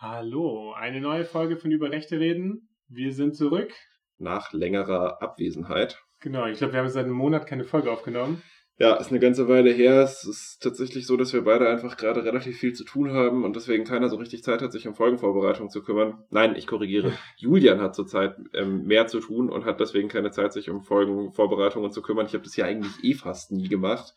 Hallo, 0.00 0.74
eine 0.74 1.00
neue 1.00 1.24
Folge 1.24 1.56
von 1.56 1.72
Über 1.72 1.90
Rechte 1.90 2.20
reden. 2.20 2.68
Wir 2.86 3.12
sind 3.12 3.34
zurück. 3.34 3.72
Nach 4.16 4.52
längerer 4.52 5.20
Abwesenheit. 5.20 6.00
Genau, 6.20 6.46
ich 6.46 6.58
glaube, 6.58 6.74
wir 6.74 6.80
haben 6.80 6.88
seit 6.88 7.06
einem 7.06 7.16
Monat 7.16 7.48
keine 7.48 7.64
Folge 7.64 7.90
aufgenommen. 7.90 8.40
Ja, 8.78 8.94
ist 8.94 9.10
eine 9.10 9.18
ganze 9.18 9.48
Weile 9.48 9.72
her. 9.72 10.02
Es 10.02 10.22
ist 10.22 10.62
tatsächlich 10.62 11.04
so, 11.04 11.16
dass 11.16 11.32
wir 11.32 11.42
beide 11.42 11.68
einfach 11.68 11.96
gerade 11.96 12.24
relativ 12.24 12.58
viel 12.58 12.74
zu 12.74 12.84
tun 12.84 13.12
haben 13.12 13.44
und 13.44 13.56
deswegen 13.56 13.82
keiner 13.82 14.08
so 14.08 14.14
richtig 14.14 14.44
Zeit 14.44 14.62
hat, 14.62 14.70
sich 14.70 14.86
um 14.86 14.94
Folgenvorbereitung 14.94 15.68
zu 15.68 15.82
kümmern. 15.82 16.22
Nein, 16.30 16.54
ich 16.54 16.68
korrigiere. 16.68 17.12
Julian 17.36 17.80
hat 17.80 17.96
zurzeit 17.96 18.36
ähm, 18.54 18.84
mehr 18.84 19.08
zu 19.08 19.18
tun 19.18 19.50
und 19.50 19.64
hat 19.64 19.80
deswegen 19.80 20.08
keine 20.08 20.30
Zeit, 20.30 20.52
sich 20.52 20.70
um 20.70 20.84
Folgenvorbereitungen 20.84 21.90
zu 21.90 22.02
kümmern. 22.02 22.26
Ich 22.26 22.34
habe 22.34 22.44
das 22.44 22.54
ja 22.54 22.66
eigentlich 22.66 23.02
eh 23.02 23.14
fast 23.14 23.50
nie 23.50 23.66
gemacht. 23.66 24.14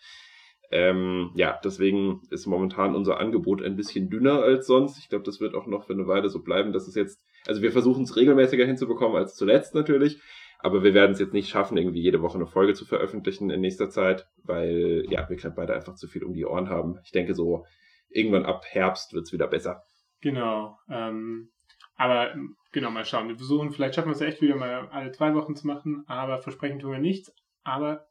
Ähm, 0.72 1.32
ja, 1.36 1.60
deswegen 1.64 2.22
ist 2.30 2.48
momentan 2.48 2.96
unser 2.96 3.20
Angebot 3.20 3.62
ein 3.62 3.76
bisschen 3.76 4.10
dünner 4.10 4.42
als 4.42 4.68
sonst. 4.68 4.98
Ich 4.98 5.10
glaube, 5.10 5.26
das 5.26 5.42
wird 5.42 5.54
auch 5.54 5.68
noch 5.68 5.86
für 5.86 5.94
eine 5.94 6.08
Weile 6.08 6.30
so 6.30 6.42
bleiben. 6.42 6.72
Das 6.72 6.88
ist 6.88 6.96
jetzt, 6.96 7.22
also 7.46 7.62
wir 7.62 7.74
versuchen 7.74 8.04
es 8.04 8.16
regelmäßiger 8.16 8.66
hinzubekommen 8.66 9.18
als 9.18 9.36
zuletzt 9.36 9.76
natürlich. 9.76 10.22
Aber 10.60 10.84
wir 10.84 10.94
werden 10.94 11.12
es 11.12 11.20
jetzt 11.20 11.34
nicht 11.34 11.50
schaffen, 11.50 11.76
irgendwie 11.76 12.02
jede 12.02 12.22
Woche 12.22 12.36
eine 12.36 12.46
Folge 12.46 12.74
zu 12.74 12.86
veröffentlichen 12.86 13.50
in 13.50 13.62
nächster 13.62 13.90
Zeit, 13.90 14.28
weil 14.44 15.04
ja, 15.10 15.28
wir 15.28 15.36
gerade 15.36 15.56
beide 15.56 15.74
einfach 15.74 15.96
zu 15.96 16.08
viel 16.08 16.24
um 16.24 16.34
die 16.34 16.46
Ohren 16.46 16.70
haben. 16.70 17.00
Ich 17.04 17.12
denke 17.12 17.34
so, 17.34 17.66
irgendwann 18.10 18.46
ab 18.46 18.64
Herbst 18.70 19.14
wird 19.14 19.26
es 19.26 19.34
wieder 19.34 19.48
besser. 19.48 19.84
Genau. 20.22 20.78
Ähm, 20.90 21.50
aber 21.96 22.34
genau, 22.72 22.92
mal 22.92 23.06
schauen. 23.06 23.28
Wir 23.28 23.38
versuchen, 23.38 23.72
vielleicht 23.72 23.96
schaffen 23.96 24.10
wir 24.10 24.16
es 24.16 24.22
echt 24.22 24.42
wieder 24.42 24.56
mal 24.56 24.88
alle 24.90 25.12
zwei 25.12 25.34
Wochen 25.34 25.56
zu 25.56 25.68
machen, 25.68 26.04
aber 26.08 26.40
versprechen 26.40 26.80
tun 26.80 26.92
wir 26.92 27.00
nichts. 27.00 27.34
Aber 27.64 28.08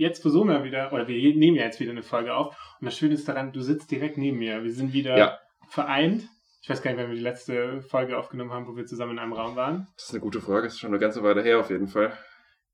jetzt 0.00 0.22
versuchen 0.22 0.48
wir 0.48 0.64
wieder, 0.64 0.92
oder 0.92 1.06
wir 1.06 1.16
nehmen 1.36 1.56
ja 1.56 1.64
jetzt 1.64 1.78
wieder 1.78 1.92
eine 1.92 2.02
Folge 2.02 2.34
auf. 2.34 2.56
Und 2.80 2.86
das 2.86 2.96
Schöne 2.96 3.14
ist 3.14 3.28
daran, 3.28 3.52
du 3.52 3.60
sitzt 3.60 3.90
direkt 3.90 4.16
neben 4.16 4.38
mir. 4.38 4.64
Wir 4.64 4.72
sind 4.72 4.92
wieder 4.92 5.16
ja. 5.16 5.38
vereint. 5.68 6.24
Ich 6.62 6.68
weiß 6.68 6.82
gar 6.82 6.90
nicht, 6.90 7.00
wann 7.00 7.10
wir 7.10 7.16
die 7.16 7.22
letzte 7.22 7.82
Folge 7.82 8.18
aufgenommen 8.18 8.52
haben, 8.52 8.66
wo 8.66 8.76
wir 8.76 8.86
zusammen 8.86 9.12
in 9.12 9.18
einem 9.18 9.32
Raum 9.32 9.56
waren. 9.56 9.88
Das 9.96 10.06
ist 10.06 10.10
eine 10.12 10.20
gute 10.20 10.40
Frage. 10.40 10.64
Das 10.64 10.74
ist 10.74 10.80
schon 10.80 10.90
eine 10.90 10.98
ganze 10.98 11.22
Weile 11.22 11.42
her 11.42 11.60
auf 11.60 11.70
jeden 11.70 11.88
Fall. 11.88 12.12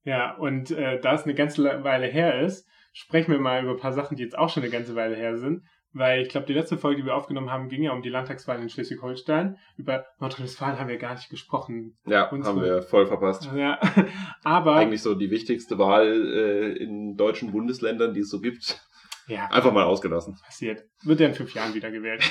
Ja, 0.05 0.37
und 0.37 0.71
äh, 0.71 1.01
da 1.01 1.15
es 1.15 1.25
eine 1.25 1.35
ganze 1.35 1.65
Weile 1.65 2.07
her 2.07 2.41
ist, 2.41 2.69
sprechen 2.93 3.33
wir 3.33 3.41
mal 3.41 3.63
über 3.63 3.73
ein 3.73 3.81
paar 3.81 3.93
Sachen, 3.93 4.17
die 4.17 4.23
jetzt 4.23 4.39
auch 4.39 4.49
schon 4.49 4.63
eine 4.63 4.73
ganze 4.73 4.95
Weile 4.95 5.17
her 5.17 5.37
sind. 5.37 5.65
Weil 5.97 6.21
ich 6.21 6.29
glaube, 6.29 6.47
die 6.47 6.53
letzte 6.53 6.77
Folge, 6.77 7.01
die 7.01 7.07
wir 7.07 7.15
aufgenommen 7.15 7.51
haben, 7.51 7.71
ging 7.71 7.83
ja 7.83 7.93
um 7.93 8.03
die 8.03 8.11
Landtagswahlen 8.11 8.63
in 8.63 8.69
Schleswig-Holstein. 8.69 9.57
Über 9.79 10.05
Nordrhein-Westfalen 10.21 10.79
haben 10.79 10.89
wir 10.89 10.99
gar 10.99 11.15
nicht 11.15 11.31
gesprochen. 11.31 11.97
Ja, 12.05 12.29
Unsere, 12.29 12.55
haben 12.55 12.63
wir 12.63 12.83
voll 12.83 13.07
verpasst. 13.07 13.49
Ja, 13.57 13.81
aber... 14.45 14.77
Eigentlich 14.77 15.01
so 15.01 15.15
die 15.15 15.31
wichtigste 15.31 15.79
Wahl 15.79 16.05
äh, 16.07 16.73
in 16.77 17.17
deutschen 17.17 17.51
Bundesländern, 17.51 18.13
die 18.13 18.21
es 18.21 18.29
so 18.29 18.41
gibt. 18.41 18.79
Ja. 19.27 19.47
Einfach 19.47 19.73
mal 19.73 19.85
ausgelassen. 19.85 20.37
Passiert. 20.45 20.85
Wird 21.03 21.21
ja 21.21 21.29
in 21.29 21.35
fünf 21.35 21.55
Jahren 21.55 21.73
wieder 21.73 21.91
gewählt. 21.91 22.31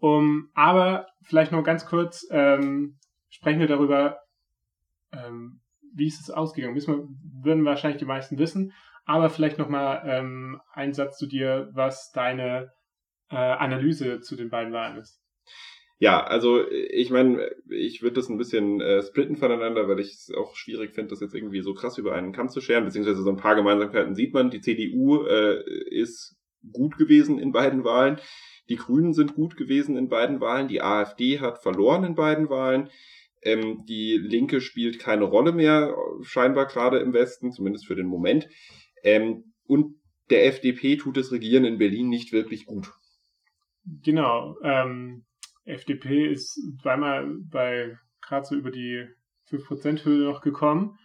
Um, 0.00 0.50
aber 0.54 1.06
vielleicht 1.22 1.52
noch 1.52 1.62
ganz 1.62 1.86
kurz 1.86 2.26
ähm, 2.32 2.98
sprechen 3.30 3.60
wir 3.60 3.68
darüber, 3.68 4.18
ähm, 5.12 5.60
wie 5.94 6.08
ist 6.08 6.20
es 6.20 6.30
ausgegangen. 6.30 6.74
Wissen 6.74 6.96
wir, 6.96 7.44
würden 7.44 7.64
wahrscheinlich 7.64 8.00
die 8.00 8.06
meisten 8.06 8.38
wissen, 8.38 8.72
aber 9.04 9.30
vielleicht 9.30 9.58
noch 9.58 9.68
mal 9.68 10.02
ähm, 10.04 10.60
ein 10.72 10.92
Satz 10.94 11.16
zu 11.16 11.28
dir, 11.28 11.70
was 11.74 12.10
deine 12.10 12.72
äh, 13.30 13.36
Analyse 13.36 14.20
zu 14.20 14.36
den 14.36 14.50
beiden 14.50 14.72
Wahlen 14.72 14.98
ist. 14.98 15.20
Ja, 16.00 16.22
also 16.22 16.64
ich 16.70 17.10
meine, 17.10 17.50
ich 17.68 18.02
würde 18.02 18.14
das 18.14 18.28
ein 18.28 18.38
bisschen 18.38 18.80
äh, 18.80 19.02
splitten 19.02 19.36
voneinander, 19.36 19.88
weil 19.88 19.98
ich 19.98 20.12
es 20.12 20.32
auch 20.32 20.54
schwierig 20.54 20.94
finde, 20.94 21.10
das 21.10 21.20
jetzt 21.20 21.34
irgendwie 21.34 21.60
so 21.60 21.74
krass 21.74 21.98
über 21.98 22.14
einen 22.14 22.32
Kamm 22.32 22.48
zu 22.48 22.60
scheren, 22.60 22.84
beziehungsweise 22.84 23.22
so 23.22 23.30
ein 23.30 23.36
paar 23.36 23.56
Gemeinsamkeiten 23.56 24.14
sieht 24.14 24.32
man. 24.32 24.50
Die 24.50 24.60
CDU 24.60 25.24
äh, 25.24 25.60
ist 25.90 26.36
gut 26.72 26.96
gewesen 26.98 27.40
in 27.40 27.50
beiden 27.50 27.82
Wahlen. 27.82 28.20
Die 28.68 28.76
Grünen 28.76 29.12
sind 29.12 29.34
gut 29.34 29.56
gewesen 29.56 29.96
in 29.96 30.08
beiden 30.08 30.40
Wahlen. 30.40 30.68
Die 30.68 30.82
AfD 30.82 31.40
hat 31.40 31.62
verloren 31.62 32.04
in 32.04 32.14
beiden 32.14 32.48
Wahlen. 32.48 32.90
Ähm, 33.42 33.84
die 33.88 34.18
Linke 34.18 34.60
spielt 34.60 35.00
keine 35.00 35.24
Rolle 35.24 35.52
mehr, 35.52 35.96
scheinbar 36.22 36.66
gerade 36.66 36.98
im 36.98 37.12
Westen, 37.12 37.50
zumindest 37.50 37.86
für 37.86 37.96
den 37.96 38.06
Moment. 38.06 38.48
Ähm, 39.02 39.52
und 39.64 39.96
der 40.30 40.46
FDP 40.46 40.96
tut 40.96 41.16
das 41.16 41.32
Regieren 41.32 41.64
in 41.64 41.78
Berlin 41.78 42.08
nicht 42.08 42.32
wirklich 42.32 42.66
gut. 42.66 42.92
Genau. 44.02 44.56
Ähm, 44.62 45.24
FDP 45.64 46.26
ist 46.26 46.60
zweimal 46.82 47.26
bei 47.50 47.96
gerade 48.20 48.46
so 48.46 48.54
über 48.54 48.70
die 48.70 49.06
5%-Hürde 49.50 50.24
noch 50.24 50.40
gekommen. 50.40 50.98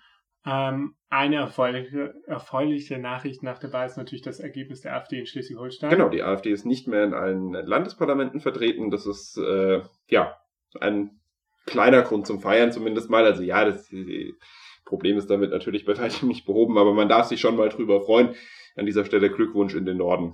Ähm, 0.46 0.96
eine 1.10 1.38
erfreuliche, 1.38 2.16
erfreuliche 2.28 2.98
Nachricht 2.98 3.44
nach 3.44 3.60
der 3.60 3.72
Wahl 3.72 3.86
ist 3.86 3.98
natürlich 3.98 4.24
das 4.24 4.40
Ergebnis 4.40 4.82
der 4.82 4.96
AfD 4.96 5.20
in 5.20 5.26
Schleswig-Holstein. 5.26 5.90
Genau, 5.90 6.10
die 6.10 6.24
AfD 6.24 6.52
ist 6.52 6.66
nicht 6.66 6.88
mehr 6.88 7.04
in 7.04 7.14
allen 7.14 7.54
Landesparlamenten 7.54 8.42
vertreten. 8.42 8.92
Das 8.92 9.06
ist 9.06 9.38
äh, 9.38 9.82
ja 10.08 10.36
ein 10.82 11.22
kleiner 11.66 12.02
Grund 12.02 12.28
zum 12.28 12.42
Feiern 12.42 12.72
zumindest 12.72 13.10
mal. 13.10 13.24
Also 13.26 13.44
ja, 13.44 13.64
das 13.64 13.94
Problem 14.86 15.18
ist 15.18 15.30
damit 15.30 15.52
natürlich 15.52 15.86
bei 15.86 15.98
weitem 15.98 16.28
nicht 16.28 16.46
behoben, 16.46 16.78
aber 16.78 16.94
man 16.94 17.10
darf 17.10 17.28
sich 17.28 17.40
schon 17.40 17.56
mal 17.56 17.70
drüber 17.70 18.02
freuen. 18.02 18.36
An 18.76 18.86
dieser 18.86 19.06
Stelle 19.06 19.30
Glückwunsch 19.30 19.76
in 19.76 19.86
den 19.86 19.98
Norden. 19.98 20.34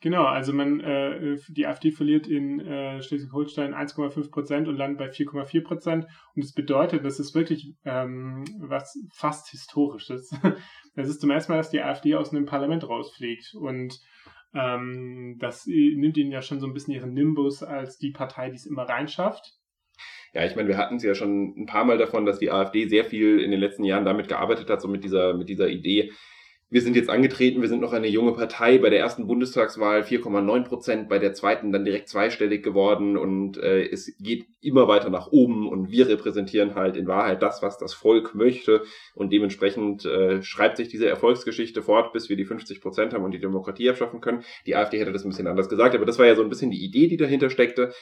Genau, 0.00 0.24
also 0.24 0.52
man, 0.52 0.80
äh, 0.80 1.36
die 1.48 1.66
AfD 1.66 1.90
verliert 1.90 2.26
in 2.26 2.60
äh, 2.60 3.02
Schleswig-Holstein 3.02 3.74
1,5 3.74 4.30
Prozent 4.30 4.68
und 4.68 4.76
landet 4.76 4.98
bei 4.98 5.08
4,4 5.08 5.64
Prozent. 5.64 6.04
Und 6.34 6.44
das 6.44 6.52
bedeutet, 6.52 7.04
das 7.04 7.18
ist 7.18 7.34
wirklich 7.34 7.74
ähm, 7.84 8.44
was 8.58 8.98
fast 9.14 9.50
historisches. 9.50 10.34
Das 10.98 11.10
ist 11.10 11.20
zum 11.20 11.30
ersten 11.30 11.52
Mal, 11.52 11.58
dass 11.58 11.68
die 11.68 11.82
AfD 11.82 12.14
aus 12.14 12.32
einem 12.32 12.46
Parlament 12.46 12.88
rausfliegt. 12.88 13.54
Und 13.54 14.00
ähm, 14.54 15.36
das 15.38 15.66
nimmt 15.66 16.16
ihnen 16.16 16.32
ja 16.32 16.40
schon 16.40 16.58
so 16.58 16.66
ein 16.66 16.72
bisschen 16.72 16.94
ihren 16.94 17.12
Nimbus 17.12 17.62
als 17.62 17.98
die 17.98 18.12
Partei, 18.12 18.48
die 18.48 18.56
es 18.56 18.64
immer 18.64 18.84
reinschafft. 18.84 19.58
Ja, 20.32 20.46
ich 20.46 20.56
meine, 20.56 20.68
wir 20.68 20.78
hatten 20.78 20.96
es 20.96 21.02
ja 21.02 21.14
schon 21.14 21.54
ein 21.56 21.66
paar 21.66 21.84
Mal 21.84 21.98
davon, 21.98 22.24
dass 22.24 22.38
die 22.38 22.50
AfD 22.50 22.88
sehr 22.88 23.04
viel 23.04 23.40
in 23.40 23.50
den 23.50 23.60
letzten 23.60 23.84
Jahren 23.84 24.06
damit 24.06 24.28
gearbeitet 24.28 24.70
hat, 24.70 24.80
so 24.80 24.88
mit 24.88 25.04
dieser, 25.04 25.34
mit 25.34 25.50
dieser 25.50 25.68
Idee, 25.68 26.12
wir 26.76 26.82
sind 26.82 26.94
jetzt 26.94 27.08
angetreten, 27.08 27.62
wir 27.62 27.70
sind 27.70 27.80
noch 27.80 27.94
eine 27.94 28.06
junge 28.06 28.32
Partei, 28.32 28.76
bei 28.76 28.90
der 28.90 28.98
ersten 28.98 29.26
Bundestagswahl 29.26 30.02
4,9 30.02 30.64
Prozent, 30.64 31.08
bei 31.08 31.18
der 31.18 31.32
zweiten 31.32 31.72
dann 31.72 31.86
direkt 31.86 32.06
zweistellig 32.06 32.62
geworden 32.62 33.16
und 33.16 33.56
äh, 33.56 33.88
es 33.88 34.14
geht 34.18 34.44
immer 34.60 34.86
weiter 34.86 35.08
nach 35.08 35.28
oben 35.28 35.70
und 35.70 35.90
wir 35.90 36.06
repräsentieren 36.06 36.74
halt 36.74 36.98
in 36.98 37.06
Wahrheit 37.06 37.40
das, 37.40 37.62
was 37.62 37.78
das 37.78 37.94
Volk 37.94 38.34
möchte 38.34 38.82
und 39.14 39.32
dementsprechend 39.32 40.04
äh, 40.04 40.42
schreibt 40.42 40.76
sich 40.76 40.88
diese 40.88 41.08
Erfolgsgeschichte 41.08 41.80
fort, 41.80 42.12
bis 42.12 42.28
wir 42.28 42.36
die 42.36 42.44
50 42.44 42.82
Prozent 42.82 43.14
haben 43.14 43.24
und 43.24 43.30
die 43.30 43.40
Demokratie 43.40 43.88
abschaffen 43.88 44.20
können. 44.20 44.44
Die 44.66 44.76
AfD 44.76 44.98
hätte 44.98 45.12
das 45.12 45.24
ein 45.24 45.30
bisschen 45.30 45.46
anders 45.46 45.70
gesagt, 45.70 45.94
aber 45.94 46.04
das 46.04 46.18
war 46.18 46.26
ja 46.26 46.34
so 46.34 46.42
ein 46.42 46.50
bisschen 46.50 46.70
die 46.70 46.84
Idee, 46.84 47.08
die 47.08 47.16
dahinter 47.16 47.48
steckte. 47.48 47.94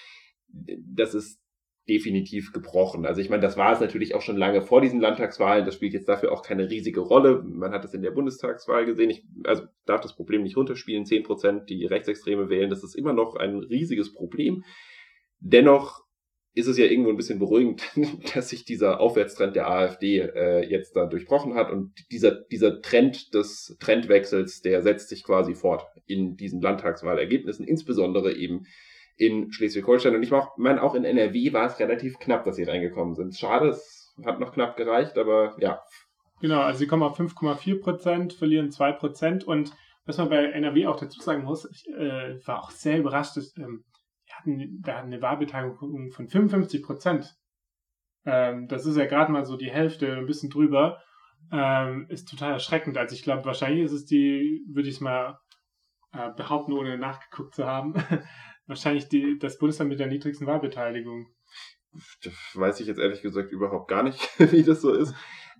Das 0.48 1.14
ist 1.14 1.43
definitiv 1.88 2.52
gebrochen. 2.52 3.04
Also 3.04 3.20
ich 3.20 3.28
meine, 3.28 3.42
das 3.42 3.56
war 3.56 3.72
es 3.72 3.80
natürlich 3.80 4.14
auch 4.14 4.22
schon 4.22 4.36
lange 4.36 4.62
vor 4.62 4.80
diesen 4.80 5.00
Landtagswahlen. 5.00 5.66
Das 5.66 5.74
spielt 5.74 5.92
jetzt 5.92 6.08
dafür 6.08 6.32
auch 6.32 6.42
keine 6.42 6.70
riesige 6.70 7.00
Rolle. 7.00 7.42
Man 7.42 7.72
hat 7.72 7.84
es 7.84 7.92
in 7.92 8.02
der 8.02 8.10
Bundestagswahl 8.10 8.86
gesehen. 8.86 9.10
Ich 9.10 9.24
also 9.44 9.64
darf 9.84 10.00
das 10.00 10.16
Problem 10.16 10.42
nicht 10.42 10.56
runterspielen. 10.56 11.04
Zehn 11.04 11.22
Prozent, 11.22 11.68
die 11.68 11.84
Rechtsextreme 11.84 12.48
wählen, 12.48 12.70
das 12.70 12.84
ist 12.84 12.94
immer 12.94 13.12
noch 13.12 13.36
ein 13.36 13.58
riesiges 13.58 14.14
Problem. 14.14 14.64
Dennoch 15.40 16.04
ist 16.54 16.68
es 16.68 16.78
ja 16.78 16.84
irgendwo 16.86 17.10
ein 17.10 17.16
bisschen 17.16 17.38
beruhigend, 17.38 17.82
dass 18.34 18.48
sich 18.48 18.64
dieser 18.64 19.00
Aufwärtstrend 19.00 19.56
der 19.56 19.68
AfD 19.68 20.20
äh, 20.20 20.64
jetzt 20.66 20.96
da 20.96 21.06
durchbrochen 21.06 21.54
hat 21.54 21.70
und 21.70 21.92
dieser, 22.12 22.30
dieser 22.30 22.80
Trend 22.80 23.34
des 23.34 23.76
Trendwechsels, 23.80 24.62
der 24.62 24.82
setzt 24.82 25.08
sich 25.08 25.24
quasi 25.24 25.54
fort 25.54 25.84
in 26.06 26.36
diesen 26.36 26.60
Landtagswahlergebnissen, 26.60 27.66
insbesondere 27.66 28.34
eben 28.34 28.66
in 29.16 29.52
Schleswig-Holstein. 29.52 30.14
Und 30.14 30.22
ich 30.22 30.32
meine, 30.56 30.82
auch 30.82 30.94
in 30.94 31.04
NRW 31.04 31.52
war 31.52 31.66
es 31.66 31.78
relativ 31.78 32.18
knapp, 32.18 32.44
dass 32.44 32.56
sie 32.56 32.64
reingekommen 32.64 33.14
sind. 33.14 33.36
Schade, 33.36 33.68
es 33.68 34.14
hat 34.24 34.40
noch 34.40 34.52
knapp 34.52 34.76
gereicht, 34.76 35.16
aber 35.18 35.56
ja. 35.58 35.80
Genau, 36.40 36.60
also 36.60 36.80
sie 36.80 36.86
kommen 36.86 37.02
auf 37.02 37.18
5,4 37.18 37.80
Prozent, 37.80 38.32
verlieren 38.32 38.70
2 38.70 38.92
Prozent. 38.92 39.44
Und 39.44 39.72
was 40.04 40.18
man 40.18 40.28
bei 40.28 40.44
NRW 40.44 40.86
auch 40.86 40.98
dazu 40.98 41.20
sagen 41.20 41.44
muss, 41.44 41.68
ich 41.70 41.86
äh, 41.88 42.38
war 42.46 42.62
auch 42.62 42.70
sehr 42.70 42.98
überrascht, 42.98 43.36
dass, 43.36 43.56
ähm, 43.56 43.84
wir 44.26 44.34
hatten 44.36 44.82
da 44.82 44.98
eine 44.98 45.22
Wahlbeteiligung 45.22 46.10
von 46.10 46.28
55 46.28 46.82
Prozent. 46.82 47.34
Ähm, 48.26 48.66
das 48.68 48.86
ist 48.86 48.96
ja 48.96 49.06
gerade 49.06 49.30
mal 49.30 49.44
so 49.44 49.56
die 49.56 49.70
Hälfte, 49.70 50.16
ein 50.16 50.26
bisschen 50.26 50.50
drüber. 50.50 51.00
Ähm, 51.52 52.06
ist 52.08 52.28
total 52.28 52.52
erschreckend. 52.52 52.96
Also 52.96 53.14
ich 53.14 53.22
glaube, 53.22 53.44
wahrscheinlich 53.44 53.84
ist 53.84 53.92
es 53.92 54.06
die, 54.06 54.64
würde 54.66 54.88
ich 54.88 54.96
es 54.96 55.00
mal 55.00 55.38
äh, 56.12 56.30
behaupten, 56.36 56.72
ohne 56.72 56.96
nachgeguckt 56.96 57.54
zu 57.54 57.66
haben, 57.66 57.94
wahrscheinlich 58.66 59.08
die, 59.08 59.38
das 59.38 59.58
Bundesland 59.58 59.90
mit 59.90 60.00
der 60.00 60.06
niedrigsten 60.06 60.46
Wahlbeteiligung. 60.46 61.28
Das 62.22 62.34
weiß 62.54 62.80
ich 62.80 62.88
jetzt 62.88 62.98
ehrlich 62.98 63.22
gesagt 63.22 63.52
überhaupt 63.52 63.88
gar 63.88 64.02
nicht, 64.02 64.20
wie 64.52 64.62
das 64.62 64.80
so 64.80 64.92
ist. 64.92 65.14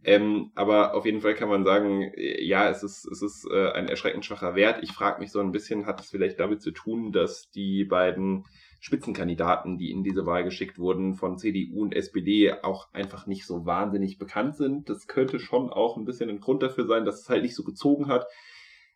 Ähm, 0.07 0.51
aber 0.55 0.95
auf 0.95 1.07
jeden 1.07 1.23
Fall 1.23 1.35
kann 1.35 1.49
man 1.49 1.65
sagen, 1.65 2.13
ja, 2.17 2.69
es 2.69 2.83
ist, 2.83 3.07
es 3.07 3.23
ist 3.23 3.49
äh, 3.51 3.71
ein 3.73 3.89
erschreckend 3.89 4.25
schwacher 4.25 4.55
Wert. 4.55 4.83
Ich 4.83 4.93
frage 4.93 5.21
mich 5.21 5.33
so 5.33 5.41
ein 5.41 5.53
bisschen, 5.53 5.87
hat 5.87 6.01
es 6.01 6.11
vielleicht 6.11 6.39
damit 6.39 6.61
zu 6.61 6.73
tun, 6.73 7.11
dass 7.11 7.51
die 7.51 7.85
beiden 7.85 8.45
Spitzenkandidaten, 8.81 9.79
die 9.79 9.91
in 9.91 10.03
diese 10.03 10.27
Wahl 10.27 10.45
geschickt 10.45 10.79
wurden, 10.79 11.15
von 11.15 11.39
CDU 11.39 11.81
und 11.81 11.95
SPD 11.95 12.53
auch 12.53 12.93
einfach 12.93 13.27
nicht 13.27 13.47
so 13.47 13.65
wahnsinnig 13.65 14.19
bekannt 14.19 14.57
sind. 14.57 14.91
Das 14.91 15.07
könnte 15.07 15.41
schon 15.41 15.71
auch 15.71 15.97
ein 15.97 16.05
bisschen 16.05 16.29
ein 16.29 16.41
Grund 16.41 16.63
dafür 16.63 16.85
sein, 16.85 17.07
dass 17.07 17.23
es 17.23 17.31
halt 17.31 17.43
nicht 17.43 17.55
so 17.55 17.65
gezogen 17.65 18.09
hat. 18.09 18.27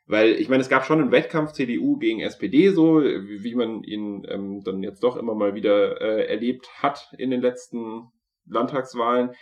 Weil 0.08 0.30
ich 0.32 0.48
meine, 0.48 0.62
es 0.62 0.70
gab 0.70 0.86
schon 0.86 1.00
einen 1.00 1.12
Wettkampf 1.12 1.52
CDU 1.52 1.98
gegen 1.98 2.20
SPD, 2.20 2.70
so 2.70 3.02
wie, 3.02 3.44
wie 3.44 3.54
man 3.54 3.84
ihn 3.84 4.26
ähm, 4.28 4.62
dann 4.64 4.82
jetzt 4.82 5.04
doch 5.04 5.16
immer 5.16 5.34
mal 5.34 5.54
wieder 5.54 6.00
äh, 6.00 6.26
erlebt 6.26 6.82
hat 6.82 7.12
in 7.18 7.30
den 7.30 7.42
letzten 7.42 8.08
Landtagswahlen. 8.46 9.32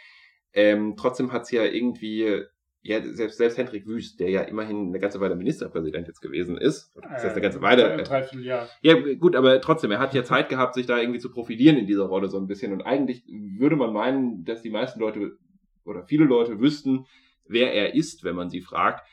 Ähm, 0.52 0.94
trotzdem 0.96 1.30
hat 1.30 1.42
es 1.42 1.52
ja 1.52 1.62
irgendwie, 1.62 2.42
ja, 2.82 3.00
selbst, 3.00 3.38
selbst 3.38 3.58
Hendrik 3.58 3.86
Wüst, 3.86 4.18
der 4.18 4.30
ja 4.30 4.40
immerhin 4.40 4.88
eine 4.88 4.98
ganze 4.98 5.20
Weile 5.20 5.36
Ministerpräsident 5.36 6.08
jetzt 6.08 6.20
gewesen 6.20 6.58
ist, 6.58 6.92
das 6.96 7.22
heißt 7.22 7.34
eine 7.34 7.42
ganze 7.42 7.62
Weile. 7.62 8.02
Äh, 8.02 8.36
Jahr. 8.40 8.68
Ja, 8.82 8.94
gut, 9.14 9.36
aber 9.36 9.60
trotzdem, 9.60 9.92
er 9.92 10.00
hat 10.00 10.14
ja 10.14 10.24
Zeit 10.24 10.48
gehabt, 10.48 10.74
sich 10.74 10.86
da 10.86 10.98
irgendwie 10.98 11.20
zu 11.20 11.30
profilieren 11.30 11.76
in 11.76 11.86
dieser 11.86 12.06
Rolle 12.06 12.26
so 12.26 12.38
ein 12.38 12.48
bisschen. 12.48 12.72
Und 12.72 12.82
eigentlich 12.82 13.22
würde 13.28 13.76
man 13.76 13.92
meinen, 13.92 14.44
dass 14.44 14.62
die 14.62 14.70
meisten 14.70 14.98
Leute 14.98 15.36
oder 15.84 16.02
viele 16.02 16.24
Leute 16.24 16.58
wüssten, 16.58 17.06
wer 17.46 17.72
er 17.72 17.94
ist, 17.94 18.24
wenn 18.24 18.34
man 18.34 18.50
sie 18.50 18.62
fragt. 18.62 19.06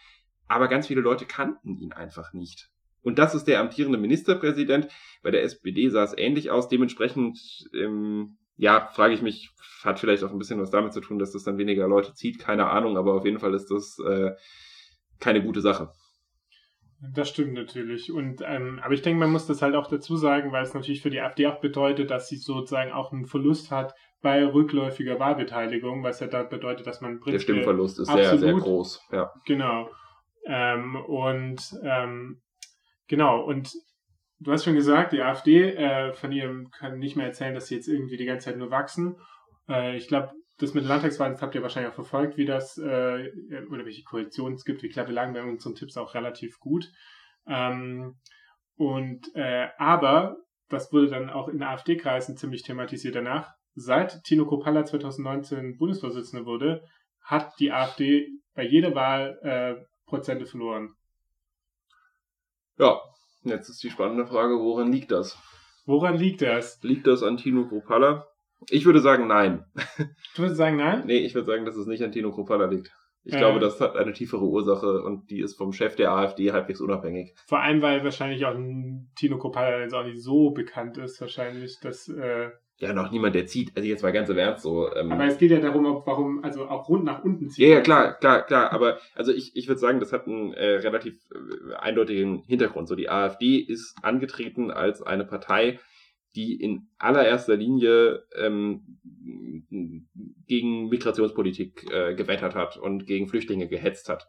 Aber 0.53 0.67
ganz 0.67 0.85
viele 0.85 1.01
Leute 1.01 1.25
kannten 1.25 1.75
ihn 1.77 1.93
einfach 1.93 2.31
nicht. 2.33 2.69
Und 3.01 3.17
das 3.17 3.33
ist 3.33 3.47
der 3.47 3.59
amtierende 3.59 3.97
Ministerpräsident. 3.97 4.87
Bei 5.23 5.31
der 5.31 5.41
SPD 5.41 5.89
sah 5.89 6.03
es 6.03 6.15
ähnlich 6.15 6.51
aus. 6.51 6.69
Dementsprechend, 6.69 7.39
ähm, 7.73 8.37
ja, 8.55 8.87
frage 8.93 9.15
ich 9.15 9.23
mich, 9.23 9.49
hat 9.83 9.99
vielleicht 9.99 10.23
auch 10.23 10.31
ein 10.31 10.37
bisschen 10.37 10.61
was 10.61 10.69
damit 10.69 10.93
zu 10.93 11.01
tun, 11.01 11.17
dass 11.17 11.31
das 11.31 11.43
dann 11.43 11.57
weniger 11.57 11.87
Leute 11.87 12.13
zieht. 12.13 12.37
Keine 12.37 12.67
Ahnung, 12.67 12.97
aber 12.97 13.15
auf 13.15 13.25
jeden 13.25 13.39
Fall 13.39 13.55
ist 13.55 13.71
das 13.71 13.97
äh, 14.07 14.31
keine 15.19 15.43
gute 15.43 15.61
Sache. 15.61 15.89
Das 17.13 17.29
stimmt 17.29 17.53
natürlich. 17.53 18.11
Und 18.11 18.41
ähm, 18.45 18.79
aber 18.83 18.93
ich 18.93 19.01
denke, 19.01 19.19
man 19.19 19.31
muss 19.31 19.47
das 19.47 19.63
halt 19.63 19.75
auch 19.75 19.87
dazu 19.87 20.15
sagen, 20.15 20.51
weil 20.51 20.63
es 20.63 20.75
natürlich 20.75 21.01
für 21.01 21.09
die 21.09 21.19
AfD 21.19 21.47
auch 21.47 21.59
bedeutet, 21.59 22.11
dass 22.11 22.29
sie 22.29 22.37
sozusagen 22.37 22.91
auch 22.91 23.11
einen 23.11 23.25
Verlust 23.25 23.71
hat 23.71 23.95
bei 24.21 24.45
rückläufiger 24.45 25.19
Wahlbeteiligung, 25.19 26.03
was 26.03 26.21
ja 26.21 26.27
da 26.27 26.43
bedeutet, 26.43 26.87
dass 26.87 27.01
man 27.01 27.19
der 27.27 27.39
Stimmverlust 27.39 27.99
ist 27.99 28.07
absolut, 28.07 28.29
sehr 28.29 28.39
sehr 28.39 28.53
groß. 28.53 29.01
Ja. 29.11 29.33
Genau. 29.45 29.89
Ähm, 30.45 30.95
und 30.95 31.61
ähm, 31.83 32.41
genau 33.07 33.43
und 33.43 33.71
du 34.39 34.51
hast 34.51 34.65
schon 34.65 34.75
gesagt, 34.75 35.13
die 35.13 35.21
AfD 35.21 35.71
äh, 35.71 36.13
von 36.13 36.31
ihr 36.31 36.65
kann 36.77 36.99
nicht 36.99 37.15
mehr 37.15 37.27
erzählen, 37.27 37.55
dass 37.55 37.67
sie 37.67 37.75
jetzt 37.75 37.87
irgendwie 37.87 38.17
die 38.17 38.25
ganze 38.25 38.49
Zeit 38.49 38.57
nur 38.57 38.71
wachsen. 38.71 39.15
Äh, 39.69 39.97
ich 39.97 40.07
glaube, 40.07 40.31
das 40.59 40.73
mit 40.73 40.85
Landtagswahlen, 40.85 41.33
das 41.33 41.41
habt 41.41 41.55
ihr 41.55 41.61
wahrscheinlich 41.61 41.91
auch 41.91 41.95
verfolgt, 41.95 42.37
wie 42.37 42.45
das, 42.45 42.77
äh, 42.77 43.31
oder 43.69 43.85
welche 43.85 44.03
Koalitionen 44.03 44.55
es 44.55 44.65
gibt. 44.65 44.81
Glaube, 44.81 45.09
wir 45.09 45.15
lagen 45.15 45.33
bei 45.33 45.43
unseren 45.43 45.75
Tipps 45.75 45.97
auch 45.97 46.13
relativ 46.13 46.59
gut. 46.59 46.89
Ähm, 47.47 48.19
und, 48.75 49.27
äh, 49.35 49.69
aber, 49.77 50.37
das 50.69 50.91
wurde 50.91 51.09
dann 51.09 51.29
auch 51.29 51.47
in 51.47 51.61
AfD-Kreisen 51.61 52.37
ziemlich 52.37 52.63
thematisiert 52.63 53.15
danach. 53.15 53.51
Seit 53.75 54.23
Tino 54.23 54.45
Kropalla 54.45 54.85
2019 54.85 55.77
Bundesvorsitzender 55.77 56.45
wurde, 56.45 56.83
hat 57.21 57.53
die 57.59 57.71
AfD 57.71 58.29
bei 58.53 58.63
jeder 58.63 58.93
Wahl 58.93 59.39
äh, 59.41 59.83
Prozente 60.05 60.45
verloren. 60.45 60.95
Ja, 62.77 63.01
jetzt 63.43 63.69
ist 63.69 63.83
die 63.83 63.89
spannende 63.89 64.25
Frage, 64.25 64.59
woran 64.59 64.91
liegt 64.91 65.11
das? 65.11 65.37
Woran 65.85 66.17
liegt 66.17 66.41
das? 66.41 66.81
Liegt 66.81 67.07
das 67.07 67.23
an 67.23 67.37
Tino 67.37 67.67
Kropalla? 67.67 68.27
Ich 68.69 68.85
würde 68.85 68.99
sagen, 68.99 69.27
nein. 69.27 69.65
Du 70.35 70.43
würdest 70.43 70.57
sagen, 70.57 70.77
nein? 70.77 71.03
Nee, 71.05 71.19
ich 71.19 71.35
würde 71.35 71.47
sagen, 71.47 71.65
dass 71.65 71.75
es 71.75 71.85
nicht 71.85 72.03
an 72.03 72.11
Tino 72.11 72.31
Kropalla 72.31 72.65
liegt. 72.65 72.91
Ich 73.25 73.33
äh, 73.33 73.37
glaube, 73.37 73.59
das 73.59 73.79
hat 73.79 73.95
eine 73.95 74.13
tiefere 74.13 74.43
Ursache 74.43 75.01
und 75.01 75.29
die 75.29 75.39
ist 75.39 75.55
vom 75.57 75.71
Chef 75.71 75.95
der 75.95 76.11
AfD 76.11 76.51
halbwegs 76.51 76.81
unabhängig. 76.81 77.33
Vor 77.45 77.59
allem, 77.59 77.81
weil 77.81 78.03
wahrscheinlich 78.03 78.45
auch 78.45 78.55
Tino 79.15 79.37
Kropalla 79.37 79.81
jetzt 79.81 79.93
auch 79.93 80.03
nicht 80.03 80.21
so 80.21 80.51
bekannt 80.51 80.97
ist, 80.97 81.21
wahrscheinlich, 81.21 81.79
dass. 81.81 82.07
Äh, 82.09 82.51
ja, 82.77 82.91
noch 82.91 83.11
niemand, 83.11 83.35
der 83.35 83.45
zieht. 83.45 83.71
Also 83.75 83.87
jetzt 83.87 84.03
mal 84.03 84.11
ganz 84.11 84.29
im 84.29 84.37
Ernst 84.37 84.63
so. 84.63 84.93
Ähm, 84.93 85.11
aber 85.11 85.25
es 85.25 85.37
geht 85.37 85.51
ja 85.51 85.59
darum, 85.59 85.85
ob, 85.85 86.05
warum, 86.07 86.43
also 86.43 86.67
auch 86.67 86.89
rund 86.89 87.05
nach 87.05 87.23
unten 87.23 87.49
zieht. 87.49 87.65
Ja, 87.65 87.75
ja, 87.75 87.81
klar, 87.81 88.13
klar, 88.13 88.45
klar. 88.45 88.71
Aber 88.71 88.99
also 89.15 89.31
ich, 89.31 89.55
ich 89.55 89.67
würde 89.67 89.79
sagen, 89.79 89.99
das 89.99 90.11
hat 90.11 90.27
einen 90.27 90.53
äh, 90.53 90.75
relativ 90.77 91.15
äh, 91.31 91.75
eindeutigen 91.75 92.43
Hintergrund. 92.43 92.87
So, 92.87 92.95
die 92.95 93.09
AfD 93.09 93.57
ist 93.57 93.95
angetreten 94.01 94.71
als 94.71 95.01
eine 95.01 95.23
Partei, 95.23 95.79
die 96.35 96.59
in 96.59 96.87
allererster 96.97 97.55
Linie 97.55 98.23
ähm, 98.35 98.99
gegen 100.47 100.89
Migrationspolitik 100.89 101.85
äh, 101.91 102.15
gewettert 102.15 102.55
hat 102.55 102.77
und 102.77 103.05
gegen 103.05 103.27
Flüchtlinge 103.27 103.67
gehetzt 103.67 104.09
hat. 104.09 104.27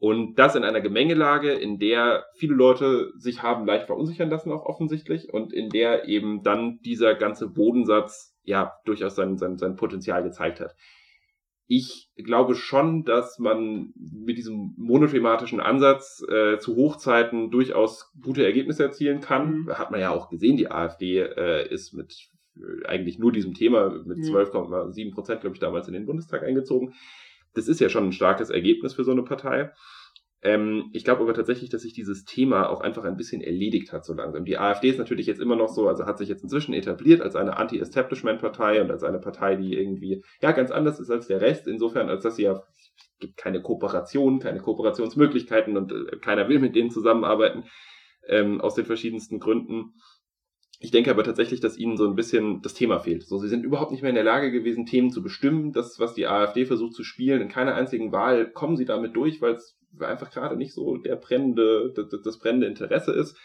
Und 0.00 0.36
das 0.36 0.54
in 0.54 0.62
einer 0.62 0.80
Gemengelage, 0.80 1.52
in 1.52 1.78
der 1.78 2.24
viele 2.36 2.54
Leute 2.54 3.12
sich 3.16 3.42
haben 3.42 3.66
leicht 3.66 3.86
verunsichern 3.86 4.30
lassen, 4.30 4.52
auch 4.52 4.64
offensichtlich, 4.64 5.32
und 5.32 5.52
in 5.52 5.70
der 5.70 6.06
eben 6.06 6.42
dann 6.42 6.78
dieser 6.84 7.14
ganze 7.16 7.48
Bodensatz 7.48 8.36
ja 8.44 8.74
durchaus 8.84 9.16
sein, 9.16 9.38
sein, 9.38 9.58
sein 9.58 9.74
Potenzial 9.74 10.22
gezeigt 10.22 10.60
hat 10.60 10.74
ich 11.68 12.10
glaube 12.16 12.54
schon, 12.54 13.04
dass 13.04 13.38
man 13.38 13.92
mit 13.94 14.38
diesem 14.38 14.74
monothematischen 14.78 15.60
Ansatz 15.60 16.24
äh, 16.26 16.58
zu 16.58 16.74
Hochzeiten 16.76 17.50
durchaus 17.50 18.10
gute 18.22 18.44
Ergebnisse 18.44 18.84
erzielen 18.84 19.20
kann. 19.20 19.60
Mhm. 19.60 19.72
Hat 19.74 19.90
man 19.90 20.00
ja 20.00 20.10
auch 20.10 20.30
gesehen, 20.30 20.56
die 20.56 20.70
AfD 20.70 21.18
äh, 21.18 21.68
ist 21.70 21.92
mit 21.92 22.30
äh, 22.56 22.86
eigentlich 22.86 23.18
nur 23.18 23.32
diesem 23.32 23.52
Thema 23.52 23.90
mit 23.90 24.18
12,7 24.18 25.12
Prozent, 25.12 25.42
glaube 25.42 25.56
ich, 25.56 25.60
damals 25.60 25.86
in 25.88 25.94
den 25.94 26.06
Bundestag 26.06 26.42
eingezogen. 26.42 26.94
Das 27.58 27.68
ist 27.68 27.80
ja 27.80 27.88
schon 27.88 28.06
ein 28.06 28.12
starkes 28.12 28.50
Ergebnis 28.50 28.94
für 28.94 29.04
so 29.04 29.12
eine 29.12 29.22
Partei. 29.22 29.72
Ähm, 30.40 30.90
ich 30.92 31.04
glaube 31.04 31.22
aber 31.22 31.34
tatsächlich, 31.34 31.68
dass 31.70 31.82
sich 31.82 31.92
dieses 31.92 32.24
Thema 32.24 32.68
auch 32.70 32.80
einfach 32.80 33.04
ein 33.04 33.16
bisschen 33.16 33.40
erledigt 33.40 33.92
hat 33.92 34.04
so 34.04 34.14
langsam. 34.14 34.44
Die 34.44 34.56
AfD 34.56 34.88
ist 34.88 34.98
natürlich 34.98 35.26
jetzt 35.26 35.40
immer 35.40 35.56
noch 35.56 35.68
so, 35.68 35.88
also 35.88 36.06
hat 36.06 36.18
sich 36.18 36.28
jetzt 36.28 36.44
inzwischen 36.44 36.74
etabliert 36.74 37.20
als 37.20 37.34
eine 37.34 37.56
Anti-Establishment-Partei 37.56 38.80
und 38.80 38.90
als 38.90 39.02
eine 39.02 39.18
Partei, 39.18 39.56
die 39.56 39.74
irgendwie 39.74 40.22
ja 40.40 40.52
ganz 40.52 40.70
anders 40.70 41.00
ist 41.00 41.10
als 41.10 41.26
der 41.26 41.40
Rest, 41.40 41.66
insofern, 41.66 42.08
als 42.08 42.22
dass 42.22 42.36
sie 42.36 42.44
ja 42.44 42.62
gibt 43.18 43.36
keine 43.36 43.60
Kooperation, 43.62 44.38
keine 44.38 44.60
Kooperationsmöglichkeiten 44.60 45.76
und 45.76 45.92
äh, 45.92 46.18
keiner 46.18 46.48
will 46.48 46.60
mit 46.60 46.76
denen 46.76 46.90
zusammenarbeiten, 46.90 47.64
ähm, 48.28 48.60
aus 48.60 48.74
den 48.74 48.86
verschiedensten 48.86 49.40
Gründen. 49.40 49.94
Ich 50.80 50.92
denke 50.92 51.10
aber 51.10 51.24
tatsächlich, 51.24 51.58
dass 51.60 51.76
ihnen 51.76 51.96
so 51.96 52.06
ein 52.06 52.14
bisschen 52.14 52.62
das 52.62 52.74
Thema 52.74 53.00
fehlt. 53.00 53.24
So, 53.26 53.38
sie 53.38 53.48
sind 53.48 53.64
überhaupt 53.64 53.90
nicht 53.90 54.02
mehr 54.02 54.10
in 54.10 54.14
der 54.14 54.24
Lage 54.24 54.52
gewesen, 54.52 54.86
Themen 54.86 55.10
zu 55.10 55.22
bestimmen. 55.22 55.72
Das, 55.72 55.98
was 55.98 56.14
die 56.14 56.28
AfD 56.28 56.66
versucht 56.66 56.94
zu 56.94 57.02
spielen, 57.02 57.40
in 57.40 57.48
keiner 57.48 57.74
einzigen 57.74 58.12
Wahl 58.12 58.50
kommen 58.50 58.76
sie 58.76 58.84
damit 58.84 59.16
durch, 59.16 59.42
weil 59.42 59.54
es 59.54 59.76
einfach 59.98 60.30
gerade 60.30 60.56
nicht 60.56 60.72
so 60.72 60.96
der 60.96 61.16
brennende, 61.16 61.92
das, 61.94 62.22
das 62.22 62.38
brennende 62.38 62.68
Interesse 62.68 63.12
ist. 63.12 63.36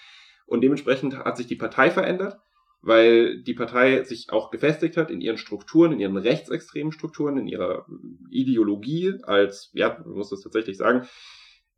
Und 0.46 0.62
dementsprechend 0.62 1.18
hat 1.18 1.38
sich 1.38 1.48
die 1.48 1.56
Partei 1.56 1.90
verändert, 1.90 2.38
weil 2.82 3.42
die 3.42 3.54
Partei 3.56 4.04
sich 4.04 4.28
auch 4.30 4.52
gefestigt 4.52 4.98
hat 4.98 5.10
in 5.10 5.22
ihren 5.22 5.38
Strukturen, 5.38 5.94
in 5.94 6.00
ihren 6.00 6.18
rechtsextremen 6.18 6.92
Strukturen, 6.92 7.38
in 7.38 7.48
ihrer 7.48 7.88
Ideologie 8.30 9.16
als, 9.24 9.72
ja, 9.74 9.98
man 10.06 10.18
muss 10.18 10.30
das 10.30 10.42
tatsächlich 10.42 10.78
sagen, 10.78 11.08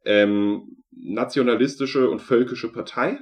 ähm, 0.03 0.83
nationalistische 0.91 2.09
und 2.09 2.21
völkische 2.21 2.71
Partei. 2.71 3.19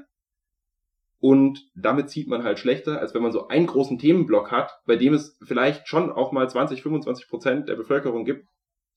Und 1.23 1.69
damit 1.73 2.09
zieht 2.09 2.27
man 2.27 2.43
halt 2.43 2.59
schlechter, 2.59 2.99
als 2.99 3.13
wenn 3.13 3.21
man 3.21 3.31
so 3.31 3.47
einen 3.47 3.65
großen 3.65 3.97
Themenblock 3.97 4.51
hat, 4.51 4.81
bei 4.85 4.97
dem 4.97 5.13
es 5.13 5.37
vielleicht 5.41 5.87
schon 5.87 6.11
auch 6.11 6.33
mal 6.33 6.49
20, 6.49 6.83
25 6.83 7.29
Prozent 7.29 7.69
der 7.69 7.77
Bevölkerung 7.77 8.25
gibt, 8.25 8.45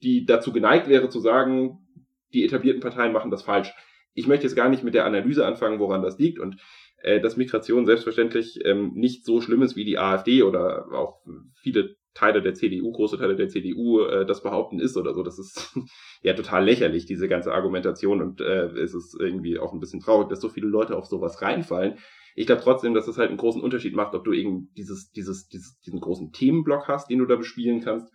die 0.02 0.26
dazu 0.26 0.52
geneigt 0.52 0.88
wäre 0.88 1.08
zu 1.08 1.20
sagen, 1.20 1.86
die 2.34 2.44
etablierten 2.44 2.82
Parteien 2.82 3.12
machen 3.12 3.30
das 3.30 3.44
falsch. 3.44 3.72
Ich 4.12 4.26
möchte 4.26 4.42
jetzt 4.42 4.56
gar 4.56 4.68
nicht 4.68 4.82
mit 4.82 4.94
der 4.94 5.04
Analyse 5.04 5.46
anfangen, 5.46 5.78
woran 5.78 6.02
das 6.02 6.18
liegt 6.18 6.40
und 6.40 6.56
äh, 7.00 7.20
dass 7.20 7.36
Migration 7.36 7.86
selbstverständlich 7.86 8.58
ähm, 8.64 8.90
nicht 8.94 9.24
so 9.24 9.40
schlimm 9.40 9.62
ist 9.62 9.76
wie 9.76 9.84
die 9.84 9.98
AfD 9.98 10.42
oder 10.42 10.86
auch 10.90 11.20
viele 11.54 11.94
Teile 12.16 12.40
der 12.40 12.54
CDU, 12.54 12.92
große 12.92 13.18
Teile 13.18 13.36
der 13.36 13.48
CDU 13.48 14.00
äh, 14.00 14.24
das 14.24 14.42
behaupten 14.42 14.80
ist 14.80 14.96
oder 14.96 15.14
so. 15.14 15.22
Das 15.22 15.38
ist 15.38 15.78
ja 16.22 16.32
total 16.32 16.64
lächerlich, 16.64 17.06
diese 17.06 17.28
ganze 17.28 17.52
Argumentation 17.52 18.22
und 18.22 18.40
äh, 18.40 18.68
es 18.78 18.94
ist 18.94 19.16
irgendwie 19.20 19.58
auch 19.58 19.72
ein 19.72 19.80
bisschen 19.80 20.00
traurig, 20.00 20.28
dass 20.28 20.40
so 20.40 20.48
viele 20.48 20.66
Leute 20.66 20.96
auf 20.96 21.06
sowas 21.06 21.42
reinfallen. 21.42 21.98
Ich 22.34 22.46
glaube 22.46 22.62
trotzdem, 22.62 22.94
dass 22.94 23.06
es 23.08 23.18
halt 23.18 23.28
einen 23.28 23.38
großen 23.38 23.62
Unterschied 23.62 23.94
macht, 23.94 24.14
ob 24.14 24.24
du 24.24 24.32
eben 24.32 24.70
dieses, 24.76 25.10
dieses, 25.12 25.48
dieses, 25.48 25.78
diesen 25.80 26.00
großen 26.00 26.32
Themenblock 26.32 26.88
hast, 26.88 27.10
den 27.10 27.18
du 27.18 27.26
da 27.26 27.36
bespielen 27.36 27.80
kannst, 27.80 28.12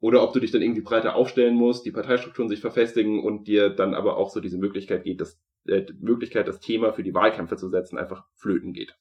oder 0.00 0.22
ob 0.22 0.32
du 0.32 0.40
dich 0.40 0.50
dann 0.50 0.62
irgendwie 0.62 0.80
breiter 0.80 1.14
aufstellen 1.14 1.54
musst, 1.54 1.84
die 1.84 1.90
Parteistrukturen 1.92 2.48
sich 2.48 2.60
verfestigen 2.60 3.22
und 3.22 3.46
dir 3.46 3.70
dann 3.70 3.94
aber 3.94 4.16
auch 4.16 4.30
so 4.30 4.40
diese 4.40 4.58
Möglichkeit 4.58 5.04
geht, 5.04 5.20
dass 5.20 5.40
äh, 5.66 5.84
Möglichkeit, 6.00 6.48
das 6.48 6.60
Thema 6.60 6.92
für 6.92 7.02
die 7.02 7.14
Wahlkämpfe 7.14 7.56
zu 7.56 7.68
setzen, 7.68 7.98
einfach 7.98 8.24
flöten 8.34 8.72
geht. 8.72 8.96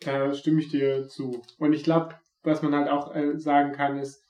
Da 0.00 0.32
stimme 0.34 0.60
ich 0.60 0.68
dir 0.68 1.08
zu. 1.08 1.42
Und 1.58 1.72
ich 1.72 1.84
glaube, 1.84 2.14
was 2.42 2.62
man 2.62 2.74
halt 2.74 2.88
auch 2.88 3.14
äh, 3.14 3.38
sagen 3.38 3.72
kann, 3.72 3.98
ist, 3.98 4.24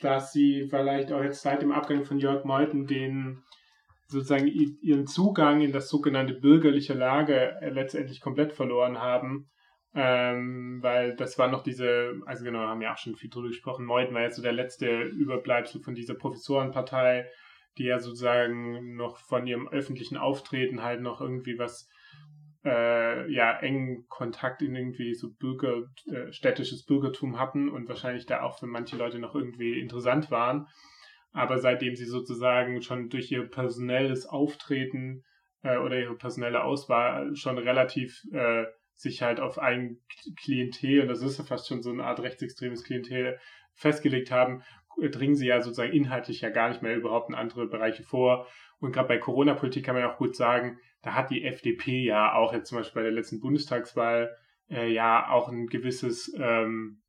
dass 0.00 0.32
sie 0.32 0.66
vielleicht 0.68 1.12
auch 1.12 1.22
jetzt 1.22 1.42
seit 1.42 1.62
dem 1.62 1.72
Abgang 1.72 2.04
von 2.04 2.18
Jörg 2.18 2.44
Meuthen 2.44 2.86
den 2.86 3.42
sozusagen 4.08 4.48
ihren 4.48 5.06
Zugang 5.06 5.60
in 5.60 5.72
das 5.72 5.88
sogenannte 5.88 6.34
bürgerliche 6.34 6.94
Lager 6.94 7.62
äh, 7.62 7.70
letztendlich 7.70 8.20
komplett 8.20 8.52
verloren 8.52 8.98
haben 8.98 9.50
ähm, 9.94 10.78
weil 10.82 11.16
das 11.16 11.38
war 11.38 11.48
noch 11.48 11.62
diese, 11.62 12.20
also 12.26 12.44
genau, 12.44 12.60
haben 12.60 12.82
ja 12.82 12.92
auch 12.92 12.98
schon 12.98 13.16
viel 13.16 13.30
drüber 13.30 13.48
gesprochen. 13.48 13.84
Meuthen 13.84 14.14
war 14.14 14.22
jetzt 14.22 14.36
so 14.36 14.42
der 14.42 14.52
letzte 14.52 15.02
Überbleibsel 15.02 15.80
von 15.80 15.94
dieser 15.94 16.14
Professorenpartei, 16.14 17.28
die 17.76 17.84
ja 17.84 17.98
sozusagen 17.98 18.94
noch 18.94 19.18
von 19.18 19.46
ihrem 19.46 19.68
öffentlichen 19.68 20.16
Auftreten 20.16 20.82
halt 20.82 21.00
noch 21.00 21.20
irgendwie 21.20 21.58
was, 21.58 21.88
äh, 22.64 23.32
ja, 23.32 23.58
engen 23.60 24.06
Kontakt 24.08 24.62
in 24.62 24.74
irgendwie 24.76 25.14
so 25.14 25.30
Bürger, 25.32 25.84
äh, 26.06 26.32
städtisches 26.32 26.84
Bürgertum 26.84 27.38
hatten 27.38 27.68
und 27.68 27.88
wahrscheinlich 27.88 28.26
da 28.26 28.42
auch 28.42 28.58
für 28.58 28.66
manche 28.66 28.96
Leute 28.96 29.18
noch 29.18 29.34
irgendwie 29.34 29.80
interessant 29.80 30.30
waren. 30.30 30.66
aber 31.32 31.58
seitdem 31.58 31.96
sie 31.96 32.06
sozusagen 32.06 32.82
schon 32.82 33.08
durch 33.08 33.30
ihr 33.30 33.48
personelles 33.48 34.26
Auftreten 34.26 35.24
äh, 35.62 35.76
oder 35.78 35.98
ihre 35.98 36.16
personelle 36.16 36.64
Auswahl 36.64 37.34
schon 37.36 37.58
relativ 37.58 38.22
äh, 38.32 38.64
sich 38.94 39.22
halt 39.22 39.40
auf 39.40 39.58
ein 39.58 39.98
Klientel, 40.42 41.02
und 41.02 41.08
das 41.08 41.22
ist 41.22 41.38
ja 41.38 41.44
fast 41.44 41.68
schon 41.68 41.82
so 41.82 41.90
eine 41.90 42.04
Art 42.04 42.20
rechtsextremes 42.20 42.84
Klientel, 42.84 43.38
festgelegt 43.74 44.30
haben, 44.30 44.62
dringen 45.00 45.36
sie 45.36 45.46
ja 45.46 45.62
sozusagen 45.62 45.92
inhaltlich 45.92 46.42
ja 46.42 46.50
gar 46.50 46.68
nicht 46.68 46.82
mehr 46.82 46.96
überhaupt 46.96 47.30
in 47.30 47.34
andere 47.34 47.66
Bereiche 47.66 48.02
vor. 48.02 48.46
Und 48.78 48.92
gerade 48.92 49.08
bei 49.08 49.18
Corona-Politik 49.18 49.86
kann 49.86 49.94
man 49.94 50.02
ja 50.02 50.12
auch 50.12 50.18
gut 50.18 50.36
sagen, 50.36 50.78
da 51.02 51.14
hat 51.14 51.30
die 51.30 51.44
FDP 51.44 52.02
ja 52.02 52.34
auch 52.34 52.52
jetzt 52.52 52.68
zum 52.68 52.78
Beispiel 52.78 53.00
bei 53.00 53.04
der 53.04 53.12
letzten 53.12 53.40
Bundestagswahl 53.40 54.36
äh, 54.68 54.92
ja 54.92 55.30
auch 55.30 55.48
ein 55.48 55.66
gewisses, 55.66 56.32
ähm, 56.38 57.02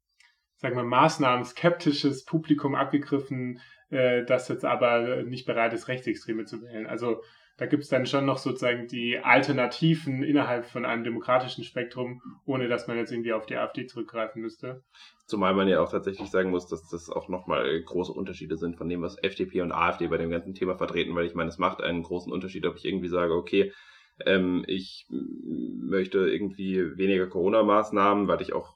sagen 0.55 0.75
wir, 0.75 0.83
maßnahmen-skeptisches 0.83 2.25
Publikum 2.25 2.75
abgegriffen, 2.75 3.59
äh, 3.89 4.23
das 4.23 4.47
jetzt 4.47 4.65
aber 4.65 5.23
nicht 5.23 5.45
bereit 5.45 5.73
ist, 5.73 5.87
Rechtsextreme 5.87 6.45
zu 6.45 6.61
wählen. 6.61 6.87
Also 6.87 7.21
da 7.61 7.67
gibt 7.67 7.83
es 7.83 7.89
dann 7.89 8.07
schon 8.07 8.25
noch 8.25 8.39
sozusagen 8.39 8.87
die 8.87 9.19
Alternativen 9.19 10.23
innerhalb 10.23 10.65
von 10.65 10.83
einem 10.83 11.03
demokratischen 11.03 11.63
Spektrum, 11.63 12.19
ohne 12.43 12.67
dass 12.67 12.87
man 12.87 12.97
jetzt 12.97 13.11
irgendwie 13.11 13.33
auf 13.33 13.45
die 13.45 13.55
AfD 13.55 13.85
zurückgreifen 13.85 14.41
müsste. 14.41 14.83
Zumal 15.27 15.53
man 15.53 15.67
ja 15.67 15.79
auch 15.79 15.91
tatsächlich 15.91 16.31
sagen 16.31 16.49
muss, 16.49 16.65
dass 16.65 16.89
das 16.89 17.11
auch 17.11 17.29
nochmal 17.29 17.79
große 17.83 18.11
Unterschiede 18.13 18.57
sind 18.57 18.77
von 18.77 18.89
dem, 18.89 19.03
was 19.03 19.21
FDP 19.21 19.61
und 19.61 19.71
AfD 19.71 20.07
bei 20.07 20.17
dem 20.17 20.31
ganzen 20.31 20.55
Thema 20.55 20.75
vertreten, 20.75 21.13
weil 21.13 21.27
ich 21.27 21.35
meine, 21.35 21.49
es 21.49 21.59
macht 21.59 21.81
einen 21.81 22.01
großen 22.01 22.33
Unterschied, 22.33 22.65
ob 22.65 22.77
ich 22.77 22.85
irgendwie 22.85 23.09
sage, 23.09 23.35
okay, 23.35 23.71
ähm, 24.25 24.63
ich 24.65 25.05
möchte 25.11 26.17
irgendwie 26.17 26.97
weniger 26.97 27.27
Corona-Maßnahmen, 27.27 28.27
weil 28.27 28.41
ich 28.41 28.53
auch 28.53 28.75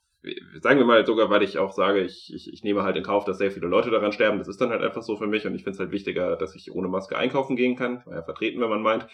sagen 0.61 0.79
wir 0.79 0.85
mal 0.85 1.05
sogar, 1.05 1.29
weil 1.29 1.43
ich 1.43 1.57
auch 1.57 1.71
sage, 1.71 2.01
ich, 2.01 2.33
ich, 2.33 2.51
ich 2.51 2.63
nehme 2.63 2.83
halt 2.83 2.97
in 2.97 3.03
Kauf, 3.03 3.25
dass 3.25 3.37
sehr 3.37 3.51
viele 3.51 3.67
Leute 3.67 3.91
daran 3.91 4.11
sterben. 4.11 4.37
Das 4.37 4.47
ist 4.47 4.59
dann 4.59 4.69
halt 4.69 4.81
einfach 4.81 5.01
so 5.03 5.17
für 5.17 5.27
mich 5.27 5.45
und 5.45 5.55
ich 5.55 5.63
finde 5.63 5.75
es 5.75 5.79
halt 5.79 5.91
wichtiger, 5.91 6.35
dass 6.35 6.55
ich 6.55 6.71
ohne 6.71 6.87
Maske 6.87 7.17
einkaufen 7.17 7.55
gehen 7.55 7.75
kann. 7.75 8.05
War 8.05 8.15
ja 8.15 8.23
vertreten, 8.23 8.61
wenn 8.61 8.69
man 8.69 8.81
meint. 8.81 9.07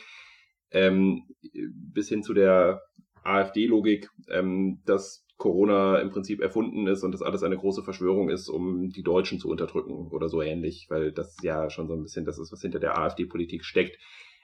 Ähm, 0.71 1.23
bis 1.51 2.09
hin 2.09 2.23
zu 2.23 2.33
der 2.33 2.81
AfD-Logik, 3.23 4.09
ähm, 4.29 4.81
dass 4.85 5.25
Corona 5.37 5.97
im 5.97 6.11
Prinzip 6.11 6.39
erfunden 6.39 6.87
ist 6.87 7.03
und 7.03 7.13
das 7.13 7.23
alles 7.23 7.43
eine 7.43 7.57
große 7.57 7.83
Verschwörung 7.83 8.29
ist, 8.29 8.47
um 8.47 8.89
die 8.89 9.03
Deutschen 9.03 9.39
zu 9.39 9.49
unterdrücken 9.49 10.07
oder 10.11 10.29
so 10.29 10.41
ähnlich, 10.41 10.85
weil 10.89 11.11
das 11.11 11.35
ja 11.41 11.69
schon 11.69 11.87
so 11.87 11.95
ein 11.95 12.03
bisschen 12.03 12.25
das 12.25 12.37
ist, 12.37 12.51
was 12.51 12.61
hinter 12.61 12.79
der 12.79 12.97
AfD-Politik 12.97 13.65
steckt. 13.65 13.97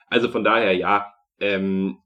Also 0.08 0.28
von 0.28 0.44
daher, 0.44 0.74
ja, 0.74 1.14
ähm, 1.40 2.00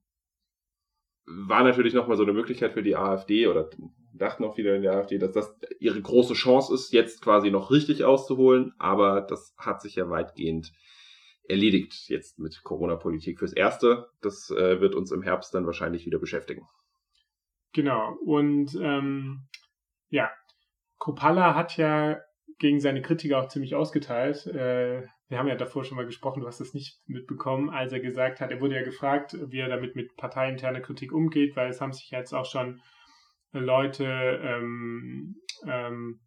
war 1.26 1.64
natürlich 1.64 1.94
nochmal 1.94 2.18
so 2.18 2.24
eine 2.24 2.34
Möglichkeit 2.34 2.74
für 2.74 2.84
die 2.84 2.96
AfD 2.96 3.48
oder 3.48 3.70
dachten 4.14 4.44
auch 4.44 4.56
viele 4.56 4.76
in 4.76 4.82
der 4.82 4.94
AfD, 4.94 5.18
dass 5.18 5.32
das 5.32 5.56
ihre 5.80 6.02
große 6.02 6.34
Chance 6.34 6.74
ist, 6.74 6.94
jetzt 6.94 7.22
quasi 7.22 7.52
noch 7.52 7.72
richtig 7.72 8.04
auszuholen, 8.04 8.74
aber 8.78 9.22
das 9.22 9.54
hat 9.58 9.82
sich 9.82 9.96
ja 9.96 10.10
weitgehend 10.10 10.72
erledigt 11.48 12.08
jetzt 12.08 12.40
mit 12.40 12.64
Corona-Politik 12.64 13.40
fürs 13.40 13.54
Erste. 13.54 14.10
Das 14.22 14.50
äh, 14.52 14.80
wird 14.80 14.96
uns 14.96 15.12
im 15.12 15.22
Herbst 15.22 15.54
dann 15.54 15.66
wahrscheinlich 15.66 16.06
wieder 16.06 16.20
beschäftigen. 16.20 16.68
Genau, 17.74 18.16
und 18.26 18.76
ähm, 18.82 19.48
ja, 20.10 20.32
Kopala 20.98 21.56
hat 21.56 21.78
ja 21.78 22.20
gegen 22.60 22.80
seine 22.80 23.02
Kritiker 23.02 23.40
auch 23.40 23.48
ziemlich 23.48 23.76
ausgeteilt. 23.76 24.46
Äh, 24.46 25.08
wir 25.30 25.40
haben 25.40 25.48
ja 25.48 25.56
davor 25.56 25.84
schon 25.84 25.96
mal 25.96 26.06
gesprochen, 26.06 26.42
du 26.42 26.48
hast 26.48 26.60
das 26.60 26.74
nicht 26.74 27.00
mitbekommen, 27.08 27.70
als 27.70 27.94
er 27.94 28.02
gesagt 28.02 28.42
hat, 28.42 28.52
er 28.52 28.60
wurde 28.60 28.76
ja 28.76 28.84
gefragt, 28.84 29.36
wie 29.48 29.60
er 29.60 29.70
damit 29.70 29.96
mit 29.96 30.16
parteiinterner 30.18 30.82
Kritik 30.82 31.14
umgeht, 31.14 31.56
weil 31.56 31.70
es 31.70 31.80
haben 31.80 31.94
sich 31.94 32.12
jetzt 32.12 32.34
auch 32.34 32.46
schon 32.46 32.82
Leute 33.52 34.06
ähm, 34.06 35.36
ähm, 35.66 36.20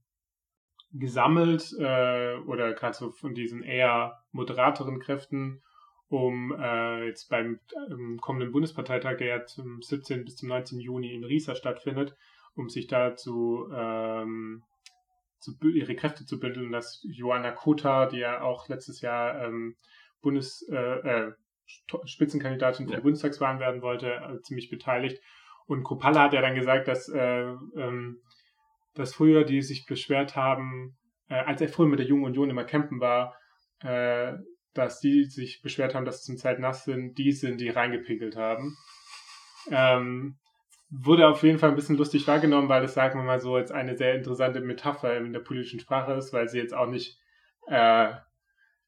gesammelt 0.92 1.72
äh, 1.78 2.36
oder 2.46 2.72
gerade 2.74 2.94
so 2.96 3.10
von 3.10 3.34
diesen 3.34 3.62
eher 3.62 4.22
moderateren 4.32 5.00
Kräften, 5.00 5.62
um 6.08 6.54
äh, 6.56 7.06
jetzt 7.06 7.28
beim 7.28 7.58
ähm, 7.90 8.18
kommenden 8.20 8.52
Bundesparteitag, 8.52 9.16
der 9.16 9.26
ja 9.26 9.44
zum 9.46 9.82
17. 9.82 10.24
bis 10.24 10.36
zum 10.36 10.48
19. 10.48 10.78
Juni 10.80 11.12
in 11.12 11.24
Riesa 11.24 11.54
stattfindet, 11.54 12.16
um 12.54 12.68
sich 12.68 12.86
da 12.86 13.16
zu 13.16 13.68
ähm, 13.72 14.62
zu, 15.44 15.68
ihre 15.68 15.94
Kräfte 15.94 16.24
zu 16.24 16.40
bündeln, 16.40 16.72
dass 16.72 17.06
Joanna 17.10 17.52
Kota, 17.52 18.06
die 18.06 18.18
ja 18.18 18.40
auch 18.40 18.68
letztes 18.68 19.00
Jahr 19.02 19.44
ähm, 19.44 19.76
Bundes, 20.22 20.66
äh, 20.70 20.76
äh, 20.76 21.32
Spitzenkandidatin 22.04 22.86
für 22.86 22.92
ja. 22.92 22.98
die 22.98 23.02
Bundestagswahlen 23.02 23.60
werden 23.60 23.82
wollte, 23.82 24.10
äh, 24.10 24.40
ziemlich 24.42 24.70
beteiligt. 24.70 25.22
Und 25.66 25.82
Kopalla 25.82 26.24
hat 26.24 26.32
ja 26.32 26.40
dann 26.40 26.54
gesagt, 26.54 26.88
dass, 26.88 27.08
äh, 27.08 27.54
ähm, 27.76 28.20
dass 28.94 29.14
früher 29.14 29.44
die 29.44 29.62
sich 29.62 29.86
beschwert 29.86 30.36
haben, 30.36 30.96
äh, 31.28 31.34
als 31.34 31.60
er 31.60 31.68
früher 31.68 31.88
mit 31.88 31.98
der 31.98 32.06
Jungen 32.06 32.24
Union 32.24 32.50
immer 32.50 32.64
campen 32.64 33.00
war, 33.00 33.34
äh, 33.80 34.34
dass 34.74 35.00
die 35.00 35.24
sich 35.24 35.62
beschwert 35.62 35.94
haben, 35.94 36.04
dass 36.04 36.22
zum 36.22 36.36
Zeit 36.36 36.58
nass 36.58 36.84
sind, 36.84 37.16
die 37.16 37.32
sind, 37.32 37.60
die 37.60 37.68
reingepinkelt 37.68 38.36
haben. 38.36 38.76
Ähm, 39.70 40.36
wurde 40.90 41.28
auf 41.28 41.42
jeden 41.42 41.58
Fall 41.58 41.70
ein 41.70 41.76
bisschen 41.76 41.96
lustig 41.96 42.26
wahrgenommen, 42.26 42.68
weil 42.68 42.84
es, 42.84 42.94
sagen 42.94 43.18
wir 43.18 43.24
mal 43.24 43.40
so, 43.40 43.56
jetzt 43.58 43.72
eine 43.72 43.96
sehr 43.96 44.14
interessante 44.14 44.60
Metapher 44.60 45.16
in 45.16 45.32
der 45.32 45.40
politischen 45.40 45.80
Sprache 45.80 46.12
ist, 46.12 46.32
weil 46.32 46.48
sie 46.48 46.58
jetzt 46.58 46.74
auch 46.74 46.88
nicht, 46.88 47.18
äh, 47.66 48.12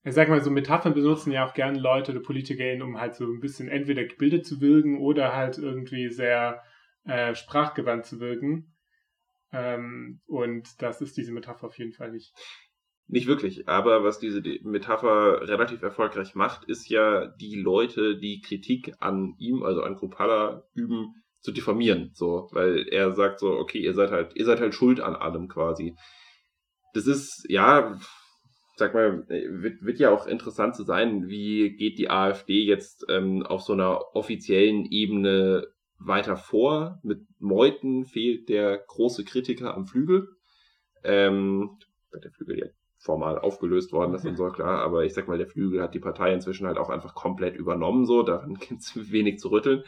ich 0.07 0.15
sag 0.15 0.29
mal 0.29 0.41
so, 0.41 0.51
Metaphern 0.51 0.95
benutzen 0.95 1.33
ja 1.33 1.45
auch 1.45 1.53
gerne 1.53 1.81
Leute 1.81 2.13
oder 2.13 2.21
PolitikerInnen, 2.21 2.83
um 2.83 3.01
halt 3.01 3.17
so 3.17 3.25
ein 3.25 3.41
bisschen 3.41 3.69
entweder 3.69 4.05
gebildet 4.05 4.47
zu 4.47 4.61
wirken 4.61 4.99
oder 4.99 5.35
halt 5.35 5.59
irgendwie 5.59 6.09
sehr 6.11 6.63
äh, 7.05 7.35
sprachgewandt 7.35 8.07
zu 8.07 8.21
wirken. 8.21 8.73
Ähm, 9.53 10.21
und 10.27 10.81
das 10.81 11.01
ist 11.01 11.17
diese 11.17 11.33
Metapher 11.33 11.67
auf 11.67 11.79
jeden 11.79 11.93
Fall 11.93 12.13
nicht. 12.13 12.33
Nicht 13.09 13.27
wirklich, 13.27 13.69
aber 13.69 14.05
was 14.05 14.21
diese 14.21 14.43
Metapher 14.63 15.41
relativ 15.49 15.83
erfolgreich 15.83 16.37
macht, 16.37 16.65
ist 16.65 16.89
ja 16.89 17.27
die 17.27 17.57
Leute, 17.57 18.17
die 18.17 18.41
Kritik 18.41 18.95
an 19.01 19.35
ihm, 19.39 19.65
also 19.65 19.83
an 19.83 19.97
Kupala, 19.97 20.63
üben, 20.75 21.15
zu 21.41 21.51
diffamieren, 21.51 22.11
so, 22.15 22.49
weil 22.53 22.89
er 22.89 23.13
sagt 23.13 23.41
so, 23.41 23.53
okay, 23.53 23.79
ihr 23.79 23.95
seid 23.95 24.11
halt, 24.11 24.37
ihr 24.37 24.45
seid 24.45 24.61
halt 24.61 24.75
schuld 24.75 25.01
an 25.01 25.15
allem 25.15 25.49
quasi. 25.49 25.97
Das 26.95 27.07
ist, 27.07 27.45
ja, 27.49 27.99
sag 28.77 28.95
mal, 28.95 29.27
wird, 29.29 29.83
wird 29.83 29.99
ja 29.99 30.11
auch 30.11 30.27
interessant 30.27 30.77
zu 30.77 30.85
sein, 30.85 31.29
wie 31.29 31.77
geht 31.77 31.99
die 31.99 32.11
AfD 32.11 32.63
jetzt 32.63 33.07
ähm, 33.09 33.43
auf 33.43 33.63
so 33.63 33.73
einer 33.73 34.15
offiziellen 34.15 34.85
Ebene 34.85 35.67
weiter 35.99 36.37
vor. 36.37 37.01
Mit 37.03 37.21
Meuthen 37.39 38.05
fehlt 38.05 38.49
der 38.49 38.79
große 38.79 39.25
Kritiker 39.25 39.75
am 39.75 39.87
Flügel. 39.87 40.29
Ähm, 41.05 41.79
der 42.23 42.31
Flügel 42.31 42.59
ja 42.59 42.67
formal 42.99 43.39
aufgelöst 43.39 43.93
worden, 43.93 44.15
ist 44.15 44.37
so 44.37 44.49
klar, 44.49 44.83
aber 44.83 45.05
ich 45.05 45.15
sag 45.15 45.29
mal, 45.29 45.39
der 45.39 45.47
Flügel 45.47 45.81
hat 45.83 45.95
die 45.95 46.01
Partei 46.01 46.33
inzwischen 46.33 46.67
halt 46.67 46.79
auch 46.79 46.91
einfach 46.91 47.15
komplett 47.15 47.57
übernommen, 47.57 48.05
so, 48.05 48.23
daran 48.23 48.55
gibt 48.61 48.81
es 48.81 49.13
wenig 49.13 49.39
zu 49.39 49.49
rütteln. 49.49 49.85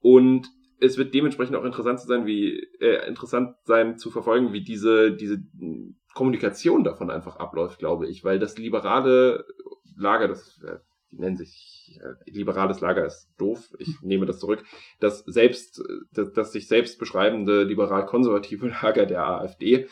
Und 0.00 0.48
es 0.80 0.98
wird 0.98 1.14
dementsprechend 1.14 1.56
auch 1.56 1.64
interessant 1.64 2.00
zu 2.00 2.06
sein, 2.06 2.26
wie 2.26 2.58
äh, 2.80 3.06
interessant 3.06 3.56
sein 3.64 3.98
zu 3.98 4.10
verfolgen, 4.10 4.52
wie 4.52 4.62
diese 4.62 5.12
diese 5.12 5.38
Kommunikation 6.14 6.84
davon 6.84 7.10
einfach 7.10 7.36
abläuft, 7.36 7.78
glaube 7.78 8.08
ich, 8.08 8.24
weil 8.24 8.38
das 8.38 8.58
liberale 8.58 9.44
Lager, 9.96 10.28
das 10.28 10.62
äh, 10.62 10.78
die 11.10 11.20
nennen 11.20 11.36
sich 11.36 11.98
äh, 12.02 12.30
liberales 12.30 12.80
Lager 12.80 13.06
ist 13.06 13.28
doof, 13.38 13.72
ich 13.78 14.00
nehme 14.02 14.26
das 14.26 14.40
zurück, 14.40 14.64
das 15.00 15.20
selbst 15.20 15.82
das, 16.12 16.32
das 16.32 16.52
sich 16.52 16.66
selbst 16.66 16.98
beschreibende 16.98 17.62
liberal-konservative 17.62 18.68
Lager 18.82 19.06
der 19.06 19.26
AfD, 19.26 19.88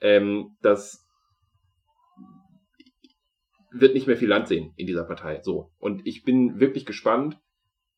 ähm, 0.00 0.56
das 0.62 1.06
wird 3.72 3.94
nicht 3.94 4.06
mehr 4.06 4.16
viel 4.16 4.28
Land 4.28 4.48
sehen 4.48 4.72
in 4.76 4.86
dieser 4.86 5.04
Partei. 5.04 5.40
So. 5.42 5.72
Und 5.78 6.06
ich 6.06 6.24
bin 6.24 6.60
wirklich 6.60 6.84
gespannt, 6.84 7.38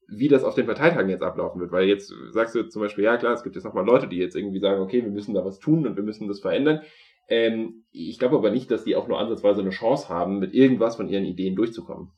wie 0.08 0.28
das 0.28 0.44
auf 0.44 0.54
den 0.54 0.66
Parteitagen 0.66 1.08
jetzt 1.08 1.23
ablaufen 1.23 1.61
wird. 1.61 1.73
Weil 1.73 1.88
jetzt 1.88 2.12
sagst 2.30 2.54
du 2.54 2.68
zum 2.68 2.82
Beispiel, 2.82 3.04
ja 3.04 3.16
klar, 3.16 3.32
es 3.32 3.42
gibt 3.42 3.54
jetzt 3.56 3.64
nochmal 3.64 3.87
Leute, 3.87 4.08
die 4.08 4.16
jetzt 4.16 4.37
irgendwie 4.37 4.61
sagen, 4.61 4.80
okay, 4.80 5.02
wir 5.02 5.11
müssen 5.11 5.34
da 5.34 5.44
was 5.44 5.58
tun 5.58 5.87
und 5.87 5.96
wir 5.96 6.02
müssen 6.02 6.28
das 6.28 6.40
verändern. 6.40 6.82
Ähm, 7.28 7.84
ich 7.90 8.18
glaube 8.18 8.37
aber 8.37 8.50
nicht, 8.50 8.70
dass 8.70 8.84
die 8.84 8.96
auch 8.96 9.08
nur 9.08 9.18
ansatzweise 9.18 9.61
eine 9.61 9.70
Chance 9.70 10.08
haben, 10.08 10.38
mit 10.38 10.52
irgendwas 10.52 10.96
von 10.96 11.08
ihren 11.08 11.25
Ideen 11.25 11.56
durchzukommen. 11.56 12.11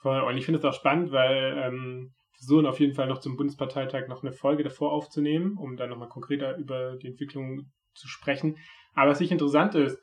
Voll. 0.00 0.20
Und 0.20 0.36
ich 0.36 0.44
finde 0.44 0.58
es 0.58 0.64
auch 0.64 0.74
spannend, 0.74 1.10
weil 1.12 1.56
ähm, 1.58 2.12
versuchen 2.36 2.66
auf 2.66 2.78
jeden 2.78 2.94
Fall 2.94 3.08
noch 3.08 3.18
zum 3.18 3.36
Bundesparteitag 3.36 4.08
noch 4.08 4.22
eine 4.22 4.32
Folge 4.32 4.62
davor 4.62 4.92
aufzunehmen, 4.92 5.56
um 5.58 5.76
dann 5.76 5.90
nochmal 5.90 6.08
konkreter 6.08 6.56
über 6.56 6.96
die 6.96 7.08
Entwicklung 7.08 7.70
zu 7.94 8.06
sprechen. 8.06 8.56
Aber 8.94 9.10
was 9.10 9.20
nicht 9.20 9.32
interessant 9.32 9.74
ist, 9.74 9.98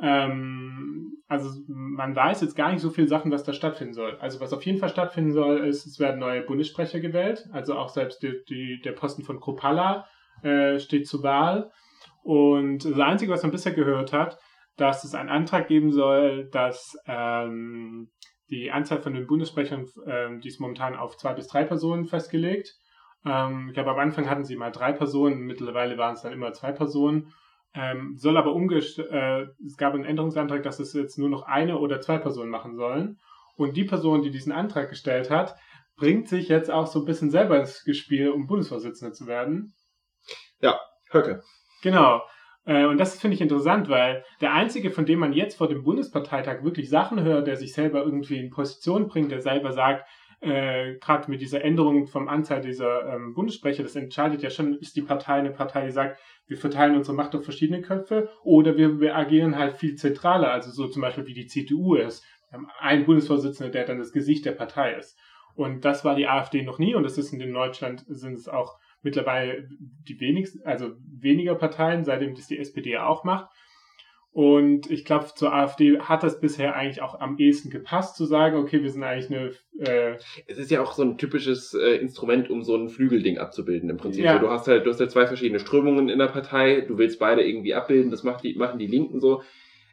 ähm, 0.00 1.22
also 1.28 1.50
man 1.68 2.14
weiß 2.14 2.40
jetzt 2.42 2.56
gar 2.56 2.70
nicht 2.70 2.80
so 2.80 2.90
viele 2.90 3.08
Sachen, 3.08 3.30
was 3.30 3.44
da 3.44 3.52
stattfinden 3.52 3.94
soll. 3.94 4.16
Also 4.20 4.40
was 4.40 4.52
auf 4.52 4.64
jeden 4.64 4.78
Fall 4.78 4.88
stattfinden 4.88 5.32
soll, 5.32 5.66
ist, 5.66 5.86
es 5.86 5.98
werden 5.98 6.20
neue 6.20 6.42
Bundessprecher 6.42 7.00
gewählt. 7.00 7.44
Also 7.52 7.74
auch 7.76 7.88
selbst 7.88 8.22
die, 8.22 8.40
die, 8.48 8.80
der 8.84 8.92
Posten 8.92 9.22
von 9.22 9.40
Kropala 9.40 10.06
äh, 10.42 10.78
steht 10.78 11.06
zur 11.06 11.22
Wahl. 11.22 11.70
Und 12.22 12.84
das 12.84 12.98
Einzige, 12.98 13.32
was 13.32 13.42
man 13.42 13.52
bisher 13.52 13.72
gehört 13.72 14.12
hat, 14.12 14.38
dass 14.76 15.04
es 15.04 15.14
einen 15.14 15.28
Antrag 15.28 15.68
geben 15.68 15.92
soll, 15.92 16.48
dass 16.50 16.96
ähm, 17.06 18.10
die 18.50 18.70
Anzahl 18.70 19.00
von 19.00 19.14
den 19.14 19.26
Bundessprechern, 19.26 19.86
ähm, 20.06 20.40
die 20.40 20.48
ist 20.48 20.60
momentan 20.60 20.96
auf 20.96 21.16
zwei 21.16 21.34
bis 21.34 21.46
drei 21.46 21.64
Personen 21.64 22.06
festgelegt. 22.06 22.74
Ähm, 23.24 23.68
ich 23.68 23.74
glaube, 23.74 23.90
am 23.92 23.98
Anfang 23.98 24.28
hatten 24.28 24.44
sie 24.44 24.56
mal 24.56 24.70
drei 24.70 24.92
Personen, 24.92 25.40
mittlerweile 25.40 25.96
waren 25.96 26.14
es 26.14 26.22
dann 26.22 26.32
immer 26.32 26.52
zwei 26.52 26.72
Personen 26.72 27.32
ähm, 27.74 28.14
soll 28.16 28.36
aber 28.36 28.54
umgestellt, 28.54 29.10
äh, 29.10 29.46
es 29.66 29.76
gab 29.76 29.94
einen 29.94 30.04
Änderungsantrag, 30.04 30.62
dass 30.62 30.78
es 30.78 30.92
jetzt 30.92 31.18
nur 31.18 31.28
noch 31.28 31.42
eine 31.42 31.78
oder 31.78 32.00
zwei 32.00 32.18
Personen 32.18 32.50
machen 32.50 32.76
sollen. 32.76 33.18
Und 33.56 33.76
die 33.76 33.84
Person, 33.84 34.22
die 34.22 34.30
diesen 34.30 34.52
Antrag 34.52 34.88
gestellt 34.88 35.30
hat, 35.30 35.56
bringt 35.96 36.28
sich 36.28 36.48
jetzt 36.48 36.70
auch 36.70 36.86
so 36.86 37.00
ein 37.00 37.04
bisschen 37.04 37.30
selber 37.30 37.58
ins 37.58 37.84
Spiel, 37.96 38.30
um 38.30 38.46
Bundesvorsitzender 38.46 39.12
zu 39.12 39.26
werden. 39.26 39.74
Ja, 40.60 40.78
Höcke. 41.10 41.42
Genau. 41.82 42.22
Äh, 42.64 42.86
und 42.86 42.98
das 42.98 43.20
finde 43.20 43.34
ich 43.34 43.40
interessant, 43.40 43.88
weil 43.88 44.24
der 44.40 44.52
Einzige, 44.52 44.90
von 44.90 45.06
dem 45.06 45.18
man 45.18 45.32
jetzt 45.32 45.56
vor 45.56 45.68
dem 45.68 45.82
Bundesparteitag 45.82 46.62
wirklich 46.62 46.88
Sachen 46.88 47.22
hört, 47.22 47.46
der 47.46 47.56
sich 47.56 47.74
selber 47.74 48.02
irgendwie 48.02 48.38
in 48.38 48.50
Position 48.50 49.08
bringt, 49.08 49.30
der 49.30 49.40
selber 49.40 49.72
sagt, 49.72 50.08
äh, 50.44 50.98
gerade 51.00 51.30
mit 51.30 51.40
dieser 51.40 51.64
Änderung 51.64 52.06
vom 52.06 52.28
Anzahl 52.28 52.60
dieser 52.60 53.14
ähm, 53.14 53.34
Bundessprecher, 53.34 53.82
das 53.82 53.96
entscheidet 53.96 54.42
ja 54.42 54.50
schon, 54.50 54.74
ist 54.74 54.96
die 54.96 55.02
Partei 55.02 55.34
eine 55.34 55.50
Partei, 55.50 55.86
die 55.86 55.92
sagt, 55.92 56.18
wir 56.46 56.56
verteilen 56.56 56.96
unsere 56.96 57.16
Macht 57.16 57.34
auf 57.34 57.44
verschiedene 57.44 57.80
Köpfe 57.80 58.28
oder 58.42 58.76
wir, 58.76 59.00
wir 59.00 59.16
agieren 59.16 59.56
halt 59.56 59.76
viel 59.76 59.94
zentraler, 59.96 60.52
also 60.52 60.70
so 60.70 60.88
zum 60.88 61.02
Beispiel 61.02 61.26
wie 61.26 61.34
die 61.34 61.46
CDU 61.46 61.94
ist. 61.94 62.24
Wir 62.50 62.58
haben 62.58 62.68
einen 62.78 63.06
Bundesvorsitzenden, 63.06 63.72
der 63.72 63.86
dann 63.86 63.98
das 63.98 64.12
Gesicht 64.12 64.44
der 64.44 64.52
Partei 64.52 64.94
ist. 64.94 65.18
Und 65.54 65.84
das 65.84 66.04
war 66.04 66.14
die 66.14 66.26
AfD 66.26 66.62
noch 66.62 66.78
nie 66.78 66.94
und 66.94 67.04
das 67.04 67.16
ist 67.16 67.32
in 67.32 67.52
Deutschland 67.52 68.04
sind 68.08 68.34
es 68.34 68.48
auch 68.48 68.78
mittlerweile 69.02 69.68
die 69.78 70.18
wenigsten, 70.20 70.62
also 70.64 70.92
weniger 71.06 71.54
Parteien, 71.54 72.04
seitdem 72.04 72.34
das 72.34 72.48
die 72.48 72.58
SPD 72.58 72.98
auch 72.98 73.24
macht. 73.24 73.50
Und 74.34 74.90
ich 74.90 75.04
glaube, 75.04 75.26
zur 75.32 75.54
AfD 75.54 76.00
hat 76.00 76.24
das 76.24 76.40
bisher 76.40 76.74
eigentlich 76.74 77.00
auch 77.02 77.20
am 77.20 77.38
ehesten 77.38 77.70
gepasst, 77.70 78.16
zu 78.16 78.24
sagen, 78.24 78.56
okay, 78.56 78.82
wir 78.82 78.90
sind 78.90 79.04
eigentlich 79.04 79.30
eine. 79.30 79.52
Äh 79.78 80.16
es 80.48 80.58
ist 80.58 80.72
ja 80.72 80.82
auch 80.82 80.92
so 80.92 81.02
ein 81.02 81.18
typisches 81.18 81.72
äh, 81.72 81.98
Instrument, 81.98 82.50
um 82.50 82.64
so 82.64 82.74
ein 82.74 82.88
Flügelding 82.88 83.38
abzubilden 83.38 83.88
im 83.90 83.96
Prinzip. 83.96 84.24
Ja. 84.24 84.34
So, 84.34 84.40
du 84.40 84.50
hast 84.50 84.66
halt, 84.66 84.86
du 84.86 84.90
hast 84.90 84.98
ja 84.98 85.06
zwei 85.06 85.28
verschiedene 85.28 85.60
Strömungen 85.60 86.08
in 86.08 86.18
der 86.18 86.26
Partei, 86.26 86.80
du 86.80 86.98
willst 86.98 87.20
beide 87.20 87.46
irgendwie 87.46 87.74
abbilden, 87.74 88.10
das 88.10 88.24
macht 88.24 88.42
die, 88.42 88.56
machen 88.56 88.80
die 88.80 88.88
Linken 88.88 89.20
so. 89.20 89.42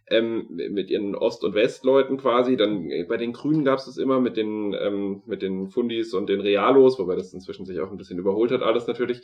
Ähm, 0.09 0.47
mit 0.49 0.89
ihren 0.89 1.15
Ost- 1.15 1.43
und 1.43 1.53
Westleuten 1.53 2.17
quasi. 2.17 2.57
Dann 2.57 2.89
äh, 2.89 3.05
bei 3.07 3.17
den 3.17 3.33
Grünen 3.33 3.63
gab 3.63 3.77
es 3.77 3.85
das 3.85 3.97
immer 3.97 4.19
mit 4.19 4.37
den, 4.37 4.73
ähm, 4.73 5.21
mit 5.27 5.43
den 5.43 5.67
Fundis 5.69 6.15
und 6.15 6.29
den 6.29 6.41
Realos, 6.41 6.97
wobei 6.97 7.15
das 7.15 7.31
inzwischen 7.31 7.67
sich 7.67 7.79
auch 7.79 7.91
ein 7.91 7.97
bisschen 7.97 8.17
überholt 8.17 8.51
hat, 8.51 8.63
alles 8.63 8.87
natürlich. 8.87 9.21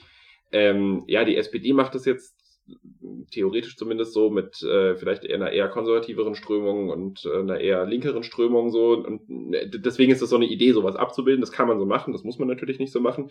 Ähm, 0.51 1.03
ja, 1.07 1.25
die 1.25 1.35
SPD 1.35 1.73
macht 1.73 1.95
das 1.95 2.05
jetzt 2.05 2.46
theoretisch 3.31 3.77
zumindest 3.77 4.13
so 4.13 4.29
mit 4.29 4.61
äh, 4.63 4.95
vielleicht 4.95 5.23
eher 5.23 5.35
einer 5.35 5.51
eher 5.51 5.69
konservativeren 5.69 6.35
Strömung 6.35 6.89
und 6.89 7.25
äh, 7.25 7.39
einer 7.39 7.59
eher 7.59 7.85
linkeren 7.85 8.23
Strömung 8.23 8.69
so. 8.71 8.93
Und 8.93 9.53
äh, 9.53 9.69
deswegen 9.69 10.11
ist 10.11 10.21
das 10.21 10.29
so 10.29 10.35
eine 10.35 10.47
Idee, 10.47 10.71
sowas 10.71 10.95
abzubilden. 10.95 11.41
Das 11.41 11.51
kann 11.51 11.67
man 11.67 11.79
so 11.79 11.85
machen, 11.85 12.13
das 12.13 12.23
muss 12.23 12.39
man 12.39 12.47
natürlich 12.47 12.79
nicht 12.79 12.91
so 12.91 12.99
machen. 12.99 13.29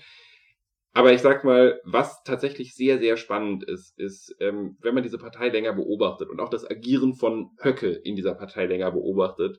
Aber 0.92 1.12
ich 1.12 1.20
sag 1.20 1.44
mal, 1.44 1.78
was 1.84 2.22
tatsächlich 2.22 2.74
sehr, 2.74 2.98
sehr 2.98 3.18
spannend 3.18 3.64
ist, 3.64 3.98
ist, 3.98 4.34
ähm, 4.40 4.78
wenn 4.80 4.94
man 4.94 5.02
diese 5.02 5.18
Partei 5.18 5.50
länger 5.50 5.74
beobachtet 5.74 6.30
und 6.30 6.40
auch 6.40 6.48
das 6.48 6.68
Agieren 6.68 7.14
von 7.14 7.50
Höcke 7.58 7.90
in 7.90 8.16
dieser 8.16 8.34
Partei 8.34 8.64
länger 8.64 8.90
beobachtet, 8.92 9.58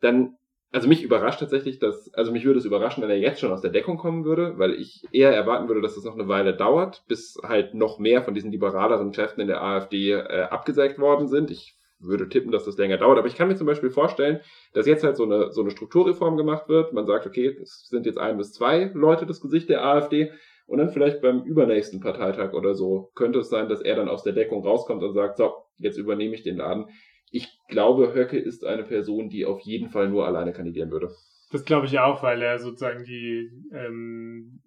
dann 0.00 0.36
also 0.72 0.88
mich 0.88 1.02
überrascht 1.02 1.40
tatsächlich, 1.40 1.78
dass, 1.78 2.12
also 2.14 2.30
mich 2.30 2.44
würde 2.44 2.58
es 2.58 2.64
überraschen, 2.64 3.02
wenn 3.02 3.10
er 3.10 3.18
jetzt 3.18 3.40
schon 3.40 3.52
aus 3.52 3.60
der 3.60 3.72
Deckung 3.72 3.96
kommen 3.96 4.24
würde, 4.24 4.54
weil 4.56 4.74
ich 4.74 5.04
eher 5.10 5.34
erwarten 5.34 5.68
würde, 5.68 5.80
dass 5.80 5.96
es 5.96 6.04
noch 6.04 6.14
eine 6.14 6.28
Weile 6.28 6.54
dauert, 6.54 7.04
bis 7.08 7.38
halt 7.42 7.74
noch 7.74 7.98
mehr 7.98 8.22
von 8.22 8.34
diesen 8.34 8.52
liberaleren 8.52 9.10
Kräften 9.10 9.40
in 9.40 9.48
der 9.48 9.62
AfD 9.62 10.12
äh, 10.12 10.42
abgesägt 10.42 10.98
worden 10.98 11.26
sind. 11.26 11.50
Ich 11.50 11.76
würde 11.98 12.28
tippen, 12.28 12.52
dass 12.52 12.64
das 12.64 12.78
länger 12.78 12.98
dauert, 12.98 13.18
aber 13.18 13.26
ich 13.26 13.34
kann 13.34 13.48
mir 13.48 13.56
zum 13.56 13.66
Beispiel 13.66 13.90
vorstellen, 13.90 14.40
dass 14.72 14.86
jetzt 14.86 15.04
halt 15.04 15.16
so 15.16 15.24
eine, 15.24 15.50
so 15.52 15.60
eine 15.60 15.70
Strukturreform 15.70 16.36
gemacht 16.36 16.68
wird. 16.68 16.92
Man 16.92 17.06
sagt, 17.06 17.26
okay, 17.26 17.56
es 17.60 17.88
sind 17.88 18.06
jetzt 18.06 18.18
ein 18.18 18.38
bis 18.38 18.52
zwei 18.52 18.90
Leute 18.94 19.26
das 19.26 19.40
Gesicht 19.40 19.68
der 19.68 19.84
AfD 19.84 20.30
und 20.66 20.78
dann 20.78 20.90
vielleicht 20.90 21.20
beim 21.20 21.42
übernächsten 21.42 22.00
Parteitag 22.00 22.54
oder 22.54 22.74
so 22.74 23.10
könnte 23.16 23.40
es 23.40 23.50
sein, 23.50 23.68
dass 23.68 23.82
er 23.82 23.96
dann 23.96 24.08
aus 24.08 24.22
der 24.22 24.32
Deckung 24.32 24.64
rauskommt 24.64 25.02
und 25.02 25.14
sagt, 25.14 25.36
so, 25.36 25.52
jetzt 25.78 25.98
übernehme 25.98 26.34
ich 26.34 26.42
den 26.42 26.58
Laden 26.58 26.86
ich 27.30 27.48
glaube, 27.68 28.14
Höcke 28.14 28.38
ist 28.38 28.64
eine 28.64 28.84
Person, 28.84 29.28
die 29.28 29.46
auf 29.46 29.60
jeden 29.60 29.90
Fall 29.90 30.08
nur 30.08 30.26
alleine 30.26 30.52
kandidieren 30.52 30.90
würde. 30.90 31.10
Das 31.52 31.64
glaube 31.64 31.86
ich 31.86 31.98
auch, 31.98 32.22
weil 32.22 32.42
er 32.42 32.58
sozusagen 32.58 33.04
die, 33.04 33.50
ähm, 33.72 34.60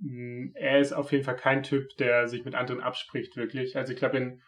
er 0.55 0.79
ist 0.79 0.91
auf 0.91 1.11
jeden 1.11 1.23
Fall 1.23 1.37
kein 1.37 1.63
Typ, 1.63 1.87
der 1.97 2.27
sich 2.27 2.43
mit 2.43 2.55
anderen 2.55 2.81
abspricht, 2.81 3.37
wirklich. 3.37 3.77
Also 3.77 3.93
ich 3.93 3.99
glaube, 3.99 4.17
in, 4.17 4.41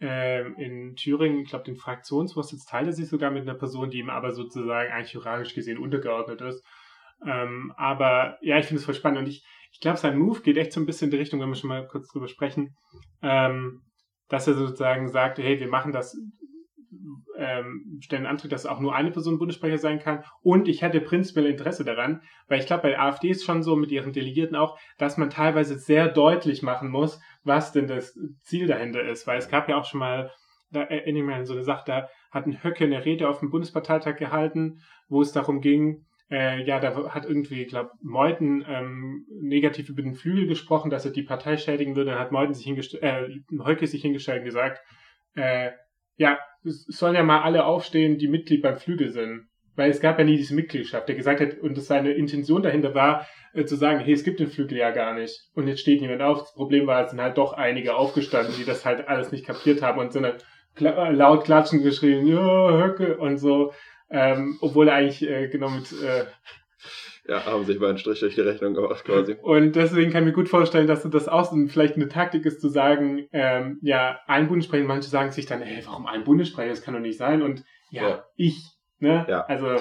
äh, 0.00 0.46
in 0.62 0.94
Thüringen, 0.94 1.40
ich 1.40 1.48
glaube, 1.48 1.64
den 1.64 1.76
Fraktionsvorsitz 1.76 2.64
teilt 2.64 2.86
er 2.86 2.92
sich 2.92 3.08
sogar 3.08 3.32
mit 3.32 3.42
einer 3.42 3.58
Person, 3.58 3.90
die 3.90 3.98
ihm 3.98 4.10
aber 4.10 4.30
sozusagen 4.30 4.92
eigentlich 4.92 5.10
hierarchisch 5.10 5.54
gesehen 5.54 5.78
untergeordnet 5.78 6.40
ist. 6.42 6.64
Ähm, 7.26 7.72
aber 7.76 8.38
ja, 8.40 8.58
ich 8.58 8.66
finde 8.66 8.78
es 8.78 8.84
voll 8.84 8.94
spannend 8.94 9.18
und 9.18 9.28
ich, 9.28 9.44
ich 9.72 9.80
glaube, 9.80 9.98
sein 9.98 10.16
Move 10.16 10.40
geht 10.42 10.56
echt 10.56 10.72
so 10.72 10.80
ein 10.80 10.86
bisschen 10.86 11.06
in 11.06 11.10
die 11.10 11.18
Richtung, 11.18 11.40
wenn 11.40 11.48
wir 11.48 11.56
schon 11.56 11.68
mal 11.68 11.86
kurz 11.86 12.08
drüber 12.08 12.28
sprechen, 12.28 12.76
ähm, 13.20 13.82
dass 14.28 14.46
er 14.46 14.54
sozusagen 14.54 15.08
sagt, 15.08 15.38
hey, 15.38 15.58
wir 15.58 15.68
machen 15.68 15.92
das 15.92 16.16
ähm, 17.36 17.98
stellen 18.00 18.26
Antrag, 18.26 18.50
dass 18.50 18.66
auch 18.66 18.80
nur 18.80 18.94
eine 18.94 19.10
Person 19.10 19.38
Bundessprecher 19.38 19.78
sein 19.78 19.98
kann. 19.98 20.24
Und 20.42 20.68
ich 20.68 20.82
hätte 20.82 21.00
prinzipiell 21.00 21.46
Interesse 21.46 21.84
daran, 21.84 22.22
weil 22.48 22.60
ich 22.60 22.66
glaube, 22.66 22.82
bei 22.82 22.90
der 22.90 23.02
AfD 23.02 23.30
ist 23.30 23.44
schon 23.44 23.62
so 23.62 23.76
mit 23.76 23.90
ihren 23.90 24.12
Delegierten 24.12 24.56
auch, 24.56 24.78
dass 24.98 25.16
man 25.16 25.30
teilweise 25.30 25.78
sehr 25.78 26.08
deutlich 26.08 26.62
machen 26.62 26.90
muss, 26.90 27.20
was 27.44 27.72
denn 27.72 27.86
das 27.86 28.18
Ziel 28.42 28.66
dahinter 28.66 29.02
ist. 29.02 29.26
Weil 29.26 29.38
es 29.38 29.48
gab 29.48 29.68
ja 29.68 29.76
auch 29.76 29.84
schon 29.84 30.00
mal, 30.00 30.30
da 30.70 30.82
erinnere 30.82 31.22
ich 31.22 31.26
mich 31.26 31.36
an 31.36 31.46
so 31.46 31.54
eine 31.54 31.62
Sache, 31.62 31.84
da 31.86 32.08
hat 32.30 32.46
ein 32.46 32.62
Höcke 32.62 32.84
eine 32.84 33.04
Rede 33.04 33.28
auf 33.28 33.40
dem 33.40 33.50
Bundesparteitag 33.50 34.16
gehalten, 34.16 34.80
wo 35.08 35.20
es 35.20 35.32
darum 35.32 35.60
ging, 35.60 36.04
äh, 36.30 36.62
ja, 36.62 36.78
da 36.78 37.12
hat 37.12 37.26
irgendwie, 37.26 37.62
ich 37.62 37.68
glaube, 37.68 37.90
Meuthen 38.02 38.64
ähm, 38.68 39.26
negativ 39.28 39.88
über 39.88 40.02
den 40.02 40.14
Flügel 40.14 40.46
gesprochen, 40.46 40.90
dass 40.90 41.04
er 41.04 41.10
die 41.10 41.24
Partei 41.24 41.56
schädigen 41.56 41.96
würde. 41.96 42.12
Dann 42.12 42.20
hat 42.20 42.30
Meuthen 42.30 42.54
sich 42.54 42.64
hingestellt, 42.64 43.02
äh, 43.02 43.28
Höcke 43.64 43.86
sich 43.88 44.02
hingestellt 44.02 44.40
und 44.40 44.44
gesagt, 44.44 44.80
äh, 45.34 45.72
ja, 46.20 46.38
es 46.64 46.84
sollen 46.84 47.14
ja 47.14 47.22
mal 47.22 47.40
alle 47.40 47.64
aufstehen, 47.64 48.18
die 48.18 48.28
Mitglied 48.28 48.60
beim 48.60 48.76
Flügel 48.76 49.08
sind. 49.08 49.48
Weil 49.74 49.90
es 49.90 50.00
gab 50.00 50.18
ja 50.18 50.24
nie 50.24 50.36
diese 50.36 50.54
Mitgliedschaft, 50.54 51.08
der 51.08 51.14
gesagt 51.14 51.40
hat, 51.40 51.58
und 51.60 51.80
seine 51.80 52.12
Intention 52.12 52.62
dahinter 52.62 52.94
war, 52.94 53.26
äh, 53.54 53.64
zu 53.64 53.76
sagen, 53.76 54.00
hey, 54.00 54.12
es 54.12 54.24
gibt 54.24 54.38
den 54.38 54.48
Flügel 54.48 54.76
ja 54.76 54.90
gar 54.90 55.14
nicht. 55.14 55.48
Und 55.54 55.66
jetzt 55.66 55.80
steht 55.80 56.02
niemand 56.02 56.20
auf. 56.20 56.40
Das 56.40 56.52
Problem 56.52 56.86
war, 56.86 57.04
es 57.04 57.10
sind 57.10 57.22
halt 57.22 57.38
doch 57.38 57.54
einige 57.54 57.94
aufgestanden, 57.94 58.54
die 58.58 58.66
das 58.66 58.84
halt 58.84 59.08
alles 59.08 59.32
nicht 59.32 59.46
kapiert 59.46 59.80
haben 59.80 59.98
und 59.98 60.12
sind 60.12 60.24
dann 60.24 60.36
kla 60.74 61.08
laut 61.08 61.44
klatschen 61.44 61.82
geschrien, 61.82 62.26
ja, 62.26 62.84
Höcke 62.84 63.16
und 63.16 63.38
so. 63.38 63.72
Ähm, 64.10 64.58
obwohl 64.60 64.88
er 64.88 64.96
eigentlich 64.96 65.22
äh, 65.22 65.48
genau 65.48 65.70
mit 65.70 65.90
äh, 66.02 66.26
ja, 67.26 67.44
haben 67.46 67.64
sich 67.64 67.78
mal 67.78 67.90
einen 67.90 67.98
Strich 67.98 68.20
durch 68.20 68.34
die 68.34 68.40
Rechnung 68.40 68.74
gemacht 68.74 69.04
quasi. 69.04 69.36
Und 69.42 69.76
deswegen 69.76 70.10
kann 70.10 70.22
ich 70.22 70.28
mir 70.28 70.32
gut 70.32 70.48
vorstellen, 70.48 70.86
dass 70.86 71.08
das 71.08 71.28
auch 71.28 71.52
vielleicht 71.68 71.96
eine 71.96 72.08
Taktik 72.08 72.44
ist, 72.46 72.60
zu 72.60 72.68
sagen, 72.68 73.28
ähm, 73.32 73.78
ja, 73.82 74.20
ein 74.26 74.48
Bundessprecher, 74.48 74.84
manche 74.84 75.08
sagen 75.08 75.30
sich 75.30 75.46
dann, 75.46 75.62
ey, 75.62 75.82
warum 75.86 76.06
ein 76.06 76.24
Bundessprecher, 76.24 76.70
das 76.70 76.82
kann 76.82 76.94
doch 76.94 77.00
nicht 77.00 77.18
sein. 77.18 77.42
Und 77.42 77.64
ja, 77.90 78.08
ja. 78.08 78.24
ich, 78.36 78.62
ne? 78.98 79.26
Ja. 79.28 79.44
Also. 79.46 79.76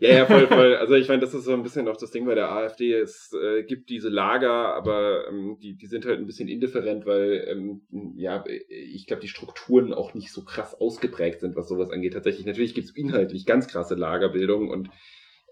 Ja, 0.00 0.08
ja, 0.14 0.26
voll, 0.26 0.46
voll. 0.48 0.74
Also 0.76 0.94
ich 0.94 1.08
meine, 1.08 1.20
das 1.20 1.34
ist 1.34 1.44
so 1.44 1.52
ein 1.52 1.62
bisschen 1.62 1.86
auch 1.86 1.96
das 1.96 2.10
Ding 2.10 2.24
bei 2.24 2.34
der 2.34 2.50
AfD. 2.50 2.94
Es 2.94 3.32
äh, 3.32 3.62
gibt 3.62 3.90
diese 3.90 4.08
Lager, 4.08 4.74
aber 4.74 5.28
ähm, 5.28 5.58
die, 5.62 5.76
die 5.76 5.86
sind 5.86 6.06
halt 6.06 6.18
ein 6.18 6.26
bisschen 6.26 6.48
indifferent, 6.48 7.04
weil 7.04 7.46
ähm, 7.48 7.82
ja, 8.16 8.42
ich 8.68 9.06
glaube, 9.06 9.22
die 9.22 9.28
Strukturen 9.28 9.92
auch 9.92 10.14
nicht 10.14 10.32
so 10.32 10.44
krass 10.44 10.74
ausgeprägt 10.74 11.40
sind, 11.40 11.54
was 11.54 11.68
sowas 11.68 11.90
angeht. 11.90 12.14
Tatsächlich, 12.14 12.46
natürlich 12.46 12.74
gibt 12.74 12.88
es 12.88 12.96
inhaltlich 12.96 13.44
ganz 13.44 13.68
krasse 13.68 13.94
Lagerbildung 13.94 14.70
und 14.70 14.88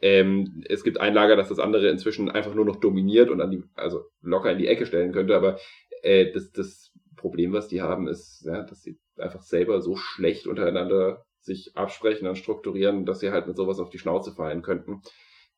ähm, 0.01 0.65
es 0.69 0.83
gibt 0.83 1.01
ein 1.01 1.15
Lager, 1.15 1.37
das 1.37 1.49
das 1.49 1.59
andere 1.59 1.89
inzwischen 1.89 2.31
einfach 2.31 2.55
nur 2.55 2.65
noch 2.65 2.77
dominiert 2.77 3.31
und 3.31 3.41
an 3.41 3.51
die, 3.51 3.63
also 3.75 4.05
locker 4.23 4.53
in 4.53 4.59
die 4.59 4.67
Ecke 4.67 4.87
stellen 4.87 5.13
könnte, 5.13 5.37
aber 5.37 5.59
äh, 6.03 6.33
das, 6.33 6.53
das 6.53 6.93
Problem, 7.17 7.53
was 7.53 7.69
die 7.69 7.83
haben, 7.83 8.09
ist, 8.09 8.45
ja, 8.47 8.63
dass 8.63 8.83
sie 8.83 8.99
einfach 9.19 9.43
selber 9.43 9.81
so 9.83 9.97
schlecht 9.97 10.47
untereinander 10.47 11.27
sich 11.41 11.77
absprechen 11.77 12.29
und 12.29 12.37
strukturieren, 12.37 13.05
dass 13.05 13.21
sie 13.21 13.31
halt 13.31 13.47
mit 13.47 13.57
sowas 13.57 13.79
auf 13.79 13.91
die 13.91 13.99
Schnauze 13.99 14.33
fallen 14.33 14.63
könnten. 14.63 15.03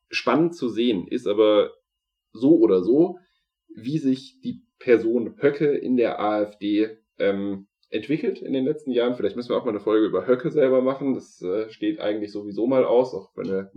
Spannend 0.09 0.55
zu 0.55 0.69
sehen 0.69 1.07
ist 1.07 1.27
aber 1.27 1.71
so 2.31 2.57
oder 2.57 2.81
so, 2.83 3.19
wie 3.75 3.97
sich 3.97 4.39
die 4.41 4.61
Person 4.79 5.41
Höcke 5.41 5.73
in 5.73 5.95
der 5.97 6.19
AfD 6.19 6.97
ähm, 7.17 7.67
entwickelt 7.93 8.41
in 8.41 8.53
den 8.53 8.65
letzten 8.65 8.91
Jahren. 8.91 9.15
Vielleicht 9.15 9.35
müssen 9.35 9.49
wir 9.49 9.57
auch 9.57 9.65
mal 9.65 9.71
eine 9.71 9.79
Folge 9.79 10.07
über 10.07 10.25
Höcke 10.25 10.51
selber 10.51 10.81
machen. 10.81 11.13
Das 11.13 11.41
äh, 11.41 11.69
steht 11.69 11.99
eigentlich 11.99 12.31
sowieso 12.31 12.65
mal 12.65 12.85
aus, 12.85 13.13
auch 13.13 13.31
wenn 13.35 13.47
wir 13.47 13.71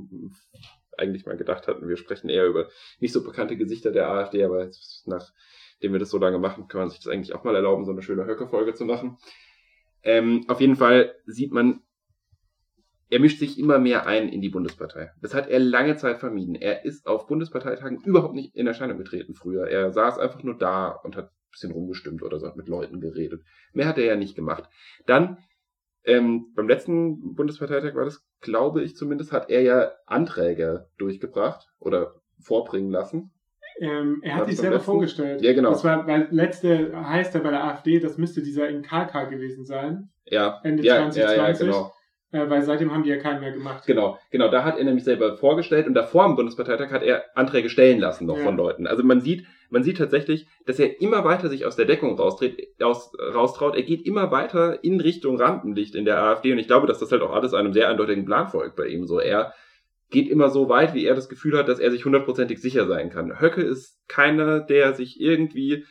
eigentlich 0.96 1.26
mal 1.26 1.36
gedacht 1.36 1.68
hatten, 1.68 1.88
wir 1.88 1.98
sprechen 1.98 2.30
eher 2.30 2.46
über 2.46 2.68
nicht 3.00 3.12
so 3.12 3.22
bekannte 3.22 3.56
Gesichter 3.56 3.92
der 3.92 4.08
AfD, 4.08 4.42
aber 4.42 4.70
nachdem 5.04 5.92
wir 5.92 5.98
das 5.98 6.08
so 6.08 6.18
lange 6.18 6.38
machen, 6.38 6.68
kann 6.68 6.80
man 6.80 6.88
sich 6.88 7.00
das 7.00 7.12
eigentlich 7.12 7.34
auch 7.34 7.44
mal 7.44 7.54
erlauben, 7.54 7.84
so 7.84 7.92
eine 7.92 8.00
schöne 8.00 8.24
Höcke-Folge 8.24 8.72
zu 8.72 8.86
machen. 8.86 9.18
Ähm, 10.02 10.44
auf 10.48 10.60
jeden 10.62 10.76
Fall 10.76 11.14
sieht 11.26 11.52
man, 11.52 11.82
er 13.10 13.20
mischt 13.20 13.38
sich 13.38 13.58
immer 13.58 13.78
mehr 13.78 14.06
ein 14.06 14.30
in 14.30 14.40
die 14.40 14.48
Bundespartei. 14.48 15.12
Das 15.20 15.34
hat 15.34 15.48
er 15.48 15.58
lange 15.58 15.96
Zeit 15.96 16.18
vermieden. 16.18 16.54
Er 16.54 16.84
ist 16.86 17.06
auf 17.06 17.26
Bundesparteitagen 17.26 18.00
überhaupt 18.02 18.34
nicht 18.34 18.56
in 18.56 18.66
Erscheinung 18.66 18.96
getreten 18.96 19.34
früher. 19.34 19.68
Er 19.68 19.92
saß 19.92 20.18
einfach 20.18 20.42
nur 20.42 20.56
da 20.56 20.88
und 20.88 21.16
hat 21.16 21.30
bisschen 21.56 21.72
rumgestimmt 21.72 22.22
oder 22.22 22.38
so, 22.38 22.46
hat 22.46 22.56
mit 22.56 22.68
Leuten 22.68 23.00
geredet. 23.00 23.42
Mehr 23.72 23.88
hat 23.88 23.98
er 23.98 24.04
ja 24.04 24.16
nicht 24.16 24.36
gemacht. 24.36 24.68
Dann, 25.06 25.38
ähm, 26.04 26.52
beim 26.54 26.68
letzten 26.68 27.34
Bundesparteitag 27.34 27.94
war 27.94 28.04
das, 28.04 28.24
glaube 28.40 28.82
ich 28.82 28.96
zumindest, 28.96 29.32
hat 29.32 29.50
er 29.50 29.62
ja 29.62 29.92
Anträge 30.06 30.88
durchgebracht 30.98 31.68
oder 31.78 32.20
vorbringen 32.38 32.90
lassen. 32.90 33.32
Ähm, 33.78 34.20
er 34.22 34.36
hat 34.36 34.46
sich 34.46 34.56
selber 34.56 34.76
letzten? 34.76 34.90
vorgestellt. 34.90 35.42
Ja, 35.42 35.52
genau. 35.52 35.70
Das 35.70 35.84
war, 35.84 36.06
weil 36.06 36.28
letzte 36.30 36.92
heißt 36.94 37.34
er 37.34 37.42
bei 37.42 37.50
der 37.50 37.64
AfD, 37.64 37.98
das 37.98 38.16
müsste 38.16 38.42
dieser 38.42 38.68
in 38.68 38.82
KK 38.82 39.24
gewesen 39.24 39.64
sein. 39.64 40.10
Ja. 40.24 40.60
Ende 40.62 40.82
ja, 40.82 41.10
2020. 41.10 41.22
Ja, 41.22 41.46
ja, 41.46 41.52
genau. 41.52 41.92
Äh, 42.36 42.50
weil 42.50 42.62
seitdem 42.62 42.92
haben 42.92 43.02
die 43.02 43.10
ja 43.10 43.16
keinen 43.16 43.40
mehr 43.40 43.52
gemacht. 43.52 43.86
Genau, 43.86 44.18
genau. 44.30 44.48
Da 44.48 44.64
hat 44.64 44.78
er 44.78 44.84
nämlich 44.84 45.04
selber 45.04 45.36
vorgestellt 45.36 45.86
und 45.86 45.94
davor 45.94 46.24
am 46.24 46.36
Bundesparteitag 46.36 46.90
hat 46.90 47.02
er 47.02 47.24
Anträge 47.34 47.70
stellen 47.70 47.98
lassen 47.98 48.26
noch 48.26 48.38
ja. 48.38 48.44
von 48.44 48.56
Leuten. 48.56 48.86
Also 48.86 49.02
man 49.02 49.20
sieht, 49.20 49.46
man 49.70 49.82
sieht 49.82 49.98
tatsächlich, 49.98 50.46
dass 50.66 50.78
er 50.78 51.00
immer 51.00 51.24
weiter 51.24 51.48
sich 51.48 51.64
aus 51.64 51.76
der 51.76 51.86
Deckung 51.86 52.18
raustritt, 52.18 52.68
aus, 52.82 53.12
raustraut. 53.18 53.76
Er 53.76 53.82
geht 53.82 54.06
immer 54.06 54.30
weiter 54.30 54.84
in 54.84 55.00
Richtung 55.00 55.40
Rampenlicht 55.40 55.94
in 55.94 56.04
der 56.04 56.22
AfD 56.22 56.52
und 56.52 56.58
ich 56.58 56.66
glaube, 56.66 56.86
dass 56.86 56.98
das 56.98 57.10
halt 57.10 57.22
auch 57.22 57.32
alles 57.32 57.54
einem 57.54 57.72
sehr 57.72 57.88
eindeutigen 57.88 58.24
Plan 58.24 58.48
folgt 58.48 58.76
bei 58.76 58.86
ihm. 58.86 59.06
So, 59.06 59.18
er 59.18 59.54
geht 60.10 60.28
immer 60.28 60.50
so 60.50 60.68
weit, 60.68 60.94
wie 60.94 61.04
er 61.04 61.14
das 61.14 61.28
Gefühl 61.28 61.58
hat, 61.58 61.68
dass 61.68 61.80
er 61.80 61.90
sich 61.90 62.04
hundertprozentig 62.04 62.60
sicher 62.60 62.86
sein 62.86 63.10
kann. 63.10 63.40
Höcke 63.40 63.62
ist 63.62 63.98
keiner, 64.08 64.60
der 64.60 64.92
sich 64.92 65.20
irgendwie 65.20 65.84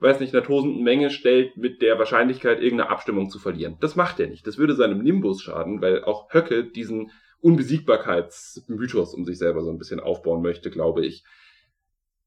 weiß 0.00 0.20
nicht, 0.20 0.34
einer 0.34 0.44
tosenden 0.44 0.82
Menge 0.82 1.10
stellt 1.10 1.56
mit 1.56 1.82
der 1.82 1.98
Wahrscheinlichkeit, 1.98 2.60
irgendeine 2.60 2.90
Abstimmung 2.90 3.30
zu 3.30 3.38
verlieren. 3.38 3.76
Das 3.80 3.96
macht 3.96 4.18
er 4.20 4.28
nicht. 4.28 4.46
Das 4.46 4.58
würde 4.58 4.74
seinem 4.74 5.02
Nimbus 5.02 5.42
schaden, 5.42 5.80
weil 5.82 6.04
auch 6.04 6.32
Höcke 6.32 6.64
diesen 6.64 7.10
Unbesiegbarkeitsmythos 7.40 9.14
um 9.14 9.24
sich 9.24 9.38
selber 9.38 9.62
so 9.62 9.70
ein 9.70 9.78
bisschen 9.78 10.00
aufbauen 10.00 10.42
möchte, 10.42 10.70
glaube 10.70 11.04
ich. 11.04 11.24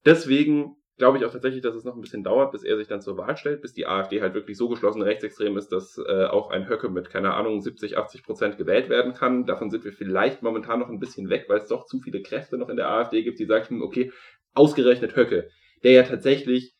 Deswegen 0.05 0.75
glaube 0.97 1.17
ich 1.17 1.25
auch 1.25 1.31
tatsächlich, 1.31 1.63
dass 1.63 1.75
es 1.75 1.83
noch 1.83 1.95
ein 1.95 2.01
bisschen 2.01 2.23
dauert, 2.23 2.51
bis 2.51 2.63
er 2.63 2.77
sich 2.77 2.88
dann 2.88 3.01
zur 3.01 3.17
Wahl 3.17 3.36
stellt, 3.38 3.62
bis 3.62 3.73
die 3.73 3.88
AfD 3.88 4.21
halt 4.21 4.36
wirklich 4.36 4.57
so 4.57 4.69
geschlossen 4.69 5.01
rechtsextrem 5.01 5.57
ist, 5.57 5.71
dass 5.71 5.97
äh, 5.97 6.25
auch 6.25 6.51
ein 6.51 6.69
Höcke 6.69 6.89
mit, 6.89 7.09
keine 7.09 7.33
Ahnung, 7.33 7.62
70, 7.62 7.97
80 7.97 8.23
Prozent 8.23 8.57
gewählt 8.57 8.89
werden 8.89 9.13
kann. 9.13 9.45
Davon 9.45 9.71
sind 9.71 9.83
wir 9.86 9.93
vielleicht 9.93 10.43
momentan 10.43 10.79
noch 10.79 10.89
ein 10.89 10.99
bisschen 10.99 11.29
weg, 11.29 11.45
weil 11.47 11.59
es 11.59 11.67
doch 11.67 11.86
zu 11.86 11.99
viele 11.99 12.21
Kräfte 12.21 12.57
noch 12.57 12.69
in 12.69 12.77
der 12.77 12.89
AfD 12.89 13.23
gibt, 13.23 13.39
die 13.39 13.45
sagen, 13.45 13.81
okay, 13.81 14.12
ausgerechnet 14.53 15.15
Höcke, 15.15 15.49
der 15.83 15.93
ja 15.93 16.03
tatsächlich 16.03 16.72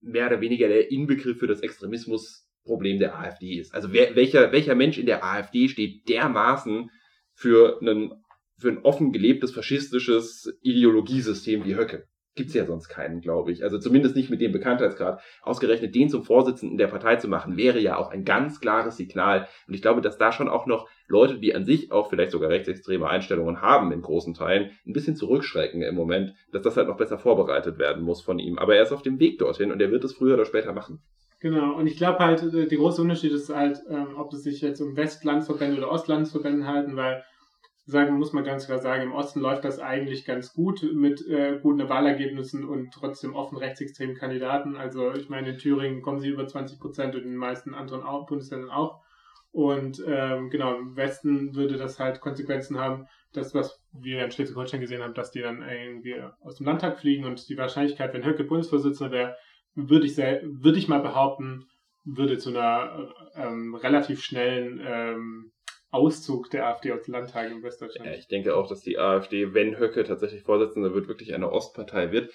mehr 0.00 0.26
oder 0.26 0.40
weniger 0.40 0.68
der 0.68 0.90
Inbegriff 0.90 1.38
für 1.38 1.46
das 1.46 1.60
Extremismusproblem 1.60 2.98
der 2.98 3.18
AfD 3.18 3.58
ist. 3.58 3.74
Also 3.74 3.92
wer, 3.92 4.14
welcher, 4.16 4.52
welcher 4.52 4.74
Mensch 4.74 4.98
in 4.98 5.06
der 5.06 5.24
AfD 5.24 5.68
steht 5.68 6.08
dermaßen 6.08 6.90
für, 7.34 7.80
einen, 7.80 8.12
für 8.58 8.68
ein 8.68 8.78
offen 8.78 9.12
gelebtes 9.12 9.52
faschistisches 9.52 10.52
Ideologiesystem 10.62 11.64
wie 11.64 11.76
Höcke? 11.76 12.06
Gibt's 12.36 12.54
ja 12.54 12.64
sonst 12.64 12.88
keinen, 12.88 13.20
glaube 13.20 13.50
ich. 13.50 13.64
Also 13.64 13.78
zumindest 13.78 14.14
nicht 14.14 14.30
mit 14.30 14.40
dem 14.40 14.52
Bekanntheitsgrad. 14.52 15.20
Ausgerechnet 15.42 15.94
den 15.94 16.08
zum 16.08 16.22
Vorsitzenden 16.22 16.78
der 16.78 16.86
Partei 16.86 17.16
zu 17.16 17.28
machen, 17.28 17.56
wäre 17.56 17.80
ja 17.80 17.96
auch 17.96 18.10
ein 18.10 18.24
ganz 18.24 18.60
klares 18.60 18.96
Signal. 18.96 19.48
Und 19.66 19.74
ich 19.74 19.82
glaube, 19.82 20.02
dass 20.02 20.18
da 20.18 20.30
schon 20.30 20.48
auch 20.48 20.66
noch 20.66 20.88
Leute, 21.08 21.38
die 21.38 21.54
an 21.54 21.64
sich 21.64 21.90
auch 21.90 22.10
vielleicht 22.10 22.32
sogar 22.32 22.50
rechtsextreme 22.50 23.08
Einstellungen 23.08 23.62
haben 23.62 23.90
in 23.90 24.02
großen 24.02 24.34
Teilen, 24.34 24.70
ein 24.86 24.92
bisschen 24.92 25.16
zurückschrecken 25.16 25.82
im 25.82 25.94
Moment, 25.94 26.34
dass 26.52 26.62
das 26.62 26.76
halt 26.76 26.88
noch 26.88 26.96
besser 26.96 27.18
vorbereitet 27.18 27.78
werden 27.78 28.02
muss 28.02 28.22
von 28.22 28.38
ihm. 28.38 28.58
Aber 28.58 28.76
er 28.76 28.82
ist 28.82 28.92
auf 28.92 29.02
dem 29.02 29.18
Weg 29.18 29.38
dorthin 29.38 29.72
und 29.72 29.80
er 29.80 29.90
wird 29.90 30.04
es 30.04 30.12
früher 30.12 30.34
oder 30.34 30.44
später 30.44 30.72
machen. 30.72 31.00
Genau, 31.40 31.74
und 31.76 31.86
ich 31.86 31.96
glaube 31.96 32.18
halt, 32.18 32.42
der 32.52 32.66
große 32.66 33.00
Unterschied 33.00 33.32
ist 33.32 33.54
halt, 33.54 33.78
ähm, 33.90 34.16
ob 34.16 34.32
es 34.32 34.42
sich 34.42 34.62
jetzt 34.62 34.80
um 34.80 34.96
Westlandsverbände 34.96 35.78
oder 35.78 35.92
Ostlandsverbände 35.92 36.66
halten, 36.66 36.96
weil 36.96 37.22
sagen, 37.86 38.18
muss 38.18 38.32
man 38.32 38.44
ganz 38.44 38.66
klar 38.66 38.80
sagen, 38.80 39.04
im 39.04 39.12
Osten 39.12 39.40
läuft 39.40 39.64
das 39.64 39.78
eigentlich 39.78 40.24
ganz 40.24 40.52
gut 40.52 40.82
mit 40.92 41.26
äh, 41.28 41.60
guten 41.62 41.88
Wahlergebnissen 41.88 42.64
und 42.64 42.92
trotzdem 42.92 43.34
offen 43.34 43.56
rechtsextremen 43.56 44.16
Kandidaten. 44.16 44.76
Also 44.76 45.14
ich 45.14 45.28
meine, 45.28 45.50
in 45.50 45.58
Thüringen 45.58 46.02
kommen 46.02 46.18
sie 46.18 46.28
über 46.28 46.48
20 46.48 46.80
Prozent 46.80 47.14
und 47.14 47.22
in 47.22 47.30
den 47.30 47.36
meisten 47.36 47.74
anderen 47.74 48.02
auch, 48.02 48.26
Bundesländern 48.26 48.70
auch. 48.70 49.02
Und 49.52 50.02
ähm, 50.06 50.50
genau, 50.50 50.76
im 50.76 50.96
Westen 50.96 51.54
würde 51.54 51.76
das 51.76 51.98
halt 52.00 52.20
Konsequenzen 52.20 52.78
haben, 52.78 53.06
das, 53.32 53.54
was 53.54 53.80
wir 53.92 54.24
in 54.24 54.30
Schleswig-Holstein 54.30 54.80
gesehen 54.80 55.02
haben, 55.02 55.14
dass 55.14 55.30
die 55.30 55.40
dann 55.40 55.62
irgendwie 55.62 56.16
aus 56.40 56.56
dem 56.56 56.66
Landtag 56.66 56.98
fliegen 56.98 57.24
und 57.24 57.48
die 57.48 57.56
Wahrscheinlichkeit, 57.56 58.12
wenn 58.12 58.24
Höcke 58.24 58.44
Bundesvorsitzender 58.44 59.12
wäre, 59.12 59.36
würde 59.74 60.06
ich, 60.06 60.16
würde 60.16 60.78
ich 60.78 60.88
mal 60.88 61.00
behaupten, 61.00 61.66
würde 62.04 62.38
zu 62.38 62.50
einer 62.50 63.14
ähm, 63.34 63.74
relativ 63.74 64.22
schnellen 64.22 64.80
ähm, 64.84 65.52
Auszug 65.96 66.50
der 66.50 66.66
AfD 66.66 66.92
aus 66.92 67.08
Landtagen 67.08 67.56
in 67.56 67.62
Westdeutschland. 67.62 68.10
Ja, 68.10 68.16
ich 68.16 68.28
denke 68.28 68.54
auch, 68.54 68.68
dass 68.68 68.82
die 68.82 68.98
AfD, 68.98 69.54
wenn 69.54 69.78
Höcke 69.78 70.04
tatsächlich 70.04 70.42
Vorsitzender 70.42 70.94
wird, 70.94 71.08
wirklich 71.08 71.34
eine 71.34 71.50
Ostpartei 71.50 72.12
wird. 72.12 72.30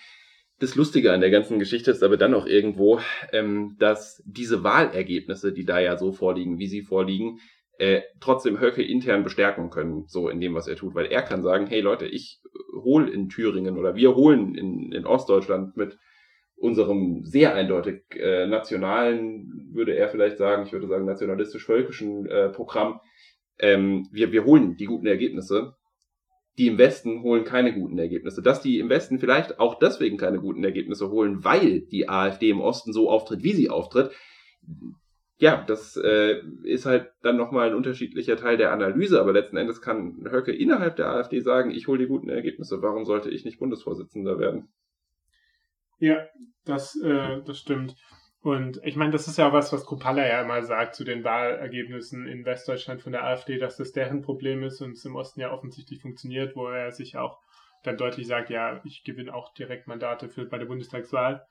Das 0.60 0.76
Lustige 0.76 1.14
an 1.14 1.22
der 1.22 1.30
ganzen 1.32 1.60
Geschichte 1.60 1.92
ist 1.92 2.04
aber 2.04 2.18
dann 2.18 2.34
auch 2.34 2.46
irgendwo, 2.46 3.00
ähm, 3.32 3.76
dass 3.80 4.22
diese 4.26 4.64
Wahlergebnisse, 4.64 5.54
die 5.54 5.66
da 5.66 5.80
ja 5.80 5.98
so 5.98 6.12
vorliegen, 6.12 6.60
wie 6.60 6.68
sie 6.68 6.82
vorliegen, 6.82 7.40
äh, 7.78 8.02
trotzdem 8.20 8.60
Höcke 8.60 8.84
intern 8.84 9.24
bestärken 9.24 9.70
können, 9.70 10.06
so 10.08 10.30
in 10.30 10.40
dem, 10.40 10.54
was 10.54 10.68
er 10.68 10.76
tut. 10.76 10.94
Weil 10.94 11.08
er 11.08 11.24
kann 11.24 11.42
sagen, 11.42 11.68
hey 11.68 11.82
Leute, 11.82 12.06
ich 12.06 12.42
hole 12.74 13.10
in 13.10 13.30
Thüringen 13.30 13.78
oder 13.78 13.96
wir 13.96 14.16
holen 14.16 14.56
in, 14.56 14.92
in 14.92 15.06
Ostdeutschland 15.06 15.78
mit 15.78 15.98
unserem 16.62 17.24
sehr 17.24 17.56
eindeutig 17.56 18.04
äh, 18.12 18.46
nationalen, 18.46 19.72
würde 19.74 19.96
er 19.96 20.10
vielleicht 20.10 20.38
sagen, 20.38 20.64
ich 20.68 20.74
würde 20.74 20.88
sagen 20.88 21.06
nationalistisch-völkischen 21.06 22.28
äh, 22.28 22.50
Programm, 22.50 23.00
ähm, 23.60 24.08
wir, 24.12 24.32
wir 24.32 24.46
holen 24.46 24.76
die 24.76 24.86
guten 24.86 25.08
Ergebnisse. 25.08 25.76
Die 26.58 26.68
im 26.68 26.78
Westen 26.78 27.24
holen 27.24 27.46
keine 27.46 27.74
guten 27.74 27.98
Ergebnisse. 27.98 28.42
Dass 28.42 28.62
die 28.62 28.80
im 28.80 28.90
Westen 28.90 29.20
vielleicht 29.20 29.60
auch 29.60 29.80
deswegen 29.80 30.18
keine 30.18 30.40
guten 30.40 30.64
Ergebnisse 30.64 31.10
holen, 31.10 31.44
weil 31.44 31.82
die 31.82 32.10
AfD 32.10 32.50
im 32.50 32.62
Osten 32.62 32.94
so 32.94 33.10
auftritt, 33.10 33.44
wie 33.44 33.54
sie 33.54 33.70
auftritt, 33.70 34.12
ja, 35.42 35.64
das 35.64 35.98
äh, 35.98 36.40
ist 36.64 36.86
halt 36.86 37.10
dann 37.24 37.36
nochmal 37.36 37.70
ein 37.70 37.76
unterschiedlicher 37.76 38.38
Teil 38.38 38.58
der 38.58 38.72
Analyse, 38.72 39.20
aber 39.20 39.34
letzten 39.34 39.58
Endes 39.58 39.82
kann 39.82 40.24
Höcke 40.30 40.52
innerhalb 40.52 40.98
der 40.98 41.08
AfD 41.08 41.40
sagen, 41.40 41.72
ich 41.72 41.88
hole 41.88 41.98
die 41.98 42.08
guten 42.08 42.30
Ergebnisse, 42.30 42.84
warum 42.84 43.06
sollte 43.06 43.32
ich 43.32 43.44
nicht 43.44 43.58
Bundesvorsitzender 43.58 44.38
werden? 44.38 44.72
Ja, 45.98 46.28
das, 46.64 46.96
äh, 47.02 47.42
das 47.44 47.58
stimmt. 47.58 47.96
Und 48.44 48.80
ich 48.84 48.96
meine, 48.96 49.12
das 49.12 49.28
ist 49.28 49.38
ja 49.38 49.54
was, 49.54 49.72
was 49.72 49.86
Kropalla 49.86 50.28
ja 50.28 50.42
immer 50.42 50.64
sagt 50.64 50.96
zu 50.96 51.04
den 51.04 51.24
Wahlergebnissen 51.24 52.28
in 52.28 52.44
Westdeutschland 52.44 53.02
von 53.02 53.12
der 53.12 53.24
AfD, 53.24 53.60
dass 53.60 53.78
das 53.78 53.92
deren 53.92 54.24
Problem 54.24 54.64
ist 54.64 54.82
und 54.82 54.94
es 54.94 55.06
im 55.06 55.16
Osten 55.16 55.42
ja 55.42 55.52
offensichtlich 55.52 56.02
funktioniert, 56.02 56.56
wo 56.56 56.68
er 56.68 56.92
sich 56.92 57.18
auch 57.18 57.40
dann 57.84 57.98
deutlich 57.98 58.28
sagt, 58.28 58.50
ja, 58.50 58.82
ich 58.84 59.04
gewinne 59.04 59.34
auch 59.34 59.54
direkt 59.54 59.88
Mandate 59.88 60.28
für 60.28 60.46
bei 60.46 60.58
der 60.58 60.66
Bundestagswahl. 60.66 61.46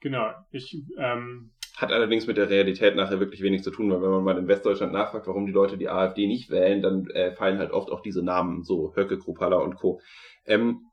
Genau, 0.00 0.32
ich 0.50 0.76
ähm, 0.98 1.50
hat 1.76 1.92
allerdings 1.92 2.26
mit 2.26 2.36
der 2.36 2.48
Realität 2.48 2.94
nachher 2.96 3.20
wirklich 3.20 3.42
wenig 3.42 3.62
zu 3.62 3.70
tun, 3.70 3.90
weil 3.90 4.00
wenn 4.00 4.10
man 4.10 4.24
mal 4.24 4.38
in 4.38 4.48
Westdeutschland 4.48 4.92
nachfragt, 4.92 5.26
warum 5.26 5.44
die 5.44 5.52
Leute 5.52 5.76
die 5.76 5.88
AfD 5.88 6.26
nicht 6.26 6.50
wählen, 6.50 6.82
dann 6.82 7.06
äh, 7.10 7.32
fallen 7.32 7.58
halt 7.58 7.72
oft 7.72 7.90
auch 7.90 8.00
diese 8.00 8.22
Namen, 8.22 8.62
so 8.62 8.94
Höcke, 8.94 9.18
Kropalla 9.18 9.56
und 9.56 9.76
Co. 9.76 10.00
Ähm, 10.46 10.86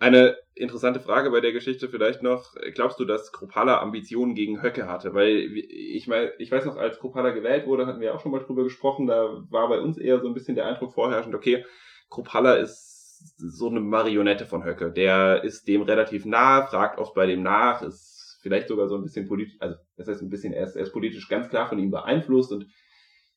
eine 0.00 0.36
interessante 0.54 0.98
Frage 0.98 1.30
bei 1.30 1.40
der 1.40 1.52
Geschichte 1.52 1.88
vielleicht 1.88 2.22
noch. 2.22 2.54
Glaubst 2.74 2.98
du, 2.98 3.04
dass 3.04 3.32
Kropala 3.32 3.80
Ambitionen 3.80 4.34
gegen 4.34 4.62
Höcke 4.62 4.88
hatte? 4.88 5.12
Weil 5.14 5.28
ich 5.28 6.08
meine, 6.08 6.32
ich 6.38 6.50
weiß 6.50 6.64
noch, 6.64 6.76
als 6.76 6.98
Kropala 6.98 7.30
gewählt 7.30 7.66
wurde, 7.66 7.86
hatten 7.86 8.00
wir 8.00 8.14
auch 8.14 8.20
schon 8.20 8.32
mal 8.32 8.40
drüber 8.40 8.64
gesprochen, 8.64 9.06
da 9.06 9.44
war 9.50 9.68
bei 9.68 9.78
uns 9.78 9.98
eher 9.98 10.18
so 10.18 10.26
ein 10.26 10.34
bisschen 10.34 10.56
der 10.56 10.66
Eindruck 10.66 10.94
vorherrschend, 10.94 11.34
okay, 11.34 11.64
Kropala 12.08 12.54
ist 12.54 13.36
so 13.36 13.68
eine 13.68 13.80
Marionette 13.80 14.46
von 14.46 14.64
Höcke. 14.64 14.90
Der 14.90 15.44
ist 15.44 15.68
dem 15.68 15.82
relativ 15.82 16.24
nah, 16.24 16.66
fragt 16.66 16.98
oft 16.98 17.14
bei 17.14 17.26
dem 17.26 17.42
nach, 17.42 17.82
ist 17.82 18.38
vielleicht 18.40 18.68
sogar 18.68 18.88
so 18.88 18.96
ein 18.96 19.02
bisschen 19.02 19.28
politisch, 19.28 19.56
also 19.60 19.76
das 19.98 20.08
heißt 20.08 20.22
ein 20.22 20.30
bisschen, 20.30 20.54
er 20.54 20.64
ist, 20.64 20.76
er 20.76 20.82
ist 20.82 20.92
politisch 20.92 21.28
ganz 21.28 21.50
klar 21.50 21.68
von 21.68 21.78
ihm 21.78 21.90
beeinflusst 21.90 22.52
und 22.52 22.66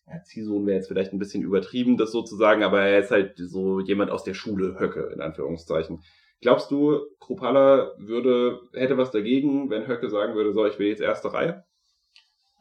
ja, 0.08 0.22
Ziehsohn 0.24 0.66
wäre 0.66 0.78
jetzt 0.78 0.88
vielleicht 0.88 1.12
ein 1.12 1.20
bisschen 1.20 1.44
übertrieben, 1.44 1.98
das 1.98 2.14
sozusagen, 2.14 2.64
aber 2.64 2.84
er 2.84 3.00
ist 3.00 3.12
halt 3.12 3.34
so 3.38 3.82
jemand 3.82 4.12
aus 4.12 4.24
der 4.24 4.34
Schule 4.34 4.80
Höcke, 4.80 5.12
in 5.14 5.20
Anführungszeichen. 5.20 6.02
Glaubst 6.42 6.72
du, 6.72 7.00
Kropala 7.20 7.94
würde, 7.98 8.60
hätte 8.74 8.98
was 8.98 9.12
dagegen, 9.12 9.70
wenn 9.70 9.88
Höcke 9.88 10.10
sagen 10.10 10.36
würde, 10.36 10.52
so, 10.52 10.66
ich 10.66 10.78
will 10.78 10.88
jetzt 10.88 11.02
erste 11.02 11.32
Reihe? 11.34 11.64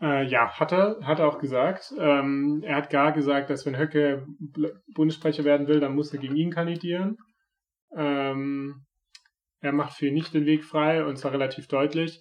Äh, 0.01 0.25
ja, 0.27 0.59
hat 0.59 0.73
er, 0.73 0.99
hat 1.03 1.21
er 1.21 1.29
auch 1.29 1.39
gesagt. 1.39 1.93
Ähm, 1.99 2.63
er 2.65 2.77
hat 2.77 2.91
gar 2.91 3.13
gesagt, 3.13 3.51
dass 3.51 3.67
wenn 3.67 3.79
Höcke 3.79 4.27
Bundessprecher 4.95 5.45
werden 5.45 5.69
will, 5.69 5.81
dann 5.81 5.95
muss 5.95 6.13
er 6.13 6.19
gegen 6.19 6.37
ihn 6.37 6.51
kandidieren. 6.51 7.19
Ähm, 7.97 8.85
er 9.61 9.73
macht 9.73 9.95
für 9.95 10.09
ihn 10.09 10.15
nicht 10.15 10.35
den 10.35 10.45
Weg 10.45 10.65
frei 10.65 11.05
und 11.05 11.17
zwar 11.17 11.33
relativ 11.33 11.69
deutlich. 11.69 12.21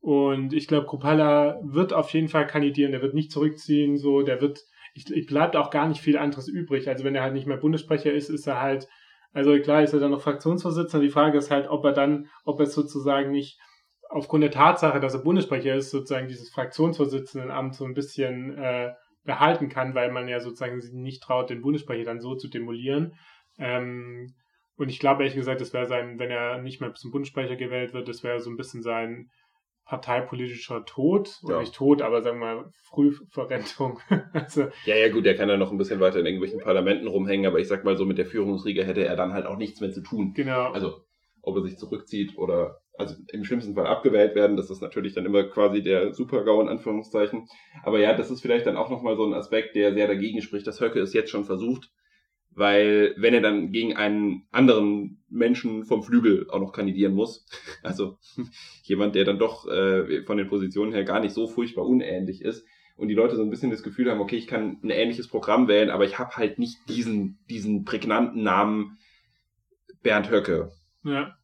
Und 0.00 0.52
ich 0.52 0.66
glaube, 0.66 0.86
Kropala 0.86 1.60
wird 1.62 1.92
auf 1.92 2.10
jeden 2.10 2.28
Fall 2.28 2.46
kandidieren, 2.46 2.92
der 2.92 3.02
wird 3.02 3.14
nicht 3.14 3.30
zurückziehen, 3.30 3.96
so, 3.96 4.22
der 4.22 4.40
wird, 4.40 4.60
ich, 4.94 5.08
ich 5.10 5.26
bleibt 5.26 5.56
auch 5.56 5.70
gar 5.70 5.88
nicht 5.88 6.00
viel 6.00 6.18
anderes 6.18 6.48
übrig. 6.48 6.88
Also 6.88 7.04
wenn 7.04 7.14
er 7.14 7.22
halt 7.22 7.34
nicht 7.34 7.46
mehr 7.46 7.58
Bundessprecher 7.58 8.12
ist, 8.12 8.30
ist 8.30 8.46
er 8.46 8.60
halt 8.60 8.88
also 9.32 9.58
klar 9.60 9.82
ist 9.82 9.92
er 9.92 10.00
dann 10.00 10.10
noch 10.10 10.22
Fraktionsvorsitzender. 10.22 11.04
Die 11.04 11.12
Frage 11.12 11.38
ist 11.38 11.50
halt, 11.50 11.68
ob 11.68 11.84
er 11.84 11.92
dann, 11.92 12.28
ob 12.44 12.60
er 12.60 12.66
sozusagen 12.66 13.30
nicht 13.30 13.58
aufgrund 14.08 14.42
der 14.42 14.50
Tatsache, 14.50 14.98
dass 14.98 15.14
er 15.14 15.22
Bundessprecher 15.22 15.74
ist, 15.74 15.90
sozusagen 15.90 16.28
dieses 16.28 16.50
Fraktionsvorsitzendenamt 16.50 17.74
so 17.74 17.84
ein 17.84 17.94
bisschen 17.94 18.58
äh, 18.58 18.92
behalten 19.24 19.68
kann, 19.68 19.94
weil 19.94 20.10
man 20.10 20.28
ja 20.28 20.40
sozusagen 20.40 20.80
sich 20.80 20.92
nicht 20.92 21.22
traut, 21.22 21.50
den 21.50 21.62
Bundessprecher 21.62 22.04
dann 22.04 22.20
so 22.20 22.34
zu 22.34 22.48
demolieren. 22.48 23.14
Ähm, 23.58 24.34
und 24.76 24.88
ich 24.88 24.98
glaube 24.98 25.22
ehrlich 25.22 25.36
gesagt, 25.36 25.60
das 25.60 25.72
wäre 25.72 25.86
sein, 25.86 26.18
wenn 26.18 26.30
er 26.30 26.58
nicht 26.58 26.80
mehr 26.80 26.92
zum 26.94 27.12
Bundessprecher 27.12 27.56
gewählt 27.56 27.92
wird, 27.92 28.08
das 28.08 28.24
wäre 28.24 28.40
so 28.40 28.50
ein 28.50 28.56
bisschen 28.56 28.82
sein 28.82 29.30
parteipolitischer 29.90 30.84
Tod, 30.84 31.40
oder 31.42 31.56
ja. 31.56 31.60
nicht 31.62 31.74
Tod, 31.74 32.00
aber 32.00 32.22
sagen 32.22 32.38
wir 32.38 32.54
mal 32.54 32.70
Frühverrentung. 32.88 33.98
also, 34.32 34.68
ja, 34.84 34.94
ja, 34.94 35.08
gut, 35.08 35.26
der 35.26 35.34
kann 35.34 35.48
ja 35.48 35.56
noch 35.56 35.72
ein 35.72 35.78
bisschen 35.78 35.98
weiter 35.98 36.20
in 36.20 36.26
irgendwelchen 36.26 36.60
Parlamenten 36.60 37.08
rumhängen, 37.08 37.44
aber 37.44 37.58
ich 37.58 37.66
sag 37.66 37.84
mal 37.84 37.96
so, 37.96 38.04
mit 38.06 38.16
der 38.16 38.26
Führungsriege 38.26 38.84
hätte 38.84 39.04
er 39.04 39.16
dann 39.16 39.32
halt 39.32 39.46
auch 39.46 39.56
nichts 39.56 39.80
mehr 39.80 39.90
zu 39.90 40.00
tun. 40.00 40.32
Genau. 40.32 40.70
Also 40.70 41.00
ob 41.42 41.56
er 41.56 41.62
sich 41.62 41.76
zurückzieht 41.76 42.38
oder 42.38 42.78
also 42.96 43.16
im 43.32 43.44
schlimmsten 43.44 43.74
Fall 43.74 43.86
abgewählt 43.86 44.36
werden. 44.36 44.56
Das 44.56 44.70
ist 44.70 44.80
natürlich 44.80 45.14
dann 45.14 45.26
immer 45.26 45.42
quasi 45.44 45.82
der 45.82 46.14
Super-GAU 46.14 46.60
in 46.60 46.68
Anführungszeichen. 46.68 47.48
Aber 47.82 47.98
ja, 47.98 48.14
das 48.14 48.30
ist 48.30 48.42
vielleicht 48.42 48.66
dann 48.66 48.76
auch 48.76 48.90
nochmal 48.90 49.16
so 49.16 49.24
ein 49.24 49.34
Aspekt, 49.34 49.74
der 49.74 49.92
sehr 49.92 50.06
dagegen 50.06 50.40
spricht, 50.40 50.68
dass 50.68 50.80
Höcke 50.80 51.00
es 51.00 51.14
jetzt 51.14 51.30
schon 51.30 51.44
versucht. 51.44 51.90
Weil 52.52 53.14
wenn 53.16 53.34
er 53.34 53.40
dann 53.40 53.70
gegen 53.70 53.96
einen 53.96 54.46
anderen 54.50 55.22
Menschen 55.28 55.84
vom 55.84 56.02
Flügel 56.02 56.48
auch 56.50 56.60
noch 56.60 56.72
kandidieren 56.72 57.14
muss, 57.14 57.46
also 57.82 58.18
jemand, 58.82 59.14
der 59.14 59.24
dann 59.24 59.38
doch 59.38 59.66
äh, 59.68 60.22
von 60.24 60.36
den 60.36 60.48
Positionen 60.48 60.92
her 60.92 61.04
gar 61.04 61.20
nicht 61.20 61.34
so 61.34 61.46
furchtbar 61.46 61.86
unähnlich 61.86 62.42
ist, 62.42 62.64
und 62.96 63.08
die 63.08 63.14
Leute 63.14 63.34
so 63.34 63.42
ein 63.42 63.48
bisschen 63.48 63.70
das 63.70 63.82
Gefühl 63.82 64.10
haben, 64.10 64.20
okay, 64.20 64.36
ich 64.36 64.46
kann 64.46 64.78
ein 64.82 64.90
ähnliches 64.90 65.26
Programm 65.26 65.68
wählen, 65.68 65.88
aber 65.88 66.04
ich 66.04 66.18
habe 66.18 66.36
halt 66.36 66.58
nicht 66.58 66.76
diesen, 66.86 67.38
diesen 67.48 67.84
prägnanten 67.84 68.42
Namen 68.42 68.98
Bernd 70.02 70.30
Höcke. 70.30 70.70
Ja 71.02 71.34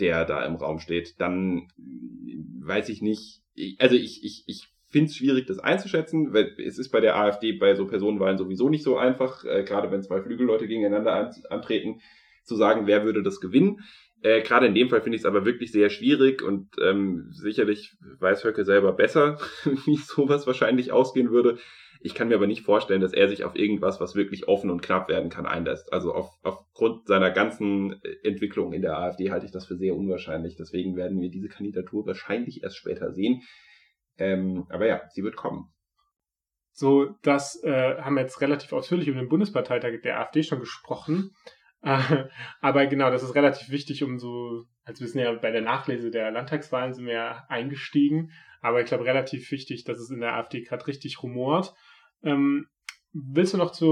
der 0.00 0.24
da 0.24 0.44
im 0.44 0.56
Raum 0.56 0.80
steht, 0.80 1.20
dann 1.20 1.68
weiß 1.76 2.88
ich 2.88 3.02
nicht, 3.02 3.42
also 3.78 3.94
ich, 3.94 4.24
ich, 4.24 4.44
ich 4.46 4.68
finde 4.90 5.06
es 5.06 5.16
schwierig, 5.16 5.46
das 5.46 5.58
einzuschätzen, 5.58 6.32
weil 6.34 6.54
es 6.58 6.78
ist 6.78 6.90
bei 6.90 7.00
der 7.00 7.16
AfD 7.16 7.52
bei 7.52 7.74
so 7.74 7.86
Personenwahlen 7.86 8.38
sowieso 8.38 8.68
nicht 8.68 8.82
so 8.82 8.96
einfach, 8.98 9.44
äh, 9.44 9.64
gerade 9.64 9.90
wenn 9.90 10.02
zwei 10.02 10.20
Flügelleute 10.20 10.66
gegeneinander 10.66 11.14
an, 11.14 11.30
antreten, 11.48 12.00
zu 12.44 12.56
sagen, 12.56 12.86
wer 12.86 13.04
würde 13.04 13.22
das 13.22 13.40
gewinnen. 13.40 13.80
Äh, 14.22 14.42
gerade 14.42 14.66
in 14.66 14.74
dem 14.74 14.88
Fall 14.88 15.00
finde 15.00 15.16
ich 15.16 15.22
es 15.22 15.26
aber 15.26 15.44
wirklich 15.44 15.72
sehr 15.72 15.88
schwierig 15.88 16.42
und 16.42 16.68
ähm, 16.82 17.28
sicherlich 17.30 17.96
weiß 18.18 18.44
Höcke 18.44 18.64
selber 18.64 18.92
besser, 18.92 19.38
wie 19.86 19.96
sowas 19.96 20.46
wahrscheinlich 20.46 20.92
ausgehen 20.92 21.30
würde. 21.30 21.58
Ich 22.02 22.14
kann 22.14 22.28
mir 22.28 22.34
aber 22.34 22.46
nicht 22.46 22.62
vorstellen, 22.62 23.02
dass 23.02 23.12
er 23.12 23.28
sich 23.28 23.44
auf 23.44 23.56
irgendwas, 23.56 24.00
was 24.00 24.14
wirklich 24.14 24.48
offen 24.48 24.70
und 24.70 24.82
knapp 24.82 25.08
werden 25.08 25.28
kann, 25.28 25.46
einlässt. 25.46 25.92
Also 25.92 26.14
auf, 26.14 26.30
aufgrund 26.42 27.06
seiner 27.06 27.30
ganzen 27.30 28.02
äh, 28.02 28.16
Entwicklung 28.24 28.72
in 28.72 28.82
der 28.82 28.98
AfD 28.98 29.30
halte 29.30 29.46
ich 29.46 29.52
das 29.52 29.66
für 29.66 29.76
sehr 29.76 29.94
unwahrscheinlich. 29.94 30.56
Deswegen 30.56 30.96
werden 30.96 31.20
wir 31.20 31.30
diese 31.30 31.48
Kandidatur 31.48 32.06
wahrscheinlich 32.06 32.62
erst 32.62 32.78
später 32.78 33.12
sehen. 33.12 33.42
Ähm, 34.20 34.66
aber 34.68 34.86
ja, 34.86 35.02
sie 35.10 35.22
wird 35.22 35.36
kommen. 35.36 35.72
So, 36.72 37.16
das 37.22 37.62
äh, 37.64 37.96
haben 37.98 38.14
wir 38.14 38.22
jetzt 38.22 38.40
relativ 38.40 38.72
ausführlich 38.72 39.08
über 39.08 39.18
den 39.18 39.28
Bundesparteitag 39.28 40.00
der 40.02 40.20
AfD 40.20 40.42
schon 40.42 40.60
gesprochen. 40.60 41.34
Äh, 41.82 42.24
aber 42.60 42.86
genau, 42.86 43.10
das 43.10 43.22
ist 43.22 43.34
relativ 43.34 43.70
wichtig, 43.70 44.02
um 44.02 44.18
so, 44.18 44.64
als 44.84 45.00
wir 45.00 45.08
sind 45.08 45.20
ja 45.20 45.32
bei 45.32 45.50
der 45.50 45.62
Nachlese 45.62 46.10
der 46.10 46.30
Landtagswahlen 46.30 46.94
sind 46.94 47.06
wir 47.06 47.14
ja 47.14 47.44
eingestiegen. 47.48 48.30
Aber 48.60 48.80
ich 48.80 48.86
glaube, 48.86 49.04
relativ 49.04 49.50
wichtig, 49.50 49.84
dass 49.84 49.98
es 49.98 50.10
in 50.10 50.20
der 50.20 50.34
AfD 50.34 50.62
gerade 50.62 50.86
richtig 50.86 51.22
rumort. 51.22 51.74
Ähm, 52.22 52.66
willst 53.12 53.54
du 53.54 53.58
noch 53.58 53.72
zu, 53.72 53.86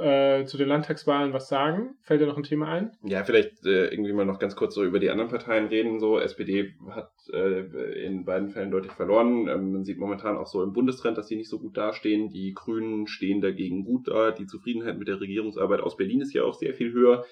äh, 0.00 0.44
zu 0.46 0.56
den 0.56 0.68
Landtagswahlen 0.68 1.32
was 1.32 1.48
sagen? 1.48 1.94
Fällt 2.02 2.20
dir 2.20 2.26
noch 2.26 2.36
ein 2.36 2.42
Thema 2.42 2.68
ein? 2.68 2.92
Ja, 3.02 3.24
vielleicht 3.24 3.64
äh, 3.64 3.88
irgendwie 3.88 4.12
mal 4.12 4.24
noch 4.24 4.38
ganz 4.38 4.56
kurz 4.56 4.74
so 4.74 4.84
über 4.84 4.98
die 4.98 5.10
anderen 5.10 5.30
Parteien 5.30 5.66
reden. 5.66 6.00
So, 6.00 6.18
SPD 6.18 6.74
hat 6.90 7.12
äh, 7.32 8.04
in 8.04 8.24
beiden 8.24 8.50
Fällen 8.50 8.70
deutlich 8.70 8.92
verloren. 8.92 9.48
Ähm, 9.48 9.72
man 9.72 9.84
sieht 9.84 9.98
momentan 9.98 10.36
auch 10.36 10.46
so 10.46 10.62
im 10.62 10.72
Bundestrend, 10.72 11.16
dass 11.16 11.28
sie 11.28 11.36
nicht 11.36 11.50
so 11.50 11.58
gut 11.58 11.76
dastehen. 11.76 12.30
Die 12.30 12.52
Grünen 12.52 13.06
stehen 13.06 13.40
dagegen 13.40 13.84
gut 13.84 14.08
da. 14.08 14.32
Die 14.32 14.46
Zufriedenheit 14.46 14.98
mit 14.98 15.08
der 15.08 15.20
Regierungsarbeit 15.20 15.80
aus 15.80 15.96
Berlin 15.96 16.20
ist 16.20 16.34
ja 16.34 16.42
auch 16.42 16.54
sehr 16.54 16.74
viel 16.74 16.92
höher 16.92 17.24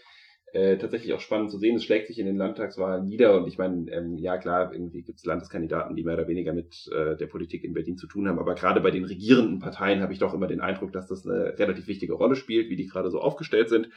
äh, 0.52 0.76
tatsächlich 0.76 1.14
auch 1.14 1.20
spannend 1.20 1.50
zu 1.50 1.58
sehen. 1.58 1.76
Es 1.76 1.84
schlägt 1.84 2.08
sich 2.08 2.18
in 2.18 2.26
den 2.26 2.36
Landtagswahlen 2.36 3.06
nieder 3.06 3.36
und 3.36 3.48
ich 3.48 3.58
meine, 3.58 3.90
ähm, 3.90 4.18
ja 4.18 4.36
klar, 4.36 4.72
irgendwie 4.72 5.02
gibt 5.02 5.18
es 5.18 5.24
Landeskandidaten, 5.24 5.96
die 5.96 6.04
mehr 6.04 6.14
oder 6.14 6.28
weniger 6.28 6.52
mit 6.52 6.90
äh, 6.92 7.16
der 7.16 7.26
Politik 7.26 7.64
in 7.64 7.72
Berlin 7.72 7.96
zu 7.96 8.06
tun 8.06 8.28
haben, 8.28 8.38
aber 8.38 8.54
gerade 8.54 8.80
bei 8.80 8.90
den 8.90 9.04
regierenden 9.04 9.60
Parteien 9.60 10.02
habe 10.02 10.12
ich 10.12 10.18
doch 10.18 10.34
immer 10.34 10.46
den 10.46 10.60
Eindruck, 10.60 10.92
dass 10.92 11.06
das 11.06 11.26
eine 11.26 11.58
relativ 11.58 11.86
wichtige 11.86 12.12
Rolle 12.12 12.36
spielt, 12.36 12.68
wie 12.68 12.76
die 12.76 12.86
gerade 12.86 13.10
so 13.10 13.20
aufgestellt 13.20 13.70
sind. 13.70 13.88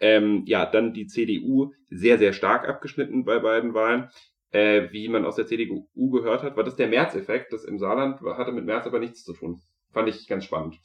Ähm, 0.00 0.44
ja, 0.46 0.64
dann 0.66 0.94
die 0.94 1.06
CDU 1.06 1.72
sehr, 1.90 2.18
sehr 2.18 2.32
stark 2.32 2.68
abgeschnitten 2.68 3.24
bei 3.24 3.40
beiden 3.40 3.74
Wahlen. 3.74 4.08
Äh, 4.50 4.88
wie 4.92 5.08
man 5.08 5.24
aus 5.24 5.36
der 5.36 5.46
CDU 5.46 5.88
gehört 5.94 6.42
hat, 6.42 6.56
war 6.56 6.64
das 6.64 6.76
der 6.76 6.88
März-Effekt. 6.88 7.52
Das 7.52 7.64
im 7.64 7.78
Saarland 7.78 8.20
hatte 8.20 8.52
mit 8.52 8.64
März 8.64 8.86
aber 8.86 9.00
nichts 9.00 9.24
zu 9.24 9.32
tun. 9.32 9.60
Fand 9.92 10.08
ich 10.08 10.28
ganz 10.28 10.44
spannend. 10.44 10.78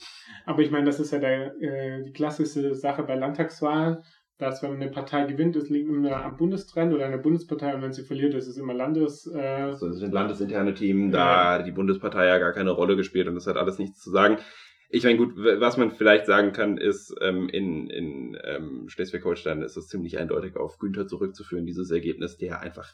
Aber 0.46 0.62
ich 0.62 0.72
meine, 0.72 0.86
das 0.86 1.00
ist 1.00 1.12
ja 1.12 1.20
der, 1.20 1.56
äh, 1.62 2.02
die 2.04 2.14
klassische 2.14 2.74
Sache 2.74 3.04
bei 3.04 3.16
Landtagswahlen 3.16 4.04
dass 4.44 4.62
wenn 4.62 4.74
eine 4.74 4.90
Partei 4.90 5.26
gewinnt, 5.26 5.56
es 5.56 5.70
liegt 5.70 5.90
immer 5.90 6.24
am 6.24 6.38
Bundestrend 6.38 6.94
oder 6.94 7.10
der 7.10 7.18
Bundespartei 7.18 7.74
und 7.74 7.82
wenn 7.82 7.94
sie 7.94 8.04
verliert, 8.04 8.34
ist 8.34 8.48
es 8.48 8.58
immer 8.58 8.74
Landes. 8.74 9.28
Äh, 9.28 9.74
so, 9.74 9.88
das 9.88 9.98
sind 9.98 10.14
landesinterne 10.14 10.74
Themen, 10.74 11.12
da 11.12 11.54
hat 11.54 11.68
die 11.68 11.72
Bundespartei 11.72 12.28
ja 12.28 12.38
gar 12.38 12.54
keine 12.54 12.72
Rolle 12.72 12.96
gespielt 12.96 13.28
und 13.28 13.36
das 13.36 13.48
hat 13.48 13.58
alles 13.58 13.80
nichts 13.80 14.02
zu 14.02 14.12
sagen. 14.12 14.38
Ich 14.90 15.04
meine, 15.04 15.18
gut, 15.18 15.34
was 15.36 15.78
man 15.78 15.90
vielleicht 15.90 16.28
sagen 16.28 16.52
kann, 16.52 16.78
ist, 16.78 17.16
ähm, 17.20 17.50
in, 17.50 17.90
in 17.90 18.38
ähm, 18.44 18.90
Schleswig-Holstein 18.90 19.64
ist 19.64 19.76
es 19.76 19.88
ziemlich 19.88 20.20
eindeutig 20.20 20.56
auf 20.56 20.78
Günther 20.78 21.08
zurückzuführen, 21.08 21.66
dieses 21.66 21.90
Ergebnis, 21.90 22.38
der 22.38 22.62
einfach 22.62 22.94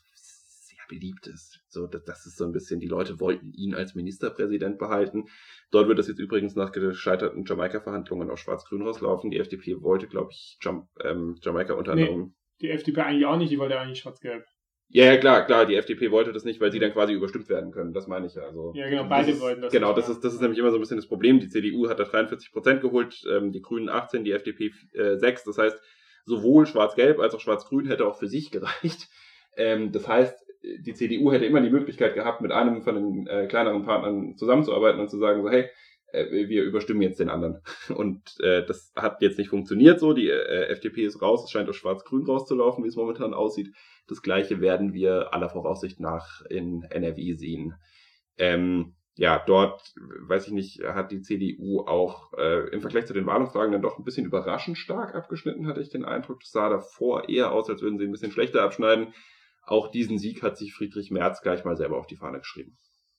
beliebt 0.90 1.28
ist. 1.28 1.62
So, 1.70 1.88
das, 1.88 2.04
das 2.04 2.26
ist 2.26 2.38
so 2.38 2.44
ein 2.44 2.52
bisschen, 2.52 2.82
die 2.82 2.88
Leute 2.88 3.22
wollten 3.22 3.54
ihn 3.54 3.74
als 3.74 3.96
Ministerpräsident 3.96 4.78
behalten. 4.78 5.26
Dort 5.72 5.88
wird 5.88 6.00
das 6.00 6.10
jetzt 6.10 6.20
übrigens 6.20 6.56
nach 6.56 6.74
gescheiterten 6.74 7.46
Jamaika-Verhandlungen 7.46 8.30
auf 8.30 8.40
Schwarz-Grün 8.40 8.82
rauslaufen. 8.82 9.32
Die 9.32 9.40
FDP 9.40 9.82
wollte, 9.82 10.08
glaube 10.08 10.32
ich, 10.32 10.58
Jam 10.62 10.90
ähm, 11.02 11.38
Jamaika 11.42 11.76
unter 11.76 11.94
anderem. 11.94 12.20
Nee, 12.20 12.34
die 12.62 12.72
FDP 12.72 13.02
eigentlich 13.02 13.26
auch 13.26 13.38
nicht, 13.38 13.52
die 13.52 13.60
wollte 13.60 13.80
eigentlich 13.80 14.00
Schwarz-Gelb. 14.00 14.44
Ja, 14.92 15.06
ja, 15.06 15.18
klar, 15.18 15.46
klar, 15.46 15.68
die 15.68 15.76
FDP 15.76 16.10
wollte 16.10 16.34
das 16.34 16.46
nicht, 16.46 16.60
weil 16.60 16.72
sie 16.72 16.80
dann 16.80 16.92
quasi 16.92 17.14
überstimmt 17.14 17.48
werden 17.48 17.72
können. 17.72 17.94
Das 17.94 18.08
meine 18.08 18.26
ich 18.26 18.34
ja. 18.34 18.42
Also, 18.42 18.74
ja, 18.76 18.90
genau, 18.90 19.08
beide 19.08 19.32
ist, 19.32 19.40
wollten 19.40 19.62
das. 19.62 19.72
Genau, 19.72 19.94
das 19.94 20.10
ist, 20.10 20.24
das 20.24 20.34
ist 20.34 20.42
nämlich 20.42 20.58
immer 20.58 20.72
so 20.72 20.78
ein 20.78 20.80
bisschen 20.80 20.98
das 20.98 21.08
Problem. 21.08 21.40
Die 21.40 21.48
CDU 21.48 21.88
hat 21.88 22.00
da 22.00 22.06
43 22.06 22.52
Prozent 22.52 22.82
geholt, 22.82 23.24
ähm, 23.30 23.52
die 23.52 23.62
Grünen 23.62 23.88
18, 23.88 24.24
die 24.24 24.32
FDP 24.32 24.72
äh, 24.94 25.18
6. 25.18 25.44
Das 25.44 25.60
heißt, 25.60 25.80
sowohl 26.26 26.66
Schwarz-Gelb 26.66 27.20
als 27.20 27.36
auch 27.36 27.40
Schwarz-Grün 27.40 27.86
hätte 27.86 28.08
auch 28.08 28.18
für 28.18 28.28
sich 28.28 28.50
gereicht. 28.52 29.08
Ähm, 29.58 29.92
das 29.92 30.08
heißt, 30.08 30.36
die 30.62 30.94
CDU 30.94 31.32
hätte 31.32 31.46
immer 31.46 31.62
die 31.62 31.70
Möglichkeit 31.70 32.16
gehabt, 32.16 32.42
mit 32.42 32.52
einem 32.52 32.82
von 32.82 32.96
den 32.96 33.28
äh, 33.28 33.48
kleineren 33.48 33.84
Partnern 33.84 34.36
zusammenzuarbeiten 34.38 35.00
und 35.00 35.10
zu 35.10 35.18
sagen, 35.18 35.42
so, 35.42 35.50
hey, 35.50 35.70
äh, 36.12 36.48
wir 36.48 36.64
überstimmen 36.64 37.02
jetzt 37.02 37.20
den 37.20 37.30
anderen. 37.30 37.62
Und 37.96 38.40
äh, 38.42 38.66
das 38.66 38.92
hat 38.96 39.22
jetzt 39.22 39.38
nicht 39.38 39.50
funktioniert 39.50 40.00
so. 40.00 40.14
Die 40.14 40.30
äh, 40.30 40.68
FDP 40.70 41.06
ist 41.06 41.22
raus, 41.22 41.44
es 41.44 41.52
scheint 41.52 41.70
aus 41.70 41.76
Schwarz-Grün 41.76 42.26
rauszulaufen, 42.26 42.84
wie 42.84 42.88
es 42.88 42.96
momentan 42.96 43.34
aussieht. 43.34 43.74
Das 44.08 44.22
gleiche 44.22 44.60
werden 44.60 44.94
wir 44.94 45.34
aller 45.34 45.50
Voraussicht 45.50 46.00
nach 46.00 46.42
in 46.50 46.84
NRW 46.84 47.34
sehen. 47.34 47.76
Ähm, 48.38 48.96
ja, 49.16 49.44
dort, 49.46 49.94
weiß 50.22 50.48
ich 50.48 50.54
nicht, 50.54 50.82
hat 50.82 51.12
die 51.12 51.22
CDU 51.22 51.82
auch 51.82 52.32
äh, 52.38 52.70
im 52.70 52.80
Vergleich 52.80 53.06
zu 53.06 53.14
den 53.14 53.26
Wahlumfragen 53.26 53.74
dann 53.74 53.82
doch 53.82 54.00
ein 54.00 54.06
bisschen 54.06 54.26
überraschend 54.26 54.78
stark 54.78 55.14
abgeschnitten, 55.14 55.68
hatte 55.68 55.82
ich 55.82 55.90
den 55.90 56.06
Eindruck. 56.06 56.40
Das 56.40 56.52
sah 56.52 56.70
davor 56.70 57.28
eher 57.28 57.52
aus, 57.52 57.70
als 57.70 57.82
würden 57.82 58.00
sie 58.00 58.06
ein 58.06 58.12
bisschen 58.12 58.32
schlechter 58.32 58.64
abschneiden. 58.64 59.14
Auch 59.70 59.92
diesen 59.92 60.18
Sieg 60.18 60.42
hat 60.42 60.58
sich 60.58 60.74
Friedrich 60.74 61.12
Merz 61.12 61.42
gleich 61.42 61.64
mal 61.64 61.76
selber 61.76 61.98
auf 61.98 62.08
die 62.08 62.16
Fahne 62.16 62.40
geschrieben. 62.40 62.76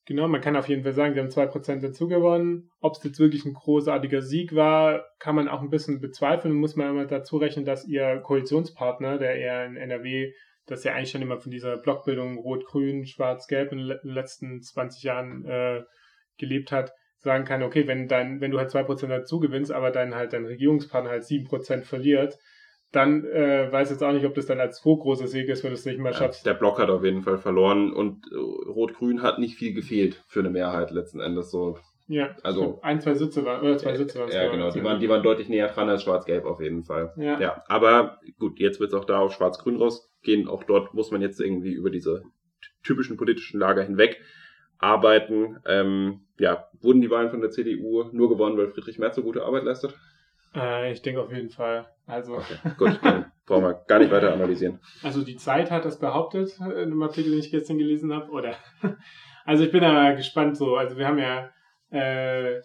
Genau, 0.06 0.26
man 0.26 0.40
kann 0.40 0.56
auf 0.56 0.68
jeden 0.68 0.82
Fall 0.82 0.94
sagen, 0.94 1.14
sie 1.14 1.20
haben 1.20 1.28
2% 1.28 1.80
dazu 1.80 2.08
gewonnen. 2.08 2.70
Ob 2.80 2.96
es 2.96 3.04
jetzt 3.04 3.20
wirklich 3.20 3.44
ein 3.44 3.54
großartiger 3.54 4.20
Sieg 4.20 4.52
war, 4.56 5.04
kann 5.20 5.36
man 5.36 5.48
auch 5.48 5.60
ein 5.60 5.70
bisschen 5.70 6.00
bezweifeln. 6.00 6.54
Muss 6.54 6.74
man 6.74 6.90
immer 6.90 7.06
dazu 7.06 7.36
rechnen, 7.36 7.64
dass 7.64 7.86
ihr 7.86 8.18
Koalitionspartner, 8.18 9.18
der 9.18 9.36
eher 9.36 9.64
in 9.66 9.76
NRW, 9.76 10.32
das 10.66 10.82
ja 10.82 10.94
eigentlich 10.94 11.10
schon 11.10 11.22
immer 11.22 11.38
von 11.38 11.52
dieser 11.52 11.76
Blockbildung 11.76 12.38
Rot-Grün, 12.38 13.06
Schwarz-Gelb 13.06 13.70
in 13.70 13.78
den 13.78 13.98
letzten 14.02 14.60
20 14.60 15.04
Jahren 15.04 15.44
äh, 15.44 15.82
gelebt 16.36 16.72
hat, 16.72 16.92
sagen 17.18 17.44
kann, 17.44 17.62
okay, 17.62 17.86
wenn 17.86 18.08
dein, 18.08 18.40
wenn 18.40 18.50
du 18.50 18.58
halt 18.58 18.70
2% 18.70 19.06
dazu 19.06 19.38
gewinnst, 19.38 19.70
aber 19.70 19.92
dann 19.92 20.16
halt 20.16 20.32
dein 20.32 20.46
Regierungspartner 20.46 21.10
halt 21.10 21.22
7% 21.22 21.82
verliert, 21.82 22.36
dann 22.92 23.24
äh, 23.24 23.70
weiß 23.70 23.90
jetzt 23.90 24.02
auch 24.02 24.12
nicht, 24.12 24.26
ob 24.26 24.34
das 24.34 24.46
dann 24.46 24.60
als 24.60 24.80
so 24.82 24.96
großer 24.96 25.28
Sieg 25.28 25.48
ist, 25.48 25.62
wenn 25.62 25.70
du 25.70 25.74
es 25.74 25.84
nicht 25.84 26.00
mehr 26.00 26.12
schaffst. 26.12 26.44
Ja, 26.44 26.52
der 26.52 26.58
Block 26.58 26.78
hat 26.78 26.90
auf 26.90 27.04
jeden 27.04 27.22
Fall 27.22 27.38
verloren 27.38 27.92
und 27.92 28.26
äh, 28.32 28.36
Rot-Grün 28.36 29.22
hat 29.22 29.38
nicht 29.38 29.56
viel 29.56 29.72
gefehlt 29.72 30.22
für 30.26 30.40
eine 30.40 30.50
Mehrheit 30.50 30.90
letzten 30.90 31.20
Endes 31.20 31.50
so. 31.50 31.78
Ja, 32.08 32.34
also 32.42 32.80
ein, 32.82 33.00
zwei 33.00 33.14
Sitze 33.14 33.44
waren, 33.44 33.62
oder 33.62 33.78
zwei 33.78 33.96
Sitze 33.96 34.18
waren 34.18 34.32
Ja, 34.32 34.50
genau, 34.50 34.72
die 34.72 34.82
waren, 34.82 34.98
die 34.98 35.08
waren 35.08 35.22
deutlich 35.22 35.48
näher 35.48 35.68
dran 35.68 35.88
als 35.88 36.02
Schwarz-Gelb 36.02 36.44
auf 36.44 36.60
jeden 36.60 36.82
Fall. 36.82 37.12
Ja. 37.16 37.38
ja 37.38 37.62
aber 37.68 38.18
gut, 38.40 38.58
jetzt 38.58 38.80
wird 38.80 38.92
es 38.92 38.98
auch 38.98 39.04
da 39.04 39.20
auf 39.20 39.32
Schwarz-Grün 39.32 39.76
rausgehen. 39.76 40.48
Auch 40.48 40.64
dort 40.64 40.92
muss 40.92 41.12
man 41.12 41.22
jetzt 41.22 41.40
irgendwie 41.40 41.72
über 41.72 41.90
diese 41.90 42.24
typischen 42.82 43.16
politischen 43.16 43.60
Lager 43.60 43.84
hinweg 43.84 44.20
arbeiten. 44.78 45.58
Ähm, 45.66 46.22
ja, 46.38 46.68
wurden 46.80 47.00
die 47.00 47.10
Wahlen 47.10 47.30
von 47.30 47.42
der 47.42 47.50
CDU 47.50 48.04
nur 48.10 48.28
gewonnen, 48.28 48.58
weil 48.58 48.68
Friedrich 48.68 48.98
Merz 48.98 49.14
so 49.14 49.22
gute 49.22 49.44
Arbeit 49.44 49.62
leistet? 49.62 49.94
Äh, 50.54 50.92
ich 50.92 51.02
denke 51.02 51.22
auf 51.22 51.32
jeden 51.32 51.50
Fall. 51.50 51.88
Also. 52.06 52.36
Okay, 52.36 52.56
gut, 52.76 52.98
dann 53.02 53.30
brauchen 53.46 53.64
wir 53.64 53.74
gar 53.86 53.98
nicht 53.98 54.10
weiter 54.10 54.32
analysieren. 54.32 54.80
Also 55.02 55.22
die 55.22 55.36
Zeit 55.36 55.70
hat 55.70 55.84
das 55.84 55.98
behauptet 55.98 56.58
in 56.58 56.72
einem 56.72 57.02
Artikel, 57.02 57.30
den 57.30 57.40
ich 57.40 57.50
gestern 57.50 57.78
gelesen 57.78 58.12
habe. 58.12 58.30
Oder 58.30 58.56
also 59.44 59.64
ich 59.64 59.70
bin 59.70 59.82
da 59.82 60.12
gespannt 60.12 60.56
so. 60.56 60.76
Also 60.76 60.96
wir 60.96 61.06
haben 61.06 61.18
ja 61.18 61.50
äh, 61.90 62.60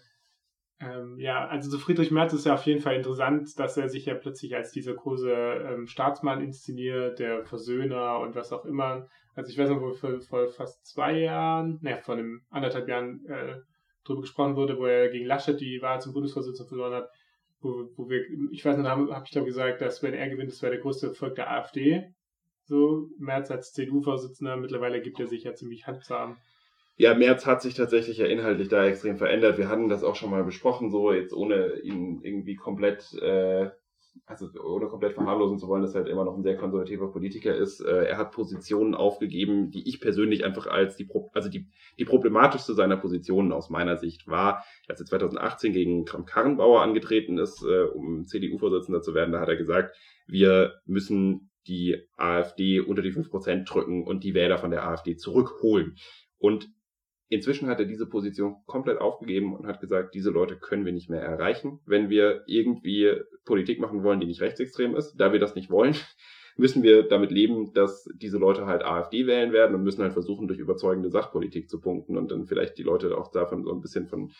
ähm, 0.79 1.17
ja, 1.19 1.47
also 1.47 1.69
so 1.69 1.77
Friedrich 1.77 2.11
Merz 2.11 2.33
ist 2.33 2.45
ja 2.45 2.53
auf 2.53 2.65
jeden 2.65 2.81
Fall 2.81 2.95
interessant, 2.95 3.57
dass 3.57 3.77
er 3.77 3.87
sich 3.87 4.05
ja 4.05 4.15
plötzlich 4.15 4.55
als 4.55 4.71
dieser 4.71 4.93
große 4.93 5.31
ähm, 5.31 5.87
Staatsmann 5.87 6.41
inszeniert, 6.41 7.19
der 7.19 7.45
Versöhner 7.45 8.19
und 8.19 8.35
was 8.35 8.51
auch 8.51 8.65
immer. 8.65 9.07
Also 9.35 9.51
ich 9.51 9.57
weiß 9.57 9.69
noch, 9.69 9.81
wo 9.81 9.93
vor, 9.93 10.19
vor 10.21 10.47
fast 10.49 10.85
zwei 10.85 11.19
Jahren, 11.19 11.79
ne, 11.81 11.99
vor 12.03 12.15
einem 12.15 12.41
anderthalb 12.49 12.89
Jahren 12.89 13.25
äh, 13.25 13.55
drüber 14.03 14.21
gesprochen 14.21 14.55
wurde, 14.55 14.77
wo 14.77 14.85
er 14.85 15.09
gegen 15.09 15.25
Laschet 15.25 15.59
die 15.59 15.81
Wahl 15.81 16.01
zum 16.01 16.13
Bundesvorsitzenden 16.13 16.67
verloren 16.67 16.93
hat 16.93 17.09
wo, 17.65 17.89
wo 17.95 18.09
wir, 18.09 18.23
ich 18.51 18.63
weiß 18.63 18.77
nicht, 18.77 18.87
habe 18.87 19.13
hab 19.13 19.25
ich 19.25 19.31
glaube 19.31 19.47
gesagt, 19.47 19.81
dass 19.81 20.03
wenn 20.03 20.13
er 20.13 20.29
gewinnt, 20.29 20.51
das 20.51 20.61
wäre 20.61 20.73
der 20.73 20.81
größte 20.81 21.07
Erfolg 21.07 21.35
der 21.35 21.51
AfD. 21.51 22.13
So, 22.63 23.09
Merz 23.19 23.51
als 23.51 23.73
CDU-Vorsitzender, 23.73 24.57
mittlerweile 24.57 25.01
gibt 25.01 25.19
er 25.19 25.27
sich 25.27 25.43
ja 25.43 25.53
ziemlich 25.53 25.85
handzahm. 25.85 26.37
Ja, 26.97 27.13
Merz 27.13 27.45
hat 27.45 27.61
sich 27.61 27.73
tatsächlich 27.73 28.17
ja 28.17 28.25
inhaltlich 28.25 28.69
da 28.69 28.85
extrem 28.85 29.17
verändert. 29.17 29.57
Wir 29.57 29.67
hatten 29.67 29.89
das 29.89 30.03
auch 30.03 30.15
schon 30.15 30.31
mal 30.31 30.43
besprochen, 30.43 30.89
so 30.89 31.11
jetzt 31.11 31.33
ohne 31.33 31.79
ihn 31.81 32.21
irgendwie 32.23 32.55
komplett, 32.55 33.13
äh, 33.21 33.69
also 34.25 34.49
ohne 34.63 34.87
komplett 34.87 35.13
verharmlosen 35.13 35.59
zu 35.59 35.67
wollen, 35.67 35.83
dass 35.83 35.93
er 35.93 36.01
halt 36.01 36.09
immer 36.09 36.25
noch 36.25 36.35
ein 36.35 36.43
sehr 36.43 36.57
konservativer 36.57 37.11
Politiker 37.11 37.55
ist. 37.55 37.79
Äh, 37.79 38.05
er 38.05 38.17
hat 38.17 38.31
Positionen 38.31 38.95
aufgegeben, 38.95 39.71
die 39.71 39.87
ich 39.87 40.01
persönlich 40.01 40.43
einfach 40.45 40.67
als 40.67 40.95
die, 40.95 41.07
also 41.33 41.49
die, 41.49 41.67
die 41.99 42.05
problematischste 42.05 42.73
seiner 42.73 42.97
Positionen 42.97 43.51
aus 43.51 43.69
meiner 43.69 43.97
Sicht 43.97 44.27
war, 44.27 44.63
als 44.87 44.99
er 44.99 45.05
2018 45.05 45.73
gegen 45.73 46.05
Kram-Karrenbauer 46.05 46.81
angetreten 46.81 47.37
ist, 47.37 47.63
äh, 47.63 47.83
um 47.83 48.25
CDU-Vorsitzender 48.25 49.01
zu 49.01 49.13
werden. 49.13 49.31
Da 49.31 49.41
hat 49.41 49.49
er 49.49 49.57
gesagt, 49.57 49.95
wir 50.27 50.73
müssen 50.85 51.51
die 51.67 51.97
AfD 52.15 52.79
unter 52.79 53.01
die 53.01 53.11
5% 53.11 53.65
drücken 53.65 54.03
und 54.03 54.23
die 54.23 54.33
Wähler 54.33 54.57
von 54.57 54.71
der 54.71 54.87
AfD 54.87 55.15
zurückholen. 55.17 55.97
Und 56.37 56.69
Inzwischen 57.27 57.67
hat 57.67 57.79
er 57.79 57.85
diese 57.85 58.07
Position 58.07 58.57
komplett 58.67 58.99
aufgegeben 58.99 59.55
und 59.55 59.65
hat 59.65 59.79
gesagt, 59.79 60.13
diese 60.13 60.29
Leute 60.29 60.57
können 60.57 60.85
wir 60.85 60.93
nicht 60.93 61.09
mehr 61.09 61.21
erreichen. 61.21 61.79
Wenn 61.85 62.09
wir 62.09 62.43
irgendwie 62.45 63.13
Politik 63.45 63.79
machen 63.79 64.03
wollen, 64.03 64.19
die 64.19 64.27
nicht 64.27 64.41
rechtsextrem 64.41 64.95
ist, 64.95 65.15
da 65.15 65.33
wir 65.33 65.39
das 65.39 65.55
nicht 65.55 65.71
wollen, 65.71 65.95
müssen 66.57 66.83
wir 66.83 67.03
damit 67.07 67.31
leben, 67.31 67.73
dass 67.73 68.07
diese 68.15 68.37
Leute 68.37 68.67
halt 68.67 68.83
AfD 68.83 69.25
wählen 69.25 69.53
werden 69.53 69.75
und 69.75 69.83
müssen 69.83 70.03
halt 70.03 70.13
versuchen, 70.13 70.47
durch 70.47 70.59
überzeugende 70.59 71.09
Sachpolitik 71.09 71.69
zu 71.69 71.81
punkten 71.81 72.15
und 72.15 72.31
dann 72.31 72.45
vielleicht 72.45 72.77
die 72.77 72.83
Leute 72.83 73.17
auch 73.17 73.31
davon 73.31 73.63
so 73.63 73.73
ein 73.73 73.81
bisschen 73.81 74.07
von 74.07 74.31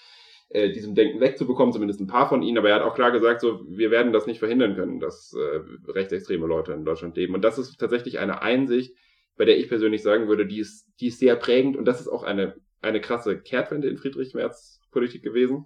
äh, 0.50 0.72
diesem 0.72 0.94
Denken 0.94 1.20
wegzubekommen, 1.20 1.74
zumindest 1.74 2.00
ein 2.02 2.08
paar 2.08 2.30
von 2.30 2.44
ihnen. 2.44 2.60
Aber 2.60 2.70
er 2.70 2.76
hat 2.76 2.84
auch 2.84 2.94
klar 2.94 3.12
gesagt, 3.12 3.42
so, 3.42 3.66
wir 3.68 3.90
werden 3.90 4.14
das 4.14 4.28
nicht 4.28 4.40
verhindern 4.40 4.76
können, 4.76 5.00
dass 5.00 5.34
äh, 5.34 5.92
rechtsextreme 5.92 6.46
Leute 6.46 6.74
in 6.74 6.86
Deutschland 6.86 7.18
leben. 7.18 7.34
Und 7.34 7.42
das 7.42 7.58
ist 7.58 7.80
tatsächlich 7.80 8.20
eine 8.20 8.44
Einsicht, 8.44 8.96
bei 9.38 9.46
der 9.46 9.58
ich 9.58 9.68
persönlich 9.68 10.04
sagen 10.04 10.28
würde, 10.28 10.46
die 10.46 10.60
ist, 10.60 10.88
die 11.00 11.08
ist 11.08 11.20
sehr 11.20 11.36
prägend 11.36 11.76
und 11.76 11.86
das 11.86 12.00
ist 12.00 12.08
auch 12.08 12.24
eine 12.24 12.56
eine 12.86 13.02
krasse 13.02 13.40
Kehrtwende 13.40 13.90
in 13.90 13.98
Friedrich 13.98 14.34
Merz 14.34 14.82
Politik 14.92 15.24
gewesen. 15.24 15.66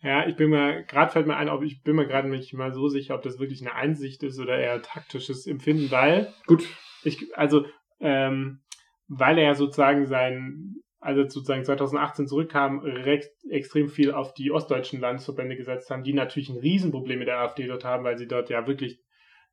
Ja, 0.00 0.26
ich 0.28 0.36
bin 0.36 0.50
mir, 0.50 0.84
gerade 0.84 1.10
fällt 1.10 1.26
mir 1.26 1.36
ein, 1.36 1.48
ob 1.48 1.64
ich 1.64 1.82
bin 1.82 1.96
mir 1.96 2.06
gerade 2.06 2.28
nicht 2.28 2.54
mal 2.54 2.72
so 2.72 2.88
sicher, 2.88 3.16
ob 3.16 3.22
das 3.22 3.40
wirklich 3.40 3.60
eine 3.62 3.74
Einsicht 3.74 4.22
ist 4.22 4.38
oder 4.38 4.56
eher 4.56 4.80
taktisches 4.80 5.46
Empfinden, 5.46 5.90
weil. 5.90 6.32
Gut. 6.46 6.64
Ich, 7.02 7.36
also, 7.36 7.66
ähm, 7.98 8.60
weil 9.08 9.38
er 9.38 9.44
ja 9.44 9.54
sozusagen 9.54 10.06
sein, 10.06 10.76
also 11.00 11.22
sozusagen 11.22 11.64
2018 11.64 12.28
zurückkam, 12.28 12.80
recht 12.80 13.30
extrem 13.50 13.88
viel 13.88 14.12
auf 14.12 14.34
die 14.34 14.52
ostdeutschen 14.52 15.00
Landesverbände 15.00 15.56
gesetzt 15.56 15.90
haben, 15.90 16.04
die 16.04 16.12
natürlich 16.12 16.50
ein 16.50 16.58
Riesenproblem 16.58 17.18
mit 17.18 17.28
der 17.28 17.40
AfD 17.40 17.66
dort 17.66 17.84
haben, 17.84 18.04
weil 18.04 18.18
sie 18.18 18.28
dort 18.28 18.50
ja 18.50 18.66
wirklich 18.66 19.00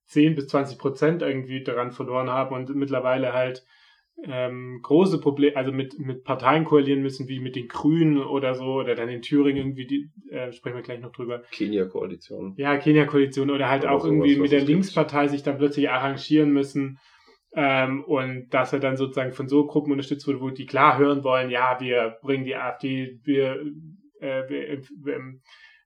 10 0.06 0.36
bis 0.36 0.48
20 0.48 0.78
Prozent 0.78 1.22
irgendwie 1.24 1.64
daran 1.64 1.92
verloren 1.92 2.30
haben 2.30 2.56
und 2.56 2.76
mittlerweile 2.76 3.34
halt 3.34 3.66
ähm, 4.24 4.80
große 4.82 5.20
Probleme, 5.20 5.56
also 5.56 5.72
mit, 5.72 6.00
mit 6.00 6.24
Parteien 6.24 6.64
koalieren 6.64 7.02
müssen, 7.02 7.28
wie 7.28 7.40
mit 7.40 7.56
den 7.56 7.68
Grünen 7.68 8.18
oder 8.18 8.56
so, 8.56 8.66
oder 8.76 8.96
dann 8.96 9.10
in 9.10 9.22
Thüringen 9.22 9.58
irgendwie, 9.58 9.86
die, 9.86 10.10
äh, 10.32 10.52
sprechen 10.52 10.76
wir 10.76 10.84
gleich 10.84 11.02
noch 11.02 11.12
drüber. 11.12 11.44
Kenia-Koalition. 11.52 12.54
Ja, 12.58 12.78
Kenia-Koalition 12.78 13.50
oder 13.50 13.70
halt 13.70 13.84
oder 13.84 13.92
auch 13.92 14.06
irgendwie 14.06 14.38
mit 14.38 14.52
der 14.52 14.62
Linkspartei 14.62 15.28
sich 15.28 15.44
dann 15.44 15.58
plötzlich 15.58 15.90
arrangieren 15.90 16.52
müssen. 16.52 17.00
Ähm, 17.54 18.04
und 18.04 18.50
dass 18.50 18.74
er 18.74 18.80
dann 18.80 18.98
sozusagen 18.98 19.32
von 19.32 19.48
so 19.48 19.66
Gruppen 19.66 19.92
unterstützt 19.92 20.28
wurde, 20.28 20.42
wo 20.42 20.50
die 20.50 20.66
klar 20.66 20.98
hören 20.98 21.24
wollen, 21.24 21.50
ja, 21.50 21.78
wir 21.80 22.18
bringen 22.22 22.44
die 22.44 22.56
AfD, 22.56 23.20
wir, 23.24 23.62
äh, 24.20 24.50
wir, 24.50 24.82
wir, 25.04 25.20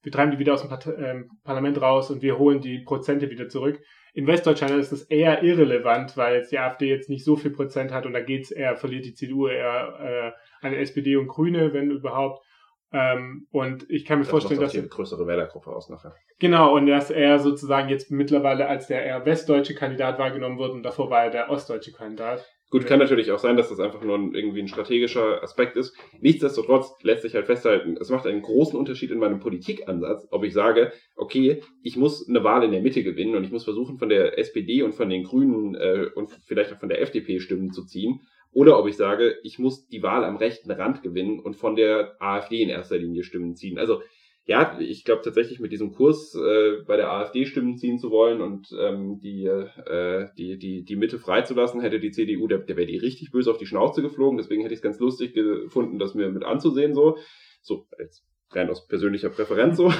wir 0.01 0.11
treiben 0.11 0.31
die 0.31 0.39
wieder 0.39 0.53
aus 0.53 0.61
dem 0.61 0.69
Part 0.69 0.87
äh, 0.87 1.23
Parlament 1.43 1.79
raus 1.79 2.09
und 2.09 2.23
wir 2.23 2.39
holen 2.39 2.61
die 2.61 2.79
Prozente 2.79 3.29
wieder 3.29 3.49
zurück 3.49 3.79
in 4.13 4.27
Westdeutschland 4.27 4.73
ist 4.73 4.91
das 4.91 5.03
eher 5.03 5.43
irrelevant, 5.43 6.17
weil 6.17 6.35
jetzt 6.35 6.51
die 6.51 6.59
AfD 6.59 6.89
jetzt 6.89 7.09
nicht 7.09 7.23
so 7.23 7.35
viel 7.35 7.51
Prozent 7.51 7.91
hat 7.91 8.05
und 8.05 8.13
da 8.13 8.21
geht's 8.21 8.51
eher, 8.51 8.75
verliert 8.75 9.05
die 9.05 9.13
CDU 9.13 9.47
eher 9.47 10.33
äh, 10.63 10.65
an 10.65 10.73
SPD 10.73 11.15
und 11.15 11.27
Grüne, 11.27 11.73
wenn 11.73 11.91
überhaupt. 11.91 12.43
Ähm, 12.91 13.47
und 13.51 13.85
ich 13.89 14.03
kann 14.05 14.17
mir 14.17 14.23
das 14.23 14.31
vorstellen, 14.31 14.59
dass. 14.59 14.71
Hier 14.71 14.81
eine 14.81 14.89
größere 14.89 15.27
Wählergruppe 15.27 15.71
aus 15.71 15.89
nachher. 15.89 16.15
Genau, 16.39 16.75
und 16.75 16.87
dass 16.87 17.11
er 17.11 17.37
sozusagen 17.39 17.89
jetzt 17.89 18.09
mittlerweile 18.09 18.67
als 18.67 18.87
der 18.87 19.03
eher 19.03 19.25
westdeutsche 19.25 19.75
Kandidat 19.75 20.17
wahrgenommen 20.17 20.57
wird 20.57 20.71
und 20.71 20.83
davor 20.83 21.09
war 21.09 21.25
er 21.25 21.29
der 21.29 21.49
ostdeutsche 21.49 21.91
Kandidat. 21.91 22.45
Gut, 22.71 22.85
kann 22.85 22.99
natürlich 22.99 23.31
auch 23.31 23.39
sein, 23.39 23.57
dass 23.57 23.69
das 23.69 23.79
einfach 23.79 24.03
nur 24.03 24.15
ein, 24.15 24.35
irgendwie 24.35 24.61
ein 24.61 24.67
strategischer 24.67 25.41
Aspekt 25.41 25.75
ist. 25.75 25.95
Nichtsdestotrotz 26.19 26.93
lässt 27.01 27.23
sich 27.23 27.33
halt 27.33 27.47
festhalten, 27.47 27.97
es 27.99 28.09
macht 28.09 28.27
einen 28.27 28.43
großen 28.43 28.77
Unterschied 28.77 29.09
in 29.09 29.17
meinem 29.17 29.39
Politikansatz, 29.39 30.27
ob 30.29 30.43
ich 30.43 30.53
sage, 30.53 30.91
okay, 31.15 31.63
ich 31.81 31.97
muss 31.97 32.29
eine 32.29 32.43
Wahl 32.43 32.63
in 32.63 32.71
der 32.71 32.81
Mitte 32.81 33.01
gewinnen 33.01 33.35
und 33.35 33.43
ich 33.43 33.51
muss 33.51 33.63
versuchen, 33.63 33.97
von 33.97 34.09
der 34.09 34.37
SPD 34.37 34.83
und 34.83 34.93
von 34.93 35.09
den 35.09 35.23
Grünen 35.23 35.73
äh, 35.73 36.07
und 36.13 36.29
vielleicht 36.45 36.71
auch 36.71 36.79
von 36.79 36.89
der 36.89 37.01
FDP 37.01 37.39
Stimmen 37.39 37.71
zu 37.71 37.85
ziehen, 37.85 38.21
oder 38.51 38.79
ob 38.79 38.87
ich 38.87 38.97
sage, 38.97 39.35
ich 39.43 39.59
muss 39.59 39.87
die 39.87 40.01
Wahl 40.01 40.23
am 40.23 40.37
rechten 40.37 40.71
Rand 40.71 41.03
gewinnen 41.03 41.39
und 41.39 41.55
von 41.55 41.75
der 41.75 42.15
AfD 42.19 42.61
in 42.61 42.69
erster 42.69 42.97
Linie 42.97 43.23
Stimmen 43.23 43.55
ziehen. 43.55 43.77
Also 43.77 44.01
ja, 44.49 44.79
ich 44.79 45.03
glaube 45.03 45.21
tatsächlich 45.23 45.59
mit 45.59 45.71
diesem 45.71 45.91
Kurs 45.91 46.33
äh, 46.33 46.81
bei 46.87 46.97
der 46.97 47.11
AfD 47.11 47.45
Stimmen 47.45 47.77
ziehen 47.77 47.99
zu 47.99 48.09
wollen 48.09 48.41
und 48.41 48.75
ähm, 48.79 49.19
die, 49.19 49.45
äh, 49.45 50.27
die, 50.39 50.57
die, 50.57 50.83
die 50.83 50.95
Mitte 50.95 51.19
freizulassen, 51.19 51.81
hätte 51.81 51.99
die 51.99 52.09
CDU, 52.09 52.47
der, 52.47 52.57
der 52.57 52.75
wäre 52.75 52.87
die 52.87 52.97
richtig 52.97 53.29
böse 53.29 53.51
auf 53.51 53.59
die 53.59 53.67
Schnauze 53.67 54.01
geflogen. 54.01 54.39
Deswegen 54.39 54.63
hätte 54.63 54.73
ich 54.73 54.79
es 54.79 54.83
ganz 54.83 54.97
lustig 54.97 55.35
gefunden, 55.35 55.99
das 55.99 56.15
mir 56.15 56.31
mit 56.31 56.43
anzusehen, 56.43 56.95
so. 56.95 57.19
So, 57.61 57.85
als 57.99 58.25
rein 58.49 58.71
aus 58.71 58.87
persönlicher 58.87 59.29
Präferenz 59.29 59.77
so. 59.77 59.93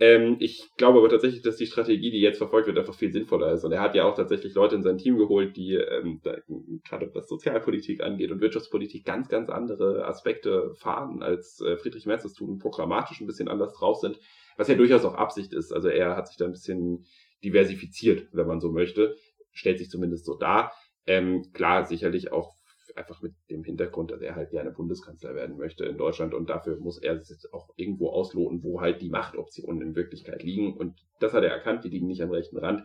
Ähm, 0.00 0.38
ich 0.40 0.70
glaube 0.78 0.98
aber 0.98 1.10
tatsächlich, 1.10 1.42
dass 1.42 1.56
die 1.56 1.66
Strategie, 1.66 2.10
die 2.10 2.20
jetzt 2.20 2.38
verfolgt 2.38 2.66
wird, 2.66 2.78
einfach 2.78 2.94
viel 2.94 3.12
sinnvoller 3.12 3.52
ist. 3.52 3.64
Und 3.64 3.72
er 3.72 3.82
hat 3.82 3.94
ja 3.94 4.04
auch 4.04 4.14
tatsächlich 4.14 4.54
Leute 4.54 4.74
in 4.74 4.82
sein 4.82 4.96
Team 4.96 5.18
geholt, 5.18 5.56
die 5.58 5.74
ähm, 5.74 6.22
gerade 6.22 7.10
was 7.14 7.28
Sozialpolitik 7.28 8.02
angeht 8.02 8.30
und 8.30 8.40
Wirtschaftspolitik 8.40 9.04
ganz, 9.04 9.28
ganz 9.28 9.50
andere 9.50 10.06
Aspekte 10.06 10.74
fahren, 10.76 11.22
als 11.22 11.60
äh, 11.60 11.76
Friedrich 11.76 12.06
Merz 12.06 12.22
das 12.22 12.32
tun, 12.32 12.58
programmatisch 12.58 13.20
ein 13.20 13.26
bisschen 13.26 13.48
anders 13.48 13.74
drauf 13.74 13.98
sind, 13.98 14.18
was 14.56 14.68
ja 14.68 14.74
durchaus 14.74 15.04
auch 15.04 15.14
Absicht 15.14 15.52
ist. 15.52 15.70
Also 15.70 15.88
er 15.88 16.16
hat 16.16 16.28
sich 16.28 16.38
da 16.38 16.46
ein 16.46 16.52
bisschen 16.52 17.04
diversifiziert, 17.44 18.26
wenn 18.32 18.46
man 18.46 18.60
so 18.60 18.72
möchte, 18.72 19.16
stellt 19.52 19.78
sich 19.78 19.90
zumindest 19.90 20.24
so 20.24 20.34
dar. 20.34 20.72
Ähm, 21.06 21.52
klar, 21.52 21.84
sicherlich 21.84 22.32
auch 22.32 22.54
einfach 22.96 23.22
mit 23.22 23.34
dem 23.50 23.64
Hintergrund, 23.64 24.10
dass 24.10 24.20
er 24.20 24.34
halt 24.34 24.50
gerne 24.50 24.70
Bundeskanzler 24.70 25.34
werden 25.34 25.56
möchte 25.56 25.84
in 25.84 25.98
Deutschland 25.98 26.34
und 26.34 26.50
dafür 26.50 26.78
muss 26.78 26.98
er 26.98 27.14
es 27.14 27.48
auch 27.52 27.70
irgendwo 27.76 28.10
ausloten, 28.10 28.62
wo 28.62 28.80
halt 28.80 29.00
die 29.00 29.10
Machtoptionen 29.10 29.82
in 29.82 29.94
Wirklichkeit 29.94 30.42
liegen. 30.42 30.76
Und 30.76 31.00
das 31.20 31.32
hat 31.32 31.44
er 31.44 31.50
erkannt, 31.50 31.84
die 31.84 31.88
liegen 31.88 32.06
nicht 32.06 32.22
am 32.22 32.30
rechten 32.30 32.58
Rand. 32.58 32.84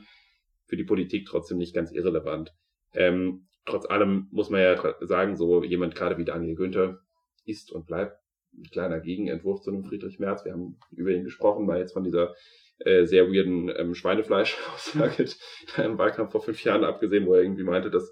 Für 0.67 0.77
die 0.77 0.83
Politik 0.83 1.27
trotzdem 1.27 1.57
nicht 1.57 1.75
ganz 1.75 1.91
irrelevant. 1.91 2.53
Ähm, 2.93 3.47
trotz 3.65 3.85
allem 3.85 4.27
muss 4.31 4.49
man 4.49 4.61
ja 4.61 4.95
sagen, 5.01 5.35
so 5.35 5.63
jemand 5.63 5.95
gerade 5.95 6.17
wie 6.17 6.25
Daniel 6.25 6.55
Günther 6.55 6.99
ist 7.45 7.71
und 7.71 7.85
bleibt 7.85 8.17
ein 8.57 8.63
kleiner 8.63 8.99
Gegenentwurf 8.99 9.61
zu 9.61 9.71
einem 9.71 9.83
Friedrich 9.83 10.19
Merz. 10.19 10.45
Wir 10.45 10.53
haben 10.53 10.77
über 10.91 11.11
ihn 11.11 11.23
gesprochen, 11.23 11.65
mal 11.65 11.79
jetzt 11.79 11.93
von 11.93 12.03
dieser 12.03 12.33
äh, 12.79 13.05
sehr 13.05 13.27
weirden 13.27 13.71
ähm, 13.75 13.95
Schweinefleisch-Aussage 13.95 15.25
im 15.83 15.97
Wahlkampf 15.97 16.31
vor 16.31 16.41
fünf 16.41 16.63
Jahren 16.63 16.83
abgesehen, 16.83 17.25
wo 17.25 17.33
er 17.33 17.41
irgendwie 17.41 17.63
meinte, 17.63 17.89
dass 17.89 18.11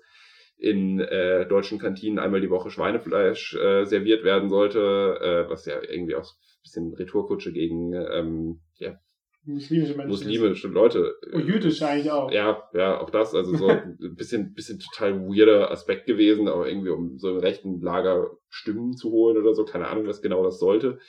in 0.64 1.02
äh, 1.02 1.46
deutschen 1.46 1.78
Kantinen 1.78 2.20
einmal 2.20 2.40
die 2.40 2.50
Woche 2.50 2.72
Schweinefleisch 2.72 3.54
äh, 3.56 3.84
serviert 3.84 4.24
werden 4.24 4.50
sollte, 4.50 4.80
äh, 4.80 5.50
was 5.50 5.66
ja 5.66 5.76
irgendwie 5.82 6.16
auch 6.16 6.24
ein 6.24 6.62
bisschen 6.64 6.94
Retourkutsche 6.94 7.52
gegen 7.52 7.92
ähm, 7.94 8.62
ja, 8.78 8.98
muslimische 9.44 9.94
Menschen. 9.96 10.10
Muslimische 10.10 10.68
Leute. 10.70 11.16
Und 11.34 11.44
oh, 11.44 11.46
jüdische 11.46 11.86
eigentlich 11.86 12.10
auch. 12.10 12.32
Ja, 12.32 12.64
ja, 12.74 13.02
auch 13.02 13.10
das. 13.10 13.36
Also 13.36 13.58
so 13.58 13.68
ein 13.68 14.16
bisschen, 14.16 14.54
bisschen 14.54 14.80
total 14.80 15.20
weirder 15.20 15.70
Aspekt 15.70 16.06
gewesen, 16.06 16.48
aber 16.48 16.70
irgendwie 16.70 16.92
um 16.92 17.18
so 17.18 17.32
im 17.32 17.40
rechten 17.40 17.82
Lager 17.82 18.32
Stimmen 18.48 18.96
zu 18.96 19.12
holen 19.12 19.36
oder 19.36 19.54
so. 19.54 19.66
Keine 19.66 19.88
Ahnung, 19.90 20.08
was 20.08 20.22
genau 20.22 20.46
das 20.46 20.60
sollte. 20.60 21.00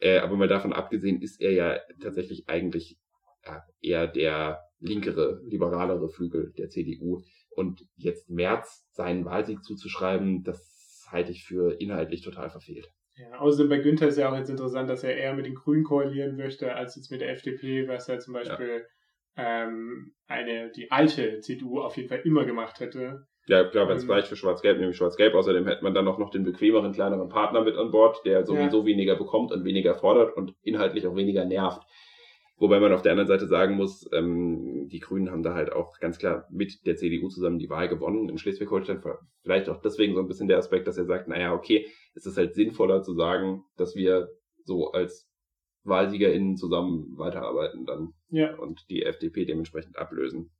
Äh, 0.00 0.18
aber 0.18 0.34
mal 0.34 0.48
davon 0.48 0.72
abgesehen 0.72 1.22
ist 1.22 1.40
er 1.40 1.52
ja 1.52 1.78
tatsächlich 2.02 2.48
eigentlich 2.48 2.98
ja, 3.44 3.62
eher 3.80 4.08
der 4.08 4.58
linkere, 4.80 5.40
liberalere 5.44 6.08
Flügel 6.08 6.52
der 6.58 6.68
CDU. 6.68 7.22
Und 7.56 7.86
jetzt 7.96 8.28
März 8.28 8.86
seinen 8.92 9.24
Wahlsieg 9.24 9.64
zuzuschreiben, 9.64 10.44
das 10.44 11.06
halte 11.10 11.32
ich 11.32 11.44
für 11.44 11.80
inhaltlich 11.80 12.22
total 12.22 12.50
verfehlt. 12.50 12.90
Ja, 13.16 13.38
außerdem 13.38 13.70
bei 13.70 13.78
Günther 13.78 14.08
ist 14.08 14.18
ja 14.18 14.30
auch 14.30 14.36
jetzt 14.36 14.50
interessant, 14.50 14.90
dass 14.90 15.02
er 15.02 15.16
eher 15.16 15.34
mit 15.34 15.46
den 15.46 15.54
Grünen 15.54 15.84
koalieren 15.84 16.36
möchte, 16.36 16.74
als 16.74 16.96
jetzt 16.96 17.10
mit 17.10 17.22
der 17.22 17.30
FDP, 17.30 17.88
was 17.88 18.08
er 18.08 18.18
zum 18.18 18.34
Beispiel 18.34 18.84
ja. 19.36 19.64
ähm, 19.64 20.12
eine, 20.26 20.70
die 20.70 20.90
alte 20.90 21.40
CDU 21.40 21.80
auf 21.80 21.96
jeden 21.96 22.10
Fall 22.10 22.20
immer 22.24 22.44
gemacht 22.44 22.80
hätte. 22.80 23.26
Ja, 23.46 23.64
klar, 23.64 23.88
wenn 23.88 23.96
es 23.96 24.02
ähm, 24.02 24.08
gleich 24.08 24.26
für 24.26 24.36
Schwarz-Gelb, 24.36 24.78
nämlich 24.78 24.96
Schwarz-Gelb. 24.96 25.34
Außerdem 25.34 25.66
hätte 25.66 25.82
man 25.82 25.94
dann 25.94 26.04
noch, 26.04 26.18
noch 26.18 26.30
den 26.30 26.44
bequemeren, 26.44 26.92
kleineren 26.92 27.28
Partner 27.28 27.62
mit 27.62 27.76
an 27.76 27.90
Bord, 27.90 28.20
der 28.26 28.44
sowieso 28.44 28.80
ja. 28.80 28.86
weniger 28.86 29.16
bekommt 29.16 29.52
und 29.52 29.64
weniger 29.64 29.94
fordert 29.94 30.36
und 30.36 30.54
inhaltlich 30.62 31.06
auch 31.06 31.16
weniger 31.16 31.44
nervt. 31.44 31.82
Wobei 32.58 32.80
man 32.80 32.92
auf 32.92 33.02
der 33.02 33.12
anderen 33.12 33.28
Seite 33.28 33.46
sagen 33.46 33.76
muss, 33.76 34.08
ähm, 34.12 34.88
die 34.88 35.00
Grünen 35.00 35.30
haben 35.30 35.42
da 35.42 35.54
halt 35.54 35.72
auch 35.72 35.98
ganz 36.00 36.18
klar 36.18 36.46
mit 36.50 36.86
der 36.86 36.96
CDU 36.96 37.28
zusammen 37.28 37.58
die 37.58 37.68
Wahl 37.68 37.88
gewonnen 37.88 38.30
in 38.30 38.38
Schleswig-Holstein. 38.38 39.02
Vielleicht 39.42 39.68
auch 39.68 39.80
deswegen 39.82 40.14
so 40.14 40.20
ein 40.20 40.26
bisschen 40.26 40.48
der 40.48 40.56
Aspekt, 40.56 40.86
dass 40.86 40.96
er 40.96 41.04
sagt, 41.04 41.28
naja, 41.28 41.52
okay, 41.52 41.86
es 42.14 42.24
ist 42.24 42.38
halt 42.38 42.54
sinnvoller 42.54 43.02
zu 43.02 43.12
sagen, 43.14 43.64
dass 43.76 43.94
wir 43.94 44.28
so 44.64 44.92
als 44.92 45.28
WahlsiegerInnen 45.84 46.56
zusammen 46.56 47.16
weiterarbeiten 47.16 47.84
dann 47.84 48.14
ja. 48.28 48.54
und 48.56 48.88
die 48.88 49.02
FDP 49.02 49.44
dementsprechend 49.44 49.98
ablösen. 49.98 50.50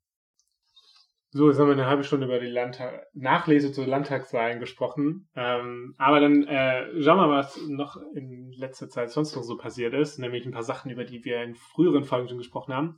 So, 1.36 1.50
jetzt 1.50 1.60
haben 1.60 1.66
wir 1.66 1.74
eine 1.74 1.84
halbe 1.84 2.02
Stunde 2.02 2.24
über 2.24 2.38
die 2.38 2.46
Landtag 2.46 3.08
Nachlese 3.12 3.70
zu 3.70 3.84
Landtagswahlen 3.84 4.58
gesprochen. 4.58 5.28
Ähm, 5.36 5.94
aber 5.98 6.18
dann 6.18 6.44
äh, 6.44 7.02
schauen 7.02 7.18
wir 7.18 7.26
mal, 7.26 7.40
was 7.40 7.60
noch 7.68 7.98
in 8.14 8.52
letzter 8.52 8.88
Zeit 8.88 9.10
sonst 9.10 9.36
noch 9.36 9.42
so 9.42 9.58
passiert 9.58 9.92
ist. 9.92 10.18
Nämlich 10.18 10.46
ein 10.46 10.52
paar 10.52 10.62
Sachen, 10.62 10.90
über 10.90 11.04
die 11.04 11.26
wir 11.26 11.42
in 11.42 11.54
früheren 11.54 12.04
Folgen 12.04 12.26
schon 12.26 12.38
gesprochen 12.38 12.72
haben. 12.72 12.96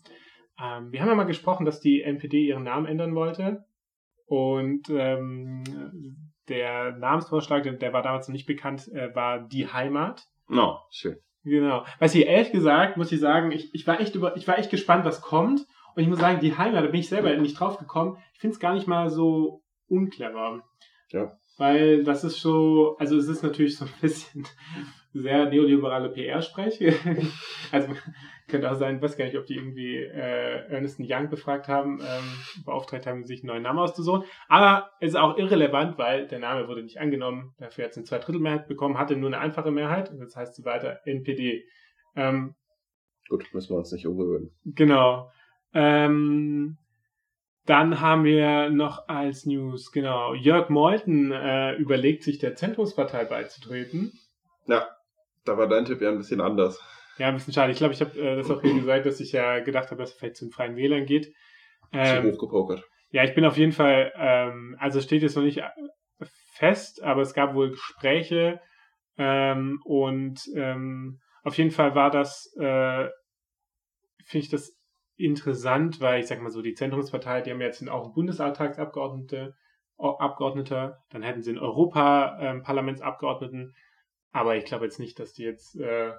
Ähm, 0.57 0.93
wir 0.93 1.01
haben 1.01 1.09
ja 1.09 1.16
mal 1.16 1.24
gesprochen, 1.24 1.66
dass 1.66 1.80
die 1.80 2.01
NPD 2.03 2.47
ihren 2.47 2.62
Namen 2.62 2.86
ändern 2.86 3.16
wollte. 3.16 3.64
Und 4.26 4.89
ähm, 4.89 5.64
der 6.47 6.93
Namensvorschlag, 6.93 7.64
der 7.64 7.93
war 7.93 8.03
damals 8.03 8.28
noch 8.28 8.34
nicht 8.34 8.47
bekannt, 8.47 8.86
äh, 8.93 9.12
war 9.16 9.49
Die 9.49 9.66
Heimat. 9.66 10.28
No, 10.47 10.78
schön. 10.93 11.16
Genau. 11.43 11.84
Weißt 11.99 12.14
du, 12.14 12.20
ehrlich 12.20 12.53
gesagt, 12.53 12.99
muss 12.99 13.11
ich 13.11 13.18
sagen, 13.18 13.51
ich, 13.51 13.74
ich, 13.74 13.84
war 13.89 13.99
echt 13.99 14.14
über, 14.14 14.36
ich 14.36 14.47
war 14.47 14.59
echt 14.59 14.70
gespannt, 14.70 15.05
was 15.05 15.22
kommt. 15.22 15.66
Und 15.95 16.03
ich 16.03 16.09
muss 16.09 16.18
sagen, 16.18 16.41
die 16.41 16.57
Heimat, 16.57 16.84
da 16.84 16.89
bin 16.89 17.01
ich 17.01 17.09
selber 17.09 17.34
nicht 17.36 17.59
drauf 17.59 17.78
gekommen. 17.78 18.16
Ich 18.34 18.41
finde 18.41 18.55
es 18.55 18.61
gar 18.61 18.74
nicht 18.74 18.86
mal 18.86 19.11
so 19.11 19.62
unclever. 19.89 20.62
Ja. 21.11 21.39
Weil 21.57 22.05
das 22.05 22.22
ist 22.22 22.41
so, 22.41 22.97
also 22.99 23.16
es 23.16 23.28
ist 23.28 23.43
natürlich 23.43 23.76
so 23.76 23.84
ein 23.84 23.91
bisschen 24.01 24.47
sehr 25.12 25.47
neoliberale 25.47 26.11
PR-Sprech. 26.11 26.80
also 27.72 27.89
könnte 28.47 28.70
auch 28.70 28.76
sein, 28.76 29.03
weiß 29.03 29.16
gar 29.16 29.24
nicht, 29.24 29.36
ob 29.36 29.47
die 29.47 29.57
irgendwie 29.57 29.97
äh, 29.97 30.68
Ernest 30.68 31.01
Young 31.01 31.28
befragt 31.30 31.66
haben, 31.66 32.01
ähm, 32.01 32.64
beauftragt 32.64 33.07
haben, 33.07 33.24
sich 33.24 33.41
einen 33.41 33.49
neuen 33.49 33.62
Namen 33.62 33.80
auszusuchen. 33.80 34.24
Aber 34.49 34.91
es 35.01 35.11
ist 35.11 35.16
auch 35.16 35.36
irrelevant, 35.36 35.99
weil 35.99 36.28
der 36.28 36.39
Name 36.39 36.68
wurde 36.68 36.82
nicht 36.82 36.99
angenommen. 36.99 37.55
Dafür 37.59 37.84
hat 37.84 37.91
es 37.91 37.97
eine 37.97 38.07
Zweidrittelmehrheit 38.07 38.68
bekommen, 38.68 38.99
hatte 38.99 39.16
nur 39.16 39.28
eine 39.28 39.41
einfache 39.41 39.72
Mehrheit. 39.72 40.11
Und 40.11 40.20
das 40.20 40.36
heißt 40.36 40.55
sie 40.55 40.64
weiter 40.64 41.01
NPD. 41.05 41.64
Ähm, 42.14 42.55
Gut, 43.28 43.45
müssen 43.53 43.74
wir 43.74 43.78
uns 43.78 43.93
nicht 43.93 44.07
umgewöhnen. 44.07 44.53
Genau. 44.64 45.30
Ähm, 45.75 46.79
dann 47.66 48.01
haben 48.01 48.25
wir 48.25 48.71
noch 48.71 49.09
als 49.09 49.45
News, 49.45 49.93
genau, 49.93 50.33
Jörg 50.35 50.71
Meuthen 50.71 51.33
äh, 51.33 51.75
überlegt 51.75 52.23
sich 52.23 52.39
der 52.39 52.57
Zentrumspartei 52.57 53.25
beizutreten. 53.25 54.12
Ja, 54.66 54.89
da 55.45 55.59
war 55.59 55.69
dein 55.69 55.85
Tipp 55.85 56.01
ja 56.01 56.09
ein 56.09 56.19
bisschen 56.19 56.41
anders. 56.41 56.81
Ja, 57.19 57.29
ein 57.29 57.35
bisschen 57.35 57.53
schade. 57.53 57.73
Ich 57.73 57.79
glaube, 57.79 57.93
ich 57.93 58.01
habe 58.01 58.19
äh, 58.19 58.37
das 58.37 58.51
auch 58.51 58.62
hier 58.62 58.75
gesagt, 58.75 59.05
dass 59.05 59.21
ich 59.21 59.33
ja 59.33 59.59
gedacht 59.61 59.91
habe, 59.91 60.01
dass 60.01 60.12
er 60.12 60.19
vielleicht 60.19 60.37
zu 60.37 60.47
den 60.47 60.53
Freien 60.53 60.77
Wählern 60.77 61.05
geht. 61.05 61.35
Ähm, 61.93 62.23
Zu 62.23 62.33
hoch 62.33 62.39
gepokert. 62.39 62.85
Ja, 63.11 63.25
ich 63.25 63.35
bin 63.35 63.45
auf 63.45 63.57
jeden 63.57 63.73
Fall, 63.73 64.12
ähm, 64.16 64.77
also 64.79 65.01
steht 65.01 65.23
jetzt 65.23 65.37
noch 65.37 65.43
nicht 65.43 65.62
fest, 66.55 67.03
aber 67.03 67.23
es 67.23 67.35
gab 67.35 67.55
wohl 67.55 67.71
Gespräche 67.71 68.61
ähm, 69.16 69.81
und 69.85 70.41
ähm, 70.55 71.21
auf 71.43 71.57
jeden 71.57 71.71
Fall 71.71 71.95
war 71.95 72.11
das, 72.11 72.53
äh, 72.59 73.09
finde 74.25 74.45
ich 74.45 74.49
das 74.49 74.78
interessant, 75.19 76.01
weil 76.01 76.21
ich 76.21 76.27
sag 76.27 76.41
mal 76.41 76.51
so, 76.51 76.62
die 76.62 76.73
Zentrumspartei, 76.75 77.43
die 77.43 77.51
haben 77.51 77.61
jetzt 77.61 77.87
auch 77.89 78.05
einen 78.05 78.14
Bundestagsabgeordnete, 78.14 79.55
Abgeordneter, 79.99 81.05
dann 81.11 81.23
hätten 81.23 81.43
sie 81.43 81.51
einen 81.51 81.59
Europaparlamentsabgeordneten, 81.59 83.75
aber 84.31 84.57
ich 84.57 84.64
glaube 84.64 84.85
jetzt 84.85 85.01
nicht, 85.01 85.19
dass 85.19 85.33
die 85.33 85.43
jetzt. 85.43 85.75
Äh, 85.77 86.12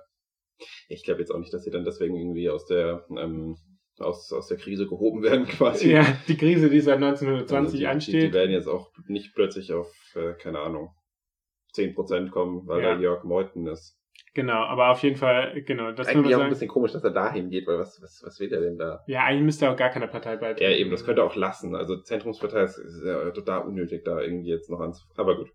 ich 0.90 1.06
glaube 1.06 1.22
jetzt 1.22 1.32
auch 1.32 1.40
nicht, 1.40 1.54
dass 1.54 1.64
sie 1.64 1.72
dann 1.72 1.86
deswegen 1.86 2.18
irgendwie 2.18 2.50
aus 2.50 2.66
der 2.66 3.06
ähm, 3.10 3.56
aus, 4.00 4.32
aus 4.32 4.48
der 4.48 4.58
Krise 4.58 4.88
gehoben 4.88 5.24
werden 5.24 5.46
quasi. 5.48 5.92
Ja, 5.92 6.06
die 6.28 6.38
Krise, 6.38 6.70
die 6.70 6.82
seit 6.82 6.96
1920 6.96 7.56
also 7.56 7.78
die, 7.78 7.88
ansteht. 7.88 8.16
Die, 8.16 8.28
die 8.28 8.34
werden 8.34 8.52
jetzt 8.52 8.68
auch 8.68 8.92
nicht 9.08 9.34
plötzlich 9.36 9.74
auf, 9.74 9.92
äh, 10.16 10.34
keine 10.34 10.60
Ahnung, 10.60 10.94
10% 11.76 12.30
kommen, 12.30 12.68
weil 12.68 12.82
Ja. 12.82 12.96
da 12.96 13.02
Jörg 13.02 13.24
Meuthen 13.24 13.68
ist. 13.68 13.99
Genau, 14.34 14.64
aber 14.64 14.90
auf 14.90 15.02
jeden 15.02 15.16
Fall, 15.16 15.62
genau, 15.64 15.92
das 15.92 16.08
Eigentlich 16.08 16.36
auch 16.36 16.42
ein 16.42 16.50
bisschen 16.50 16.68
komisch, 16.68 16.92
dass 16.92 17.04
er 17.04 17.12
dahin 17.12 17.50
geht, 17.50 17.68
weil 17.68 17.80
was, 17.80 18.02
was, 18.02 18.22
was 18.24 18.40
will 18.40 18.54
er 18.54 18.62
denn 18.62 18.78
da? 18.78 19.04
Ja, 19.08 19.24
eigentlich 19.24 19.44
müsste 19.44 19.66
er 19.66 19.74
auch 19.74 19.78
gar 19.78 19.90
keiner 19.90 20.08
Partei 20.08 20.36
beitreten. 20.36 20.72
Ja, 20.72 20.78
eben, 20.78 20.92
das 20.92 21.04
könnte 21.04 21.22
er 21.22 21.26
auch 21.26 21.36
lassen. 21.36 21.76
Also 21.76 21.98
Zentrumspartei 21.98 22.64
ist, 22.64 22.78
ist 22.78 23.04
ja 23.04 23.32
total 23.32 23.62
unnötig, 23.62 24.04
da 24.06 24.20
irgendwie 24.20 24.50
jetzt 24.50 24.70
noch 24.70 24.80
anzufangen. 24.80 25.18
Aber 25.18 25.38
gut. 25.38 25.52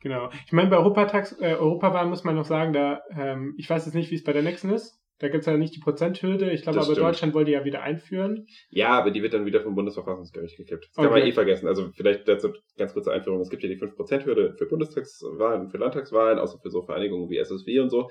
Genau. 0.00 0.30
Ich 0.46 0.52
meine, 0.52 0.70
bei 0.70 0.76
Europatags, 0.76 1.32
äh, 1.40 1.54
Europawahl 1.54 2.06
muss 2.06 2.22
man 2.22 2.36
noch 2.36 2.44
sagen, 2.44 2.72
da, 2.72 3.00
ähm, 3.10 3.54
ich 3.58 3.68
weiß 3.68 3.86
jetzt 3.86 3.94
nicht, 3.94 4.10
wie 4.10 4.14
es 4.14 4.24
bei 4.24 4.32
der 4.32 4.42
nächsten 4.42 4.70
ist. 4.70 5.00
Da 5.18 5.28
gibt 5.28 5.40
es 5.40 5.46
ja 5.46 5.56
nicht 5.56 5.74
die 5.74 5.80
Prozenthürde. 5.80 6.50
Ich 6.50 6.62
glaube 6.62 6.78
aber, 6.78 6.84
stimmt. 6.92 6.98
Deutschland 7.06 7.34
wollte 7.34 7.50
ja 7.50 7.64
wieder 7.64 7.82
einführen. 7.82 8.46
Ja, 8.68 8.88
aber 8.90 9.10
die 9.10 9.22
wird 9.22 9.32
dann 9.32 9.46
wieder 9.46 9.62
vom 9.62 9.74
Bundesverfassungsgericht 9.74 10.58
gekippt. 10.58 10.88
Das 10.88 10.94
kann 10.96 11.06
Okay. 11.06 11.20
man 11.20 11.28
eh 11.28 11.32
vergessen. 11.32 11.68
Also 11.68 11.90
vielleicht 11.94 12.28
dazu 12.28 12.52
ganz 12.76 12.92
kurze 12.92 13.12
Einführung. 13.12 13.40
Es 13.40 13.48
gibt 13.48 13.62
ja 13.62 13.68
die 13.68 13.78
5%-Hürde 13.78 14.54
für 14.58 14.66
Bundestagswahlen 14.66 15.62
und 15.62 15.70
für 15.70 15.78
Landtagswahlen, 15.78 16.38
außer 16.38 16.58
für 16.58 16.70
so 16.70 16.82
Vereinigungen 16.82 17.30
wie 17.30 17.38
SSW 17.38 17.80
und 17.80 17.88
so. 17.90 18.10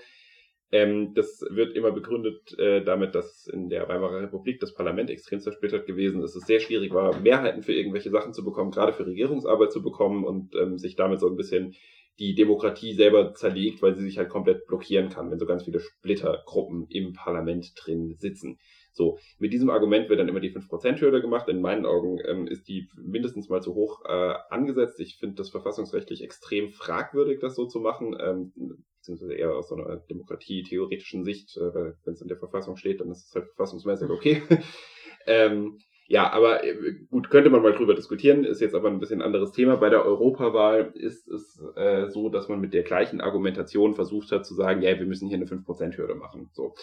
Ähm, 0.71 1.13
das 1.13 1.45
wird 1.51 1.75
immer 1.75 1.91
begründet 1.91 2.57
äh, 2.57 2.83
damit, 2.83 3.13
dass 3.13 3.45
in 3.45 3.69
der 3.69 3.87
Weimarer 3.87 4.23
Republik 4.23 4.59
das 4.59 4.73
Parlament 4.73 5.11
extrem 5.11 5.39
zersplittert 5.39 5.85
gewesen 5.85 6.23
ist. 6.23 6.35
Es 6.35 6.47
sehr 6.47 6.59
schwierig 6.59 6.91
war, 6.91 7.19
Mehrheiten 7.19 7.61
für 7.61 7.73
irgendwelche 7.73 8.09
Sachen 8.09 8.33
zu 8.33 8.43
bekommen, 8.43 8.71
gerade 8.71 8.91
für 8.91 9.05
Regierungsarbeit 9.05 9.71
zu 9.71 9.83
bekommen 9.83 10.25
und 10.25 10.55
ähm, 10.55 10.79
sich 10.79 10.95
damit 10.95 11.19
so 11.19 11.27
ein 11.29 11.35
bisschen 11.35 11.75
die 12.19 12.35
Demokratie 12.35 12.93
selber 12.93 13.33
zerlegt, 13.33 13.81
weil 13.81 13.95
sie 13.95 14.03
sich 14.03 14.17
halt 14.17 14.29
komplett 14.29 14.65
blockieren 14.67 15.09
kann, 15.09 15.31
wenn 15.31 15.39
so 15.39 15.45
ganz 15.45 15.63
viele 15.63 15.79
Splittergruppen 15.79 16.87
im 16.89 17.13
Parlament 17.13 17.73
drin 17.75 18.15
sitzen. 18.17 18.57
So, 18.93 19.19
mit 19.39 19.51
diesem 19.51 19.69
Argument 19.69 20.07
wird 20.07 20.21
dann 20.21 20.29
immer 20.29 20.39
die 20.39 20.55
5%-Hürde 20.55 21.19
gemacht. 21.19 21.49
In 21.49 21.59
meinen 21.59 21.85
Augen 21.85 22.17
ähm, 22.25 22.47
ist 22.47 22.69
die 22.69 22.87
mindestens 22.95 23.49
mal 23.49 23.61
zu 23.61 23.75
hoch 23.75 24.05
äh, 24.05 24.35
angesetzt. 24.49 25.01
Ich 25.01 25.17
finde 25.17 25.35
das 25.35 25.49
verfassungsrechtlich 25.49 26.23
extrem 26.23 26.71
fragwürdig, 26.71 27.39
das 27.41 27.55
so 27.55 27.65
zu 27.65 27.81
machen, 27.81 28.15
ähm, 28.17 28.53
beziehungsweise 28.97 29.33
eher 29.33 29.53
aus 29.53 29.67
so 29.67 29.75
einer 29.75 29.97
demokratie-theoretischen 29.97 31.25
Sicht, 31.25 31.57
äh, 31.57 31.93
wenn 32.05 32.13
es 32.13 32.21
in 32.21 32.29
der 32.29 32.37
Verfassung 32.37 32.77
steht, 32.77 33.01
dann 33.01 33.11
ist 33.11 33.27
es 33.27 33.35
halt 33.35 33.47
verfassungsmäßig 33.47 34.09
okay. 34.09 34.41
ähm, 35.27 35.77
ja, 36.07 36.31
aber 36.31 36.63
äh, 36.63 36.93
gut, 37.09 37.29
könnte 37.29 37.49
man 37.49 37.63
mal 37.63 37.73
drüber 37.73 37.95
diskutieren, 37.95 38.43
ist 38.43 38.61
jetzt 38.61 38.75
aber 38.75 38.89
ein 38.89 38.99
bisschen 38.99 39.21
anderes 39.21 39.51
Thema. 39.51 39.77
Bei 39.77 39.89
der 39.89 40.05
Europawahl 40.05 40.91
ist 40.93 41.27
es 41.27 41.59
äh, 41.75 42.09
so, 42.09 42.29
dass 42.29 42.47
man 42.47 42.59
mit 42.59 42.73
der 42.73 42.83
gleichen 42.83 43.21
Argumentation 43.21 43.95
versucht 43.95 44.31
hat 44.31 44.45
zu 44.45 44.53
sagen, 44.53 44.81
ja, 44.83 44.97
wir 44.99 45.05
müssen 45.07 45.27
hier 45.27 45.37
eine 45.37 45.47
5%-Hürde 45.47 46.15
machen. 46.15 46.49
So. 46.53 46.75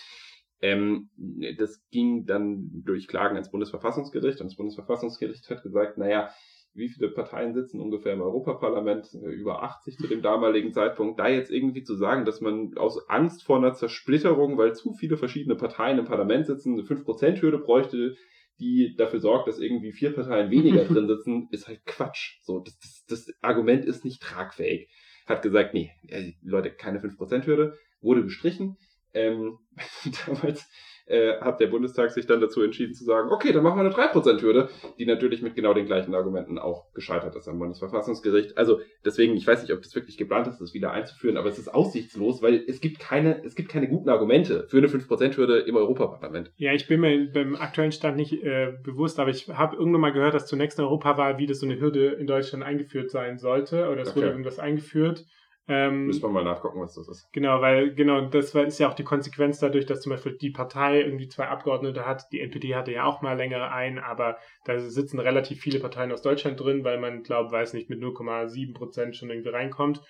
Ähm, 0.61 1.11
das 1.59 1.85
ging 1.91 2.27
dann 2.27 2.71
durch 2.85 3.07
Klagen 3.07 3.35
ans 3.37 3.51
Bundesverfassungsgericht 3.51 4.41
und 4.41 4.49
das 4.49 4.57
Bundesverfassungsgericht 4.57 5.49
hat 5.51 5.63
gesagt, 5.63 5.99
naja, 5.99 6.31
wie 6.75 6.89
viele 6.89 7.11
Parteien 7.11 7.53
sitzen 7.53 7.81
ungefähr 7.81 8.15
im 8.15 8.23
Europaparlament? 8.23 9.13
Über 9.23 9.63
80 9.63 9.99
zu 9.99 10.09
dem 10.09 10.23
damaligen 10.23 10.73
Zeitpunkt. 10.73 11.21
Da 11.21 11.29
jetzt 11.29 11.51
irgendwie 11.51 11.83
zu 11.83 11.95
sagen, 11.95 12.25
dass 12.25 12.41
man 12.41 12.77
aus 12.77 13.09
Angst 13.11 13.45
vor 13.45 13.59
einer 13.59 13.75
Zersplitterung, 13.75 14.57
weil 14.57 14.75
zu 14.75 14.95
viele 14.95 15.17
verschiedene 15.17 15.55
Parteien 15.55 15.99
im 15.99 16.07
Parlament 16.07 16.47
sitzen, 16.47 16.73
eine 16.73 16.83
5%-Hürde 16.83 17.59
bräuchte, 17.59 18.17
die 18.61 18.95
dafür 18.97 19.21
sorgt, 19.21 19.49
dass 19.49 19.59
irgendwie 19.59 19.93
vier 19.93 20.15
Parteien 20.15 20.51
weniger 20.51 20.85
drin 20.93 21.07
sitzen, 21.07 21.49
ist 21.51 21.69
halt 21.69 21.85
Quatsch. 21.85 22.39
So, 22.43 22.61
das, 22.61 22.79
das, 22.79 23.05
das 23.07 23.35
Argument 23.43 23.85
ist 23.85 24.05
nicht 24.05 24.23
tragfähig. 24.23 24.89
Hat 25.27 25.43
gesagt, 25.43 25.75
nee, 25.75 25.91
äh, 26.09 26.33
Leute, 26.43 26.71
keine 26.71 27.01
5%-Hürde, 27.01 27.77
wurde 28.01 28.25
gestrichen. 28.25 28.77
Ähm, 29.15 29.59
damals 30.27 30.69
äh, 31.07 31.39
hat 31.41 31.61
der 31.61 31.67
Bundestag 31.67 32.11
sich 32.11 32.27
dann 32.27 32.41
dazu 32.41 32.63
entschieden 32.63 32.95
zu 32.95 33.05
sagen, 33.05 33.31
okay, 33.31 33.53
dann 33.53 33.63
machen 33.63 33.79
wir 33.79 33.85
eine 33.85 33.95
3%-Hürde, 33.95 34.69
die 34.99 35.07
natürlich 35.07 35.43
mit 35.43 35.55
genau 35.55 35.75
den 35.75 35.87
gleichen 35.87 36.15
Argumenten 36.15 36.59
auch 36.59 36.93
gescheitert 36.95 37.35
ist 37.37 37.49
am 37.49 37.59
Bundesverfassungsgericht. 37.59 38.57
Also 38.57 38.81
deswegen, 39.05 39.35
ich 39.37 39.47
weiß 39.47 39.63
nicht, 39.63 39.73
ob 39.73 39.83
das 39.83 39.95
wirklich 39.95 40.17
geplant 40.17 40.47
ist, 40.47 40.61
das 40.61 40.75
wieder 40.75 40.93
einzuführen, 40.93 41.37
aber 41.37 41.49
es 41.49 41.59
ist 41.59 41.69
aussichtslos, 41.69 42.43
weil 42.43 42.63
es 42.67 42.81
gibt 42.81 42.99
keine, 42.99 43.43
es 43.45 43.55
gibt 43.55 43.69
keine 43.69 43.89
guten 43.89 44.09
Argumente 44.09 44.67
für 44.69 44.79
eine 44.79 44.89
5%-Hürde 44.89 45.61
im 45.61 45.77
Europaparlament. 45.77 46.53
Ja, 46.57 46.73
ich 46.73 46.87
bin 46.87 47.01
mir 47.01 47.31
beim 47.33 47.57
aktuellen 47.57 47.93
Stand 47.93 48.17
nicht 48.17 48.33
äh, 48.43 48.73
bewusst, 48.83 49.19
aber 49.19 49.31
ich 49.31 49.49
habe 49.49 49.77
irgendwann 49.77 50.01
mal 50.01 50.13
gehört, 50.13 50.35
dass 50.35 50.47
zur 50.47 50.59
nächsten 50.59 50.83
Europawahl 50.83 51.39
wieder 51.39 51.55
so 51.55 51.67
eine 51.67 51.81
Hürde 51.81 52.13
in 52.13 52.27
Deutschland 52.27 52.65
eingeführt 52.65 53.11
sein 53.11 53.39
sollte. 53.39 53.89
Oder 53.89 54.03
es 54.03 54.11
Okay. 54.11 54.21
wurde 54.21 54.29
irgendwas 54.29 54.59
eingeführt. 54.59 55.25
Ähm, 55.69 56.07
Müssen 56.07 56.23
wir 56.23 56.29
mal 56.29 56.43
nachgucken, 56.43 56.81
was 56.81 56.95
das 56.95 57.09
ist. 57.09 57.33
Genau, 57.33 57.61
weil 57.61 57.95
genau 57.95 58.21
das 58.23 58.53
ist 58.55 58.79
ja 58.81 58.89
auch 58.89 58.95
die 58.95 59.05
Konsequenz 59.05 59.61
dadurch, 59.61 59.87
dass 59.87 60.01
zum 60.01 60.11
Beispiel 60.11 60.37
die 60.37 60.51
Partei 60.51 61.03
irgendwie 61.03 61.29
zwei 61.29 61.47
Abgeordnete 61.47 62.05
hat. 62.05 62.25
Die 62.33 62.41
NPD 62.41 62.75
hatte 62.75 62.91
ja 62.93 63.05
auch 63.05 63.23
mal 63.23 63.37
länger 63.37 63.71
ein, 63.71 63.99
aber 64.01 64.39
da 64.65 64.79
sitzen 64.81 65.21
relativ 65.21 65.61
viele 65.61 65.79
Parteien 65.79 66.11
aus 66.11 66.23
Deutschland 66.23 66.61
drin, 66.61 66.83
weil 66.83 66.99
man 66.99 67.23
glaubt, 67.23 67.53
weiß 67.53 67.75
nicht, 67.75 67.91
mit 67.91 68.01
0,7 68.01 68.75
Prozent 68.75 69.17
schon 69.17 69.31
irgendwie 69.31 69.51
reinkommt. 69.51 70.03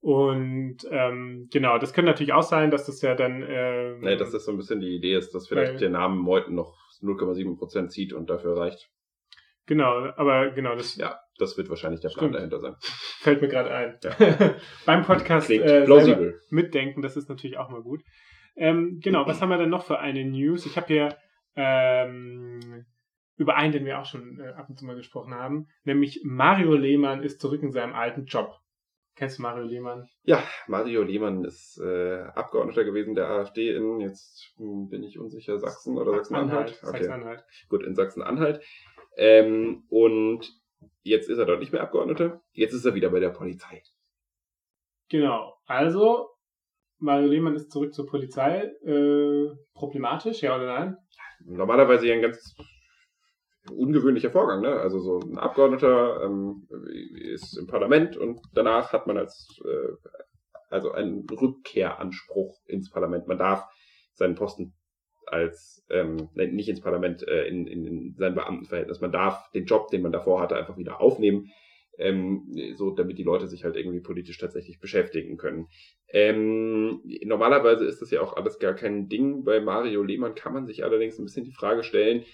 Und 0.00 0.78
ähm, 0.90 1.48
genau, 1.52 1.78
das 1.78 1.92
könnte 1.92 2.10
natürlich 2.10 2.32
auch 2.32 2.42
sein, 2.42 2.70
dass 2.70 2.86
das 2.86 3.02
ja 3.02 3.14
dann. 3.14 3.44
ähm, 3.48 4.00
Nee, 4.00 4.16
dass 4.16 4.30
das 4.30 4.44
so 4.44 4.52
ein 4.52 4.56
bisschen 4.56 4.80
die 4.80 4.94
Idee 4.94 5.14
ist, 5.16 5.34
dass 5.34 5.48
vielleicht 5.48 5.72
Weil- 5.72 5.78
der 5.78 5.90
Name 5.90 6.16
Meuthen 6.16 6.54
noch 6.54 6.76
0,7% 7.02 7.88
zieht 7.90 8.12
und 8.12 8.30
dafür 8.30 8.56
reicht. 8.56 8.90
Genau, 9.68 10.08
aber 10.16 10.50
genau, 10.50 10.74
das 10.74 10.96
Ja, 10.96 11.20
das 11.38 11.58
wird 11.58 11.68
wahrscheinlich 11.68 12.00
der 12.00 12.08
Plan 12.08 12.30
Stimmt. 12.30 12.34
dahinter 12.36 12.58
sein. 12.58 12.74
fällt 13.20 13.42
mir 13.42 13.48
gerade 13.48 13.70
ein. 13.70 13.98
Ja. 14.02 14.54
Beim 14.86 15.02
Podcast 15.02 15.46
Klingt 15.46 15.66
äh, 15.66 16.32
mitdenken, 16.48 17.02
das 17.02 17.18
ist 17.18 17.28
natürlich 17.28 17.58
auch 17.58 17.68
mal 17.68 17.82
gut. 17.82 18.02
Ähm, 18.56 18.98
genau, 19.02 19.26
was 19.26 19.42
haben 19.42 19.50
wir 19.50 19.58
denn 19.58 19.68
noch 19.68 19.84
für 19.84 19.98
eine 19.98 20.24
News? 20.24 20.64
Ich 20.64 20.76
habe 20.78 20.86
hier 20.86 21.16
ähm, 21.54 22.86
über 23.36 23.56
einen, 23.56 23.72
den 23.72 23.84
wir 23.84 24.00
auch 24.00 24.06
schon 24.06 24.40
äh, 24.40 24.48
ab 24.48 24.70
und 24.70 24.78
zu 24.78 24.86
mal 24.86 24.96
gesprochen 24.96 25.34
haben, 25.34 25.68
nämlich 25.84 26.22
Mario 26.24 26.74
Lehmann 26.74 27.22
ist 27.22 27.40
zurück 27.40 27.62
in 27.62 27.70
seinem 27.70 27.94
alten 27.94 28.24
Job. 28.24 28.58
Kennst 29.16 29.38
du 29.38 29.42
Mario 29.42 29.64
Lehmann? 29.64 30.08
Ja, 30.22 30.42
Mario 30.66 31.02
Lehmann 31.02 31.44
ist 31.44 31.78
äh, 31.78 32.22
Abgeordneter 32.34 32.84
gewesen 32.84 33.14
der 33.14 33.28
AfD 33.28 33.74
in, 33.74 34.00
jetzt 34.00 34.54
hm, 34.56 34.88
bin 34.88 35.02
ich 35.02 35.18
unsicher, 35.18 35.58
Sachsen 35.58 35.98
oder 35.98 36.12
Sachsen-Anhalt. 36.12 36.78
Okay. 36.82 36.92
Sachsen-Anhalt. 36.92 37.44
Gut, 37.68 37.82
in 37.82 37.94
Sachsen-Anhalt. 37.94 38.62
Ähm, 39.18 39.84
und 39.88 40.48
jetzt 41.02 41.28
ist 41.28 41.38
er 41.38 41.44
dort 41.44 41.58
nicht 41.60 41.72
mehr 41.72 41.82
Abgeordneter, 41.82 42.40
jetzt 42.52 42.72
ist 42.72 42.84
er 42.84 42.94
wieder 42.94 43.10
bei 43.10 43.20
der 43.20 43.30
Polizei. 43.30 43.82
Genau. 45.10 45.58
Also, 45.66 46.30
Mario 46.98 47.28
Lehmann 47.28 47.56
ist 47.56 47.72
zurück 47.72 47.92
zur 47.92 48.06
Polizei. 48.06 48.70
Äh, 48.84 49.48
problematisch, 49.74 50.42
ja 50.42 50.56
oder 50.56 50.66
nein? 50.66 50.96
Normalerweise 51.40 52.06
ja 52.06 52.14
ein 52.14 52.22
ganz 52.22 52.54
ungewöhnlicher 53.70 54.30
Vorgang, 54.30 54.62
ne? 54.62 54.80
Also 54.80 55.00
so 55.00 55.18
ein 55.18 55.38
Abgeordneter 55.38 56.22
ähm, 56.24 56.68
ist 57.14 57.58
im 57.58 57.66
Parlament 57.66 58.16
und 58.16 58.40
danach 58.54 58.92
hat 58.92 59.06
man 59.06 59.18
als 59.18 59.60
äh, 59.64 60.08
also 60.70 60.92
einen 60.92 61.26
Rückkehranspruch 61.28 62.58
ins 62.66 62.90
Parlament. 62.90 63.26
Man 63.26 63.38
darf 63.38 63.66
seinen 64.14 64.34
Posten 64.34 64.74
als 65.32 65.84
ähm, 65.90 66.28
nicht 66.34 66.68
ins 66.68 66.80
Parlament, 66.80 67.26
äh, 67.26 67.46
in, 67.46 67.66
in, 67.66 67.86
in 67.86 68.14
sein 68.16 68.34
Beamtenverhältnis. 68.34 69.00
Man 69.00 69.12
darf 69.12 69.50
den 69.52 69.64
Job, 69.64 69.90
den 69.90 70.02
man 70.02 70.12
davor 70.12 70.40
hatte, 70.40 70.56
einfach 70.56 70.76
wieder 70.76 71.00
aufnehmen, 71.00 71.50
ähm, 71.98 72.54
so 72.76 72.90
damit 72.90 73.18
die 73.18 73.24
Leute 73.24 73.46
sich 73.46 73.64
halt 73.64 73.76
irgendwie 73.76 74.00
politisch 74.00 74.38
tatsächlich 74.38 74.80
beschäftigen 74.80 75.36
können. 75.36 75.66
Ähm, 76.10 77.00
normalerweise 77.24 77.84
ist 77.84 78.00
das 78.00 78.10
ja 78.10 78.20
auch 78.20 78.36
alles 78.36 78.58
gar 78.58 78.74
kein 78.74 79.08
Ding. 79.08 79.44
Bei 79.44 79.60
Mario 79.60 80.02
Lehmann 80.02 80.34
kann 80.34 80.52
man 80.52 80.66
sich 80.66 80.84
allerdings 80.84 81.18
ein 81.18 81.24
bisschen 81.24 81.44
die 81.44 81.52
Frage 81.52 81.82
stellen, 81.82 82.24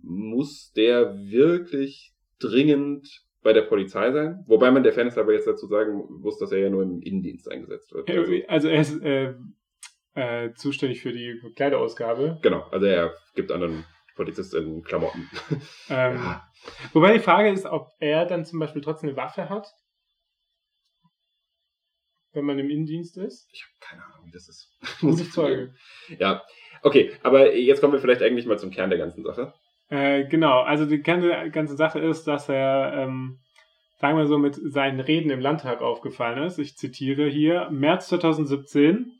muss 0.00 0.72
der 0.72 1.16
wirklich 1.18 2.12
dringend 2.38 3.26
bei 3.42 3.52
der 3.52 3.62
Polizei 3.62 4.10
sein? 4.10 4.42
Wobei 4.46 4.70
man 4.70 4.82
der 4.82 4.92
Fairness 4.92 5.18
aber 5.18 5.32
jetzt 5.32 5.46
dazu 5.46 5.66
sagen 5.66 6.02
muss, 6.20 6.38
dass 6.38 6.50
er 6.50 6.58
ja 6.58 6.70
nur 6.70 6.82
im 6.82 7.00
Innendienst 7.00 7.50
eingesetzt 7.50 7.92
wird. 7.92 8.10
Also, 8.10 8.32
also 8.48 8.68
er 8.68 8.80
ist 8.80 9.02
äh, 9.02 9.34
äh, 10.16 10.54
zuständig 10.54 11.02
für 11.02 11.12
die 11.12 11.40
Kleiderausgabe. 11.54 12.38
Genau, 12.42 12.62
also 12.70 12.86
er 12.86 13.14
gibt 13.34 13.52
anderen 13.52 13.84
Polizisten 14.16 14.82
Klamotten. 14.82 15.30
Ähm, 15.88 16.16
ja. 16.16 16.48
Wobei 16.92 17.12
die 17.12 17.22
Frage 17.22 17.50
ist, 17.50 17.64
ob 17.64 17.90
er 18.00 18.24
dann 18.26 18.44
zum 18.44 18.58
Beispiel 18.58 18.82
trotzdem 18.82 19.10
eine 19.10 19.16
Waffe 19.16 19.48
hat, 19.48 19.68
wenn 22.32 22.44
man 22.44 22.58
im 22.58 22.70
Innendienst 22.70 23.16
ist. 23.18 23.48
Ich 23.52 23.62
habe 23.62 23.72
keine 23.78 24.04
Ahnung, 24.04 24.26
wie 24.26 24.32
das 24.32 24.48
ist. 24.48 24.72
Muss 25.02 25.20
ich 25.20 25.28
Frage. 25.28 25.74
Ja, 26.18 26.42
okay, 26.82 27.12
aber 27.22 27.54
jetzt 27.54 27.80
kommen 27.80 27.92
wir 27.92 28.00
vielleicht 28.00 28.22
eigentlich 28.22 28.46
mal 28.46 28.58
zum 28.58 28.72
Kern 28.72 28.90
der 28.90 28.98
ganzen 28.98 29.22
Sache. 29.22 29.54
Äh, 29.90 30.24
genau, 30.24 30.62
also 30.62 30.86
die 30.86 31.02
ganze 31.02 31.76
Sache 31.76 32.00
ist, 32.00 32.26
dass 32.26 32.48
er, 32.48 32.94
ähm, 32.94 33.38
sagen 34.00 34.18
wir 34.18 34.26
so, 34.26 34.38
mit 34.38 34.56
seinen 34.56 34.98
Reden 34.98 35.30
im 35.30 35.40
Landtag 35.40 35.82
aufgefallen 35.82 36.42
ist. 36.42 36.58
Ich 36.58 36.76
zitiere 36.76 37.28
hier, 37.28 37.70
März 37.70 38.08
2017. 38.08 39.12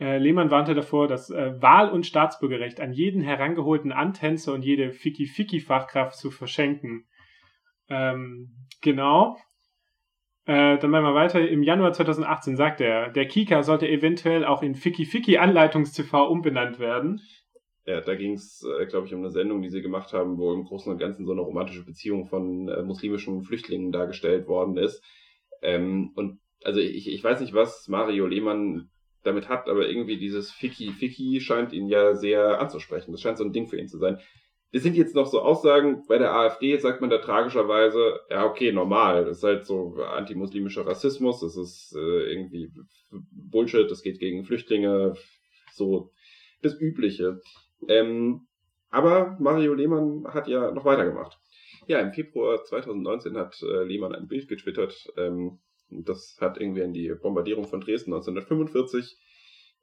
Äh, 0.00 0.16
Lehmann 0.16 0.50
warnte 0.50 0.74
davor, 0.74 1.08
das 1.08 1.28
äh, 1.30 1.60
Wahl- 1.60 1.90
und 1.90 2.06
Staatsbürgerrecht 2.06 2.80
an 2.80 2.92
jeden 2.92 3.20
herangeholten 3.20 3.92
Antänzer 3.92 4.54
und 4.54 4.64
jede 4.64 4.92
Ficky-Ficky-Fachkraft 4.92 6.16
zu 6.16 6.30
verschenken. 6.30 7.04
Ähm, 7.90 8.48
genau. 8.80 9.36
Äh, 10.46 10.78
dann 10.78 10.90
machen 10.90 11.04
wir 11.04 11.14
weiter. 11.14 11.46
Im 11.46 11.62
Januar 11.62 11.92
2018 11.92 12.56
sagt 12.56 12.80
er, 12.80 13.10
der 13.10 13.28
Kika 13.28 13.62
sollte 13.62 13.88
eventuell 13.88 14.46
auch 14.46 14.62
in 14.62 14.74
Ficky-Ficky-Anleitungs-TV 14.74 16.28
umbenannt 16.28 16.78
werden. 16.78 17.20
Ja, 17.84 18.00
da 18.00 18.14
ging 18.14 18.32
es, 18.32 18.64
äh, 18.80 18.86
glaube 18.86 19.06
ich, 19.06 19.12
um 19.12 19.20
eine 19.20 19.30
Sendung, 19.30 19.60
die 19.60 19.68
sie 19.68 19.82
gemacht 19.82 20.14
haben, 20.14 20.38
wo 20.38 20.54
im 20.54 20.64
Großen 20.64 20.90
und 20.90 20.98
Ganzen 20.98 21.26
so 21.26 21.32
eine 21.32 21.42
romantische 21.42 21.84
Beziehung 21.84 22.24
von 22.24 22.68
äh, 22.68 22.82
muslimischen 22.82 23.42
Flüchtlingen 23.42 23.92
dargestellt 23.92 24.48
worden 24.48 24.78
ist. 24.78 25.04
Ähm, 25.60 26.12
und 26.14 26.40
also 26.64 26.80
ich, 26.80 27.06
ich 27.06 27.22
weiß 27.22 27.40
nicht, 27.40 27.52
was 27.52 27.86
Mario 27.88 28.26
Lehmann 28.26 28.90
damit 29.22 29.48
hat, 29.48 29.68
aber 29.68 29.88
irgendwie 29.88 30.16
dieses 30.16 30.50
Ficky 30.50 30.92
Ficky 30.92 31.40
scheint 31.40 31.72
ihn 31.72 31.86
ja 31.86 32.14
sehr 32.14 32.60
anzusprechen. 32.60 33.12
Das 33.12 33.20
scheint 33.20 33.38
so 33.38 33.44
ein 33.44 33.52
Ding 33.52 33.68
für 33.68 33.78
ihn 33.78 33.88
zu 33.88 33.98
sein. 33.98 34.18
Das 34.72 34.84
sind 34.84 34.96
jetzt 34.96 35.16
noch 35.16 35.26
so 35.26 35.40
Aussagen, 35.40 36.04
bei 36.06 36.16
der 36.18 36.32
AfD 36.32 36.76
sagt 36.78 37.00
man 37.00 37.10
da 37.10 37.18
tragischerweise, 37.18 38.20
ja 38.30 38.46
okay, 38.46 38.70
normal, 38.70 39.24
das 39.24 39.38
ist 39.38 39.42
halt 39.42 39.66
so 39.66 39.94
antimuslimischer 39.96 40.86
Rassismus, 40.86 41.40
das 41.40 41.56
ist 41.56 41.94
äh, 41.96 42.32
irgendwie 42.32 42.70
Bullshit, 43.10 43.90
das 43.90 44.02
geht 44.02 44.20
gegen 44.20 44.44
Flüchtlinge, 44.44 45.14
so 45.72 46.12
das 46.62 46.80
Übliche. 46.80 47.40
Ähm, 47.88 48.46
aber 48.90 49.36
Mario 49.40 49.74
Lehmann 49.74 50.24
hat 50.28 50.46
ja 50.46 50.70
noch 50.70 50.84
weitergemacht. 50.84 51.38
Ja, 51.86 51.98
im 51.98 52.12
Februar 52.12 52.62
2019 52.64 53.36
hat 53.36 53.60
äh, 53.62 53.82
Lehmann 53.82 54.14
ein 54.14 54.28
Bild 54.28 54.46
getwittert. 54.48 55.12
Ähm, 55.16 55.58
das 55.90 56.36
hat 56.40 56.60
irgendwie 56.60 56.82
an 56.82 56.92
die 56.92 57.12
Bombardierung 57.20 57.66
von 57.66 57.80
Dresden 57.80 58.12
1945 58.12 59.18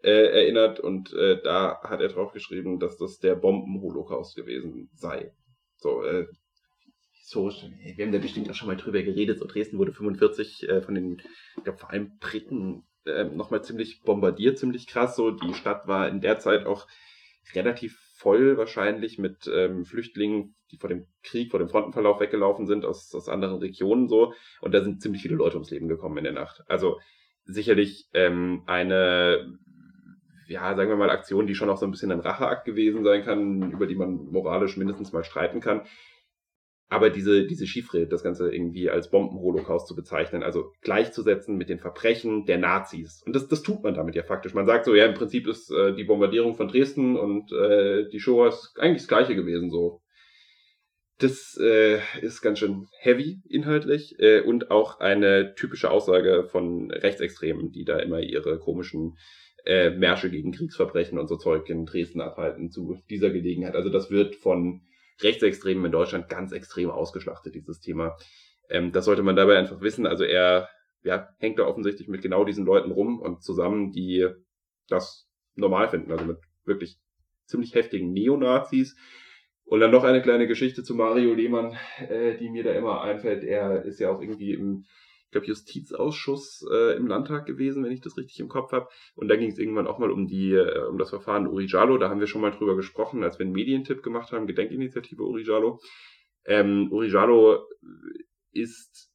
äh, 0.04 0.10
erinnert 0.10 0.80
und 0.80 1.14
äh, 1.14 1.42
da 1.42 1.82
hat 1.84 2.02
er 2.02 2.10
drauf 2.10 2.32
geschrieben, 2.34 2.80
dass 2.80 2.98
das 2.98 3.20
der 3.20 3.36
Bombenholocaust 3.36 4.36
gewesen 4.36 4.90
sei. 4.94 5.34
So, 5.78 6.04
äh, 6.04 6.28
historisch, 7.14 7.66
wir 7.96 8.06
haben 8.06 8.12
da 8.12 8.20
bestimmt 8.20 8.50
auch 8.50 8.56
schon 8.56 8.68
mal 8.68 8.78
drüber 8.78 9.02
geredet, 9.02 9.40
so 9.40 9.46
Dresden 9.46 9.78
wurde 9.78 9.94
45 9.94 10.70
äh, 10.70 10.82
von 10.82 10.96
den, 10.96 11.22
ich 11.58 11.64
glaube 11.64 11.80
vor 11.80 11.92
allem 11.92 12.18
Briten 12.20 12.84
äh, 13.06 13.26
nochmal 13.26 13.64
ziemlich 13.64 14.02
bombardiert, 14.02 14.58
ziemlich 14.58 14.88
krass. 14.88 15.16
So, 15.16 15.32
die 15.32 15.54
Stadt 15.54 15.88
war 15.88 16.08
in 16.08 16.22
der 16.22 16.40
Zeit 16.40 16.66
auch 16.66 16.88
relativ 17.54 18.07
voll 18.18 18.58
wahrscheinlich 18.58 19.20
mit 19.20 19.50
ähm, 19.54 19.86
Flüchtlingen, 19.86 20.56
die 20.72 20.78
vor 20.78 20.90
dem 20.90 21.06
Krieg, 21.24 21.52
vor 21.52 21.60
dem 21.60 21.70
Frontenverlauf 21.70 22.20
weggelaufen 22.20 22.66
sind 22.66 22.84
aus, 22.84 23.14
aus 23.14 23.30
anderen 23.30 23.58
Regionen 23.58 24.08
so. 24.08 24.34
Und 24.60 24.74
da 24.74 24.84
sind 24.84 25.02
ziemlich 25.02 25.22
viele 25.22 25.36
Leute 25.36 25.56
ums 25.56 25.70
Leben 25.70 25.88
gekommen 25.88 26.18
in 26.18 26.24
der 26.24 26.34
Nacht. 26.34 26.64
Also 26.68 27.00
sicherlich 27.46 28.10
ähm, 28.14 28.64
eine, 28.66 29.60
ja, 30.48 30.76
sagen 30.76 30.90
wir 30.90 30.98
mal, 30.98 31.12
Aktion, 31.12 31.46
die 31.46 31.54
schon 31.54 31.70
auch 31.70 31.78
so 31.78 31.86
ein 31.86 31.92
bisschen 31.92 32.12
ein 32.12 32.20
Racheakt 32.20 32.66
gewesen 32.66 33.04
sein 33.04 33.24
kann, 33.24 33.72
über 33.72 33.86
die 33.86 33.96
man 33.96 34.16
moralisch 34.32 34.78
mindestens 34.78 35.14
mal 35.14 35.24
streiten 35.24 35.62
kann. 35.62 35.82
Aber 36.90 37.10
diese, 37.10 37.46
diese 37.46 37.68
Chiffre, 37.68 38.08
das 38.08 38.24
Ganze 38.24 38.50
irgendwie 38.54 38.90
als 38.90 39.12
Bombenholocaust 39.12 39.88
zu 39.88 39.96
bezeichnen, 39.96 40.42
also 40.42 40.72
gleichzusetzen 40.82 41.58
mit 41.58 41.68
den 41.68 41.80
Verbrechen 41.80 42.46
der 42.46 42.58
Nazis. 42.58 43.24
Und 43.26 43.36
das, 43.36 43.50
das 43.50 43.62
tut 43.62 43.84
man 43.84 43.94
damit 43.94 44.16
ja 44.16 44.24
faktisch. 44.24 44.54
Man 44.54 44.66
sagt 44.66 44.86
so, 44.86 44.96
ja, 44.96 45.06
im 45.06 45.14
Prinzip 45.14 45.48
ist 45.48 45.70
äh, 45.70 45.94
die 45.94 46.06
Bombardierung 46.06 46.56
von 46.56 46.70
Dresden 46.70 47.18
und 47.18 47.52
äh, 47.52 48.08
die 48.10 48.20
Shoah 48.22 48.48
ist 48.48 48.76
eigentlich 48.80 49.02
das 49.02 49.10
Gleiche 49.10 49.36
gewesen, 49.36 49.70
so. 49.70 50.02
Das 51.20 51.60
äh, 51.60 52.00
ist 52.22 52.42
ganz 52.42 52.60
schön 52.60 52.86
heavy 53.00 53.42
inhaltlich 53.50 54.16
äh, 54.20 54.42
und 54.42 54.70
auch 54.70 55.00
eine 55.00 55.56
typische 55.56 55.90
Aussage 55.90 56.48
von 56.48 56.92
Rechtsextremen, 56.92 57.72
die 57.72 57.86
da 57.86 57.98
immer 57.98 58.20
ihre 58.20 58.60
komischen 58.60 59.18
äh, 59.66 59.90
Märsche 59.90 60.30
gegen 60.30 60.52
Kriegsverbrechen 60.52 61.18
und 61.18 61.28
so 61.28 61.36
Zeug 61.36 61.68
in 61.70 61.86
Dresden 61.86 62.22
abhalten 62.22 62.70
zu 62.70 63.00
dieser 63.10 63.32
Gelegenheit. 63.32 63.76
Also 63.76 63.90
das 63.90 64.12
wird 64.12 64.36
von 64.36 64.82
Rechtsextremen 65.22 65.86
in 65.86 65.92
Deutschland 65.92 66.30
ganz 66.30 66.52
extrem 66.52 66.90
ausgeschlachtet, 66.90 67.56
dieses 67.56 67.80
Thema. 67.80 68.18
Ähm, 68.70 68.92
das 68.92 69.06
sollte 69.06 69.24
man 69.24 69.36
dabei 69.36 69.58
einfach 69.58 69.82
wissen. 69.82 70.06
Also 70.06 70.24
er 70.24 70.70
ja, 71.04 71.30
hängt 71.40 71.60
da 71.60 71.66
offensichtlich 71.66 72.08
mit 72.08 72.22
genau 72.22 72.44
diesen 72.44 72.66
Leuten 72.66 72.92
rum 72.92 73.20
und 73.20 73.44
zusammen, 73.44 73.92
die 73.92 74.28
das 74.88 75.30
normal 75.56 75.90
finden, 75.90 76.12
also 76.12 76.26
mit 76.26 76.38
wirklich 76.66 76.98
ziemlich 77.46 77.74
heftigen 77.76 78.12
Neonazis. 78.12 78.96
Und 79.64 79.82
dann 79.82 79.92
noch 79.92 80.04
eine 80.04 80.22
kleine 80.22 80.48
Geschichte 80.48 80.84
zu 80.84 80.96
Mario 80.96 81.34
Lehmann, 81.34 81.78
äh, 82.00 82.38
die 82.38 82.50
mir 82.50 82.64
da 82.64 82.72
immer 82.72 83.02
einfällt. 83.02 83.44
Er 83.44 83.84
ist 83.84 84.00
ja 84.00 84.10
auch 84.10 84.22
irgendwie 84.22 84.54
im 84.54 84.86
ich 85.28 85.32
glaube, 85.32 85.48
Justizausschuss 85.48 86.66
äh, 86.72 86.96
im 86.96 87.06
Landtag 87.06 87.46
gewesen, 87.46 87.84
wenn 87.84 87.92
ich 87.92 88.00
das 88.00 88.16
richtig 88.16 88.40
im 88.40 88.48
Kopf 88.48 88.72
habe. 88.72 88.88
Und 89.14 89.28
da 89.28 89.36
ging 89.36 89.52
es 89.52 89.60
irgendwann 89.60 89.86
auch 89.86 90.00
mal 90.00 90.10
um 90.10 90.26
die, 90.26 90.54
äh, 90.54 90.88
um 90.88 90.98
das 90.98 91.10
Verfahren 91.10 91.48
Uri 91.48 91.66
Jalo. 91.66 91.98
Da 91.98 92.10
haben 92.10 92.22
wir 92.22 92.28
schon 92.28 92.40
mal 92.40 92.52
drüber 92.52 92.78
gesprochen, 92.78 93.24
als 93.24 93.38
wir 93.38 93.46
einen 93.46 93.54
Medientipp 93.54 94.04
gemacht 94.04 94.32
haben, 94.32 94.48
Gedenkinitiative 94.48 95.24
Uri 95.24 95.44
Jalo. 95.44 95.82
Ähm, 96.46 96.90
Uri 96.94 97.10
Jalo 97.10 97.68
ist 98.52 99.12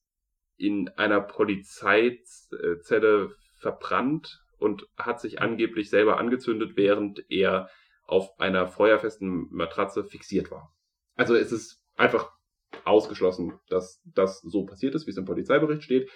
in 0.58 0.90
einer 0.90 1.22
Polizeizelle 1.22 3.34
verbrannt 3.54 4.44
und 4.58 4.86
hat 4.98 5.18
sich 5.18 5.40
angeblich 5.40 5.88
selber 5.88 6.18
angezündet, 6.18 6.76
während 6.76 7.24
er 7.30 7.70
auf 8.04 8.38
einer 8.38 8.66
feuerfesten 8.66 9.48
Matratze 9.50 10.04
fixiert 10.04 10.50
war. 10.50 10.74
Also 11.14 11.34
es 11.34 11.52
ist 11.52 11.82
einfach 11.96 12.32
ausgeschlossen, 12.84 13.54
dass 13.68 14.02
das 14.04 14.40
so 14.40 14.64
passiert 14.64 14.94
ist, 14.94 15.06
wie 15.06 15.10
es 15.10 15.16
im 15.16 15.24
Polizeibericht 15.24 15.82
steht. 15.82 16.10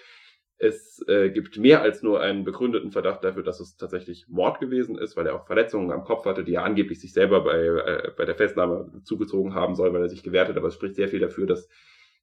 Es 0.59 1.03
äh, 1.07 1.29
gibt 1.29 1.57
mehr 1.57 1.83
als 1.83 2.01
nur 2.01 2.19
einen 2.19 2.43
begründeten 2.43 2.91
Verdacht 2.91 3.23
dafür, 3.23 3.43
dass 3.43 3.59
es 3.59 3.75
tatsächlich 3.75 4.25
Mord 4.27 4.59
gewesen 4.59 4.97
ist, 4.97 5.15
weil 5.15 5.27
er 5.27 5.35
auch 5.35 5.45
Verletzungen 5.45 5.91
am 5.91 6.03
Kopf 6.03 6.25
hatte, 6.25 6.43
die 6.43 6.55
er 6.55 6.63
angeblich 6.63 6.99
sich 6.99 7.13
selber 7.13 7.43
bei, 7.43 7.57
äh, 7.57 8.11
bei 8.17 8.25
der 8.25 8.35
Festnahme 8.35 9.01
zugezogen 9.03 9.53
haben 9.53 9.75
soll, 9.75 9.93
weil 9.93 10.01
er 10.01 10.09
sich 10.09 10.23
gewehrt 10.23 10.49
hat. 10.49 10.57
Aber 10.57 10.69
es 10.69 10.73
spricht 10.73 10.95
sehr 10.95 11.09
viel 11.09 11.19
dafür, 11.19 11.45
dass 11.45 11.69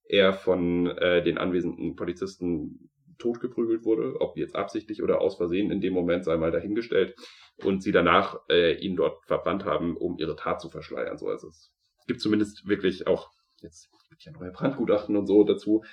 er 0.06 0.32
von 0.32 0.88
äh, 0.98 1.22
den 1.22 1.38
anwesenden 1.38 1.94
Polizisten 1.94 2.90
totgeprügelt 3.18 3.84
wurde, 3.84 4.20
ob 4.20 4.36
jetzt 4.36 4.56
absichtlich 4.56 5.02
oder 5.02 5.20
aus 5.20 5.36
Versehen 5.36 5.70
in 5.70 5.80
dem 5.80 5.94
Moment 5.94 6.24
sei 6.24 6.36
mal 6.36 6.50
dahingestellt 6.50 7.14
und 7.62 7.82
sie 7.82 7.92
danach 7.92 8.40
äh, 8.50 8.74
ihn 8.74 8.96
dort 8.96 9.24
verbrannt 9.26 9.64
haben, 9.64 9.96
um 9.96 10.18
ihre 10.18 10.36
Tat 10.36 10.60
zu 10.60 10.68
verschleiern. 10.68 11.16
So 11.16 11.28
also 11.28 11.48
es 11.48 11.72
gibt 12.06 12.20
zumindest 12.20 12.66
wirklich 12.66 13.06
auch 13.06 13.30
jetzt 13.60 13.90
ja 14.20 14.32
neue 14.32 14.50
Brandgutachten 14.52 15.16
und 15.16 15.26
so 15.26 15.44
dazu, 15.44 15.84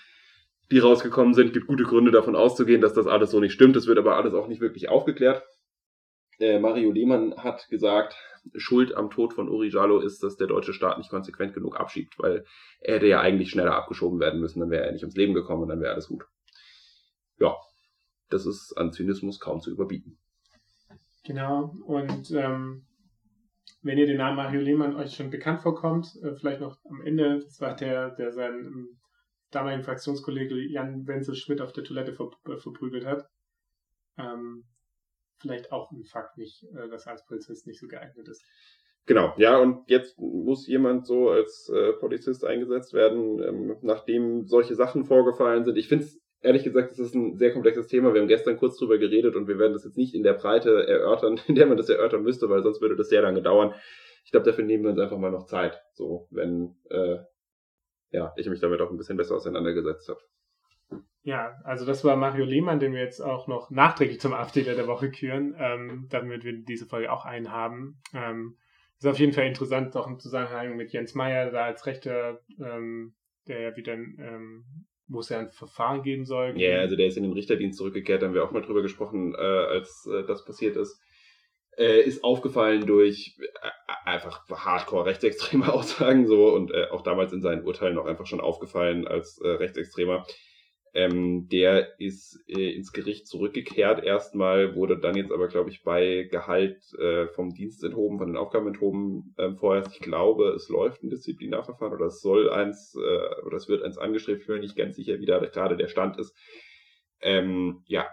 die 0.72 0.80
rausgekommen 0.80 1.34
sind. 1.34 1.54
Gibt 1.54 1.68
gute 1.68 1.84
Gründe 1.84 2.12
davon 2.12 2.36
auszugehen, 2.36 2.82
dass 2.82 2.94
das 2.94 3.08
alles 3.08 3.32
so 3.32 3.40
nicht 3.40 3.54
stimmt. 3.54 3.76
Das 3.76 3.88
wird 3.88 3.98
aber 3.98 4.16
alles 4.16 4.34
auch 4.34 4.48
nicht 4.48 4.62
wirklich 4.62 4.90
aufgeklärt. 4.90 5.44
Äh, 6.40 6.60
Mario 6.60 6.92
Lehmann 6.92 7.36
hat 7.38 7.68
gesagt, 7.70 8.16
Schuld 8.56 8.96
am 8.96 9.12
Tod 9.12 9.34
von 9.34 9.48
Uri 9.48 9.70
Jallo 9.70 10.00
ist, 10.00 10.24
dass 10.24 10.38
der 10.38 10.48
deutsche 10.48 10.74
Staat 10.74 10.98
nicht 10.98 11.10
konsequent 11.10 11.54
genug 11.54 11.80
abschiebt, 11.80 12.18
weil 12.18 12.46
er 12.80 12.96
hätte 12.96 13.08
ja 13.08 13.20
eigentlich 13.22 13.52
schneller 13.52 13.76
abgeschoben 13.76 14.20
werden 14.20 14.40
müssen, 14.40 14.60
dann 14.60 14.72
wäre 14.72 14.86
er 14.86 14.92
nicht 14.92 15.04
ums 15.04 15.16
Leben 15.16 15.36
gekommen 15.36 15.62
und 15.62 15.70
dann 15.70 15.82
wäre 15.82 15.94
alles 15.94 16.08
gut. 16.08 16.26
Ja, 17.38 17.56
das 18.30 18.48
ist 18.48 18.74
an 18.78 18.92
Zynismus 18.92 19.40
kaum 19.40 19.62
zu 19.62 19.70
überbieten. 19.70 20.18
Genau, 21.24 21.76
und 21.86 22.32
ähm, 22.32 22.86
wenn 23.82 23.98
ihr 23.98 24.06
den 24.06 24.18
Namen 24.18 24.38
Mario 24.38 24.62
Lehmann 24.62 24.96
euch 24.96 25.16
schon 25.16 25.30
bekannt 25.30 25.62
vorkommt, 25.62 26.08
äh, 26.24 26.36
vielleicht 26.36 26.62
noch 26.62 26.78
am 26.86 27.02
Ende, 27.02 27.40
das 27.40 27.60
war 27.60 27.76
der, 27.76 28.12
der 28.12 28.32
seinen 28.32 28.66
ähm, 28.66 29.00
damaligen 29.50 29.84
Fraktionskollege 29.84 30.56
Jan 30.56 31.08
Wenzel 31.08 31.36
Schmidt 31.36 31.62
auf 31.62 31.74
der 31.74 31.84
Toilette 31.84 32.14
ver 32.14 32.30
äh, 32.48 32.58
verprügelt 32.58 33.06
hat. 33.06 33.28
Ähm, 34.18 34.66
vielleicht 35.40 35.72
auch 35.72 35.92
ein 35.92 36.04
Fakt 36.04 36.38
nicht, 36.38 36.64
äh, 36.76 36.88
dass 36.90 37.06
er 37.06 37.14
als 37.14 37.26
Polizist 37.26 37.68
nicht 37.68 37.80
so 37.80 37.88
geeignet 37.88 38.28
ist. 38.28 38.44
Genau, 39.08 39.34
ja, 39.38 39.58
und 39.58 39.90
jetzt 39.90 40.18
muss 40.20 40.68
jemand 40.68 41.08
so 41.08 41.30
als 41.30 41.70
äh, 41.74 41.94
Polizist 41.94 42.46
eingesetzt 42.46 42.94
werden, 42.94 43.42
ähm, 43.42 43.78
nachdem 43.82 44.46
solche 44.46 44.76
Sachen 44.76 45.06
vorgefallen 45.06 45.66
sind. 45.66 45.76
Ich 45.78 45.88
finde 45.88 46.06
es 46.06 46.21
ehrlich 46.42 46.64
gesagt, 46.64 46.92
das 46.92 47.00
ist 47.00 47.16
ein 47.16 47.38
sehr 47.38 47.54
komplexes 47.54 47.88
Thema. 47.88 48.14
Wir 48.14 48.22
haben 48.22 48.28
gestern 48.28 48.58
kurz 48.58 48.78
drüber 48.78 48.98
geredet 48.98 49.36
und 49.36 49.48
wir 49.48 49.60
werden 49.60 49.74
das 49.74 49.84
jetzt 49.84 49.98
nicht 49.98 50.14
in 50.14 50.24
der 50.24 50.34
Breite 50.34 50.88
erörtern, 50.88 51.39
in 51.48 51.56
der 51.56 51.66
man 51.66 51.78
das 51.78 51.89
erörtern 51.89 52.24
müsste, 52.24 52.50
weil 52.50 52.64
sonst 52.64 52.82
würde 52.82 52.96
das 52.96 53.10
sehr 53.10 53.22
lange 53.22 53.42
dauern. 53.42 53.74
Ich 54.24 54.32
glaube, 54.32 54.46
dafür 54.46 54.64
nehmen 54.64 54.84
wir 54.84 54.92
uns 54.92 55.00
einfach 55.00 55.18
mal 55.18 55.32
noch 55.32 55.46
Zeit, 55.46 55.82
so 55.94 56.28
wenn 56.30 56.76
äh, 56.89 57.18
ja, 58.12 58.34
ich 58.36 58.48
mich 58.48 58.60
damit 58.60 58.82
auch 58.82 58.92
ein 58.92 58.98
bisschen 58.98 59.18
besser 59.18 59.36
auseinandergesetzt 59.36 60.10
habe. 60.10 60.20
Ja, 61.24 61.60
also 61.64 61.86
das 61.86 62.04
war 62.04 62.16
Mario 62.16 62.46
Lehmann, 62.46 62.80
den 62.80 62.94
wir 62.94 63.02
jetzt 63.02 63.22
auch 63.22 63.48
noch 63.48 63.70
nachträglich 63.70 64.20
zum 64.20 64.34
AfD 64.34 64.64
der 64.64 64.88
Woche 64.88 65.12
küren, 65.12 65.56
ähm, 65.58 66.08
damit 66.10 66.44
wir 66.44 66.64
diese 66.64 66.88
Folge 66.88 67.12
auch 67.12 67.26
einen 67.26 67.52
haben. 67.52 68.02
Ähm, 68.14 68.58
ist 68.98 69.08
auf 69.08 69.20
jeden 69.20 69.34
Fall 69.34 69.46
interessant, 69.46 69.96
auch 69.96 70.08
im 70.08 70.20
Zusammenhang 70.20 70.76
mit 70.76 70.92
Jens 70.92 71.16
Meyer, 71.16 71.52
da 71.52 71.66
als 71.66 71.86
Rechter, 71.86 72.39
ähm, 72.60 73.14
der 73.48 73.62
ja 73.62 73.76
wieder, 73.76 73.94
ähm, 73.94 74.66
wo 75.12 75.20
es 75.20 75.30
ja 75.30 75.39
ein 75.39 75.51
Verfahren 75.51 76.03
geben 76.03 76.26
soll. 76.26 76.53
Ja, 76.59 76.80
also 76.80 76.95
der 76.95 77.07
ist 77.07 77.18
in 77.18 77.24
den 77.24 77.34
Richterdienst 77.34 77.78
zurückgekehrt, 77.78 78.24
haben 78.24 78.34
wir 78.34 78.43
auch 78.43 78.51
mal 78.51 78.62
drüber 78.62 78.82
gesprochen, 78.82 79.36
äh, 79.36 79.38
als 79.38 80.07
äh, 80.12 80.24
das 80.26 80.45
passiert 80.45 80.78
ist. 80.78 80.99
Äh, 81.78 82.01
ist 82.01 82.24
aufgefallen 82.24 82.86
durch 82.86 83.38
äh, 83.39 84.09
einfach 84.09 84.47
hardcore 84.49 85.05
rechtsextreme 85.05 85.72
Aussagen 85.74 86.28
so 86.28 86.53
und 86.53 86.72
äh, 86.72 86.88
auch 86.91 87.01
damals 87.01 87.34
in 87.34 87.41
seinen 87.41 87.64
Urteilen 87.64 87.97
auch 87.97 88.05
einfach 88.05 88.26
schon 88.26 88.41
aufgefallen 88.41 89.07
als 89.07 89.39
äh, 89.43 89.47
Rechtsextremer. 89.47 90.26
Ähm, 90.94 91.48
der 91.50 92.00
ist 92.02 92.44
äh, 92.48 92.76
ins 92.76 92.92
Gericht 92.92 93.26
zurückgekehrt 93.26 94.04
erstmal, 94.04 94.76
wurde 94.76 95.00
dann 95.00 95.16
jetzt 95.16 95.32
aber, 95.32 95.48
glaube 95.48 95.70
ich, 95.70 95.84
bei 95.84 96.28
Gehalt 96.30 96.82
äh, 97.00 97.28
vom 97.28 97.54
Dienst 97.54 97.82
enthoben, 97.84 98.18
von 98.18 98.28
den 98.28 98.36
Aufgaben 98.36 98.68
enthoben 98.68 99.34
äh, 99.38 99.52
vorerst. 99.54 99.94
Ich 99.94 100.02
glaube, 100.02 100.50
es 100.50 100.68
läuft 100.68 101.02
ein 101.02 101.10
Disziplinarverfahren 101.10 101.94
oder 101.94 102.08
es 102.08 102.20
soll 102.20 102.50
eins, 102.50 102.94
äh, 102.96 103.46
oder 103.46 103.56
es 103.56 103.70
wird 103.70 103.84
eins 103.84 103.98
angestrebt. 103.98 104.42
Ich 104.42 104.48
bin 104.48 104.60
nicht 104.60 104.76
ganz 104.76 104.98
sicher, 104.98 105.20
wie 105.20 105.26
da 105.26 105.39
gerade 105.39 105.78
der 105.78 105.88
Stand 105.88 106.18
ist. 106.18 106.36
Ähm, 107.22 107.84
ja, 107.86 108.10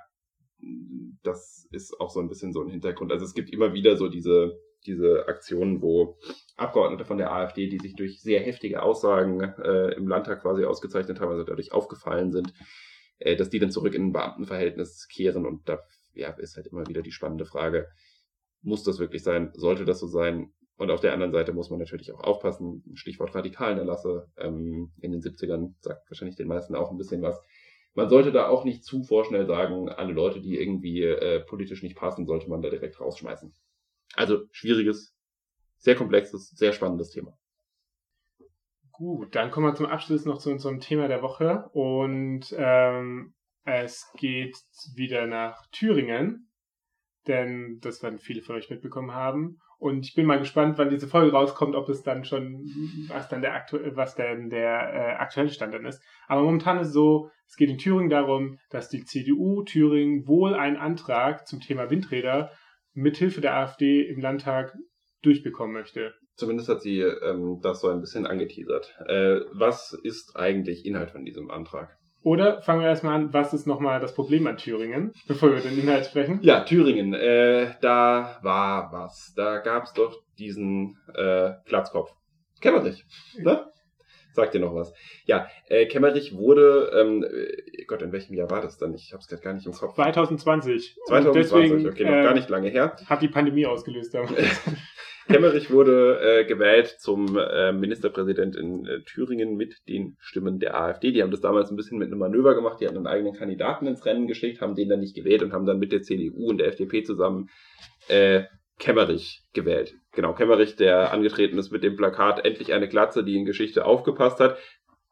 das 1.24 1.66
ist 1.72 1.98
auch 2.00 2.10
so 2.10 2.20
ein 2.20 2.28
bisschen 2.28 2.52
so 2.52 2.62
ein 2.62 2.68
Hintergrund. 2.68 3.10
Also 3.10 3.24
es 3.24 3.34
gibt 3.34 3.50
immer 3.50 3.74
wieder 3.74 3.96
so 3.96 4.08
diese, 4.08 4.56
diese 4.86 5.26
Aktionen, 5.28 5.82
wo 5.82 6.18
Abgeordnete 6.56 7.04
von 7.04 7.18
der 7.18 7.32
AfD, 7.32 7.68
die 7.68 7.78
sich 7.78 7.94
durch 7.94 8.20
sehr 8.20 8.40
heftige 8.40 8.82
Aussagen 8.82 9.40
äh, 9.40 9.94
im 9.94 10.08
Landtag 10.08 10.42
quasi 10.42 10.64
ausgezeichnet 10.64 11.20
haben, 11.20 11.30
also 11.30 11.44
dadurch 11.44 11.72
aufgefallen 11.72 12.32
sind, 12.32 12.52
äh, 13.18 13.36
dass 13.36 13.50
die 13.50 13.58
dann 13.58 13.70
zurück 13.70 13.94
in 13.94 14.06
ein 14.06 14.12
Beamtenverhältnis 14.12 15.08
kehren. 15.08 15.46
Und 15.46 15.68
da 15.68 15.80
ja, 16.14 16.30
ist 16.30 16.56
halt 16.56 16.66
immer 16.68 16.86
wieder 16.86 17.02
die 17.02 17.12
spannende 17.12 17.44
Frage, 17.44 17.88
muss 18.62 18.82
das 18.82 18.98
wirklich 18.98 19.22
sein? 19.22 19.52
Sollte 19.54 19.84
das 19.84 20.00
so 20.00 20.06
sein? 20.06 20.52
Und 20.76 20.90
auf 20.90 21.00
der 21.00 21.12
anderen 21.12 21.32
Seite 21.32 21.52
muss 21.52 21.70
man 21.70 21.80
natürlich 21.80 22.12
auch 22.12 22.20
aufpassen. 22.20 22.84
Stichwort 22.94 23.34
radikalen 23.34 23.78
Erlasse 23.78 24.28
ähm, 24.36 24.92
in 25.00 25.12
den 25.12 25.20
70ern 25.20 25.74
sagt 25.80 26.08
wahrscheinlich 26.08 26.36
den 26.36 26.48
meisten 26.48 26.76
auch 26.76 26.90
ein 26.90 26.98
bisschen 26.98 27.20
was. 27.22 27.40
Man 27.94 28.08
sollte 28.08 28.30
da 28.30 28.48
auch 28.48 28.64
nicht 28.64 28.84
zu 28.84 29.02
vorschnell 29.02 29.46
sagen, 29.46 29.88
alle 29.88 30.12
Leute, 30.12 30.40
die 30.40 30.56
irgendwie 30.56 31.02
äh, 31.02 31.40
politisch 31.40 31.82
nicht 31.82 31.96
passen, 31.96 32.26
sollte 32.26 32.48
man 32.48 32.62
da 32.62 32.70
direkt 32.70 33.00
rausschmeißen. 33.00 33.52
Also 34.18 34.46
schwieriges 34.50 35.14
sehr 35.76 35.94
komplexes, 35.94 36.50
sehr 36.50 36.72
spannendes 36.72 37.10
Thema. 37.10 37.38
Gut, 38.90 39.36
dann 39.36 39.52
kommen 39.52 39.66
wir 39.66 39.76
zum 39.76 39.86
Abschluss 39.86 40.24
noch 40.24 40.38
zu 40.38 40.50
unserem 40.50 40.80
Thema 40.80 41.06
der 41.06 41.22
Woche 41.22 41.70
und 41.72 42.52
ähm, 42.58 43.34
es 43.62 44.10
geht 44.16 44.56
wieder 44.96 45.28
nach 45.28 45.68
Thüringen, 45.70 46.50
denn 47.28 47.78
das 47.80 48.02
werden 48.02 48.18
viele 48.18 48.42
von 48.42 48.56
euch 48.56 48.70
mitbekommen 48.70 49.12
haben. 49.12 49.60
Und 49.78 50.04
ich 50.04 50.14
bin 50.14 50.26
mal 50.26 50.40
gespannt, 50.40 50.78
wann 50.78 50.90
diese 50.90 51.06
Folge 51.06 51.30
rauskommt, 51.30 51.76
ob 51.76 51.88
es 51.88 52.02
dann 52.02 52.24
schon, 52.24 52.64
was 53.06 53.28
dann 53.28 53.40
der 53.40 53.54
aktuelle, 53.54 53.94
was 53.94 54.16
denn 54.16 54.50
der 54.50 54.92
äh, 54.92 55.14
aktuelle 55.14 55.50
Stand 55.50 55.74
dann 55.74 55.86
ist. 55.86 56.02
Aber 56.26 56.42
momentan 56.42 56.80
ist 56.80 56.88
es 56.88 56.92
so, 56.92 57.30
es 57.46 57.54
geht 57.54 57.70
in 57.70 57.78
Thüringen 57.78 58.10
darum, 58.10 58.58
dass 58.70 58.88
die 58.88 59.04
CDU 59.04 59.62
Thüringen 59.62 60.26
wohl 60.26 60.54
einen 60.54 60.76
Antrag 60.76 61.46
zum 61.46 61.60
Thema 61.60 61.88
Windräder 61.88 62.50
mithilfe 62.98 63.40
der 63.40 63.56
AfD 63.56 64.02
im 64.02 64.20
Landtag 64.20 64.76
durchbekommen 65.22 65.72
möchte. 65.72 66.14
Zumindest 66.36 66.68
hat 66.68 66.82
sie 66.82 67.00
ähm, 67.00 67.60
das 67.62 67.80
so 67.80 67.88
ein 67.88 68.00
bisschen 68.00 68.26
angeteasert. 68.26 68.94
Äh, 69.06 69.40
was 69.52 69.92
ist 69.92 70.36
eigentlich 70.36 70.86
Inhalt 70.86 71.10
von 71.10 71.24
diesem 71.24 71.50
Antrag? 71.50 71.96
Oder 72.22 72.62
fangen 72.62 72.80
wir 72.80 72.88
erstmal 72.88 73.14
an, 73.14 73.32
was 73.32 73.54
ist 73.54 73.66
nochmal 73.66 74.00
das 74.00 74.14
Problem 74.14 74.46
an 74.46 74.56
Thüringen, 74.56 75.12
bevor 75.28 75.52
wir 75.52 75.60
den 75.60 75.78
Inhalt 75.78 76.06
sprechen? 76.06 76.40
Ja, 76.42 76.60
Thüringen, 76.60 77.14
äh, 77.14 77.74
da 77.80 78.38
war 78.42 78.92
was. 78.92 79.32
Da 79.36 79.58
gab 79.58 79.84
es 79.84 79.92
doch 79.92 80.22
diesen 80.38 80.98
äh, 81.14 81.52
Platzkopf. 81.64 82.12
Kämmerich, 82.60 83.04
ne? 83.38 83.66
Sagt 84.38 84.54
dir 84.54 84.60
noch 84.60 84.72
was. 84.72 84.94
Ja, 85.24 85.48
äh, 85.66 85.86
Kämmerich 85.86 86.32
wurde, 86.32 86.92
ähm, 86.94 87.24
äh, 87.24 87.82
Gott, 87.86 88.02
in 88.02 88.12
welchem 88.12 88.34
Jahr 88.34 88.48
war 88.48 88.60
das 88.60 88.78
dann? 88.78 88.94
Ich 88.94 89.12
habe 89.12 89.20
es 89.20 89.26
gerade 89.26 89.42
gar 89.42 89.52
nicht 89.52 89.66
im 89.66 89.72
Kopf. 89.72 89.96
2020. 89.96 90.94
2020, 91.08 91.34
deswegen, 91.34 91.88
okay, 91.88 92.04
noch 92.04 92.12
äh, 92.12 92.22
gar 92.22 92.34
nicht 92.34 92.48
lange 92.48 92.68
her. 92.68 92.94
Hat 93.06 93.20
die 93.20 93.26
Pandemie 93.26 93.66
ausgelöst 93.66 94.14
damals. 94.14 94.36
Kemmerich 95.26 95.72
wurde 95.72 96.20
äh, 96.20 96.44
gewählt 96.44 96.86
zum 97.00 97.36
äh, 97.36 97.72
Ministerpräsident 97.72 98.54
in 98.54 98.86
äh, 98.86 99.02
Thüringen 99.02 99.56
mit 99.56 99.74
den 99.88 100.16
Stimmen 100.20 100.60
der 100.60 100.80
AfD. 100.80 101.10
Die 101.10 101.20
haben 101.20 101.32
das 101.32 101.40
damals 101.40 101.70
ein 101.70 101.76
bisschen 101.76 101.98
mit 101.98 102.06
einem 102.06 102.20
Manöver 102.20 102.54
gemacht. 102.54 102.80
Die 102.80 102.86
hatten 102.86 102.96
einen 102.96 103.08
eigenen 103.08 103.34
Kandidaten 103.34 103.88
ins 103.88 104.06
Rennen 104.06 104.28
geschickt, 104.28 104.60
haben 104.60 104.76
den 104.76 104.88
dann 104.88 105.00
nicht 105.00 105.16
gewählt 105.16 105.42
und 105.42 105.52
haben 105.52 105.66
dann 105.66 105.80
mit 105.80 105.90
der 105.90 106.02
CDU 106.02 106.48
und 106.48 106.58
der 106.58 106.68
FDP 106.68 107.02
zusammen 107.02 107.48
äh, 108.06 108.44
Kemmerich 108.78 109.42
gewählt. 109.52 109.94
Genau, 110.18 110.32
Kemmerich, 110.32 110.74
der 110.74 111.12
angetreten 111.12 111.58
ist 111.58 111.70
mit 111.70 111.84
dem 111.84 111.94
Plakat 111.94 112.44
Endlich 112.44 112.72
eine 112.72 112.88
Glatze, 112.88 113.22
die 113.22 113.36
in 113.36 113.44
Geschichte 113.44 113.84
aufgepasst 113.84 114.40
hat. 114.40 114.58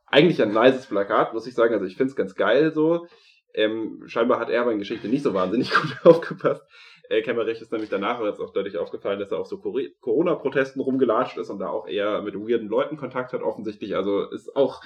Eigentlich 0.07 0.43
ein 0.43 0.53
nices 0.53 0.87
Plakat, 0.87 1.33
muss 1.33 1.47
ich 1.47 1.55
sagen. 1.55 1.73
Also 1.75 1.87
ich 1.87 1.97
finde 1.97 2.11
es 2.11 2.17
ganz 2.17 2.35
geil 2.35 2.73
so. 2.73 3.07
Ähm, 3.55 4.03
scheinbar 4.07 4.41
hat 4.41 4.51
er 4.51 4.63
aber 4.63 4.73
in 4.73 4.81
Geschichte 4.81 5.07
nicht 5.07 5.23
so 5.23 5.33
wahnsinnig 5.33 5.71
gut 5.81 5.97
aufgepasst. 6.03 6.65
Äh, 7.09 7.23
Kemmerich 7.23 7.61
ist 7.61 7.71
nämlich 7.71 7.89
danach 7.89 8.21
jetzt 8.21 8.41
auch 8.41 8.53
deutlich 8.53 8.79
aufgefallen, 8.79 9.21
dass 9.21 9.31
er 9.31 9.39
auf 9.39 9.47
so 9.47 9.59
Corona-Protesten 9.61 10.81
rumgelatscht 10.81 11.39
ist 11.39 11.51
und 11.51 11.61
da 11.61 11.69
auch 11.69 11.87
eher 11.87 12.21
mit 12.23 12.35
weirden 12.35 12.67
Leuten 12.67 12.97
Kontakt 12.97 13.33
hat, 13.33 13.43
offensichtlich. 13.43 13.95
Also 13.95 14.29
ist 14.31 14.57
auch, 14.57 14.83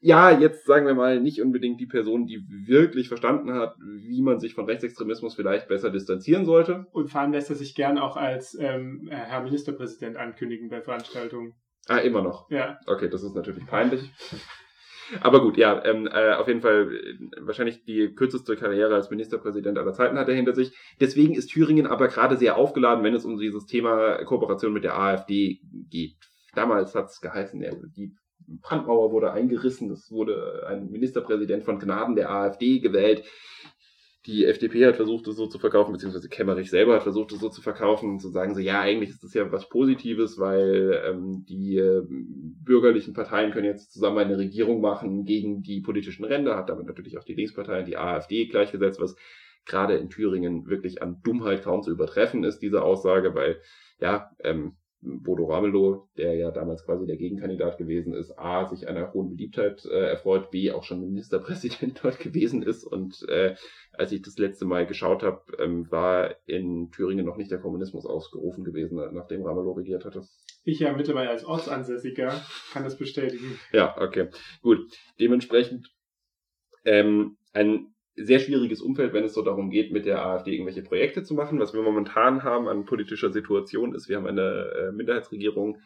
ja, 0.00 0.30
jetzt 0.30 0.64
sagen 0.66 0.86
wir 0.86 0.94
mal, 0.94 1.20
nicht 1.20 1.42
unbedingt 1.42 1.80
die 1.80 1.86
Person, 1.86 2.26
die 2.26 2.44
wirklich 2.66 3.08
verstanden 3.08 3.52
hat, 3.54 3.74
wie 3.78 4.22
man 4.22 4.38
sich 4.38 4.54
von 4.54 4.66
Rechtsextremismus 4.66 5.34
vielleicht 5.34 5.68
besser 5.68 5.90
distanzieren 5.90 6.44
sollte. 6.44 6.86
Und 6.92 7.10
vor 7.10 7.20
allem 7.20 7.32
lässt 7.32 7.50
er 7.50 7.56
sich 7.56 7.74
gern 7.74 7.98
auch 7.98 8.16
als 8.16 8.56
ähm, 8.60 9.08
Herr 9.10 9.42
Ministerpräsident 9.42 10.16
ankündigen 10.16 10.68
bei 10.68 10.82
Veranstaltungen. 10.82 11.54
Ah, 11.88 11.98
immer 11.98 12.22
noch. 12.22 12.50
Ja. 12.50 12.78
Okay, 12.86 13.08
das 13.08 13.22
ist 13.22 13.34
natürlich 13.34 13.66
peinlich. 13.66 14.10
Aber 15.22 15.40
gut, 15.40 15.56
ja, 15.56 15.82
ähm, 15.84 16.06
äh, 16.06 16.34
auf 16.34 16.48
jeden 16.48 16.60
Fall 16.60 16.92
äh, 16.92 17.16
wahrscheinlich 17.40 17.84
die 17.84 18.14
kürzeste 18.14 18.56
Karriere 18.56 18.94
als 18.94 19.10
Ministerpräsident 19.10 19.78
aller 19.78 19.94
Zeiten 19.94 20.18
hat 20.18 20.28
er 20.28 20.34
hinter 20.34 20.54
sich. 20.54 20.76
Deswegen 21.00 21.34
ist 21.34 21.48
Thüringen 21.48 21.86
aber 21.86 22.08
gerade 22.08 22.36
sehr 22.36 22.56
aufgeladen, 22.56 23.02
wenn 23.04 23.14
es 23.14 23.24
um 23.24 23.38
dieses 23.38 23.64
Thema 23.64 24.22
Kooperation 24.24 24.72
mit 24.72 24.84
der 24.84 24.98
AfD 24.98 25.60
geht. 25.88 26.16
Damals 26.54 26.94
hat 26.94 27.06
es 27.06 27.20
geheißen, 27.20 27.60
ja, 27.62 27.72
die 27.96 28.14
Brandmauer 28.62 29.12
wurde 29.12 29.32
eingerissen, 29.32 29.90
es 29.90 30.10
wurde 30.10 30.64
ein 30.66 30.90
Ministerpräsident 30.90 31.64
von 31.64 31.78
Gnaden 31.78 32.16
der 32.16 32.30
AfD 32.30 32.80
gewählt. 32.80 33.24
Die 34.26 34.44
FDP 34.44 34.84
hat 34.84 34.96
versucht, 34.96 35.26
es 35.26 35.36
so 35.36 35.46
zu 35.46 35.58
verkaufen, 35.58 35.92
beziehungsweise 35.92 36.28
Kemmerich 36.28 36.68
selber 36.68 36.94
hat 36.94 37.02
versucht, 37.02 37.32
es 37.32 37.40
so 37.40 37.48
zu 37.48 37.62
verkaufen 37.62 38.10
und 38.10 38.20
zu 38.20 38.28
sagen, 38.28 38.54
so 38.54 38.60
ja, 38.60 38.80
eigentlich 38.80 39.10
ist 39.10 39.22
das 39.22 39.32
ja 39.32 39.50
was 39.50 39.68
Positives, 39.68 40.38
weil 40.38 41.00
ähm, 41.06 41.46
die 41.48 41.76
äh, 41.76 42.02
bürgerlichen 42.08 43.14
Parteien 43.14 43.52
können 43.52 43.66
jetzt 43.66 43.92
zusammen 43.92 44.18
eine 44.18 44.36
Regierung 44.36 44.80
machen 44.80 45.24
gegen 45.24 45.62
die 45.62 45.80
politischen 45.80 46.24
Ränder, 46.24 46.56
hat 46.56 46.68
damit 46.68 46.86
natürlich 46.86 47.16
auch 47.16 47.24
die 47.24 47.34
Linksparteien, 47.34 47.86
die 47.86 47.96
AfD 47.96 48.46
gleichgesetzt, 48.46 49.00
was 49.00 49.16
gerade 49.64 49.96
in 49.96 50.10
Thüringen 50.10 50.66
wirklich 50.66 51.00
an 51.00 51.20
Dummheit 51.22 51.62
kaum 51.62 51.82
zu 51.82 51.90
übertreffen 51.90 52.42
ist, 52.42 52.58
diese 52.58 52.82
Aussage, 52.82 53.34
weil 53.34 53.60
ja, 54.00 54.30
ähm, 54.42 54.76
Bodo 55.00 55.46
Ramelow, 55.46 56.08
der 56.16 56.34
ja 56.34 56.50
damals 56.50 56.84
quasi 56.84 57.06
der 57.06 57.16
Gegenkandidat 57.16 57.78
gewesen 57.78 58.14
ist, 58.14 58.36
A, 58.36 58.66
sich 58.66 58.88
einer 58.88 59.12
hohen 59.12 59.30
Beliebtheit 59.30 59.84
äh, 59.84 60.10
erfreut, 60.10 60.50
B, 60.50 60.72
auch 60.72 60.82
schon 60.82 61.00
Ministerpräsident 61.00 62.00
dort 62.02 62.18
gewesen 62.18 62.62
ist. 62.62 62.84
Und 62.84 63.24
äh, 63.28 63.54
als 63.92 64.10
ich 64.10 64.22
das 64.22 64.38
letzte 64.38 64.64
Mal 64.64 64.86
geschaut 64.86 65.22
habe, 65.22 65.42
ähm, 65.60 65.90
war 65.90 66.34
in 66.46 66.90
Thüringen 66.90 67.26
noch 67.26 67.36
nicht 67.36 67.50
der 67.50 67.60
Kommunismus 67.60 68.06
ausgerufen 68.06 68.64
gewesen, 68.64 68.96
nachdem 69.12 69.44
Ramelow 69.44 69.72
regiert 69.72 70.04
hatte. 70.04 70.22
Ich 70.64 70.80
ja 70.80 70.92
mittlerweile 70.92 71.30
als 71.30 71.44
Ortsansässiger 71.44 72.32
kann 72.72 72.84
das 72.84 72.98
bestätigen. 72.98 73.58
Ja, 73.72 73.96
okay. 74.00 74.28
Gut. 74.62 74.80
Dementsprechend 75.20 75.92
ähm, 76.84 77.36
ein 77.52 77.94
sehr 78.24 78.38
schwieriges 78.38 78.80
Umfeld, 78.80 79.12
wenn 79.12 79.24
es 79.24 79.34
so 79.34 79.42
darum 79.42 79.70
geht, 79.70 79.92
mit 79.92 80.06
der 80.06 80.24
AfD 80.24 80.52
irgendwelche 80.52 80.82
Projekte 80.82 81.22
zu 81.22 81.34
machen. 81.34 81.60
Was 81.60 81.74
wir 81.74 81.82
momentan 81.82 82.42
haben 82.42 82.68
an 82.68 82.84
politischer 82.84 83.32
Situation 83.32 83.94
ist, 83.94 84.08
wir 84.08 84.16
haben 84.16 84.26
eine 84.26 84.70
äh, 84.78 84.92
Minderheitsregierung 84.92 85.78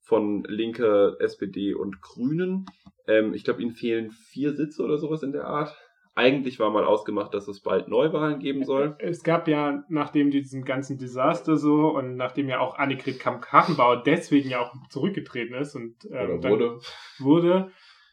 von 0.00 0.44
Linke, 0.44 1.16
SPD 1.20 1.74
und 1.74 2.00
Grünen. 2.00 2.66
Ähm, 3.06 3.34
ich 3.34 3.44
glaube, 3.44 3.62
ihnen 3.62 3.72
fehlen 3.72 4.10
vier 4.10 4.54
Sitze 4.54 4.82
oder 4.82 4.98
sowas 4.98 5.22
in 5.22 5.32
der 5.32 5.44
Art. 5.44 5.76
Eigentlich 6.16 6.58
war 6.58 6.70
mal 6.70 6.84
ausgemacht, 6.84 7.32
dass 7.32 7.48
es 7.48 7.62
bald 7.62 7.88
Neuwahlen 7.88 8.40
geben 8.40 8.64
soll. 8.64 8.96
Es 8.98 9.22
gab 9.22 9.46
ja, 9.46 9.84
nachdem 9.88 10.30
diesem 10.30 10.64
ganzen 10.64 10.98
Desaster 10.98 11.56
so 11.56 11.96
und 11.96 12.16
nachdem 12.16 12.48
ja 12.48 12.58
auch 12.58 12.76
Annegret 12.76 13.20
Kamp-Karrenbauer 13.20 14.02
deswegen 14.02 14.50
ja 14.50 14.60
auch 14.60 14.74
zurückgetreten 14.88 15.54
ist 15.54 15.76
und 15.76 15.96
ähm, 16.10 16.42
wurde, 16.42 16.80
wurde 17.20 17.70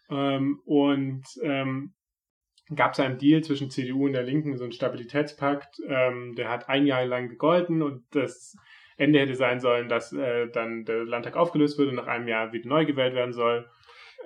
ähm, 0.10 0.62
und 0.64 1.24
ähm, 1.42 1.94
gab 2.76 2.94
es 2.94 3.00
einen 3.00 3.18
Deal 3.18 3.44
zwischen 3.44 3.70
CDU 3.70 4.06
und 4.06 4.14
der 4.14 4.24
Linken, 4.24 4.58
so 4.58 4.64
einen 4.64 4.74
Stabilitätspakt, 4.74 5.80
ähm, 5.88 6.36
der 6.36 6.50
hat 6.50 6.70
ein 6.70 6.86
Jahr 6.86 7.06
lang 7.06 7.30
gegolten 7.30 7.82
und 7.82 8.04
das 8.12 8.58
Ende 8.98 9.20
hätte 9.20 9.36
sein 9.36 9.60
sollen, 9.60 9.90
dass 9.90 10.12
äh, 10.12 10.48
dann 10.50 10.84
der 10.86 11.06
Landtag 11.06 11.36
aufgelöst 11.36 11.78
wird 11.78 11.90
und 11.90 11.96
nach 11.96 12.08
einem 12.08 12.28
Jahr 12.28 12.52
wieder 12.52 12.68
neu 12.68 12.86
gewählt 12.86 13.14
werden 13.14 13.34
soll. 13.34 13.66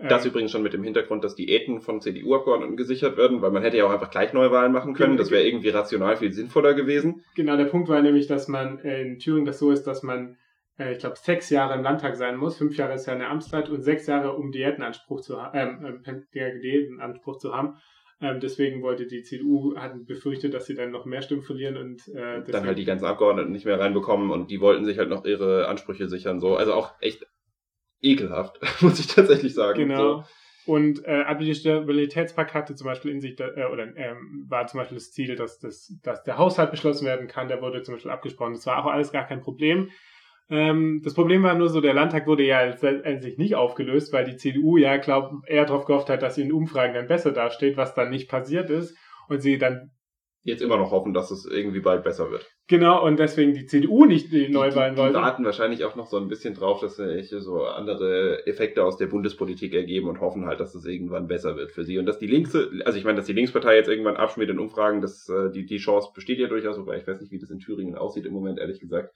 Das 0.07 0.25
ähm, 0.25 0.31
übrigens 0.31 0.51
schon 0.51 0.63
mit 0.63 0.73
dem 0.73 0.83
Hintergrund, 0.83 1.23
dass 1.23 1.35
die 1.35 1.53
Äten 1.53 1.81
von 1.81 2.01
CDU-Abgeordneten 2.01 2.77
gesichert 2.77 3.17
werden, 3.17 3.41
weil 3.41 3.51
man 3.51 3.61
hätte 3.61 3.77
ja 3.77 3.85
auch 3.85 3.91
einfach 3.91 4.09
gleich 4.09 4.33
Neuwahlen 4.33 4.71
machen 4.71 4.93
können. 4.93 5.17
Das 5.17 5.29
wäre 5.29 5.43
irgendwie 5.43 5.69
rational 5.69 6.15
viel 6.15 6.31
sinnvoller 6.31 6.73
gewesen. 6.73 7.23
Genau, 7.35 7.57
der 7.57 7.65
Punkt 7.65 7.89
war 7.89 8.01
nämlich, 8.01 8.27
dass 8.27 8.47
man 8.47 8.79
in 8.79 9.19
Thüringen 9.19 9.45
das 9.45 9.59
so 9.59 9.69
ist, 9.69 9.83
dass 9.83 10.01
man, 10.01 10.37
äh, 10.79 10.93
ich 10.93 10.99
glaube, 10.99 11.17
sechs 11.17 11.49
Jahre 11.49 11.75
im 11.75 11.83
Landtag 11.83 12.15
sein 12.15 12.37
muss. 12.37 12.57
Fünf 12.57 12.77
Jahre 12.77 12.93
ist 12.93 13.05
ja 13.05 13.13
eine 13.13 13.27
Amtszeit 13.27 13.69
und 13.69 13.83
sechs 13.83 14.07
Jahre, 14.07 14.33
um 14.35 14.51
Diätenanspruch 14.51 15.21
zu, 15.21 15.37
ähm, 15.53 16.01
äh, 16.05 16.59
Diätenanspruch 16.59 17.37
zu 17.37 17.53
haben. 17.53 17.75
Ähm, 18.21 18.39
deswegen 18.39 18.83
wollte 18.83 19.07
die 19.07 19.23
CDU, 19.23 19.75
hatten 19.75 20.05
befürchtet, 20.05 20.53
dass 20.53 20.67
sie 20.67 20.75
dann 20.75 20.91
noch 20.91 21.05
mehr 21.05 21.23
Stimmen 21.23 21.41
verlieren 21.41 21.75
und 21.75 22.07
äh, 22.09 22.43
dann 22.43 22.65
halt 22.65 22.77
die 22.77 22.85
ganzen 22.85 23.05
Abgeordneten 23.05 23.51
nicht 23.51 23.65
mehr 23.65 23.79
reinbekommen 23.79 24.29
und 24.29 24.51
die 24.51 24.61
wollten 24.61 24.85
sich 24.85 24.99
halt 24.99 25.09
noch 25.09 25.25
ihre 25.25 25.67
Ansprüche 25.67 26.07
sichern. 26.07 26.39
So, 26.39 26.55
also 26.55 26.73
auch 26.73 26.93
echt 27.01 27.25
ekelhaft, 28.01 28.59
muss 28.81 28.99
ich 28.99 29.07
tatsächlich 29.07 29.55
sagen. 29.55 29.79
Genau. 29.79 30.19
So. 30.19 30.23
Und 30.65 31.03
äh, 31.05 31.55
Stabilitätspakt 31.55 32.53
hatte 32.53 32.75
zum 32.75 32.85
Beispiel 32.85 33.11
in 33.11 33.19
sich, 33.19 33.39
äh, 33.39 33.65
oder 33.71 33.95
ähm, 33.97 34.45
war 34.47 34.67
zum 34.67 34.79
Beispiel 34.79 34.97
das 34.97 35.11
Ziel, 35.11 35.35
dass, 35.35 35.59
das, 35.59 35.97
dass 36.03 36.23
der 36.23 36.37
Haushalt 36.37 36.69
beschlossen 36.69 37.07
werden 37.07 37.27
kann, 37.27 37.47
der 37.47 37.61
wurde 37.61 37.81
zum 37.81 37.95
Beispiel 37.95 38.11
abgesprochen. 38.11 38.53
Das 38.53 38.67
war 38.67 38.83
auch 38.83 38.91
alles 38.91 39.11
gar 39.11 39.25
kein 39.25 39.41
Problem. 39.41 39.89
Ähm, 40.51 41.01
das 41.01 41.13
Problem 41.13 41.43
war 41.43 41.55
nur 41.55 41.69
so, 41.69 41.79
der 41.79 41.93
Landtag 41.93 42.27
wurde 42.27 42.43
ja 42.43 42.65
letztendlich 42.65 43.37
nicht 43.37 43.55
aufgelöst, 43.55 44.11
weil 44.11 44.25
die 44.25 44.35
CDU 44.35 44.75
ja, 44.75 44.97
glaube 44.97 45.39
eher 45.47 45.65
darauf 45.65 45.85
gehofft 45.85 46.09
hat, 46.09 46.21
dass 46.21 46.35
sie 46.35 46.41
in 46.41 46.51
Umfragen 46.51 46.93
dann 46.93 47.07
besser 47.07 47.31
dasteht, 47.31 47.77
was 47.77 47.95
dann 47.95 48.09
nicht 48.09 48.29
passiert 48.29 48.69
ist. 48.69 48.95
Und 49.29 49.41
sie 49.41 49.57
dann 49.57 49.91
jetzt 50.43 50.61
immer 50.61 50.75
noch 50.75 50.91
hoffen, 50.91 51.13
dass 51.13 51.31
es 51.31 51.45
irgendwie 51.45 51.79
bald 51.79 52.03
besser 52.03 52.31
wird. 52.31 52.45
Genau, 52.67 53.05
und 53.05 53.17
deswegen 53.17 53.53
die 53.53 53.65
CDU 53.65 54.05
nicht 54.05 54.33
die 54.33 54.49
Neuwahlen 54.49 54.97
wollte. 54.97 55.13
Die 55.13 55.23
warten 55.23 55.45
wahrscheinlich 55.45 55.85
auch 55.85 55.95
noch 55.95 56.07
so 56.07 56.17
ein 56.17 56.27
bisschen 56.27 56.53
drauf, 56.53 56.81
dass 56.81 56.97
sich 56.97 57.29
so 57.29 57.63
andere 57.63 58.45
Effekte 58.47 58.83
aus 58.83 58.97
der 58.97 59.07
Bundespolitik 59.07 59.73
ergeben 59.73 60.09
und 60.09 60.19
hoffen 60.19 60.47
halt, 60.47 60.59
dass 60.59 60.75
es 60.75 60.85
irgendwann 60.85 61.27
besser 61.27 61.55
wird 61.55 61.71
für 61.71 61.85
sie. 61.85 61.97
Und 61.97 62.07
dass 62.07 62.19
die 62.19 62.27
Linkse, 62.27 62.71
also 62.83 62.97
ich 62.97 63.05
meine, 63.05 63.17
dass 63.17 63.27
die 63.27 63.33
Linkspartei 63.33 63.75
jetzt 63.75 63.87
irgendwann 63.87 64.17
abschmiert 64.17 64.49
in 64.49 64.59
Umfragen, 64.59 64.99
dass 64.99 65.29
äh, 65.29 65.51
die, 65.51 65.65
die 65.65 65.77
Chance 65.77 66.09
besteht 66.13 66.39
ja 66.39 66.47
durchaus, 66.47 66.77
wobei 66.77 66.97
ich 66.97 67.07
weiß 67.07 67.21
nicht, 67.21 67.31
wie 67.31 67.39
das 67.39 67.51
in 67.51 67.59
Thüringen 67.59 67.95
aussieht 67.95 68.25
im 68.25 68.33
Moment, 68.33 68.59
ehrlich 68.59 68.79
gesagt. 68.79 69.13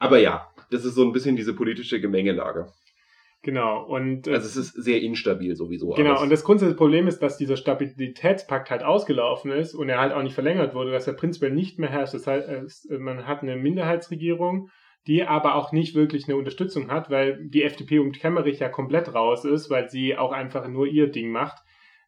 Aber 0.00 0.18
ja, 0.18 0.50
das 0.70 0.84
ist 0.84 0.94
so 0.96 1.04
ein 1.04 1.12
bisschen 1.12 1.36
diese 1.36 1.54
politische 1.54 2.00
Gemengelage. 2.00 2.66
Genau, 3.42 3.84
und. 3.84 4.26
Äh, 4.26 4.32
also 4.32 4.46
es 4.46 4.56
ist 4.56 4.82
sehr 4.82 5.00
instabil 5.00 5.54
sowieso. 5.54 5.90
Genau, 5.90 6.20
und 6.20 6.30
das 6.30 6.42
grundsätzliche 6.42 6.76
Problem 6.76 7.06
ist, 7.06 7.20
dass 7.20 7.38
dieser 7.38 7.56
Stabilitätspakt 7.56 8.70
halt 8.70 8.82
ausgelaufen 8.82 9.50
ist 9.50 9.74
und 9.74 9.88
er 9.88 10.00
halt 10.00 10.12
auch 10.12 10.22
nicht 10.22 10.34
verlängert 10.34 10.74
wurde, 10.74 10.90
dass 10.90 11.06
er 11.06 11.12
prinzipiell 11.12 11.52
nicht 11.52 11.78
mehr 11.78 11.90
herrscht. 11.90 12.14
Das 12.14 12.26
heißt, 12.26 12.90
man 12.90 13.26
hat 13.26 13.42
eine 13.42 13.56
Minderheitsregierung, 13.56 14.68
die 15.06 15.24
aber 15.24 15.54
auch 15.54 15.72
nicht 15.72 15.94
wirklich 15.94 16.28
eine 16.28 16.36
Unterstützung 16.36 16.90
hat, 16.90 17.10
weil 17.10 17.48
die 17.48 17.62
FDP 17.62 17.98
um 17.98 18.12
Kemmerich 18.12 18.58
ja 18.58 18.68
komplett 18.68 19.14
raus 19.14 19.44
ist, 19.44 19.70
weil 19.70 19.88
sie 19.88 20.16
auch 20.16 20.32
einfach 20.32 20.68
nur 20.68 20.86
ihr 20.86 21.06
Ding 21.08 21.30
macht, 21.30 21.62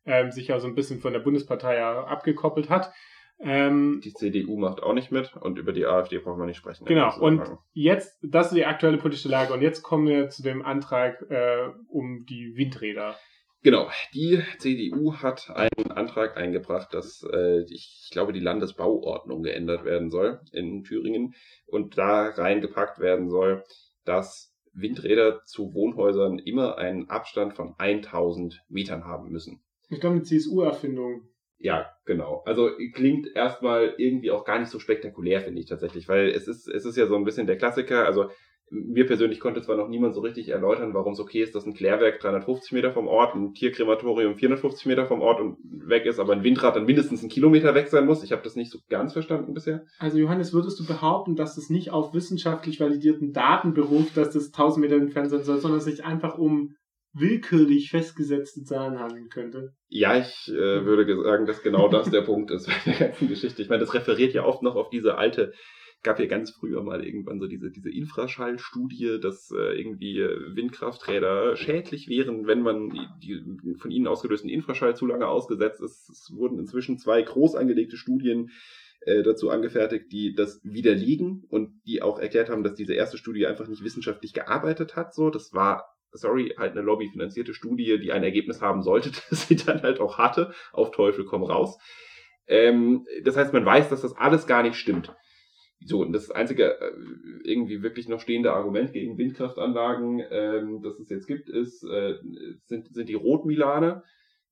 ähm, 0.04 0.30
sich 0.30 0.48
ja 0.48 0.60
so 0.60 0.66
ein 0.66 0.74
bisschen 0.74 1.00
von 1.00 1.14
der 1.14 1.20
Bundespartei 1.20 1.76
ja 1.76 2.04
abgekoppelt 2.04 2.68
hat. 2.68 2.92
Ähm, 3.40 4.00
die 4.04 4.12
CDU 4.12 4.56
macht 4.56 4.82
auch 4.82 4.92
nicht 4.92 5.10
mit 5.10 5.34
und 5.36 5.58
über 5.58 5.72
die 5.72 5.84
AfD 5.84 6.18
brauchen 6.18 6.38
wir 6.38 6.46
nicht 6.46 6.58
sprechen. 6.58 6.84
Genau, 6.84 7.18
und 7.18 7.42
jetzt, 7.72 8.18
das 8.22 8.48
ist 8.48 8.56
die 8.56 8.64
aktuelle 8.64 8.98
politische 8.98 9.28
Lage 9.28 9.52
und 9.52 9.62
jetzt 9.62 9.82
kommen 9.82 10.06
wir 10.06 10.28
zu 10.28 10.42
dem 10.42 10.62
Antrag 10.62 11.20
äh, 11.28 11.68
um 11.88 12.24
die 12.24 12.54
Windräder. 12.56 13.16
Genau, 13.64 13.88
die 14.12 14.42
CDU 14.58 15.14
hat 15.14 15.48
einen 15.50 15.92
Antrag 15.92 16.36
eingebracht, 16.36 16.92
dass 16.94 17.24
äh, 17.32 17.62
ich 17.68 18.08
glaube, 18.10 18.32
die 18.32 18.40
Landesbauordnung 18.40 19.42
geändert 19.44 19.84
werden 19.84 20.10
soll 20.10 20.40
in 20.52 20.82
Thüringen 20.82 21.34
und 21.66 21.96
da 21.96 22.28
reingepackt 22.28 22.98
werden 22.98 23.30
soll, 23.30 23.62
dass 24.04 24.52
Windräder 24.72 25.44
zu 25.44 25.74
Wohnhäusern 25.74 26.38
immer 26.38 26.78
einen 26.78 27.08
Abstand 27.08 27.54
von 27.54 27.74
1000 27.78 28.64
Metern 28.68 29.04
haben 29.04 29.30
müssen. 29.30 29.62
Ich 29.90 30.00
glaube, 30.00 30.16
eine 30.16 30.24
CSU-Erfindung. 30.24 31.28
Ja, 31.62 31.86
genau. 32.04 32.42
Also 32.44 32.70
klingt 32.92 33.28
erstmal 33.36 33.94
irgendwie 33.96 34.32
auch 34.32 34.44
gar 34.44 34.58
nicht 34.58 34.70
so 34.70 34.80
spektakulär, 34.80 35.40
finde 35.40 35.60
ich 35.60 35.66
tatsächlich, 35.66 36.08
weil 36.08 36.28
es 36.30 36.48
ist, 36.48 36.68
es 36.68 36.84
ist 36.84 36.96
ja 36.96 37.06
so 37.06 37.14
ein 37.14 37.24
bisschen 37.24 37.46
der 37.46 37.56
Klassiker. 37.56 38.04
Also 38.04 38.30
mir 38.68 39.06
persönlich 39.06 39.38
konnte 39.38 39.62
zwar 39.62 39.76
noch 39.76 39.88
niemand 39.88 40.14
so 40.14 40.20
richtig 40.22 40.48
erläutern, 40.48 40.94
warum 40.94 41.12
es 41.12 41.20
okay 41.20 41.42
ist, 41.42 41.54
dass 41.54 41.66
ein 41.66 41.74
Klärwerk 41.74 42.18
350 42.20 42.72
Meter 42.72 42.92
vom 42.92 43.06
Ort, 43.06 43.34
ein 43.34 43.52
Tierkrematorium 43.52 44.34
450 44.34 44.86
Meter 44.86 45.06
vom 45.06 45.20
Ort 45.20 45.40
und 45.40 45.58
weg 45.62 46.04
ist, 46.06 46.18
aber 46.18 46.32
ein 46.32 46.42
Windrad 46.42 46.74
dann 46.74 46.86
mindestens 46.86 47.20
einen 47.20 47.28
Kilometer 47.28 47.74
weg 47.74 47.88
sein 47.88 48.06
muss. 48.06 48.24
Ich 48.24 48.32
habe 48.32 48.42
das 48.42 48.56
nicht 48.56 48.72
so 48.72 48.78
ganz 48.88 49.12
verstanden 49.12 49.54
bisher. 49.54 49.84
Also 49.98 50.18
Johannes, 50.18 50.52
würdest 50.52 50.80
du 50.80 50.86
behaupten, 50.86 51.36
dass 51.36 51.58
es 51.58 51.70
nicht 51.70 51.90
auf 51.90 52.12
wissenschaftlich 52.12 52.80
validierten 52.80 53.32
Daten 53.32 53.74
beruft, 53.74 54.16
dass 54.16 54.30
das 54.30 54.46
1000 54.46 54.84
Meter 54.84 54.96
entfernt 54.96 55.30
sein 55.30 55.44
soll, 55.44 55.58
sondern 55.58 55.78
es 55.78 55.84
sich 55.84 56.04
einfach 56.04 56.38
um 56.38 56.74
willkürlich 57.14 57.90
festgesetzte 57.90 58.64
Zahlen 58.64 58.98
handeln 58.98 59.28
könnte. 59.28 59.74
Ja, 59.88 60.18
ich 60.18 60.48
äh, 60.48 60.84
würde 60.84 61.22
sagen, 61.22 61.46
dass 61.46 61.62
genau 61.62 61.88
das 61.88 62.10
der 62.10 62.22
Punkt 62.22 62.50
ist 62.50 62.66
bei 62.66 62.92
der 62.92 63.08
ganzen 63.08 63.28
Geschichte. 63.28 63.62
Ich 63.62 63.68
meine, 63.68 63.80
das 63.80 63.94
referiert 63.94 64.32
ja 64.32 64.44
oft 64.44 64.62
noch 64.62 64.76
auf 64.76 64.88
diese 64.90 65.18
alte, 65.18 65.52
gab 66.02 66.18
ja 66.18 66.26
ganz 66.26 66.50
früher 66.50 66.82
mal 66.82 67.04
irgendwann 67.04 67.38
so 67.38 67.46
diese, 67.46 67.70
diese 67.70 67.90
Infraschallstudie, 67.90 69.20
dass 69.20 69.50
äh, 69.52 69.78
irgendwie 69.78 70.18
Windkrafträder 70.18 71.56
schädlich 71.56 72.08
wären, 72.08 72.46
wenn 72.46 72.62
man 72.62 72.90
die, 72.90 73.06
die 73.22 73.74
von 73.76 73.90
ihnen 73.90 74.06
ausgelösten 74.06 74.50
Infraschall 74.50 74.96
zu 74.96 75.06
lange 75.06 75.28
ausgesetzt 75.28 75.80
ist. 75.80 76.08
Es 76.08 76.32
wurden 76.34 76.58
inzwischen 76.58 76.98
zwei 76.98 77.22
groß 77.22 77.54
angelegte 77.54 77.96
Studien 77.96 78.50
äh, 79.04 79.22
dazu 79.22 79.50
angefertigt, 79.50 80.12
die 80.12 80.34
das 80.34 80.60
widerlegen 80.64 81.44
und 81.48 81.80
die 81.86 82.02
auch 82.02 82.18
erklärt 82.18 82.50
haben, 82.50 82.64
dass 82.64 82.74
diese 82.74 82.94
erste 82.94 83.18
Studie 83.18 83.46
einfach 83.46 83.68
nicht 83.68 83.84
wissenschaftlich 83.84 84.32
gearbeitet 84.32 84.96
hat. 84.96 85.14
So, 85.14 85.30
das 85.30 85.52
war 85.52 85.91
sorry, 86.12 86.54
halt 86.58 86.72
eine 86.72 86.82
lobbyfinanzierte 86.82 87.54
Studie, 87.54 87.98
die 87.98 88.12
ein 88.12 88.24
Ergebnis 88.24 88.60
haben 88.60 88.82
sollte, 88.82 89.10
das 89.30 89.48
sie 89.48 89.56
dann 89.56 89.82
halt 89.82 90.00
auch 90.00 90.18
hatte, 90.18 90.52
auf 90.72 90.90
Teufel 90.90 91.24
komm 91.24 91.42
raus. 91.44 91.78
Ähm, 92.46 93.06
das 93.24 93.36
heißt, 93.36 93.52
man 93.52 93.64
weiß, 93.64 93.88
dass 93.88 94.02
das 94.02 94.16
alles 94.16 94.46
gar 94.46 94.62
nicht 94.62 94.76
stimmt. 94.76 95.14
So, 95.84 96.00
und 96.00 96.12
das 96.12 96.30
einzige 96.30 96.80
äh, 96.80 96.92
irgendwie 97.44 97.82
wirklich 97.82 98.08
noch 98.08 98.20
stehende 98.20 98.52
Argument 98.52 98.92
gegen 98.92 99.18
Windkraftanlagen, 99.18 100.22
ähm, 100.30 100.82
das 100.82 100.98
es 100.98 101.08
jetzt 101.08 101.26
gibt, 101.26 101.48
ist, 101.48 101.82
äh, 101.84 102.14
sind, 102.66 102.92
sind 102.92 103.08
die 103.08 103.14
Rotmilane. 103.14 104.02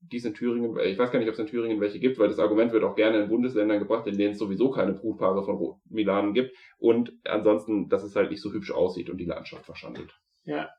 Die 0.02 0.16
es 0.16 0.24
in 0.24 0.32
Thüringen, 0.32 0.74
ich 0.78 0.96
weiß 0.96 1.10
gar 1.10 1.18
nicht, 1.18 1.28
ob 1.28 1.34
es 1.34 1.40
in 1.40 1.46
Thüringen 1.46 1.78
welche 1.78 1.98
gibt, 1.98 2.18
weil 2.18 2.28
das 2.28 2.38
Argument 2.38 2.72
wird 2.72 2.84
auch 2.84 2.96
gerne 2.96 3.22
in 3.22 3.28
Bundesländern 3.28 3.80
gebracht, 3.80 4.06
in 4.06 4.16
denen 4.16 4.32
es 4.32 4.38
sowieso 4.38 4.70
keine 4.70 4.94
Brutpaare 4.94 5.44
von 5.44 5.56
Rotmilanen 5.56 6.32
gibt. 6.32 6.56
Und 6.78 7.12
ansonsten, 7.24 7.90
dass 7.90 8.02
es 8.02 8.16
halt 8.16 8.30
nicht 8.30 8.40
so 8.40 8.50
hübsch 8.50 8.70
aussieht 8.70 9.10
und 9.10 9.18
die 9.18 9.26
Landschaft 9.26 9.66
verschandelt. 9.66 10.18
Ja, 10.44 10.70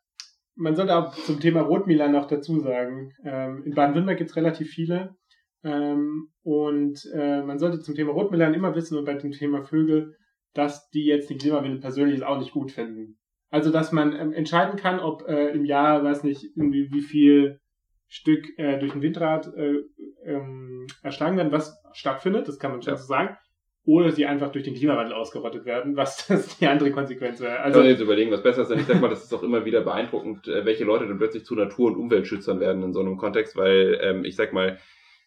man 0.62 0.76
sollte 0.76 0.96
auch 0.96 1.14
zum 1.14 1.40
Thema 1.40 1.62
Rotmilan 1.62 2.12
noch 2.12 2.28
dazu 2.28 2.60
sagen, 2.60 3.14
ähm, 3.26 3.64
in 3.66 3.74
Baden-Württemberg 3.74 4.18
gibt 4.18 4.30
es 4.30 4.36
relativ 4.36 4.70
viele. 4.70 5.16
Ähm, 5.64 6.30
und 6.44 7.00
äh, 7.14 7.42
man 7.42 7.60
sollte 7.60 7.80
zum 7.80 7.96
Thema 7.96 8.12
Rotmilan 8.12 8.54
immer 8.54 8.76
wissen 8.76 8.98
und 8.98 9.06
bei 9.06 9.16
dem 9.16 9.32
Thema 9.32 9.64
Vögel, 9.64 10.16
dass 10.54 10.90
die 10.90 11.06
jetzt 11.06 11.30
die 11.30 11.38
Klimawende 11.38 11.80
persönlich 11.80 12.24
auch 12.24 12.40
nicht 12.40 12.52
gut 12.52 12.72
finden. 12.72 13.18
Also, 13.50 13.72
dass 13.72 13.92
man 13.92 14.14
ähm, 14.14 14.34
entscheiden 14.34 14.80
kann, 14.80 15.00
ob 15.00 15.28
äh, 15.28 15.50
im 15.50 15.66
Jahr, 15.66 16.04
weiß 16.04 16.24
nicht, 16.24 16.44
irgendwie 16.56 16.92
wie 16.92 17.02
viel 17.02 17.60
Stück 18.08 18.48
äh, 18.58 18.80
durch 18.80 18.94
ein 18.94 19.02
Windrad 19.02 19.54
äh, 19.56 19.82
ähm, 20.26 20.88
erschlagen 21.02 21.38
werden, 21.38 21.52
was 21.52 21.82
stattfindet, 21.94 22.48
das 22.48 22.60
kann 22.60 22.72
man 22.72 22.82
schon 22.82 22.94
ja. 22.94 22.98
so 22.98 23.08
sagen. 23.08 23.36
Oder 23.86 24.12
sie 24.12 24.26
einfach 24.26 24.52
durch 24.52 24.64
den 24.64 24.76
Klimawandel 24.76 25.14
ausgerottet 25.14 25.66
werden, 25.66 25.96
was 25.96 26.28
das 26.28 26.58
die 26.58 26.68
andere 26.68 26.92
Konsequenz 26.92 27.40
wäre. 27.40 27.60
Also 27.60 27.74
Kann 27.74 27.88
man 27.88 27.92
jetzt 27.92 28.02
überlegen, 28.02 28.32
was 28.32 28.44
besser 28.44 28.62
ist. 28.62 28.70
Denn 28.70 28.80
ich 28.80 28.86
sag 28.86 29.02
mal, 29.02 29.10
das 29.10 29.24
ist 29.24 29.34
auch 29.34 29.44
immer 29.44 29.66
wieder 29.66 29.82
beeindruckend, 29.82 30.48
äh, 30.48 30.66
welche 30.66 30.84
Leute 30.84 31.08
dann 31.08 31.18
plötzlich 31.18 31.46
zu 31.46 31.56
Natur- 31.56 31.92
und 31.92 31.98
Umweltschützern 31.98 32.60
werden 32.60 32.84
in 32.84 32.94
so 32.94 33.00
einem 33.00 33.18
Kontext, 33.18 33.56
weil 33.56 34.00
ähm, 34.02 34.26
ich 34.26 34.36
sag 34.36 34.54
mal, 34.54 34.78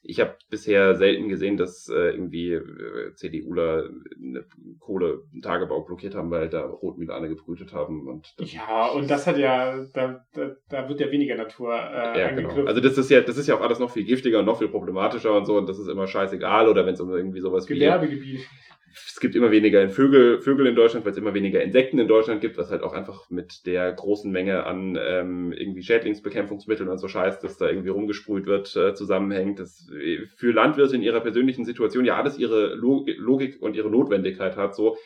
ich 0.07 0.21
habe 0.21 0.37
bisher 0.51 0.95
selten 0.95 1.29
gesehen, 1.29 1.57
dass 1.57 1.89
äh, 1.89 2.11
irgendwie 2.11 2.53
äh, 2.53 3.15
CDUler 3.15 3.89
eine 4.23 4.45
Kohletagebau 4.79 5.81
blockiert 5.81 6.15
haben, 6.15 6.31
weil 6.31 6.49
da 6.49 6.67
Rotmilane 6.67 7.29
gebrütet 7.29 7.73
haben. 7.73 8.07
Und 8.07 8.35
ja, 8.39 8.89
und 8.89 9.11
das 9.11 9.27
hat 9.27 9.39
ja, 9.39 9.87
da, 9.95 10.25
da, 10.35 10.57
da 10.69 10.89
wird 10.89 11.01
ja 11.01 11.11
weniger 11.11 11.37
Natur 11.37 11.75
äh, 11.75 12.21
ja, 12.21 12.31
genau. 12.31 12.65
Also 12.67 12.81
das 12.81 12.99
ist 12.99 13.11
ja, 13.11 13.23
das 13.23 13.39
ist 13.39 13.49
ja 13.49 13.57
auch 13.57 13.63
alles 13.63 13.79
noch 13.79 13.91
viel 13.91 14.05
giftiger 14.05 14.41
und 14.41 14.45
noch 14.45 14.59
viel 14.59 14.69
problematischer 14.69 15.35
und 15.35 15.47
so 15.47 15.57
und 15.57 15.69
das 15.69 15.79
ist 15.79 15.89
immer 15.89 16.07
scheißegal 16.07 16.69
oder 16.69 16.85
wenn 16.85 16.95
es 16.95 17.01
um 17.01 17.11
irgendwie 17.11 17.41
sowas 17.41 17.67
Gewerbegebiet. 17.67 18.23
wie 18.23 18.33
Gewerbegebiet 18.33 18.49
es 18.95 19.20
gibt 19.20 19.34
immer 19.34 19.51
weniger 19.51 19.88
Vögel, 19.88 20.40
Vögel 20.40 20.66
in 20.66 20.76
Deutschland, 20.76 21.05
weil 21.05 21.12
es 21.12 21.18
immer 21.18 21.34
weniger 21.34 21.62
Insekten 21.62 21.99
in 21.99 22.09
Deutschland 22.09 22.40
gibt, 22.40 22.57
was 22.57 22.70
halt 22.70 22.82
auch 22.82 22.92
einfach 22.92 23.28
mit 23.30 23.66
der 23.66 23.92
großen 23.92 24.30
Menge 24.30 24.64
an 24.64 24.99
ähm, 25.01 25.53
irgendwie 25.53 25.82
Schädlingsbekämpfungsmitteln 25.82 26.88
und 26.88 26.99
so 26.99 27.09
Scheiß, 27.09 27.40
dass 27.40 27.59
da 27.59 27.68
irgendwie 27.68 27.88
rumgesprüht 27.88 28.47
wird, 28.47 28.74
äh, 28.76 28.95
zusammenhängt. 28.95 29.59
Das 29.59 29.88
äh, 29.90 30.26
für 30.36 30.53
Landwirte 30.53 30.97
in 30.97 31.03
ihrer 31.03 31.20
persönlichen 31.20 31.64
Situation 31.64 32.05
ja 32.05 32.16
alles 32.16 32.38
ihre 32.38 32.74
Logik 32.74 33.61
und 33.61 33.76
ihre 33.76 33.90
Notwendigkeit 33.90 34.57
hat, 34.57 34.74
so 34.74 34.97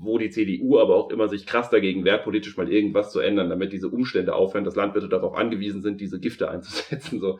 wo 0.00 0.18
die 0.18 0.30
CDU 0.30 0.78
aber 0.78 0.94
auch 0.94 1.10
immer 1.10 1.28
sich 1.28 1.46
krass 1.46 1.70
dagegen 1.70 2.04
wehrt, 2.04 2.24
politisch 2.24 2.56
mal 2.56 2.72
irgendwas 2.72 3.12
zu 3.12 3.20
ändern, 3.20 3.50
damit 3.50 3.72
diese 3.72 3.88
Umstände 3.88 4.34
aufhören, 4.34 4.64
dass 4.64 4.76
Landwirte 4.76 5.08
darauf 5.08 5.34
angewiesen 5.34 5.82
sind, 5.82 6.00
diese 6.00 6.18
Gifte 6.20 6.50
einzusetzen. 6.50 7.20
So, 7.20 7.38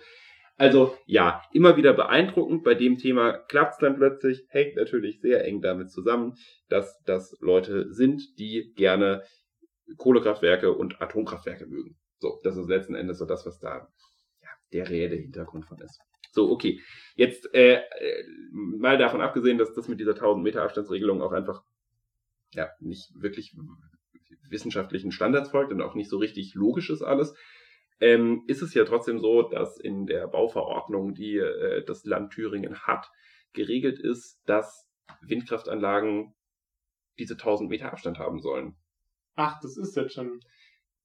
also 0.56 0.96
ja, 1.06 1.42
immer 1.52 1.76
wieder 1.76 1.92
beeindruckend. 1.92 2.64
Bei 2.64 2.74
dem 2.74 2.96
Thema 2.96 3.32
klappt 3.32 3.74
es 3.74 3.78
dann 3.78 3.96
plötzlich, 3.96 4.44
hängt 4.48 4.76
natürlich 4.76 5.20
sehr 5.20 5.44
eng 5.44 5.60
damit 5.60 5.90
zusammen, 5.90 6.36
dass 6.68 7.02
das 7.04 7.36
Leute 7.40 7.92
sind, 7.92 8.38
die 8.38 8.72
gerne 8.74 9.22
Kohlekraftwerke 9.98 10.72
und 10.72 11.00
Atomkraftwerke 11.00 11.66
mögen. 11.66 11.96
So, 12.18 12.40
das 12.42 12.56
ist 12.56 12.68
letzten 12.68 12.94
Endes 12.94 13.18
so 13.18 13.26
das, 13.26 13.44
was 13.44 13.58
da 13.60 13.88
ja, 14.42 14.48
der 14.72 14.88
reelle 14.88 15.16
Hintergrund 15.16 15.66
von 15.66 15.78
ist. 15.78 16.00
So, 16.32 16.50
okay. 16.50 16.80
Jetzt 17.14 17.52
äh, 17.54 17.74
äh 17.76 18.24
mal 18.50 18.98
davon 18.98 19.20
abgesehen, 19.20 19.58
dass 19.58 19.74
das 19.74 19.88
mit 19.88 20.00
dieser 20.00 20.14
1000 20.14 20.42
Meter 20.42 20.62
Abstandsregelung 20.62 21.20
auch 21.22 21.32
einfach 21.32 21.62
ja 22.52 22.70
nicht 22.80 23.10
wirklich 23.14 23.54
wissenschaftlichen 24.48 25.12
Standards 25.12 25.50
folgt 25.50 25.72
und 25.72 25.82
auch 25.82 25.94
nicht 25.94 26.08
so 26.08 26.18
richtig 26.18 26.54
logisch 26.54 26.90
ist 26.90 27.02
alles 27.02 27.34
ähm, 28.00 28.44
ist 28.46 28.62
es 28.62 28.74
ja 28.74 28.84
trotzdem 28.84 29.18
so, 29.18 29.42
dass 29.42 29.78
in 29.78 30.06
der 30.06 30.26
Bauverordnung, 30.28 31.14
die 31.14 31.36
äh, 31.36 31.84
das 31.84 32.04
Land 32.04 32.32
Thüringen 32.32 32.80
hat, 32.80 33.10
geregelt 33.52 33.98
ist, 33.98 34.40
dass 34.46 34.86
Windkraftanlagen 35.22 36.34
diese 37.18 37.34
1000 37.34 37.70
Meter 37.70 37.92
Abstand 37.92 38.18
haben 38.18 38.40
sollen. 38.40 38.76
Ach, 39.34 39.60
das 39.60 39.76
ist 39.76 39.96
jetzt 39.96 40.14
schon. 40.14 40.40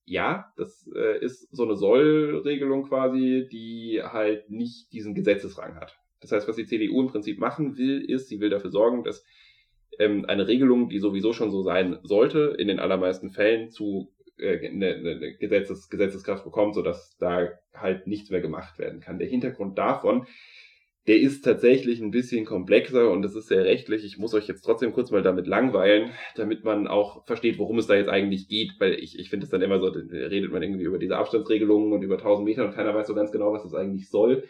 Ja, 0.04 0.52
das 0.58 0.89
äh, 0.96 1.24
ist 1.24 1.48
so 1.56 1.64
eine 1.64 1.76
Sollregelung 1.76 2.88
quasi, 2.88 3.48
die 3.52 4.02
halt 4.04 4.50
nicht 4.50 4.92
diesen 4.92 5.14
Gesetzesrang 5.14 5.76
hat. 5.76 5.98
Das 6.20 6.32
heißt, 6.32 6.48
was 6.48 6.56
die 6.56 6.66
CDU 6.66 7.02
im 7.02 7.08
Prinzip 7.08 7.39
machen 7.39 7.78
will, 7.78 8.02
ist, 8.02 8.28
sie 8.28 8.39
will 8.39 8.50
dafür 8.50 8.72
sorgen, 8.72 9.04
dass 9.04 9.24
ähm, 10.00 10.26
eine 10.26 10.48
Regelung, 10.48 10.89
die 10.89 11.00
sowieso 11.00 11.34
schon 11.34 11.52
so 11.52 11.62
sein 11.62 12.00
sollte, 12.04 12.56
in 12.58 12.68
den 12.68 12.80
allermeisten 12.80 13.30
Fällen 13.30 13.70
zu 13.70 14.12
äh, 14.42 14.68
eine, 14.68 14.96
eine 14.96 15.36
Gesetzes, 15.38 15.89
Gesetzeskraft 15.89 16.44
bekommt, 16.44 16.76
sodass 16.76 17.16
da 17.18 17.50
halt 17.74 18.08
nichts 18.08 18.30
mehr 18.30 18.42
gemacht 18.42 18.80
werden 18.80 19.00
kann. 19.00 19.20
Der 19.20 19.28
Hintergrund 19.28 19.78
davon, 19.78 20.26
der 21.08 21.20
ist 21.20 21.42
tatsächlich 21.42 22.00
ein 22.00 22.12
bisschen 22.12 22.46
komplexer 22.46 23.10
und 23.10 23.24
das 23.24 23.36
ist 23.36 23.48
sehr 23.48 23.66
rechtlich. 23.66 24.06
Ich 24.06 24.20
muss 24.20 24.36
euch 24.36 24.48
jetzt 24.48 24.62
trotzdem 24.62 24.94
kurz 24.94 25.10
mal 25.10 25.24
damit 25.24 25.48
langweilen, 25.48 26.12
damit 26.36 26.64
man 26.64 26.88
auch 26.88 27.26
versteht, 27.26 27.58
worum 27.58 27.80
es 27.80 27.88
da 27.88 27.96
jetzt 27.96 28.10
eigentlich 28.10 28.48
geht, 28.48 28.74
weil 28.80 28.94
ich, 28.94 29.18
ich 29.18 29.30
finde 29.30 29.46
es 29.46 29.50
dann 29.50 29.64
immer 29.64 29.80
so, 29.80 29.88
redet 29.88 30.52
man 30.52 30.62
irgendwie 30.62 30.84
über 30.84 31.00
diese 31.00 31.18
Abstandsregelungen 31.18 31.92
und 31.92 32.04
über 32.04 32.18
1000 32.18 32.46
Meter 32.46 32.66
und 32.66 32.76
keiner 32.76 32.94
weiß 32.94 33.08
so 33.08 33.16
ganz 33.16 33.32
genau, 33.32 33.52
was 33.52 33.64
das 33.64 33.74
eigentlich 33.74 34.10
soll. 34.10 34.48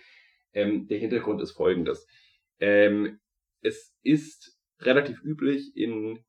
Ähm, 0.54 0.88
der 0.88 0.98
Hintergrund 0.98 1.42
ist 1.42 1.52
folgendes. 1.52 2.06
Ähm, 2.60 3.20
es 3.62 3.96
ist 4.04 4.58
relativ 4.82 5.24
üblich 5.24 5.72
in 5.76 6.20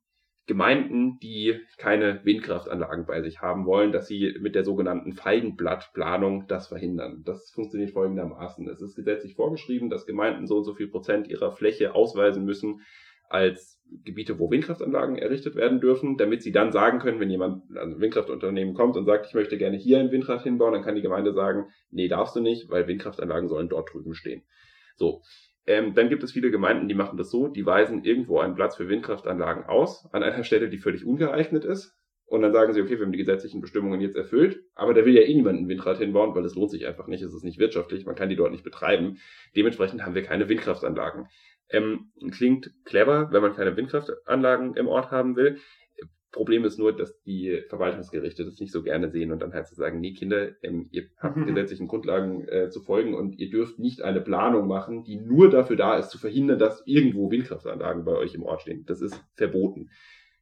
Gemeinden, 0.53 1.19
die 1.23 1.61
keine 1.79 2.23
Windkraftanlagen 2.27 3.07
bei 3.07 3.23
sich 3.23 3.41
haben 3.41 3.65
wollen, 3.65 3.91
dass 3.91 4.07
sie 4.07 4.37
mit 4.39 4.55
der 4.55 4.65
sogenannten 4.65 5.15
Feigenblattplanung 5.15 6.47
das 6.47 6.69
verhindern. 6.69 7.23
Das 7.25 7.51
funktioniert 7.53 7.93
folgendermaßen. 7.93 8.69
Es 8.69 8.83
ist 8.83 8.95
gesetzlich 8.95 9.35
vorgeschrieben, 9.35 9.89
dass 9.89 10.05
Gemeinden 10.05 10.47
so 10.47 10.59
und 10.59 10.65
so 10.65 10.75
viel 10.75 10.89
Prozent 10.89 11.27
ihrer 11.27 11.53
Fläche 11.53 11.95
ausweisen 11.95 12.45
müssen 12.45 12.83
als 13.31 13.81
Gebiete, 14.05 14.39
wo 14.39 14.51
Windkraftanlagen 14.51 15.17
errichtet 15.17 15.57
werden 15.57 15.81
dürfen, 15.81 16.19
damit 16.19 16.43
sie 16.43 16.53
dann 16.53 16.71
sagen 16.71 16.99
können, 16.99 17.19
wenn 17.19 17.31
jemand, 17.31 17.63
also 17.75 17.97
ein 17.97 18.01
Windkraftunternehmen 18.03 18.75
kommt 18.75 18.99
und 18.99 19.07
sagt, 19.07 19.27
ich 19.29 19.35
möchte 19.35 19.57
gerne 19.57 19.79
hier 19.79 20.01
ein 20.01 20.13
Windrad 20.13 20.43
hinbauen, 20.43 20.75
dann 20.75 20.83
kann 20.83 20.97
die 20.97 21.03
Gemeinde 21.03 21.33
sagen, 21.33 21.69
nee, 21.91 22.09
darfst 22.09 22.37
du 22.37 22.41
nicht, 22.41 22.69
weil 22.69 22.87
Windkraftanlagen 22.87 23.49
sollen 23.49 23.71
dort 23.71 23.91
drüben 23.91 24.13
stehen. 24.13 24.43
So. 24.97 25.23
Ähm, 25.67 25.95
dann 25.95 26.09
gibt 26.09 26.23
es 26.23 26.33
viele 26.33 26.51
Gemeinden, 26.51 26.89
die 26.89 26.95
machen 26.95 27.17
das 27.17 27.31
so, 27.31 27.49
die 27.49 27.65
weisen 27.65 28.05
irgendwo 28.05 28.41
einen 28.41 28.55
Platz 28.55 28.77
für 28.77 28.89
Windkraftanlagen 28.89 29.65
aus, 29.65 30.09
an 30.13 30.23
einer 30.23 30.45
Stelle, 30.45 30.69
die 30.69 30.79
völlig 30.79 31.05
ungeeignet 31.05 31.65
ist. 31.65 31.97
Und 32.27 32.41
dann 32.41 32.53
sagen 32.53 32.73
sie, 32.73 32.81
okay, 32.81 32.99
wir 32.99 33.05
haben 33.05 33.13
die 33.13 33.19
gesetzlichen 33.19 33.61
Bestimmungen 33.61 34.01
jetzt 34.01 34.17
erfüllt, 34.17 34.65
aber 34.75 34.95
da 34.95 35.05
will 35.05 35.15
ja 35.15 35.21
eh 35.21 35.35
niemand 35.35 35.61
ein 35.61 35.69
Windrad 35.69 35.99
hinbauen, 35.99 36.35
weil 36.35 36.45
es 36.47 36.55
lohnt 36.55 36.71
sich 36.71 36.87
einfach 36.87 37.07
nicht, 37.07 37.23
es 37.23 37.35
ist 37.35 37.45
nicht 37.45 37.59
wirtschaftlich, 37.59 38.07
man 38.07 38.15
kann 38.15 38.31
die 38.31 38.37
dort 38.37 38.53
nicht 38.53 38.65
betreiben. 38.65 39.19
Dementsprechend 39.55 40.03
haben 40.03 40.15
wir 40.15 40.23
keine 40.23 40.49
Windkraftanlagen. 40.49 41.27
Ähm, 41.69 42.11
klingt 42.31 42.71
clever, 42.85 43.29
wenn 43.33 43.43
man 43.43 43.55
keine 43.55 43.77
Windkraftanlagen 43.77 44.75
im 44.75 44.89
Ort 44.89 45.11
haben 45.11 45.37
will. 45.37 45.59
Problem 46.33 46.65
ist 46.65 46.79
nur, 46.79 46.97
dass 46.97 47.21
die 47.23 47.63
Verwaltungsgerichte 47.69 48.45
das 48.45 48.59
nicht 48.59 48.73
so 48.73 48.83
gerne 48.83 49.11
sehen 49.11 49.33
und 49.33 49.41
dann 49.41 49.53
halt 49.53 49.67
zu 49.67 49.75
sagen, 49.75 50.01
nee 50.01 50.13
Kinder, 50.13 50.51
ähm, 50.63 50.89
ihr 50.91 51.05
habt 51.19 51.37
mhm. 51.37 51.47
gesetzlichen 51.47 51.89
Grundlagen 51.89 52.49
äh, 52.49 52.71
zu 52.71 52.81
folgen 52.81 53.15
und 53.15 53.39
ihr 53.39 53.51
dürft 53.51 53.79
nicht 53.79 54.03
eine 54.03 54.21
Planung 54.21 54.67
machen, 54.67 55.05
die 55.05 55.17
nur 55.17 55.51
dafür 55.51 55.77
da 55.77 55.99
ist, 55.99 56.11
zu 56.11 56.19
verhindern, 56.19 56.59
dass 56.59 56.83
irgendwo 56.87 57.31
Windkraftanlagen 57.31 58.05
bei 58.05 58.13
euch 58.13 58.35
im 58.35 58.43
Ort 58.43 58.63
stehen. 58.63 58.85
Das 58.87 59.01
ist 59.01 59.23
verboten. 59.35 59.91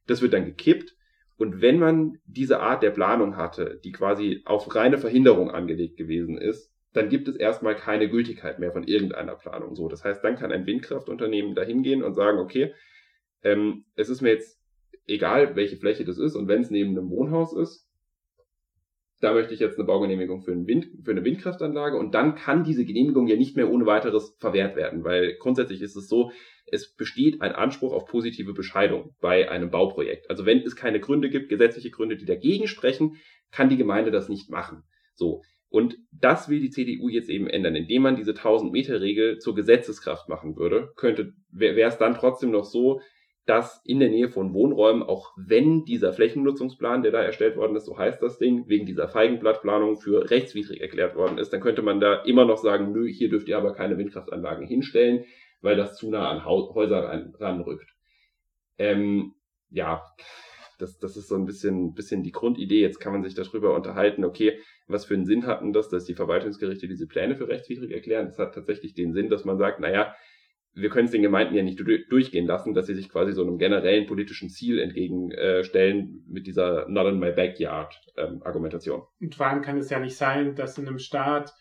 Das 0.07 0.21
wird 0.21 0.33
dann 0.33 0.45
gekippt 0.45 0.95
und 1.41 1.59
wenn 1.59 1.79
man 1.79 2.19
diese 2.25 2.59
Art 2.59 2.83
der 2.83 2.91
Planung 2.91 3.35
hatte, 3.35 3.79
die 3.83 3.91
quasi 3.91 4.43
auf 4.45 4.75
reine 4.75 4.99
Verhinderung 4.99 5.49
angelegt 5.49 5.97
gewesen 5.97 6.37
ist, 6.37 6.71
dann 6.93 7.09
gibt 7.09 7.27
es 7.27 7.35
erstmal 7.35 7.75
keine 7.75 8.07
Gültigkeit 8.09 8.59
mehr 8.59 8.71
von 8.71 8.83
irgendeiner 8.83 9.33
Planung. 9.33 9.75
So, 9.75 9.87
das 9.87 10.03
heißt, 10.03 10.23
dann 10.23 10.35
kann 10.35 10.51
ein 10.51 10.67
Windkraftunternehmen 10.67 11.55
dahin 11.55 11.81
gehen 11.81 12.03
und 12.03 12.13
sagen, 12.13 12.37
okay, 12.37 12.75
ähm, 13.41 13.85
es 13.95 14.09
ist 14.09 14.21
mir 14.21 14.29
jetzt 14.29 14.60
egal 15.11 15.55
welche 15.55 15.77
Fläche 15.77 16.05
das 16.05 16.17
ist 16.17 16.35
und 16.35 16.47
wenn 16.47 16.61
es 16.61 16.71
neben 16.71 16.97
einem 16.97 17.09
Wohnhaus 17.09 17.55
ist, 17.55 17.87
da 19.21 19.33
möchte 19.33 19.53
ich 19.53 19.59
jetzt 19.59 19.77
eine 19.77 19.85
Baugenehmigung 19.85 20.41
für, 20.41 20.51
einen 20.51 20.67
Wind, 20.67 20.87
für 21.03 21.11
eine 21.11 21.23
Windkraftanlage 21.23 21.97
und 21.97 22.13
dann 22.15 22.35
kann 22.35 22.63
diese 22.63 22.85
Genehmigung 22.85 23.27
ja 23.27 23.35
nicht 23.35 23.55
mehr 23.55 23.71
ohne 23.71 23.85
weiteres 23.85 24.35
verwehrt 24.39 24.75
werden, 24.75 25.03
weil 25.03 25.35
grundsätzlich 25.37 25.81
ist 25.81 25.95
es 25.95 26.07
so, 26.07 26.31
es 26.65 26.93
besteht 26.93 27.41
ein 27.41 27.51
Anspruch 27.51 27.93
auf 27.93 28.05
positive 28.05 28.53
Bescheidung 28.53 29.15
bei 29.21 29.49
einem 29.49 29.69
Bauprojekt. 29.69 30.29
Also 30.29 30.45
wenn 30.45 30.59
es 30.59 30.75
keine 30.75 30.99
Gründe 30.99 31.29
gibt, 31.29 31.49
gesetzliche 31.49 31.91
Gründe, 31.91 32.17
die 32.17 32.25
dagegen 32.25 32.67
sprechen, 32.67 33.17
kann 33.51 33.69
die 33.69 33.77
Gemeinde 33.77 34.09
das 34.09 34.29
nicht 34.29 34.49
machen. 34.49 34.83
So. 35.13 35.43
Und 35.69 35.97
das 36.11 36.49
will 36.49 36.59
die 36.59 36.69
CDU 36.69 37.07
jetzt 37.07 37.29
eben 37.29 37.47
ändern, 37.47 37.75
indem 37.75 38.01
man 38.01 38.15
diese 38.15 38.31
1000 38.31 38.71
Meter 38.71 38.99
Regel 38.99 39.37
zur 39.37 39.55
Gesetzeskraft 39.55 40.27
machen 40.27 40.57
würde, 40.57 40.91
könnte, 40.95 41.33
wäre 41.49 41.87
es 41.87 41.97
dann 41.97 42.15
trotzdem 42.15 42.51
noch 42.51 42.65
so, 42.65 43.01
dass 43.45 43.81
in 43.85 43.99
der 43.99 44.09
Nähe 44.09 44.29
von 44.29 44.53
Wohnräumen, 44.53 45.01
auch 45.01 45.31
wenn 45.35 45.83
dieser 45.83 46.13
Flächennutzungsplan, 46.13 47.01
der 47.01 47.11
da 47.11 47.21
erstellt 47.21 47.57
worden 47.57 47.75
ist, 47.75 47.85
so 47.85 47.97
heißt 47.97 48.21
das 48.21 48.37
Ding, 48.37 48.67
wegen 48.67 48.85
dieser 48.85 49.07
Feigenblattplanung 49.07 49.97
für 49.97 50.29
rechtswidrig 50.29 50.79
erklärt 50.81 51.15
worden 51.15 51.37
ist, 51.37 51.51
dann 51.51 51.61
könnte 51.61 51.81
man 51.81 51.99
da 51.99 52.21
immer 52.21 52.45
noch 52.45 52.57
sagen, 52.57 52.91
nö, 52.91 53.07
hier 53.07 53.29
dürft 53.29 53.47
ihr 53.47 53.57
aber 53.57 53.73
keine 53.73 53.97
Windkraftanlagen 53.97 54.67
hinstellen, 54.67 55.25
weil 55.61 55.75
das 55.75 55.97
zu 55.97 56.09
nah 56.09 56.29
an 56.29 56.45
Häuser 56.45 57.03
ran, 57.03 57.33
ranrückt. 57.39 57.89
Ähm, 58.77 59.33
ja, 59.69 60.03
das, 60.77 60.99
das 60.99 61.17
ist 61.17 61.27
so 61.27 61.35
ein 61.35 61.45
bisschen, 61.45 61.93
bisschen 61.93 62.23
die 62.23 62.31
Grundidee. 62.31 62.81
Jetzt 62.81 62.99
kann 62.99 63.13
man 63.13 63.23
sich 63.23 63.35
darüber 63.35 63.75
unterhalten, 63.75 64.23
okay, 64.23 64.59
was 64.87 65.05
für 65.05 65.13
einen 65.13 65.25
Sinn 65.25 65.45
hatten 65.47 65.73
das, 65.73 65.89
dass 65.89 66.05
die 66.05 66.15
Verwaltungsgerichte 66.15 66.87
diese 66.87 67.07
Pläne 67.07 67.35
für 67.35 67.47
rechtswidrig 67.47 67.91
erklären? 67.91 68.25
Das 68.25 68.37
hat 68.37 68.53
tatsächlich 68.53 68.93
den 68.93 69.13
Sinn, 69.13 69.29
dass 69.29 69.45
man 69.45 69.57
sagt, 69.57 69.79
naja, 69.79 70.13
wir 70.73 70.89
können 70.89 71.05
es 71.05 71.11
den 71.11 71.21
Gemeinden 71.21 71.55
ja 71.55 71.63
nicht 71.63 71.79
durchgehen 71.79 72.47
lassen, 72.47 72.73
dass 72.73 72.87
sie 72.87 72.95
sich 72.95 73.09
quasi 73.09 73.33
so 73.33 73.41
einem 73.41 73.57
generellen 73.57 74.07
politischen 74.07 74.49
Ziel 74.49 74.79
entgegenstellen 74.79 76.23
mit 76.27 76.47
dieser 76.47 76.87
Not 76.87 77.07
in 77.07 77.19
my 77.19 77.31
backyard 77.31 77.93
ähm, 78.17 78.41
Argumentation. 78.43 79.03
Und 79.19 79.35
vor 79.35 79.47
allem 79.47 79.61
kann 79.61 79.77
es 79.77 79.89
ja 79.89 79.99
nicht 79.99 80.15
sein, 80.15 80.55
dass 80.55 80.77
in 80.77 80.87
einem 80.87 80.99
Staat 80.99 81.53